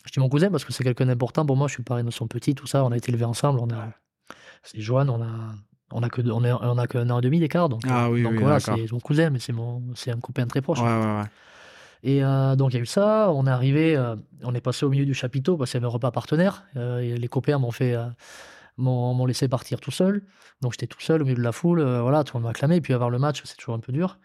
[0.06, 1.68] Je dis mon cousin parce que c'est quelqu'un d'important pour moi.
[1.68, 2.84] Je suis parrain de son petit, tout ça.
[2.84, 3.60] On a été élevés ensemble.
[3.60, 3.90] On a,
[4.62, 5.10] c'est Joanne.
[5.10, 5.26] On a,
[5.94, 7.68] on a que, on est, on a qu'un an et demi d'écart.
[7.68, 10.20] Donc, Ah euh, oui, donc oui, voilà, c'est mon cousin, mais c'est mon, c'est un
[10.20, 10.80] copain très proche.
[10.80, 11.24] Ouais, ouais, ouais.
[12.04, 14.84] Et euh, donc il y a eu ça, on est arrivé, euh, on est passé
[14.84, 16.64] au milieu du chapiteau parce qu'il y avait un repas partenaire.
[16.76, 18.06] Euh, et les copains m'ont fait, euh,
[18.76, 20.22] m'ont laissé partir tout seul.
[20.62, 22.50] Donc j'étais tout seul au milieu de la foule, euh, voilà, tout le monde m'a
[22.50, 22.76] acclamé.
[22.76, 24.18] Et puis avoir le match, c'est toujours un peu dur.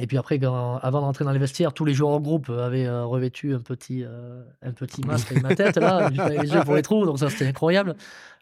[0.00, 2.86] Et puis après, quand- avant d'entrer dans les vestiaires, tous les joueurs en groupe avaient
[2.86, 6.74] euh, revêtu un petit, euh, un petit masque avec ma tête là, les yeux pour
[6.74, 7.04] les trous.
[7.04, 7.94] Donc ça c'était incroyable.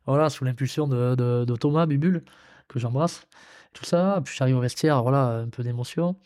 [0.06, 2.22] Voilà, sous l'impulsion de, de- de Thomas Bubule
[2.68, 3.26] que j'embrasse.
[3.72, 6.16] Tout ça, puis j'arrive au vestiaire, voilà, un peu d'émotion.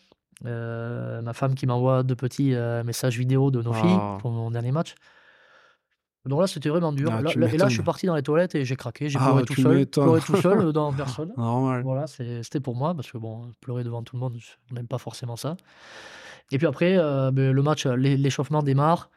[0.45, 2.53] Euh, ma femme qui m'envoie deux petits
[2.85, 4.17] messages vidéo de nos filles Ah.
[4.21, 4.95] pour mon dernier match.
[6.25, 7.09] Donc là, c'était vraiment dur.
[7.11, 9.09] Ah, Là- tu là- et là, je suis parti dans les toilettes et j'ai craqué.
[9.09, 9.85] J'ai Ah, pleuré tout seul.
[9.87, 11.33] Pleuré tout seul euh, dans personne.
[11.35, 11.81] Normal.
[11.83, 14.37] Voilà, c'était pour moi, parce que bon, pleurer devant tout le monde,
[14.71, 15.57] on n'aime pas forcément ça.
[16.51, 19.09] Et puis après, euh, ben, le match, l'é- l'échauffement démarre.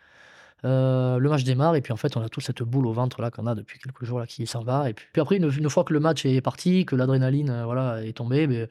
[0.65, 3.21] euh, le match démarre, et puis en fait, on a toute cette boule au ventre
[3.21, 4.89] là qu'on a depuis quelques jours là qui s'en va.
[4.89, 7.65] Et puis, puis après, une, une fois que le match est parti, que l'adrénaline euh,
[7.67, 8.67] voilà, est tombée, ben,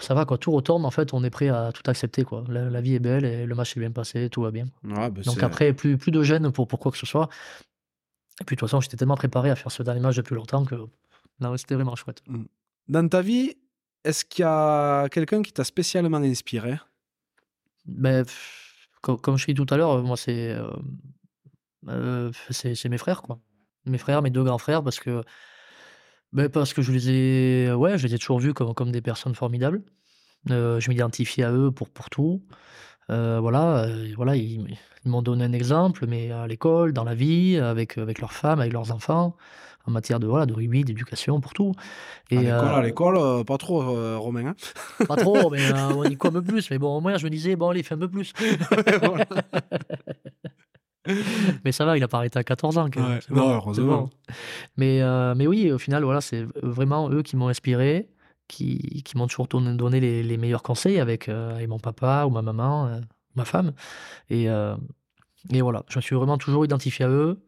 [0.00, 0.84] ça va quoi, tout retourne.
[0.84, 2.44] En fait, on est prêt à tout accepter quoi.
[2.48, 4.66] La, la vie est belle et le match est bien passé, tout va bien.
[4.84, 7.28] Ouais, bah, Donc après, plus, plus de gêne pour, pour quoi que ce soit.
[8.40, 10.64] Et puis de toute façon, j'étais tellement préparé à faire ce dernier match depuis longtemps
[10.64, 10.76] que
[11.56, 12.22] c'était vraiment chouette.
[12.88, 13.54] Dans ta vie,
[14.04, 16.76] est-ce qu'il y a quelqu'un qui t'a spécialement inspiré?
[17.84, 20.56] Ben, pff, co comme je dit tout à l'heure, moi c'est,
[22.50, 23.38] c'est c'est mes frères, quoi.
[23.84, 25.24] Mes frères, mes 2 grands frères parce que
[26.32, 29.02] beh, parce que je les ai ouais, je les ai toujours vus comme comme des
[29.02, 29.82] personnes formidables.
[30.50, 32.42] Heu, je m'identifiais à eux pour pour tout.
[33.10, 37.98] Heu, voilà, voilà, ils m'ont donné un exemple, mais à l'école, dans la vie, avec,
[37.98, 39.36] avec leurs femmes, avec leurs enfants,
[39.86, 41.72] en matière de, voilà, de rugby, d'éducation, pour tout
[42.34, 43.82] À et à l'école, pas trop,
[44.18, 44.56] Romain, hein?
[45.08, 47.30] pas trop, mais on y quoi un peu plus, mais bon, au moins je me
[47.30, 48.32] disais: «Bon allez, fais un peu plus».
[51.64, 53.54] Mais ça va, il a pas arrêté à 14 ans quand même, Ouais, non, bon,
[53.54, 54.02] heureusement.
[54.02, 54.10] bon.
[54.76, 58.08] Mais heu, mais oui, au final, voilà, c'est vraiment eux qui m'ont inspiré,
[58.48, 62.42] qui qui m'ont toujours donné les les meilleurs conseils avec, avec mon papa ou ma
[62.42, 63.00] maman, heu,
[63.36, 63.72] ma femme
[64.30, 64.74] et heu
[65.52, 67.40] et voilà, je me suis vraiment toujours identifié à eux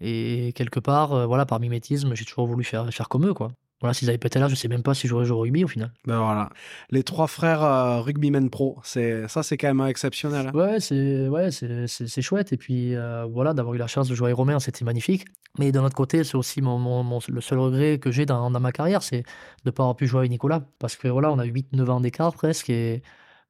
[0.00, 3.48] et quelque part, voilà, par mimétisme, j'ai toujours voulu faire faire comme eux, quoi.
[3.80, 5.64] Voilà, s'ils avaient pas été là, je sais même pas si j'aurais joué au rugby
[5.64, 5.92] au final.
[6.06, 6.48] Ben voilà,
[6.90, 10.52] les 3 frères, heu, rugbymen pro, c'est ça, c'est quand même exceptionnel, hein?
[10.54, 14.28] Ouais, c'est ouais, c'est chouette et puis, heu, voilà, d'avoir eu la chance de jouer
[14.28, 15.26] avec Romain, c'était magnifique.
[15.58, 18.50] Mais d'un autre côté, c'est aussi mon mon mon le seul regret que j'ai dans
[18.50, 19.24] dans ma carrière, c'est
[19.64, 20.62] de pas avoir pu jouer avec Nicolas.
[20.78, 23.02] Parce que voilà, on a 8-9 ans d'écart presque et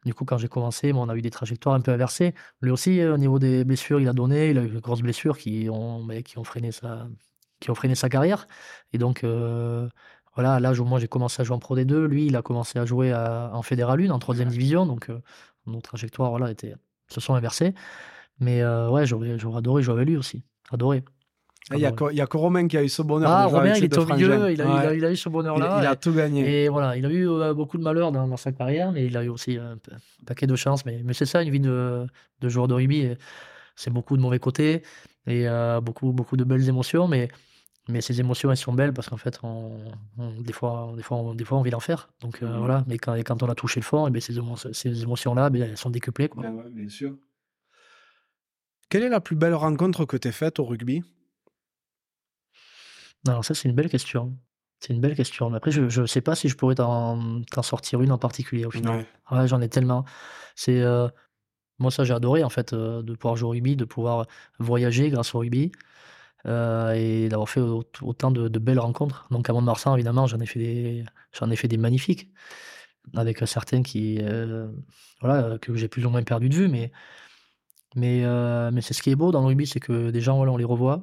[0.04, 2.34] du coup, quand j'ai commencé, bon, on a eu des trajectoires un peu inversées.
[2.62, 5.02] Lui aussi, heu, au niveau des blessures, il a donné, il a eu de grosses
[5.02, 7.08] blessures qui ont, beh, qui ont freiné sa
[7.60, 8.46] qui ont freiné sa carrière
[8.92, 9.24] et donc
[10.36, 12.42] voilà, à l'âge où moi j'ai commencé à jouer en Pro D2, lui, il a
[12.42, 15.20] commencé à jouer à en Fédéral 1, en 3e division donc heu,
[15.66, 16.74] nos trajectoires, voilà, étaient
[17.08, 17.74] se sont inversées.
[18.38, 21.02] Mais heu, ouais, j'aurais j'aurais adoré jouer avec lui aussi, adoré.
[21.72, 23.98] Il y a a que Romain qui a eu ce bonheur Ah Romain, il 2
[23.98, 24.96] au milieu, il a eu il a Ouais.
[24.98, 26.64] il a eu ce bonheur-là il a tout gagné.
[26.64, 29.16] et voilà, il a eu, heu, beaucoup de malheur dans dans sa carrière, mais il
[29.16, 29.76] a eu aussi un
[30.26, 30.84] paquet de chance.
[30.84, 32.06] Mais mais c'est ça une vie de
[32.40, 33.08] de joueur de rugby
[33.74, 34.82] c'est beaucoup de mauvais côtés
[35.26, 37.28] et heu, beaucoup beaucoup de belles émotions, mais
[37.88, 39.78] mais ces émotions, elles sont belles parce qu'en fait, on
[40.18, 42.08] on des fois des fois on des fois on vit l'enfer.
[42.20, 42.58] Donc heu, Mmh mh.
[42.58, 45.50] voilà, mais quand quand on a touché le fond et beh, ces émo ces émotions-là,
[45.50, 46.42] beh, elles sont décuplées, quoi.
[46.42, 47.16] Ben ouais, bien sûr.
[48.88, 51.04] Quelle est la plus belle rencontre que tu aies faite au rugby?
[53.26, 54.36] Alors ça, c'est une belle question.
[54.80, 55.50] C'est une belle question.
[55.50, 58.64] Mais après, je je sais pas si je pourrais t'en t'en sortir une en particulier,
[58.66, 58.98] au final.
[58.98, 59.06] Ouais.
[59.30, 60.04] Ouais, j'en ai tellement.
[60.54, 61.08] C'est, heu,
[61.78, 64.26] moi, ça, j'ai adoré, en fait, heu, de pouvoir jouer au rugby, de pouvoir
[64.60, 65.72] voyager grâce au rugby,
[66.46, 69.26] heu et d'avoir fait aut autant de de belles rencontres.
[69.30, 71.04] Donc à Mont-de-Marsan, évidemment, j'en ai fait des
[71.38, 72.30] j'en ai fait des magnifiques,
[73.16, 74.70] avec, certains qui, heu,
[75.22, 76.68] voilà, que j'ai plus ou moins perdus de vue.
[76.68, 76.92] Mais
[77.94, 80.36] mais heu, mais c'est ce qui est beau dans le rugby, c'est que des gens,
[80.36, 81.02] voilà, on les revoit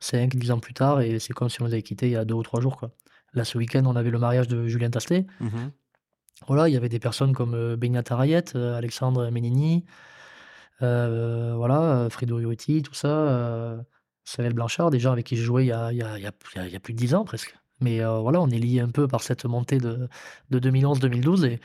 [0.00, 2.24] 5-10 ans plus tard et c'est comme si on les avait quittés il y a
[2.24, 2.90] 2 ou 3 jours, quoi.
[3.34, 5.26] Là, ce week-end, on avait le mariage de Julien Tastet.
[5.40, 5.70] Mmh mh.
[6.46, 7.54] Voilà, il y avait des personnes comme,
[8.10, 9.84] Arrayet, heu, Alexandre Menini,
[10.82, 13.84] heu, voilà, Fredo Uruti, tout ça,
[14.28, 16.22] Samuel Blanchard, des gens avec qui j'ai joué il y a il y a il
[16.24, 17.56] y a il y plus de 10 ans presque.
[17.80, 20.08] Mais heu, voilà, on est liés un peu par cette montée de
[20.50, 21.60] de 2011-2012 et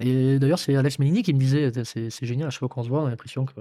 [0.00, 2.82] et d'ailleurs, c'est Alex Menini qui me disait: «Tu c'est génial, à chaque fois qu'on
[2.82, 3.60] se voit, on a l'impression que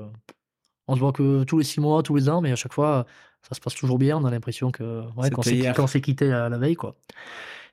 [0.88, 3.06] on se voit que tous les 6 mois, tous les ans, mais à chaque fois,
[3.41, 4.18] ça se passe toujours bien.
[4.18, 5.76] On a l'impression que, ouais, qu'on s'est qui hier.
[5.76, 6.95] qu'on s'est quittés la la veille, quoi»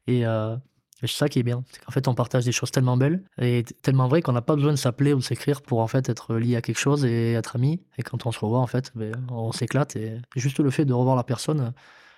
[0.06, 0.56] et heu
[1.02, 1.62] et c'est ça qui est bien.
[1.70, 4.56] C'est qu'en fait, on partage des choses tellement belles et tellement vraies qu'on n'a pas
[4.56, 7.32] besoin de s'appeler ou de s'écrire pour, en fait, être liés à quelque chose et
[7.34, 10.70] être amis et quand on se revoit, en fait, beh, on s'éclate et juste le
[10.70, 11.72] fait de revoir la personne,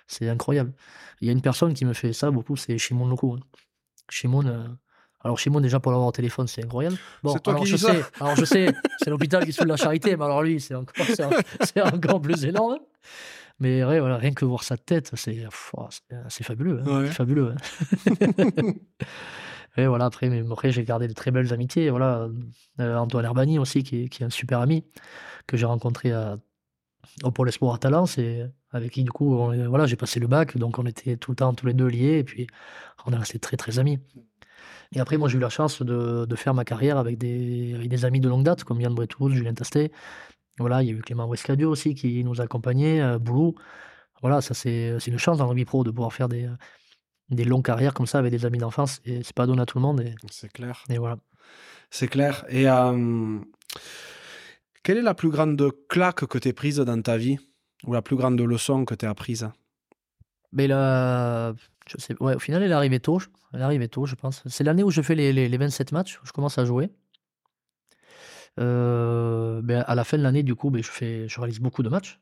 [0.07, 0.73] c'est incroyable.
[1.21, 3.39] Il y a une personne qui me fait ça beaucoup, c'est Shimon hein.
[4.09, 4.63] Shimon, heu,
[5.23, 6.97] alors Shimon, déjà, pour l'avoir au téléphone, c'est incroyable.
[7.23, 7.93] Bon, toi alors qui je ça?
[7.93, 10.59] sais alors je sais, c'est l'hôpital qui se fout de la charité, mais alors lui,
[10.59, 11.05] c'est encore
[11.93, 12.79] encore plus énorme.
[13.61, 17.07] Mais ouais, voilà, rien que voir sa tête, c'est waouh, c'est c'est fabuleux, hein, Ouais.
[17.07, 18.73] c'est fabuleux, hein.
[19.77, 22.27] Et voilà, après mais après, j'ai gardé de très belles amitiés, voilà,
[22.79, 24.83] heu, Antoine Herbagny aussi qui est qui est un super ami,
[25.47, 26.37] que j'ai rencontré à
[27.23, 30.19] au Pôle Espoir à Talence et avec qui, du coup, on est voilà, j'ai passé
[30.19, 32.47] le bac, donc on était tout le temps tous les 2 liés et puis
[33.05, 33.99] on est restés très, très amis.
[34.93, 37.87] Et après, moi, j'ai eu la chance de de faire ma carrière avec des avec
[37.89, 39.91] des amis de longue date comme Yann Bretous, Julien Tastet.
[40.61, 43.55] Voilà, il y a eu Clément Wescadio aussi qui nous accompagnait, heu, Boulou.
[44.21, 46.57] Voilà, ça c'est c'est une chance dans le rugby pro de pouvoir faire des, heu,
[47.29, 49.77] des longues carrières comme ça avec des amis d'enfance et c'est pas donné à tout
[49.77, 50.83] le monde C'est clair.
[50.89, 51.17] et voilà.
[51.89, 53.43] C'est clair et hem,
[54.83, 57.37] quelle est la plus grande claque que tu aies prise dans ta vie?
[57.85, 59.49] Ou la plus grande leçon que tu aies apprise?
[60.51, 61.53] Mais la
[61.87, 63.19] je sais ouais, au final, elle est arrivée tôt,
[63.53, 64.43] elle est arrivée tôt, je pense.
[64.45, 66.89] C'est l'année où je fais les les les 27 matchs, où je commence à jouer.
[68.59, 71.83] Heu, beh, à la fin de l'année, du coup, beh, je fais je réalise beaucoup
[71.83, 72.19] de matchs.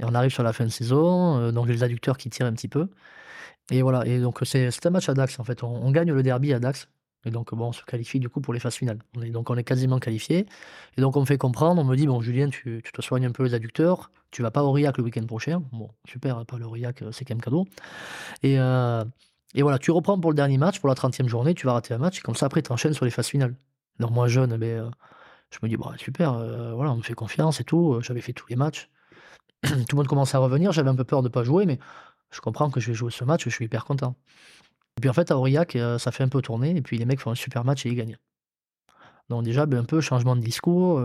[0.00, 2.52] Et on arrive sur la fin de saison, heu, donc les adducteurs qui tirent un
[2.54, 2.88] petit peu.
[3.70, 4.06] Et voilà.
[4.06, 5.62] Et donc c'est un match à Dax, en fait.
[5.64, 6.88] On gagne le derby à Dax.
[7.26, 8.98] Et donc bon, on se qualifie, du coup, pour les phases finales.
[9.16, 10.46] On est donc on est quasiment qualifiés
[10.96, 13.26] et donc on me fait comprendre, on me dit: «Bon, Julien, tu tu te soignes
[13.26, 15.62] un peu les adducteurs, tu vas pas à Aurillac le week-end prochain».
[15.72, 17.66] Bon, super, pas le Aurillac, heu, c'est quand même cadeau.
[18.42, 18.58] Et
[19.54, 21.94] et voilà, tu reprends pour le dernier match, pour la 30e journée, tu vas rater
[21.94, 22.18] un match.
[22.18, 23.54] Et comme ça, après, tu enchaînes sur les phases finales.
[23.98, 24.90] Alors moi, jeune, beh, heu,
[25.50, 28.20] Je me dis: «Bah, super, heu, voilà, on me fait confiance et tout», heu, j'avais
[28.20, 28.90] fait tous les matchs.
[29.64, 31.78] Tout le monde commençait à revenir, j'avais un peu peur de pas jouer, mais
[32.32, 34.16] je comprends que je vais jouer ce match, je suis hyper content.
[34.98, 37.06] Et puis en fait à Aurillac, heu, ça fait un peu tourner et puis les
[37.06, 38.18] mecs font un super match et ils gagnent.
[39.28, 41.00] Donc déjà, beh, un peu changement de discours,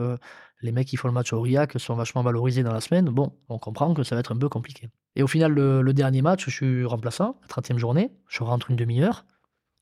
[0.62, 3.06] les mecs qui font le match à Aurillac sont vachement valorisés dans la semaine.
[3.10, 4.90] Bon, on comprend que ça va être un peu compliqué.
[5.16, 8.78] Et au final, le dernier match, je suis remplaçant, la 30e journée, je rentre une
[8.78, 9.26] demi-heure.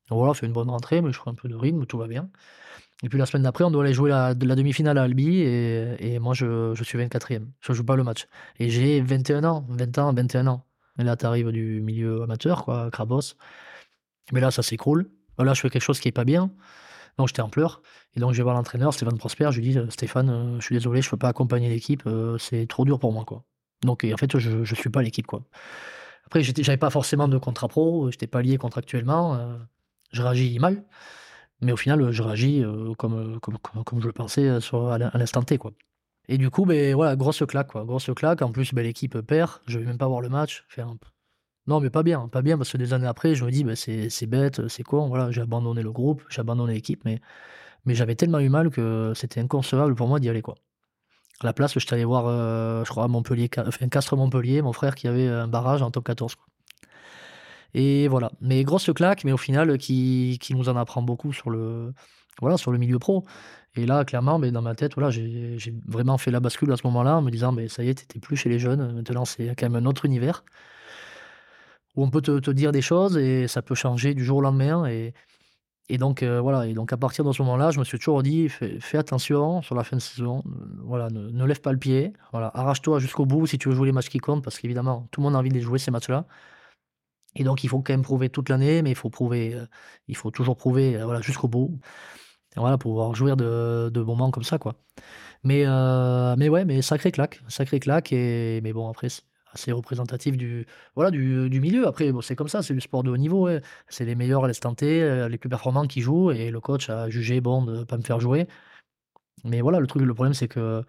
[0.09, 2.29] Voilà, fait une bonne rentrée, mais je prends un peu de rythme, tout va bien.
[3.03, 6.19] Et puis la semaine d'après, on doit aller jouer la la demi-finale à Albi et
[6.19, 7.47] moi je suis 24e.
[7.59, 8.27] Je joue pas le match
[8.59, 10.65] et j'ai 21 ans, 20 ans, 21 ans.
[10.99, 13.35] Et là, tu arrives du milieu amateur quoi, Crabos.
[14.31, 15.09] Mais là, ça s'écroule.
[15.39, 16.51] Là, je fais quelque chose qui est pas bien.
[17.17, 17.81] Donc j'étais en pleurs
[18.15, 20.65] et donc je vais voir l'entraîneur Stéphane Prosper, je lui dis: «Heu, Stéphane, heu, je
[20.65, 23.43] suis désolé, je peux pas accompagner l'équipe, heu, c'est trop dur pour moi, quoi».
[23.83, 25.43] Donc en fait, je je suis pas l'équipe, quoi.
[26.25, 29.59] Après j'avais pas forcément de contrat pro, j'étais pas lié contractuellement, heu,
[30.13, 30.83] je réagis mal,
[31.61, 32.63] mais au final, heu, je réagis,
[32.97, 35.71] comme, heu, comme comme comme je le pensais, sur à l'in à l'instant T, quoi.
[36.29, 38.41] Et du coup, beh, voilà, grosse claque, quoi, grosse claque.
[38.43, 40.65] En plus, beh, l'équipe, perd, je vais même pas voir le match,
[41.67, 43.75] non, mais pas bien, pas bien parce que des années après, je me dis: «Bah,
[43.75, 47.19] c'est bête, c'est con, voilà, j'ai abandonné le groupe, j'ai abandonné l'équipe», mais
[47.85, 50.55] mais j'avais tellement eu mal que c'était inconcevable pour moi d'y aller, quoi.
[51.41, 52.25] À la place, j'étais allé voir,
[52.85, 56.47] je crois Montpellier enfin Castres-Montpellier, mon frère qui avait un barrage en top 14, quoi.
[57.73, 61.49] Et voilà, mais grosse claque, mais au final, qui qui nous en apprend beaucoup sur
[61.49, 61.93] le
[62.41, 63.25] voilà, sur le milieu pro.
[63.75, 65.57] Et là, clairement, beh, dans ma tête, voilà, j'ai
[65.87, 68.03] vraiment fait la bascule à ce moment-là en me disant: «Beh, ça y est, tu
[68.03, 70.43] étais plus chez les jeunes, maintenant c'est quand même un autre univers»
[71.95, 74.85] où on peut te dire des choses et ça peut changer du jour au lendemain.
[74.87, 75.13] Et
[75.89, 76.67] et donc heu, voilà.
[76.67, 79.75] Et donc à partir de ce moment-là, je me suis toujours dit: «Fais attention sur
[79.75, 80.43] la fin de saison,
[80.85, 83.87] voilà, ne ne lève pas le pied, voilà, arrache-toi jusqu'au bout si tu veux jouer
[83.87, 85.91] les matchs qui comptent» parce qu'évidemment, tout le monde a envie de les jouer ces
[85.91, 86.27] matchs-là.
[87.35, 89.67] Et donc il faut quand même prouver toute l'année, mais il faut prouver, heu,
[90.07, 91.79] il faut toujours prouver, heu, voilà, jusqu'au bout.
[92.57, 94.75] Et voilà, pour pouvoir jouir de de moments comme ça, quoi.
[95.43, 99.71] Mais heu, mais ouais, mais sacrée claque, sacrée claque et mais bon après c'est assez
[99.73, 101.87] représentatif du voilà, du du milieu.
[101.87, 103.61] Après bon, c'est comme ça, c'est du sport de haut niveau, ouais.
[103.89, 107.09] C'est les meilleurs à l'instant T, les plus performants qui jouent et le coach a
[107.09, 108.47] jugé bon de pas me faire jouer.
[109.43, 110.83] Mais voilà, le truc, le problème, c'est que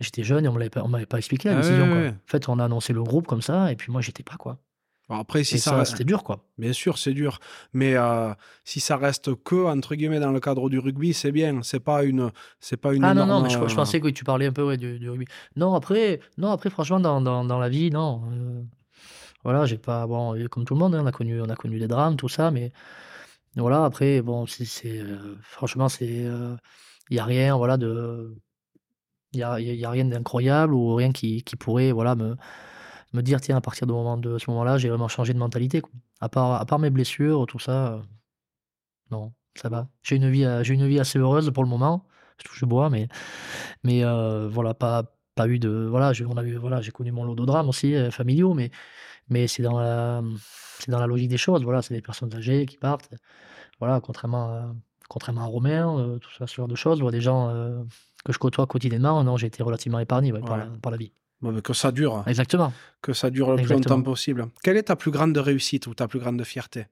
[0.00, 2.02] j'étais jeune et on on m'avait pas expliqué la Ah décision, ouais, quoi.
[2.10, 2.14] ouais.
[2.28, 4.60] En fait, on a annoncé le groupe comme ça et puis moi, j'étais pas, quoi.
[5.10, 6.44] Après si ça ça, c'était dur, quoi.
[6.58, 7.38] bien sûr, c'est dur,
[7.72, 11.62] mais heu, si ça reste que entre guillemets «dans le cadre du rugby», c'est bien,
[11.62, 12.30] c'est pas une
[12.60, 14.52] c'est pas une Ah non, non, mais je je heu pensais que tu parlais un
[14.52, 15.24] peu, ouais, du du rugby.
[15.56, 18.64] Non, après non, après franchement dans dans dans la vie, non, heu,
[19.44, 21.78] voilà, j'ai pas bon, comme tout le monde, hein, on a connu on a connu
[21.78, 22.72] des drames, tout ça, mais
[23.56, 25.00] voilà, après bon, c'est c'est,
[25.42, 26.26] franchement, c'est,
[27.10, 28.36] il y a rien, voilà, de
[29.32, 32.36] il y a y a rien d'incroyable ou rien qui qui pourrait, voilà, me
[33.12, 35.80] me dire: «Tiens, à partir de moment de ce moment-là, j'ai vraiment changé de mentalité»,
[35.80, 35.92] quoi.
[36.20, 38.02] À part à part mes blessures, tout ça, heu,
[39.10, 39.88] non, ça va.
[40.02, 42.06] J'ai une vie, heu, j'ai une vie assez heureuse pour le moment.
[42.38, 43.08] Je touche bois, mais
[43.84, 45.04] mais heu, voilà, pas
[45.34, 47.68] pas eu de voilà, j'ai on a eu voilà, j'ai connu mon lot de drames
[47.68, 48.70] aussi, familiaux, mais
[49.30, 50.22] mais c'est dans la,
[50.80, 53.10] c'est dans la logique des choses, voilà, c'est des personnes âgées qui partent,
[53.80, 54.74] voilà, contrairement à
[55.08, 57.50] contrairement à Romain, tout ça, ce genre de choses, vois des gens,
[58.24, 60.58] que je côtoie quotidiennement, non, j'ai été relativement épargné, ouais, par
[60.92, 61.12] la vie.
[61.40, 62.72] Bon, que ça dure, Exactement.
[63.00, 64.48] que ça dure le plus longtemps possible.
[64.64, 66.86] Quelle est ta plus grande réussite ou ta plus grande fierté?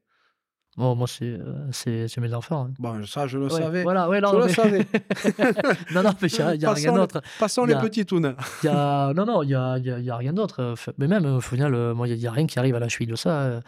[0.77, 2.75] Bon, moi, c'est, heu, c'est c'est mes enfants, hein.
[2.79, 4.87] Bon, ça, je le Ouais, savais, voilà, ouais, non, je le savais.
[5.91, 7.23] non, non, mais il y a rien d'autre.
[7.39, 8.37] passons les a petitounes.
[8.63, 11.09] il y a non, non, il y a y a y a rien d'autre, mais
[11.09, 13.49] même, au final, moi, il y a rien qui arrive à la cheville de ça,
[13.49, 13.61] heu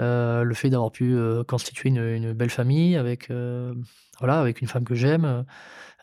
[0.00, 1.16] heu, le fait d'avoir pu,
[1.48, 3.30] constituer une une belle famille avec,
[4.20, 5.44] voilà, avec une femme que j'aime,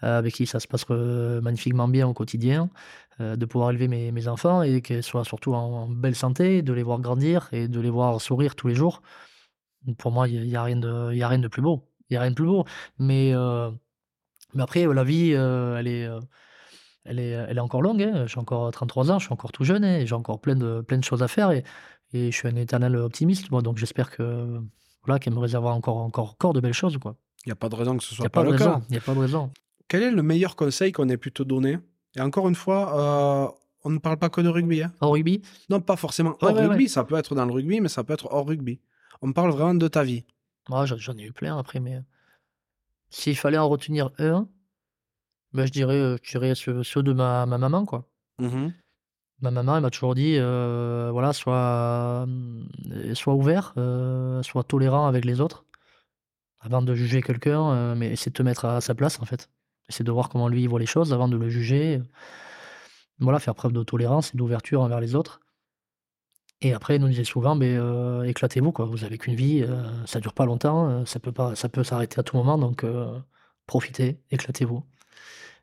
[0.01, 2.69] avec qui ça se passe, magnifiquement bien au quotidien,
[3.21, 6.61] heu, de pouvoir élever mes mes enfants et qu'elles soient surtout en en belle santé,
[6.61, 9.01] de les voir grandir et de les voir sourire tous les jours.
[9.97, 11.89] Pour moi, il y a y a rien de y a rien de plus beau.
[12.09, 12.65] Il a rien de plus beau.
[12.99, 13.71] Mais heu,
[14.53, 16.07] mais après, heu, la vie, elle est,
[17.05, 18.25] elle est, elle est encore longue, hein.
[18.27, 20.81] J'ai encore 33 ans, je suis encore tout jeune, hein, et j'ai encore plein de
[20.81, 21.63] plein de choses à faire et
[22.15, 24.61] et je suis un éternel optimiste, moi, donc j'espère que,
[25.03, 26.97] voilà, qu'elle me réservera encore encore encore de belles choses.
[27.45, 28.81] Il y a pas de raison que ce soit pas le cas.
[28.89, 29.51] il y a pas de raison.
[29.87, 31.77] Quel est le meilleur conseil qu'on ait pu te donner?
[32.15, 33.51] Et encore une fois, heu,
[33.83, 34.91] on ne parle pas que de rugby, hein.
[35.01, 35.41] Au rugby?
[35.69, 36.87] Non, pas forcément hors ouais, rugby, ouais.
[36.87, 38.79] ça peut être dans le rugby, mais ça peut être hors rugby.
[39.21, 40.23] On parle vraiment de ta vie.
[40.69, 42.03] Ouais, j'en j'en ai eu plein après, mais heu
[43.09, 44.49] s'il fallait en retenir un,
[45.53, 48.09] bah, je dirais, heu, je dirais ceux ceux de ma ma maman, quoi.
[48.39, 48.73] Mmh mh.
[49.41, 52.25] Ma maman, elle m'a toujours dit, voilà, sois,
[53.13, 55.65] sois ouvert, heu, sois tolérant avec les autres.
[56.61, 59.49] Avant de juger quelqu'un, heu, mais de te mettre à sa place, en fait.
[59.89, 62.01] Essaie de voir comment lui, il voit les choses avant de le juger.
[63.19, 65.39] Voilà, faire preuve de tolérance et d'ouverture envers les autres.
[66.61, 68.85] Et après, elle nous disait souvent: «Beh, heu, éclatez-vous, quoi.
[68.85, 71.83] Vous avez qu'une vie, heu, ça dure pas longtemps, heu, ça peut pas ça peut
[71.83, 73.07] s'arrêter à tout moment, donc heu,
[73.67, 74.83] profitez, éclatez-vous».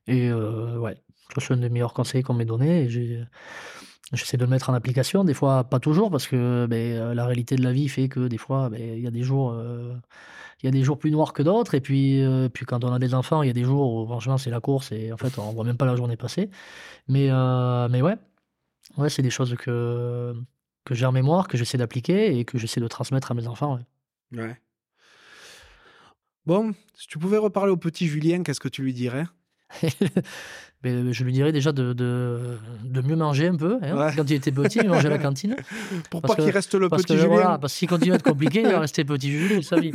[0.09, 0.97] Et ouais,
[1.39, 3.25] c'est un des meilleurs conseils qu'on m'ait donné et j'ai
[4.13, 5.25] j'essaie de le mettre en application.
[5.25, 8.29] Des fois, pas toujours parce que, beh, heu, la réalité de la vie fait que
[8.29, 9.95] des fois, beh, il y a des jours, heu,
[10.63, 12.93] il y a des jours plus noirs que d'autres et puis, heu, puis quand on
[12.93, 15.17] a des enfants, il y a des jours où franchement c'est la course et en
[15.19, 16.51] fait on voit même pas la journée passer.
[17.09, 18.17] Mais, heu, mais ouais,
[18.99, 20.35] ouais, c'est des choses que
[20.85, 23.77] que j'ai en mémoire, que j'essaie d'appliquer et que j'essaie de transmettre à mes enfants,
[23.77, 24.41] ouais.
[24.41, 24.57] Ouais.
[26.47, 29.25] Bon, si tu pouvais reparler au petit Julien, qu'est-ce que tu lui dirais?
[30.83, 33.97] Beh, je lui dirais déjà de de de mieux manger un peu, hein.
[33.97, 34.13] Ouais.
[34.17, 35.55] Quand il était petit, il mangeait à la cantine.
[36.09, 37.35] Pour Parce pas qu'il reste le parce petit que Julien?
[37.35, 39.93] voilà, parce qu'il continue à être compliqué, il va rester petit Julien toute sa vie.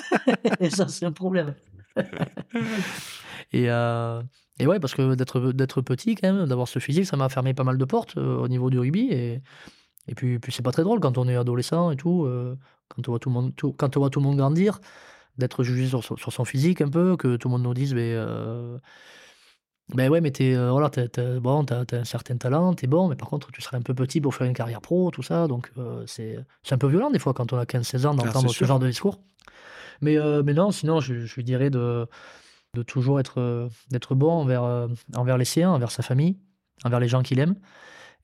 [0.60, 1.54] Et ça, c'est un problème.
[3.52, 4.22] Et heu
[4.58, 7.52] et ouais, parce que d'être d'être petit quand même, d'avoir ce physique, ça m'a fermé
[7.54, 9.42] pas mal de portes, heu, au niveau du rugby et
[10.08, 12.58] et puis puis c'est pas très drôle quand on est adolescent et tout, heu,
[12.88, 14.80] quand on voit tout le monde tout quand on voit tout le monde grandir,
[15.38, 17.94] d'être jugé sur son sur son physique un peu, que tout le monde nous dise:
[17.94, 18.80] «Beh, heu,
[19.94, 22.36] beh, ouais, mais tu es, heu, voilà, as bon, tu as tu as un certain
[22.36, 24.54] talent, tu es bon, mais par contre tu serais un peu petit pour faire une
[24.54, 27.58] carrière pro», tout ça, donc heu, c'est c'est un peu violent des fois quand on
[27.58, 28.66] a 15-16 ans Ah, d'entendre ce sûr.
[28.66, 29.20] genre de discours.
[30.02, 32.06] Mais heu, mais non, sinon je je lui dirais de
[32.74, 36.38] de toujours être, heu, d'être bon envers, envers les siens, envers sa famille,
[36.84, 37.56] envers les gens qu'il aime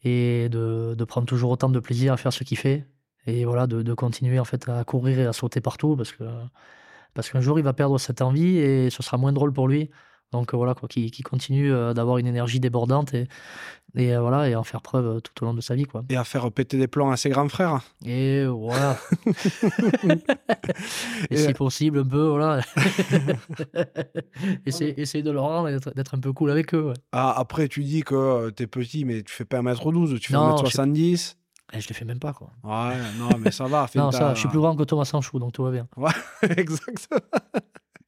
[0.05, 2.87] et de de prendre toujours autant de plaisir à faire ce qu'il fait
[3.27, 6.25] et voilà, de de continuer en fait à courir et à sauter partout parce que
[7.15, 9.91] parce qu'un jour il va perdre cette envie et ce sera moins drôle pour lui.
[10.33, 13.27] Donc heu, voilà quoi, qu'il qu'il continue, heu, d'avoir une énergie débordante et
[13.95, 16.03] et heu, voilà et en faire preuve, tout au long de sa vie, quoi.
[16.11, 17.81] Et à faire péter des plombs à ses grands frères?
[18.05, 18.97] Et voilà.
[20.05, 20.19] Et
[21.31, 22.61] Et si possible un peu, voilà.
[24.67, 26.95] Essayer de leur rendre et d'être un peu cool avec eux, ouais.
[27.13, 28.15] Ah, après tu dis que,
[28.49, 31.37] heu, tu es petit, mais tu fais pas 1m12, tu fais Non, je sais 1m70?
[31.73, 32.51] Eh, je les fais même pas, quoi.
[32.65, 35.53] Ouais, non, mais ça va, Non, ça, je suis plus grand que Thomas Sanchou, donc
[35.53, 35.87] tout va bien.
[35.97, 36.11] Ouais,
[36.57, 37.21] exactement.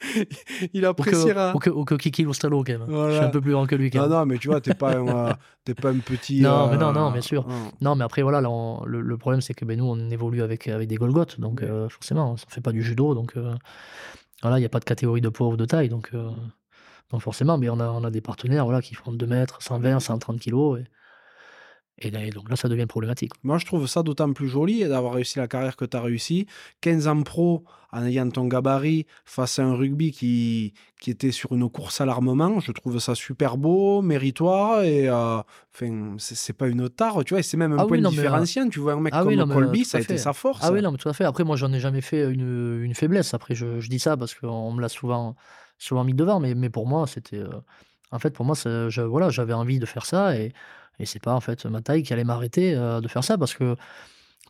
[0.73, 1.55] Il Ou que appréciera.
[1.55, 2.81] ou que ou que Kiki quand même.
[2.81, 3.27] Je suis Voilà.
[3.27, 4.19] un peu plus grand que lui quand Non, même.
[4.21, 5.37] non, mais tu vois, tu es pas un,
[5.69, 7.47] es pas un petit, Non, mais non, non, bien sûr.
[7.47, 7.71] non.
[7.83, 10.41] Non, mais après voilà, là on le le problème c'est que, beh, nous on évolue
[10.41, 13.35] avec, avec des Golgoth, donc heu, forcément, on fait pas du judo, donc
[14.43, 16.13] voilà, il y a pas de catégorie de poids ou de taille, donc
[17.11, 20.39] donc forcément, mais on a on a des partenaires, voilà, qui font 2 mètres, 120-130
[20.39, 20.85] kilogrammes et
[22.01, 23.33] et là donc là, ça devient problématique.
[23.43, 26.47] Moi, je trouve ça d'autant plus joli d'avoir réussi la carrière que tu as réussi.
[26.81, 31.53] 15 ans pro, en ayant ton gabarit, face à un rugby qui qui était sur
[31.53, 36.89] une course à l'armement, je trouve ça super beau, méritoire et enfin, c'est pas une
[36.89, 37.43] tare, tu vois?
[37.43, 38.69] C'est même un Ah point oui, non, mais, différenciant.
[38.69, 40.17] Tu vois un mec ah oui, comme non, mais, heu, Colby, tout ça a été
[40.17, 40.61] sa force.
[40.63, 41.25] Ah oui, non, mais tout à fait.
[41.25, 43.35] Après moi, j'en ai jamais fait une, une faiblesse.
[43.35, 45.37] Après je je dis ça parce qu'on me l'a souvent
[45.79, 47.43] souvent mis devant, mais mais pour moi, c'était,
[48.11, 50.53] en fait, pour moi, je voilà, j'avais envie de faire ça et
[51.01, 53.55] et c'est pas, en fait, ma taille qui allait m'arrêter, heu, de faire ça parce
[53.55, 53.77] que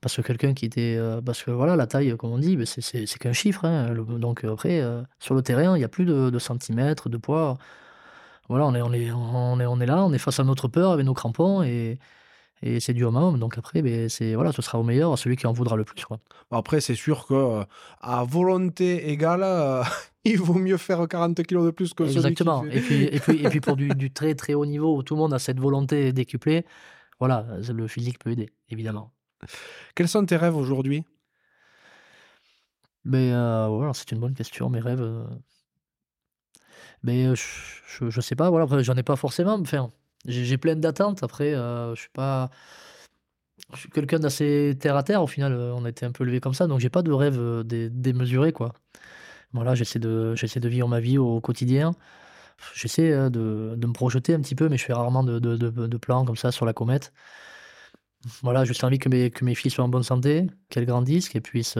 [0.02, 2.66] parce que quelqu'un qui était, heu, parce que voilà, la taille, comme on dit, beh,
[2.66, 4.82] c'est qu'un chiffre, hein, donc heu, après,
[5.20, 7.58] sur le terrain, il y a plus de centimètres, de poids.
[8.48, 8.86] Voilà, on est on
[9.16, 11.62] on est on là, on est face à notre peur avec nos crampons
[12.62, 13.38] et c'est du homme à homme.
[13.38, 15.84] Donc après, beh, c'est voilà, ce sera au meilleur, à celui qui en voudra le
[15.84, 16.20] plus, quoi.
[16.50, 17.64] Après, c'est sûr que, heu,
[18.00, 19.82] à volonté égale, heu,
[20.24, 22.66] il vaut mieux faire 40 kilogrammes de plus que celui qui Exactement.
[22.70, 25.14] Et puis et puis et puis pour du du très, très haut niveau où tout
[25.14, 26.64] le monde a cette volonté décuplée,
[27.20, 29.12] voilà, le physique peut aider, évidemment.
[29.96, 31.04] Quels sont tes rêves aujourd'hui?
[33.04, 34.68] Mais heu, voilà, c'est une bonne question.
[34.70, 35.26] Mes rêves, heu
[37.02, 37.42] mais heu, je
[37.86, 39.90] je je sais pas, voilà, j'en ai pas forcément, enfin,
[40.26, 41.22] j'ai j'ai plein d'attentes.
[41.22, 42.50] Après, heu, je suis pas
[43.72, 46.24] je suis quelqu'un d'assez terre à terre au final, heu, on a été un peu
[46.24, 48.72] élevé comme ça, donc j'ai pas de rêve, heu, dé démesuré, quoi.
[49.52, 51.92] Voilà, j'essaie de de vivre ma vie au quotidien.
[52.74, 55.96] J'essaie, heu, de de me projeter un petit peu, mais je fais rarement de de
[55.98, 57.12] plans comme ça sur la comète.
[58.42, 61.40] Voilà, juste envie que mes que mes filles soient en bonne santé, qu'elles grandissent, qu'elles
[61.42, 61.78] puissent,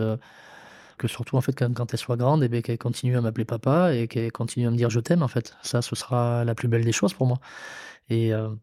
[1.01, 3.95] que surtout en fait quand elles soient grandes et beh, qu'elles continuent à m'appeler papa
[3.95, 5.57] et qu'elles continuent à me dire: «Je t'aime» en fait.
[5.63, 7.39] Ça, ce sera la plus belle des choses pour moi
[8.11, 8.59] et heu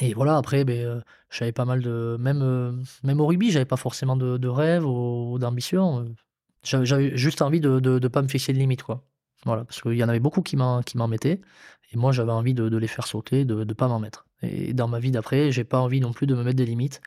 [0.00, 3.64] et voilà après, beh, heu, j'avais pas mal de même, heu, même au rugby, j'avais
[3.64, 6.14] pas forcément de de rêves ou d'ambition, heu.
[6.64, 9.04] J'avais juste envie de de de pas me fixer de limite, quoi.
[9.44, 11.40] Voilà, parce qu'il y en avait beaucoup qui m'en mettaient
[11.92, 14.88] et moi j'avais envie de les faire sauter, de de pas m'en mettre et dans
[14.88, 17.00] ma vie d'après, j'ai pas envie non plus de me mettre des limites.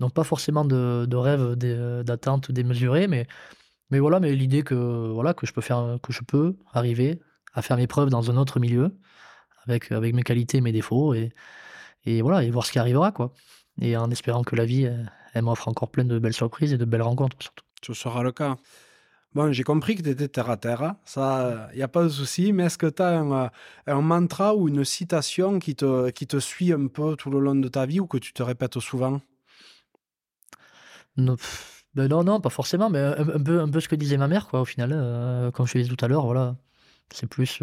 [0.00, 3.26] Donc pas forcément de de rêves, dé d'attentes démesurées, mais
[3.90, 4.74] mais voilà, mais l'idée que,
[5.12, 7.20] voilà, que je peux que je peux arriver
[7.54, 8.96] à faire mes preuves dans un autre milieu
[9.66, 11.32] avec, avec mes qualités mes défauts et
[12.06, 13.32] et voilà et voir ce qui arrivera, quoi
[13.80, 14.88] et en espérant que la vie,
[15.32, 17.64] elle m'offre encore plein de belles surprises et de belles rencontres surtout.
[17.82, 18.56] Ce sera le cas.
[19.34, 20.96] Bon, j'ai compris que tu étais terre à terre, hein.
[21.72, 23.50] il y a pas de souci, mais est-ce que tu as un, heu,
[23.86, 27.54] un mantra ou une citation qui te qui te suit un peu tout le long
[27.54, 29.20] de ta vie ou que tu te répètes souvent?
[31.94, 34.46] Beh, non, non, pas forcément, mais un peu un peu ce que disait ma mère,
[34.48, 36.56] quoi, au final, heu, comme je te disais tout à l'heure, voilà.
[37.12, 37.60] C'est plus,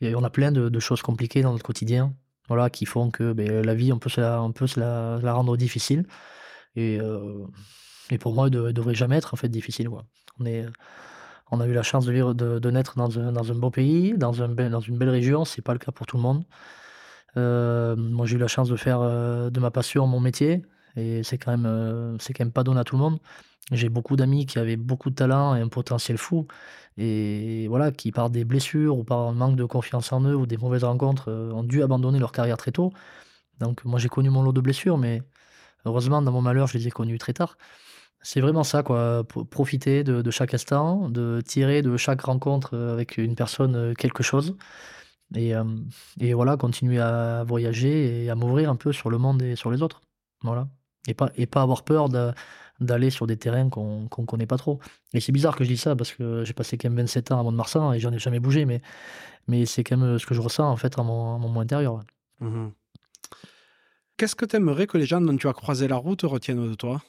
[0.00, 2.14] Et on a plein de, choses compliquées dans notre quotidien,
[2.48, 4.20] voilà, qui font que ben, la vie, on peut se
[4.80, 6.06] la, la, rendre difficile.
[6.76, 7.46] Et, euh,
[8.10, 9.88] et pour moi, elle ne devrait jamais être en fait difficile.
[9.88, 10.04] Quoi.
[10.40, 10.66] On, est,
[11.50, 14.14] on a eu la chance de, vivre, de, naître dans un, dans un beau pays,
[14.16, 15.44] dans, un, dans une belle région.
[15.44, 16.44] C'est pas le cas pour tout le monde.
[17.36, 20.64] Euh, moi, j'ai eu la chance de faire euh, de ma passion mon métier.
[20.96, 23.18] Et c'est quand, même, euh, c'est quand même pas donné à tout le monde.
[23.70, 26.46] J'ai beaucoup d'amis qui avaient beaucoup de talent et un potentiel fou.
[26.98, 30.46] Et voilà, qui par des blessures ou par un manque de confiance en eux ou
[30.46, 32.92] des mauvaises rencontres ont dû abandonner leur carrière très tôt.
[33.60, 35.22] Donc moi j'ai connu mon lot de blessures, mais
[35.86, 37.56] heureusement dans mon malheur je les ai connues très tard.
[38.22, 39.24] C'est vraiment ça, quoi.
[39.50, 44.56] Profiter de, de, chaque instant, de tirer de chaque rencontre avec une personne quelque chose.
[45.34, 45.64] Et, euh,
[46.20, 49.70] et voilà, continuer à voyager et à m'ouvrir un peu sur le monde et sur
[49.70, 50.02] les autres.
[50.42, 50.68] Voilà.
[51.08, 52.08] Et pas, et pas avoir peur
[52.80, 54.78] d'aller sur des terrains qu'on ne connaît pas trop.
[55.14, 57.40] Et c'est bizarre que je dis ça parce que j'ai passé quand même 27 ans
[57.40, 58.80] à Mont-de-Marsan et j'en ai jamais bougé, mais,
[59.48, 62.00] mais c'est quand même ce que je ressens en fait à mon, mon intérieur.
[62.40, 62.68] Mmh
[64.16, 66.74] Qu'est-ce que tu aimerais que les gens dont tu as croisé la route retiennent de
[66.74, 67.02] toi?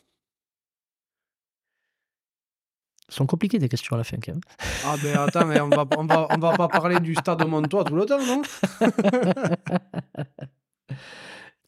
[3.10, 4.42] Sont compliquées des questions à la fin quand même.
[4.84, 7.46] Ah ben attends, mais on va, on va, on va pas parler du stade de
[7.46, 8.42] Montois tout le temps, non?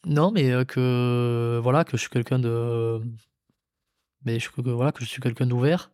[0.05, 3.01] Non, mais euh, que voilà, que je suis quelqu'un de,
[4.23, 5.91] mais je, que, voilà, que je suis quelqu'un d'ouvert,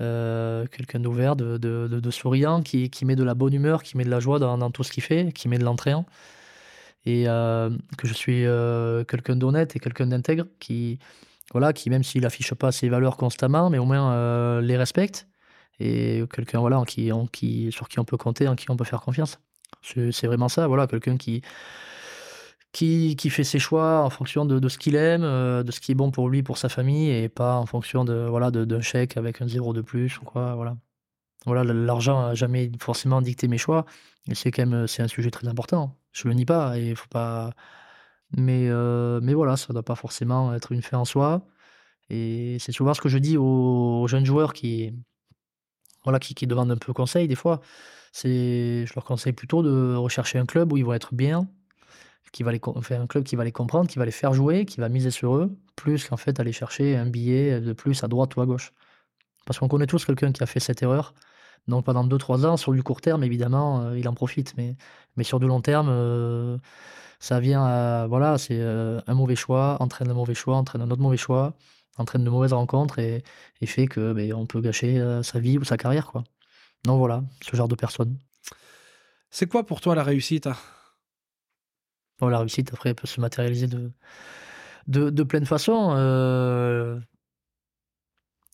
[0.00, 4.04] euh, quelqu'un d'ouvert, de, de, souriant, qui, qui, met de la bonne humeur, qui met
[4.04, 6.04] de la joie dans, dans tout ce qu'il fait, qui met de l'entrain,
[7.04, 8.44] et euh, que je suis
[9.08, 10.98] quelqu'un d'honnête et quelqu'un d'intègre, qui
[11.52, 15.26] voilà, qui même s'il affiche pas ses valeurs constamment, mais au moins euh, les respecte
[15.80, 18.84] et quelqu'un voilà, qui, en qui, sur qui on peut compter, en qui on peut
[18.84, 19.40] faire confiance.
[19.82, 21.42] C'est vraiment ça, voilà, quelqu'un qui,
[22.72, 25.80] qui, qui, fait ses choix en fonction de, de ce qu'il aime, euh, de ce
[25.80, 28.80] qui est bon pour lui, pour sa famille, et pas en fonction de voilà d'un
[28.80, 30.76] chèque avec un zéro de plus ou quoi, voilà.
[31.46, 33.86] Voilà, l'argent a jamais forcément dicté mes choix,
[34.28, 35.96] et c'est quand même c'est un sujet très important.
[36.12, 37.54] Je le nie pas, et faut pas
[38.36, 41.46] mais, euh, mais voilà, ça doit pas forcément être une fin en soi.
[42.10, 44.92] Et c'est souvent ce que je dis aux, jeunes joueurs qui,
[46.04, 47.60] voilà, qui, qui, demandent un peu conseil des fois.
[48.12, 51.48] C'est, je leur conseille plutôt de rechercher un club où ils vont être bien,
[52.32, 52.60] qui va les,
[52.90, 55.36] un club qui va les comprendre, qui va les faire jouer, qui va miser sur
[55.36, 58.72] eux, plus qu'en fait aller chercher un billet de plus à droite ou à gauche.
[59.46, 61.14] Parce qu'on connaît tous quelqu'un qui a fait cette erreur.
[61.68, 64.54] Donc pendant 2-3 ans, sur du court terme, évidemment, euh, il en profite.
[64.56, 64.76] Mais,
[65.16, 66.58] mais sur du long terme, euh,
[67.20, 70.90] ça vient à, voilà, c'est euh, un mauvais choix, entraîne un mauvais choix, entraîne un
[70.90, 71.54] autre mauvais choix,
[71.98, 73.22] entraîne de mauvaises rencontres et,
[73.64, 76.06] fait que ben, on peut gâcher sa vie ou sa carrière.
[76.06, 76.24] Quoi.
[76.84, 78.18] Donc voilà, ce genre de personne.
[79.30, 80.48] C'est quoi pour toi la réussite
[82.28, 83.92] La réussite, après, peut se matérialiser de,
[84.86, 85.94] de, de plein de façons.
[85.96, 87.00] Euh...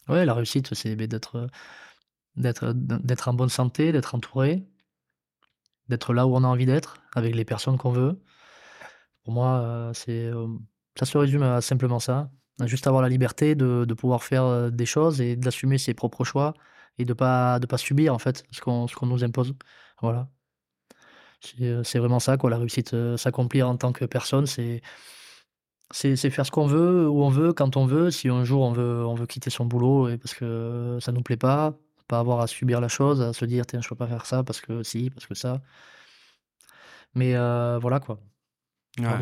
[0.09, 1.51] La réussite, c'est ben, d'être,
[2.37, 4.65] d'être, en bonne santé, d'être entouré,
[5.89, 8.21] d'être là où on a envie d'être, avec les personnes qu'on veut,
[9.25, 10.31] pour moi, c'est,
[10.97, 12.31] ça se résume à simplement ça.
[12.65, 16.55] Juste avoir la liberté de, pouvoir faire des choses et d'assumer ses propres choix
[16.99, 19.55] et de de pas subir en fait ce qu'on ce qu'on nous impose.
[20.01, 20.29] Voilà.
[21.41, 22.51] C'est vraiment ça quoi.
[22.51, 24.83] La réussite, s'accomplir en tant que personne, c'est
[25.93, 28.11] c'est faire ce qu'on veut, où on veut, quand on veut.
[28.11, 31.23] Si un jour on veut on veut quitter son boulot et parce que ça nous
[31.23, 31.75] plaît pas,
[32.09, 34.43] pas avoir à subir la chose, à se dire tiens je peux pas faire ça
[34.43, 35.61] parce que si, parce que ça.
[37.15, 37.35] Mais
[37.79, 38.19] voilà quoi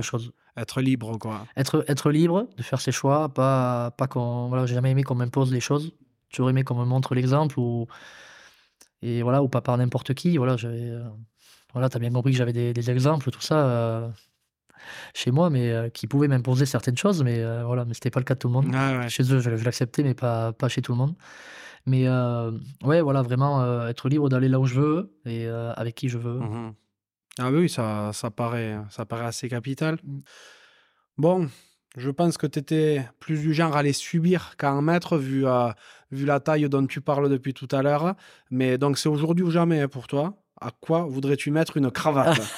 [0.02, 0.32] choses.
[0.56, 1.46] Être libre, quoi.
[1.56, 4.48] Être, être libre de faire ses choix, pas, pas qu'on.
[4.48, 5.92] Voilà, j'ai jamais aimé qu'on m'impose les choses.
[6.30, 7.86] Toujours aimé qu'on me montre l'exemple ou.
[9.02, 10.36] Et voilà, ou pas par n'importe qui.
[10.36, 10.92] Voilà, j'avais.
[11.74, 13.66] Euh, voilà, t'as bien compris que j'avais des, des, exemples, tout ça.
[13.66, 14.08] Euh,
[15.14, 18.24] chez moi, mais euh, qui pouvaient m'imposer certaines choses, mais voilà, mais c'était pas le
[18.24, 19.08] cas de tout le monde.
[19.08, 21.14] Chez eux, je, je l'acceptais, mais pas, pas chez tout le monde.
[21.86, 22.08] Mais
[22.84, 26.38] ouais, voilà, vraiment être libre d'aller là où je veux et avec qui je veux.
[26.38, 26.74] Mmh
[27.40, 29.98] ah oui, ça, ça, paraît, ça paraît assez capital.
[30.04, 30.20] Mmh.
[31.18, 31.48] Bon,
[31.96, 35.46] je pense que tu étais plus du genre à les subir qu'à en mettre, vu,
[35.46, 35.70] euh,
[36.10, 38.14] vu la taille dont tu parles depuis tout à l'heure.
[38.50, 40.43] Mais donc, c'est aujourd'hui ou jamais hein, pour toi?
[40.60, 42.40] À quoi voudrais-tu mettre une cravate?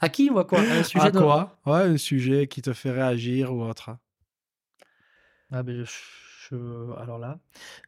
[0.00, 0.60] À qui ou à quoi?
[0.60, 1.58] Un sujet à quoi?
[1.66, 3.90] Ouais, un sujet qui te fait réagir ou autre.
[5.52, 6.56] Ah ben, je,
[6.98, 7.38] alors là,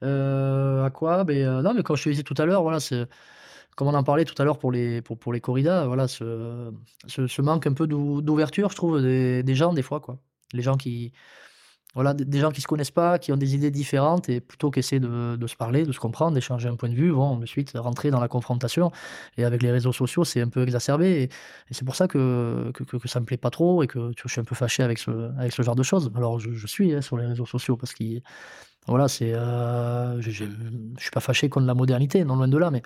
[0.02, 1.24] euh, à quoi?
[1.24, 3.06] Ben, euh, Non, mais quand je te disais tout à l'heure, voilà, c'est
[3.76, 6.72] comme on en parlait tout à l'heure pour les, pour, pour les corridas, voilà, ce,
[7.06, 10.00] ce, manque un peu d'ouverture, je trouve, des, des, gens, des fois.
[10.00, 10.18] Quoi.
[10.52, 11.12] Les gens qui.
[11.94, 15.00] Voilà, des gens qui se connaissent pas, qui ont des idées différentes, et plutôt qu'essayer
[15.00, 18.20] de, se parler, de se comprendre, d'échanger un point de vue, vont ensuite rentrer dans
[18.20, 18.92] la confrontation.
[19.36, 21.22] Et avec les réseaux sociaux, c'est un peu exacerbé.
[21.22, 21.28] Et,
[21.70, 24.44] c'est pour ça que, que, ça me plaît pas trop et que je suis un
[24.44, 26.10] peu fâché avec ce, avec ce genre de choses.
[26.14, 28.04] Alors, je, suis hein, sur les réseaux sociaux parce que
[28.86, 29.32] voilà, c'est.
[29.34, 30.44] Euh, je, je
[30.98, 32.82] suis pas fâché contre la modernité, non loin de là, mais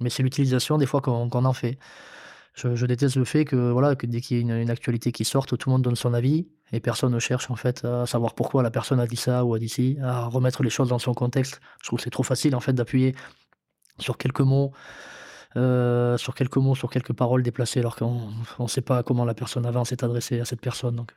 [0.00, 1.78] mais c'est l'utilisation des fois qu'on en fait.
[2.54, 5.24] Je, déteste le fait que, voilà, que dès qu'il y a une, une actualité qui
[5.24, 8.34] sort, tout le monde donne son avis et personne ne cherche en fait à savoir
[8.34, 10.98] pourquoi la personne a dit ça ou a dit ci, à remettre les choses dans
[10.98, 11.60] son contexte.
[11.80, 13.14] Je trouve que c'est trop facile en fait d'appuyer
[14.00, 14.72] sur quelques mots,
[15.56, 18.28] euh, sur quelques mots, sur quelques paroles déplacées alors qu'on
[18.58, 20.96] ne sait pas comment la personne avant s'est adressée à cette personne.
[20.96, 21.12] Donc,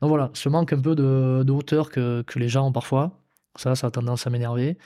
[0.00, 3.12] donc voilà, ce manque un peu de, hauteur que, que les gens ont parfois,
[3.56, 4.78] ça, ça a tendance à m'énerver.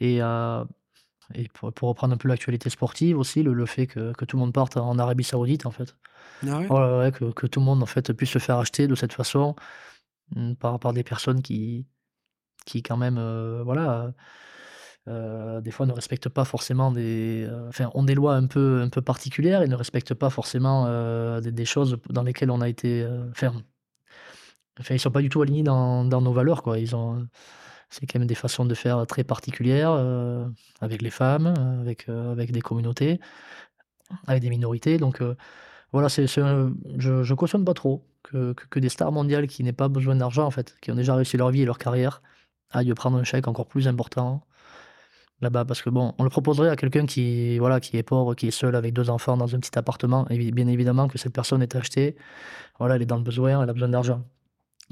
[0.00, 0.64] Et, euh,
[1.34, 4.36] et pour, pour reprendre un peu l'actualité sportive aussi, le, le fait que, que tout
[4.36, 5.96] le monde parte en Arabie Saoudite en fait.
[6.70, 9.12] Ah ouais, que, que tout le monde en fait puisse se faire acheter de cette
[9.12, 9.54] façon
[10.34, 11.86] mm, par, par des personnes qui,
[12.64, 14.12] qui quand même, euh, voilà,
[15.08, 18.80] euh, des fois ne respectent pas forcément des, euh, enfin, ont des lois un peu,
[18.82, 20.86] un peu particulières et ne respectent pas forcément
[21.40, 23.52] des, des choses dans lesquelles on a été, enfin,
[24.78, 26.78] enfin, ils sont pas du tout alignés dans, dans nos valeurs, quoi.
[26.78, 27.26] Ils ont,
[27.90, 30.46] c'est quand même des façons de faire très particulières euh,
[30.80, 33.20] avec les femmes, euh, avec, euh, avec des communautés,
[34.26, 34.96] avec des minorités.
[34.96, 35.22] Donc
[35.92, 36.72] voilà, c'est, je,
[37.24, 40.50] je cautionne pas trop que, que, des stars mondiales qui n'aient pas besoin d'argent, en
[40.50, 42.22] fait, qui ont déjà réussi leur vie et leur carrière,
[42.70, 44.42] aillent prendre un chèque encore plus important
[45.40, 45.64] là-bas.
[45.64, 48.52] Parce que bon, on le proposerait à quelqu'un qui, voilà, qui est pauvre, qui est
[48.52, 50.28] seul avec deux enfants dans un petit appartement.
[50.30, 52.16] Et bien évidemment que cette personne est achetée,
[52.78, 54.22] voilà, elle est dans le besoin, elle a besoin d'argent.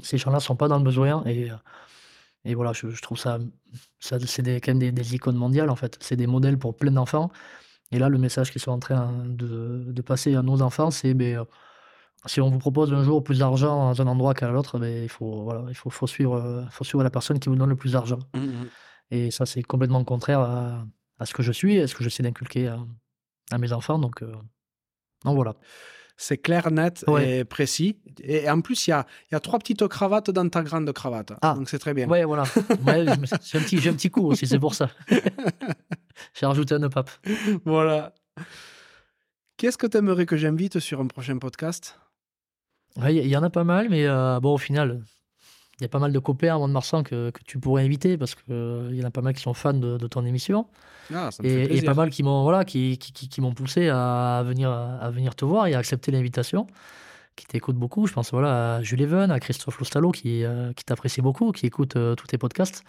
[0.01, 1.49] Ces gens-là ne sont pas dans le besoin et,
[2.49, 3.37] et voilà, je, je trouve ça,
[3.99, 5.97] ça c'est quand même des, des icônes mondiales en fait.
[6.01, 7.31] C'est des modèles pour plein d'enfants.
[7.91, 11.13] Et là, le message qu'ils sont en train de, de passer à nos enfants, c'est
[11.13, 11.45] ben, euh,
[12.25, 15.09] si on vous propose un jour plus d'argent dans un endroit qu'à l'autre, ben, il,
[15.09, 17.93] faut, voilà, il faut, faut, suivre, faut suivre la personne qui vous donne le plus
[17.93, 18.19] d'argent.
[18.35, 18.69] Mhm, mhm.
[19.11, 20.85] Et ça, c'est complètement contraire à,
[21.19, 22.79] à ce que je suis et à ce que j'essaie d'inculquer à,
[23.51, 23.99] à mes enfants.
[23.99, 24.33] Donc, euh,
[25.23, 25.55] donc voilà.
[26.21, 27.39] C'est clair, net Ouais.
[27.39, 27.97] et précis.
[28.21, 30.91] Et en plus, il y a, il y a trois petites cravates dans ta grande
[30.91, 31.31] cravate.
[31.41, 31.53] Ah.
[31.55, 32.09] Donc c'est très bien.
[32.09, 32.43] Ouais, voilà.
[32.85, 33.05] Ouais,
[33.41, 34.89] j'ai un, petit- j'ai un petit coup aussi, c'est pour ça.
[36.37, 37.09] J'ai rajouté un pape.
[37.63, 38.13] Voilà.
[39.55, 41.97] Qu'est-ce que tu aimerais que j'invite sur un prochain podcast?
[42.97, 45.01] Ouais, Il y, y en a pas mal, mais euh, bon, au final,
[45.81, 48.95] y a pas mal de copains à Mont-de-Marsan que, que tu pourrais inviter parce qu'il
[48.95, 50.67] y en a pas mal qui sont fans de, de ton émission.
[51.13, 51.83] Ah, ça me fait Et, et plaisir.
[51.83, 55.35] pas mal qui m'ont voilà, qui, qui, qui- qui m'ont poussé à venir, à venir
[55.35, 56.67] te voir et à accepter l'invitation,
[57.35, 58.07] qui t'écoutent beaucoup.
[58.07, 61.67] Je pense voilà, à Jules Even, à Christophe Lostalo qui, euh, qui t'apprécie beaucoup, qui
[61.67, 62.83] écoute euh, tous tes podcasts.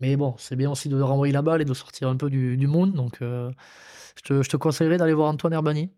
[0.00, 2.56] Mais bon, c'est bien aussi de renvoyer la balle et de sortir un peu du,
[2.56, 2.92] du monde.
[2.94, 3.50] Donc, euh,
[4.16, 5.90] je, te, je te conseillerais d'aller voir Antoine Herbani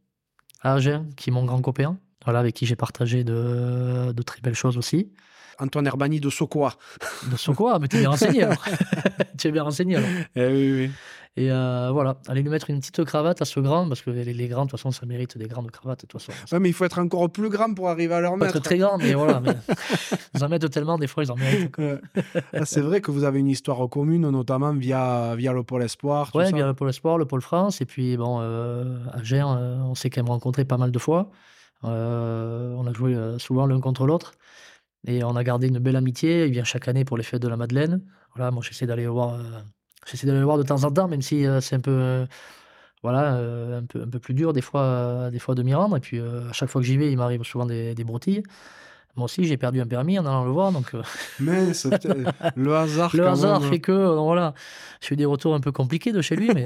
[0.63, 4.41] à Agen, qui est mon grand copain, voilà, avec qui j'ai partagé de, de très
[4.43, 5.13] belles choses aussi.
[5.59, 6.75] Antoine Herbani de Sokoa.
[7.31, 8.65] De Sokoa, mais tu es bien renseigné alors.
[9.39, 10.09] tu es bien renseigné alors.
[10.37, 10.91] Eh oui, oui.
[11.37, 14.33] Et euh, voilà, allez lui mettre une petite cravate à ce grand, parce que les,
[14.33, 16.33] les grands, de toute façon, ça mérite des grandes cravates, de toute façon.
[16.53, 18.57] Ouais, mais il faut être encore plus grand pour arriver à leur mettre.
[18.57, 19.41] être très grand, mais voilà.
[19.41, 19.57] Mais...
[20.35, 21.75] ils en mettent tellement, des fois, ils en méritent.
[22.53, 26.31] ah, c'est vrai que vous avez une histoire commune, notamment via, via le Pôle Espoir.
[26.33, 26.53] ça.
[26.53, 29.97] bien le Pôle Espoir, le Pôle France, et puis bon, euh, à Gers, euh, on
[29.97, 31.31] s'est quand même rencontrés pas mal de fois.
[31.83, 34.35] Euh, on a joué souvent l'un contre l'autre,
[35.07, 36.47] et on a gardé une belle amitié.
[36.47, 38.01] Il vient chaque année pour les fêtes de la Madeleine.
[38.35, 39.43] Voilà, moi j'essaie d'aller le voir, euh,
[40.07, 42.27] j'essaie d'aller le voir de temps en temps, même si euh, c'est un peu, euh,
[43.03, 45.97] voilà, un peu, un peu plus dur des fois, des fois de m'y rendre.
[45.97, 48.43] Et puis à chaque fois que j'y vais, il m'arrive souvent des, des broutilles.
[49.17, 50.93] Moi aussi, j'ai perdu un permis en allant le voir, donc.
[51.85, 52.15] putain,
[52.57, 53.11] le hasard.
[53.15, 53.71] le hasard même.
[53.71, 54.55] fait que voilà,
[55.01, 56.65] j'ai eu des retours un peu compliqués de chez lui, mais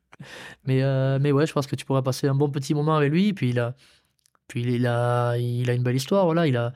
[0.64, 3.34] mais mais ouais, je pense que tu pourras passer un bon petit moment avec lui.
[3.34, 3.74] Puis il a
[4.48, 6.72] puis il a il a une belle histoire, voilà, il a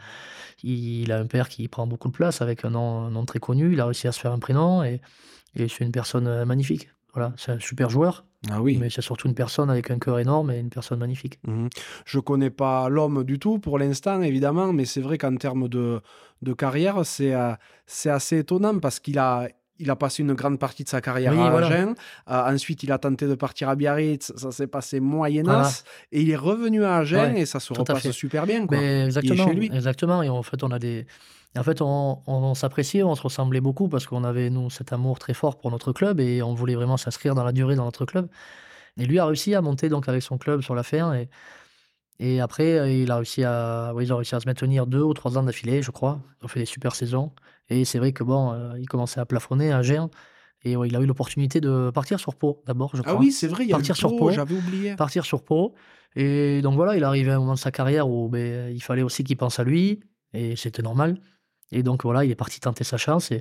[0.63, 3.39] il a un père qui prend beaucoup de place avec un nom, un nom très
[3.39, 3.73] connu.
[3.73, 5.01] Il a réussi à se faire un prénom et
[5.57, 6.91] et c'est une personne euh, magnifique.
[7.15, 8.77] Voilà, c'est un super joueur, Ah oui.
[8.79, 11.39] mais c'est surtout une personne avec un cœur énorme et une personne magnifique.
[11.47, 11.69] Mhm.
[12.05, 16.01] Je connais pas l'homme du tout pour l'instant, évidemment, mais c'est vrai qu'en termes de,
[16.43, 17.55] de carrière, c'est euh,
[17.87, 19.49] c'est assez étonnant parce qu'il a,
[19.79, 21.67] il a passé une grande partie de sa carrière Oui, à voilà.
[21.69, 21.95] Agen.
[22.31, 25.85] Euh, ensuite, il a tenté de partir à Biarritz, ça s'est passé moyennas.
[26.13, 28.67] Et il est revenu à Agen Ouais, et ça se repasse super bien.
[28.67, 28.77] Quoi.
[28.77, 29.71] Mais exactement, chez lui.
[29.73, 30.23] exactement.
[30.23, 31.07] Et en fait, on a des.
[31.55, 34.93] et en fait, on, on s'appréciait, on se ressemblait beaucoup parce qu'on avait, nous, cet
[34.93, 37.85] amour très fort pour notre club et on voulait vraiment s'inscrire dans la durée dans
[37.85, 38.29] notre club.
[38.99, 41.29] Et lui a réussi à monter donc avec son club sur la F1 et,
[42.19, 45.03] et après, euh, il a réussi à, oui, ils ont réussi à se maintenir deux
[45.03, 46.21] ou trois ans d'affilée, je crois.
[46.41, 47.33] Ils ont fait des super saisons.
[47.69, 50.09] Et c'est vrai que bon, euh, il commençait à plafonner à Agen.
[50.65, 53.31] Et ouais, il a eu l'opportunité de partir sur Pau d'abord, je crois Ah oui,
[53.31, 54.33] c'est vrai, il y a Partir le sur Pau.
[54.33, 54.97] j'avais oublié.
[54.97, 55.75] partir sur Pau.
[56.17, 59.03] Et donc voilà, il arrivait à un moment de sa carrière où ben, il fallait
[59.03, 60.01] aussi qu'il pense à lui,
[60.33, 61.21] et c'était normal.
[61.71, 63.41] Et donc voilà, il est parti tenter sa chance, et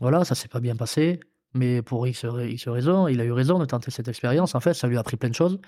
[0.00, 1.20] voilà, ça s'est pas bien passé.
[1.54, 4.54] Mais pour X, X raisons, il a eu raison de tenter cette expérience.
[4.54, 5.58] En fait, ça lui a appris plein de choses.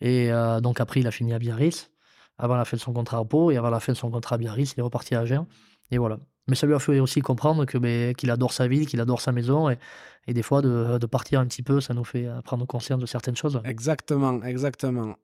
[0.00, 1.90] Et euh, donc après, il a fini à Biarritz,
[2.38, 4.36] avant la fin de son contrat à Pau, et avant la fin de son contrat
[4.36, 5.46] à Biarritz, il est reparti à Agen.
[5.90, 6.18] Et voilà.
[6.46, 9.20] Mais ça lui a fait aussi comprendre que, beh, qu'il adore sa ville, qu'il adore
[9.20, 9.78] sa maison et
[10.26, 13.04] et des fois de de partir un petit peu, ça nous fait, prendre conscience de
[13.04, 13.60] certaines choses.
[13.64, 15.16] Exactement, exactement.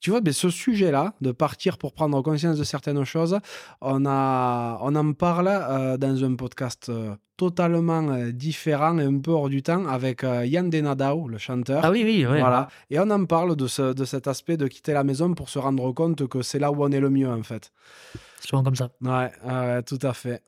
[0.00, 3.38] Tu vois, beh, ce sujet-là, de partir pour prendre conscience de certaines choses,
[3.80, 9.18] on a on en parle, heu, dans un podcast, heu, totalement, heu, différent et un
[9.18, 11.80] peu hors du temps avec, Yann Denadao, le chanteur.
[11.84, 12.38] Ah oui, oui, ouais.
[12.40, 15.48] Voilà et on en parle de ce de cet aspect de quitter la maison pour
[15.48, 17.72] se rendre compte que c'est là où on est le mieux, en fait.
[18.40, 18.90] C'est souvent comme ça.
[19.00, 20.42] Ouais, tout à fait.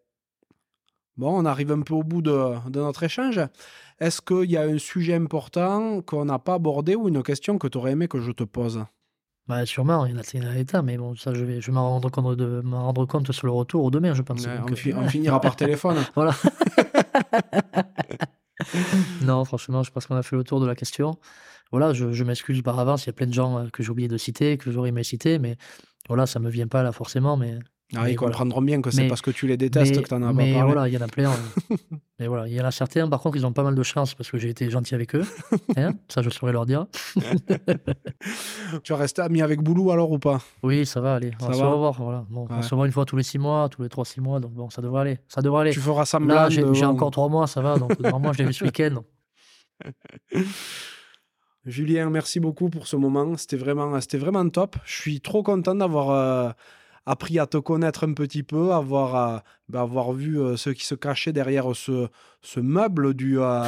[1.17, 3.41] Bon, on arrive un peu au bout de de notre échange.
[3.99, 7.67] Est-ce qu'il y a un sujet important qu'on n'a pas abordé ou une question que
[7.69, 8.85] tu aurais aimé que je te pose?
[9.49, 11.35] Bah, sûrement, il y en a il y en a des tas, mais bon, ça,
[11.35, 13.91] je vais je vais m'en rendre compte de m'en rendre compte sur le retour ou
[13.91, 15.97] demain, je pense, Ouais, donc on fi on finira par téléphone.
[16.15, 16.35] voilà.
[19.23, 21.19] Non, franchement, je pense qu'on a fait le tour de la question.
[21.73, 23.91] Voilà, je je m'excuse par avance, il y a plein de gens, heu, que j'ai
[23.91, 25.57] oublié de citer, que j'aurais aimé citer, mais
[26.09, 27.59] voilà, ça me vient pas là forcément, mais
[27.95, 28.33] Ah, mais ils voilà.
[28.33, 30.33] comprendront bien que c'est parce que tu les détestes mais que tu en as pas
[30.33, 30.73] mais parlé.
[30.73, 31.33] voilà, il y en a plein,
[32.21, 34.15] mais voilà, il y en a certains, par contre, ils ont pas mal de chance
[34.15, 35.25] parce que j'ai été gentil avec eux,
[35.77, 36.87] hein, ça, je saurais leur dire.
[38.85, 40.41] Tu vas rester ami avec Boulou alors ou pas?
[40.63, 42.25] Oui, ça va aller, on va se revoir, voilà.
[42.31, 44.53] Bon, on se voit une fois tous les 6 mois, tous les 3-6 mois, donc
[44.53, 45.73] bon, ça devrait aller, ça devrait aller.
[45.73, 48.45] Tu feras semblant Là, j'ai de encore 3 mois, ça va, donc normalement, je l'ai
[48.45, 49.03] vu ce week-end.
[51.67, 53.37] Julien, merci beaucoup pour ce moment.
[53.37, 54.77] C'était vraiment, c'était vraiment top.
[54.85, 56.51] Je suis trop content d'avoir euh,
[57.07, 59.39] appris à te connaître un petit peu, avoir, euh,
[59.69, 62.09] bah, avoir vu euh, ce qui se cachait derrière ce,
[62.43, 63.63] ce meuble du, euh,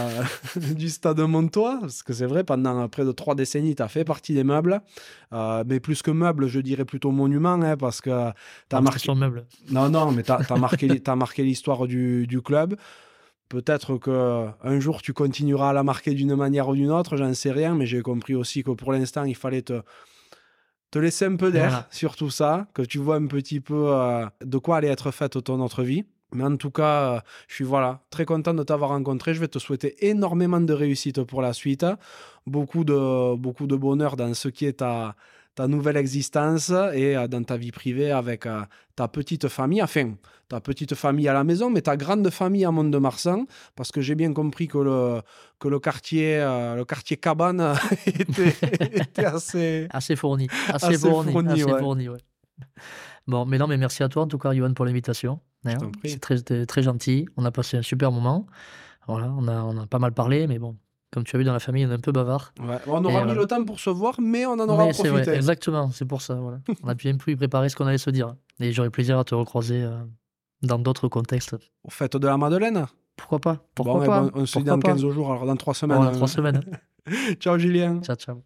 [0.56, 1.78] du stade Montois.
[1.80, 4.80] Parce que c'est vrai, pendant près de trois décennies, tu as fait partie des meubles.
[5.32, 8.30] Euh, mais plus que meubles, je dirais plutôt monument, hein, parce que
[8.68, 8.98] tu as marqué.
[9.00, 9.46] sur meuble.
[9.70, 12.76] Non, non, mais tu as, marqué, marqué l'histoire du, du club.
[13.48, 17.34] Peut-être que un jour tu continueras à la marquer d'une manière ou d'une autre, j'en
[17.34, 19.82] sais rien, mais j'ai compris aussi que pour l'instant il fallait te,
[20.92, 21.88] te laisser un peu d'air Voilà.
[21.90, 25.42] sur tout ça, que tu vois un petit peu euh, de quoi allait être faite
[25.42, 26.04] ton autre vie.
[26.34, 29.34] Mais en tout cas, euh, je suis voilà, très content de t'avoir rencontré.
[29.34, 31.84] Je vais te souhaiter énormément de réussite pour la suite,
[32.46, 35.14] beaucoup de, beaucoup de bonheur dans ce qui est ta,
[35.54, 38.62] ta nouvelle existence et euh, dans ta vie privée avec euh,
[38.96, 39.82] ta petite famille.
[39.82, 40.14] Enfin,
[40.48, 44.14] ta petite famille à la maison, mais ta grande famille à Mont-de-Marsan, parce que j'ai
[44.14, 45.20] bien compris que le,
[45.58, 47.74] que le quartier, euh, le quartier cabane
[48.06, 48.54] était,
[48.92, 49.86] était assez.
[49.90, 51.78] Assez fourni, assez, Assez fourni, fourni, assez ouais.
[51.80, 52.18] fourni, ouais.
[53.26, 55.40] Bon, mais non, mais merci à toi en tout cas, Yoann, pour l'invitation.
[55.64, 55.76] hein.
[56.04, 57.26] C'est très, très gentil.
[57.36, 58.46] On a passé un super moment.
[59.08, 60.76] Voilà, on a, on a pas mal parlé, mais bon,
[61.12, 62.54] comme tu as vu dans la famille, on est un peu bavard.
[62.58, 62.78] Ouais.
[62.86, 64.92] On aura Et, mis euh, le temps pour se voir, mais on en aura Mais
[64.92, 65.30] vrai, profité.
[65.32, 66.34] exactement, c'est pour ça.
[66.34, 66.58] Voilà.
[66.82, 68.34] On a bien pu y préparer ce qu'on allait se dire.
[68.60, 69.98] Et j'aurais plaisir à te recroiser euh,
[70.62, 71.54] dans d'autres contextes.
[71.84, 72.86] Au fait de la Madeleine.
[73.16, 75.44] Pourquoi pas Pourquoi Bon, eh pas ben, on se dit dans pas 15 jours, alors
[75.44, 75.98] dans 3 semaines.
[75.98, 76.12] Bon, hein.
[76.12, 76.62] trois semaines.
[77.40, 78.00] Ciao Julien.
[78.00, 78.42] ciao, ciao.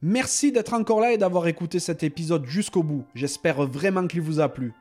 [0.00, 3.04] Merci d'être encore là et d'avoir écouté cet épisode jusqu'au bout.
[3.14, 4.72] J'espère vraiment qu'il vous a plu.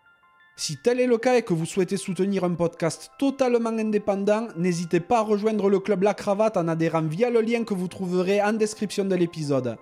[0.56, 5.00] Si tel est le cas et que vous souhaitez soutenir un podcast totalement indépendant, n'hésitez
[5.00, 8.40] pas à rejoindre le club La Cravate en adhérant via le lien que vous trouverez
[8.40, 9.78] en description de l'épisode.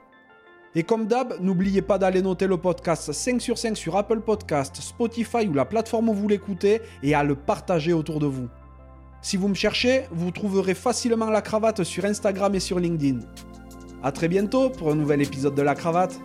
[0.73, 4.77] Et comme d'hab, n'oubliez pas d'aller noter le podcast 5 sur 5 sur Apple Podcast,
[4.77, 8.47] Spotify ou la plateforme où vous l'écoutez et à le partager autour de vous.
[9.21, 13.19] Si vous me cherchez, vous trouverez facilement La Cravate sur Instagram et sur LinkedIn.
[14.03, 16.17] A très bientôt pour un nouvel épisode de La Cravate.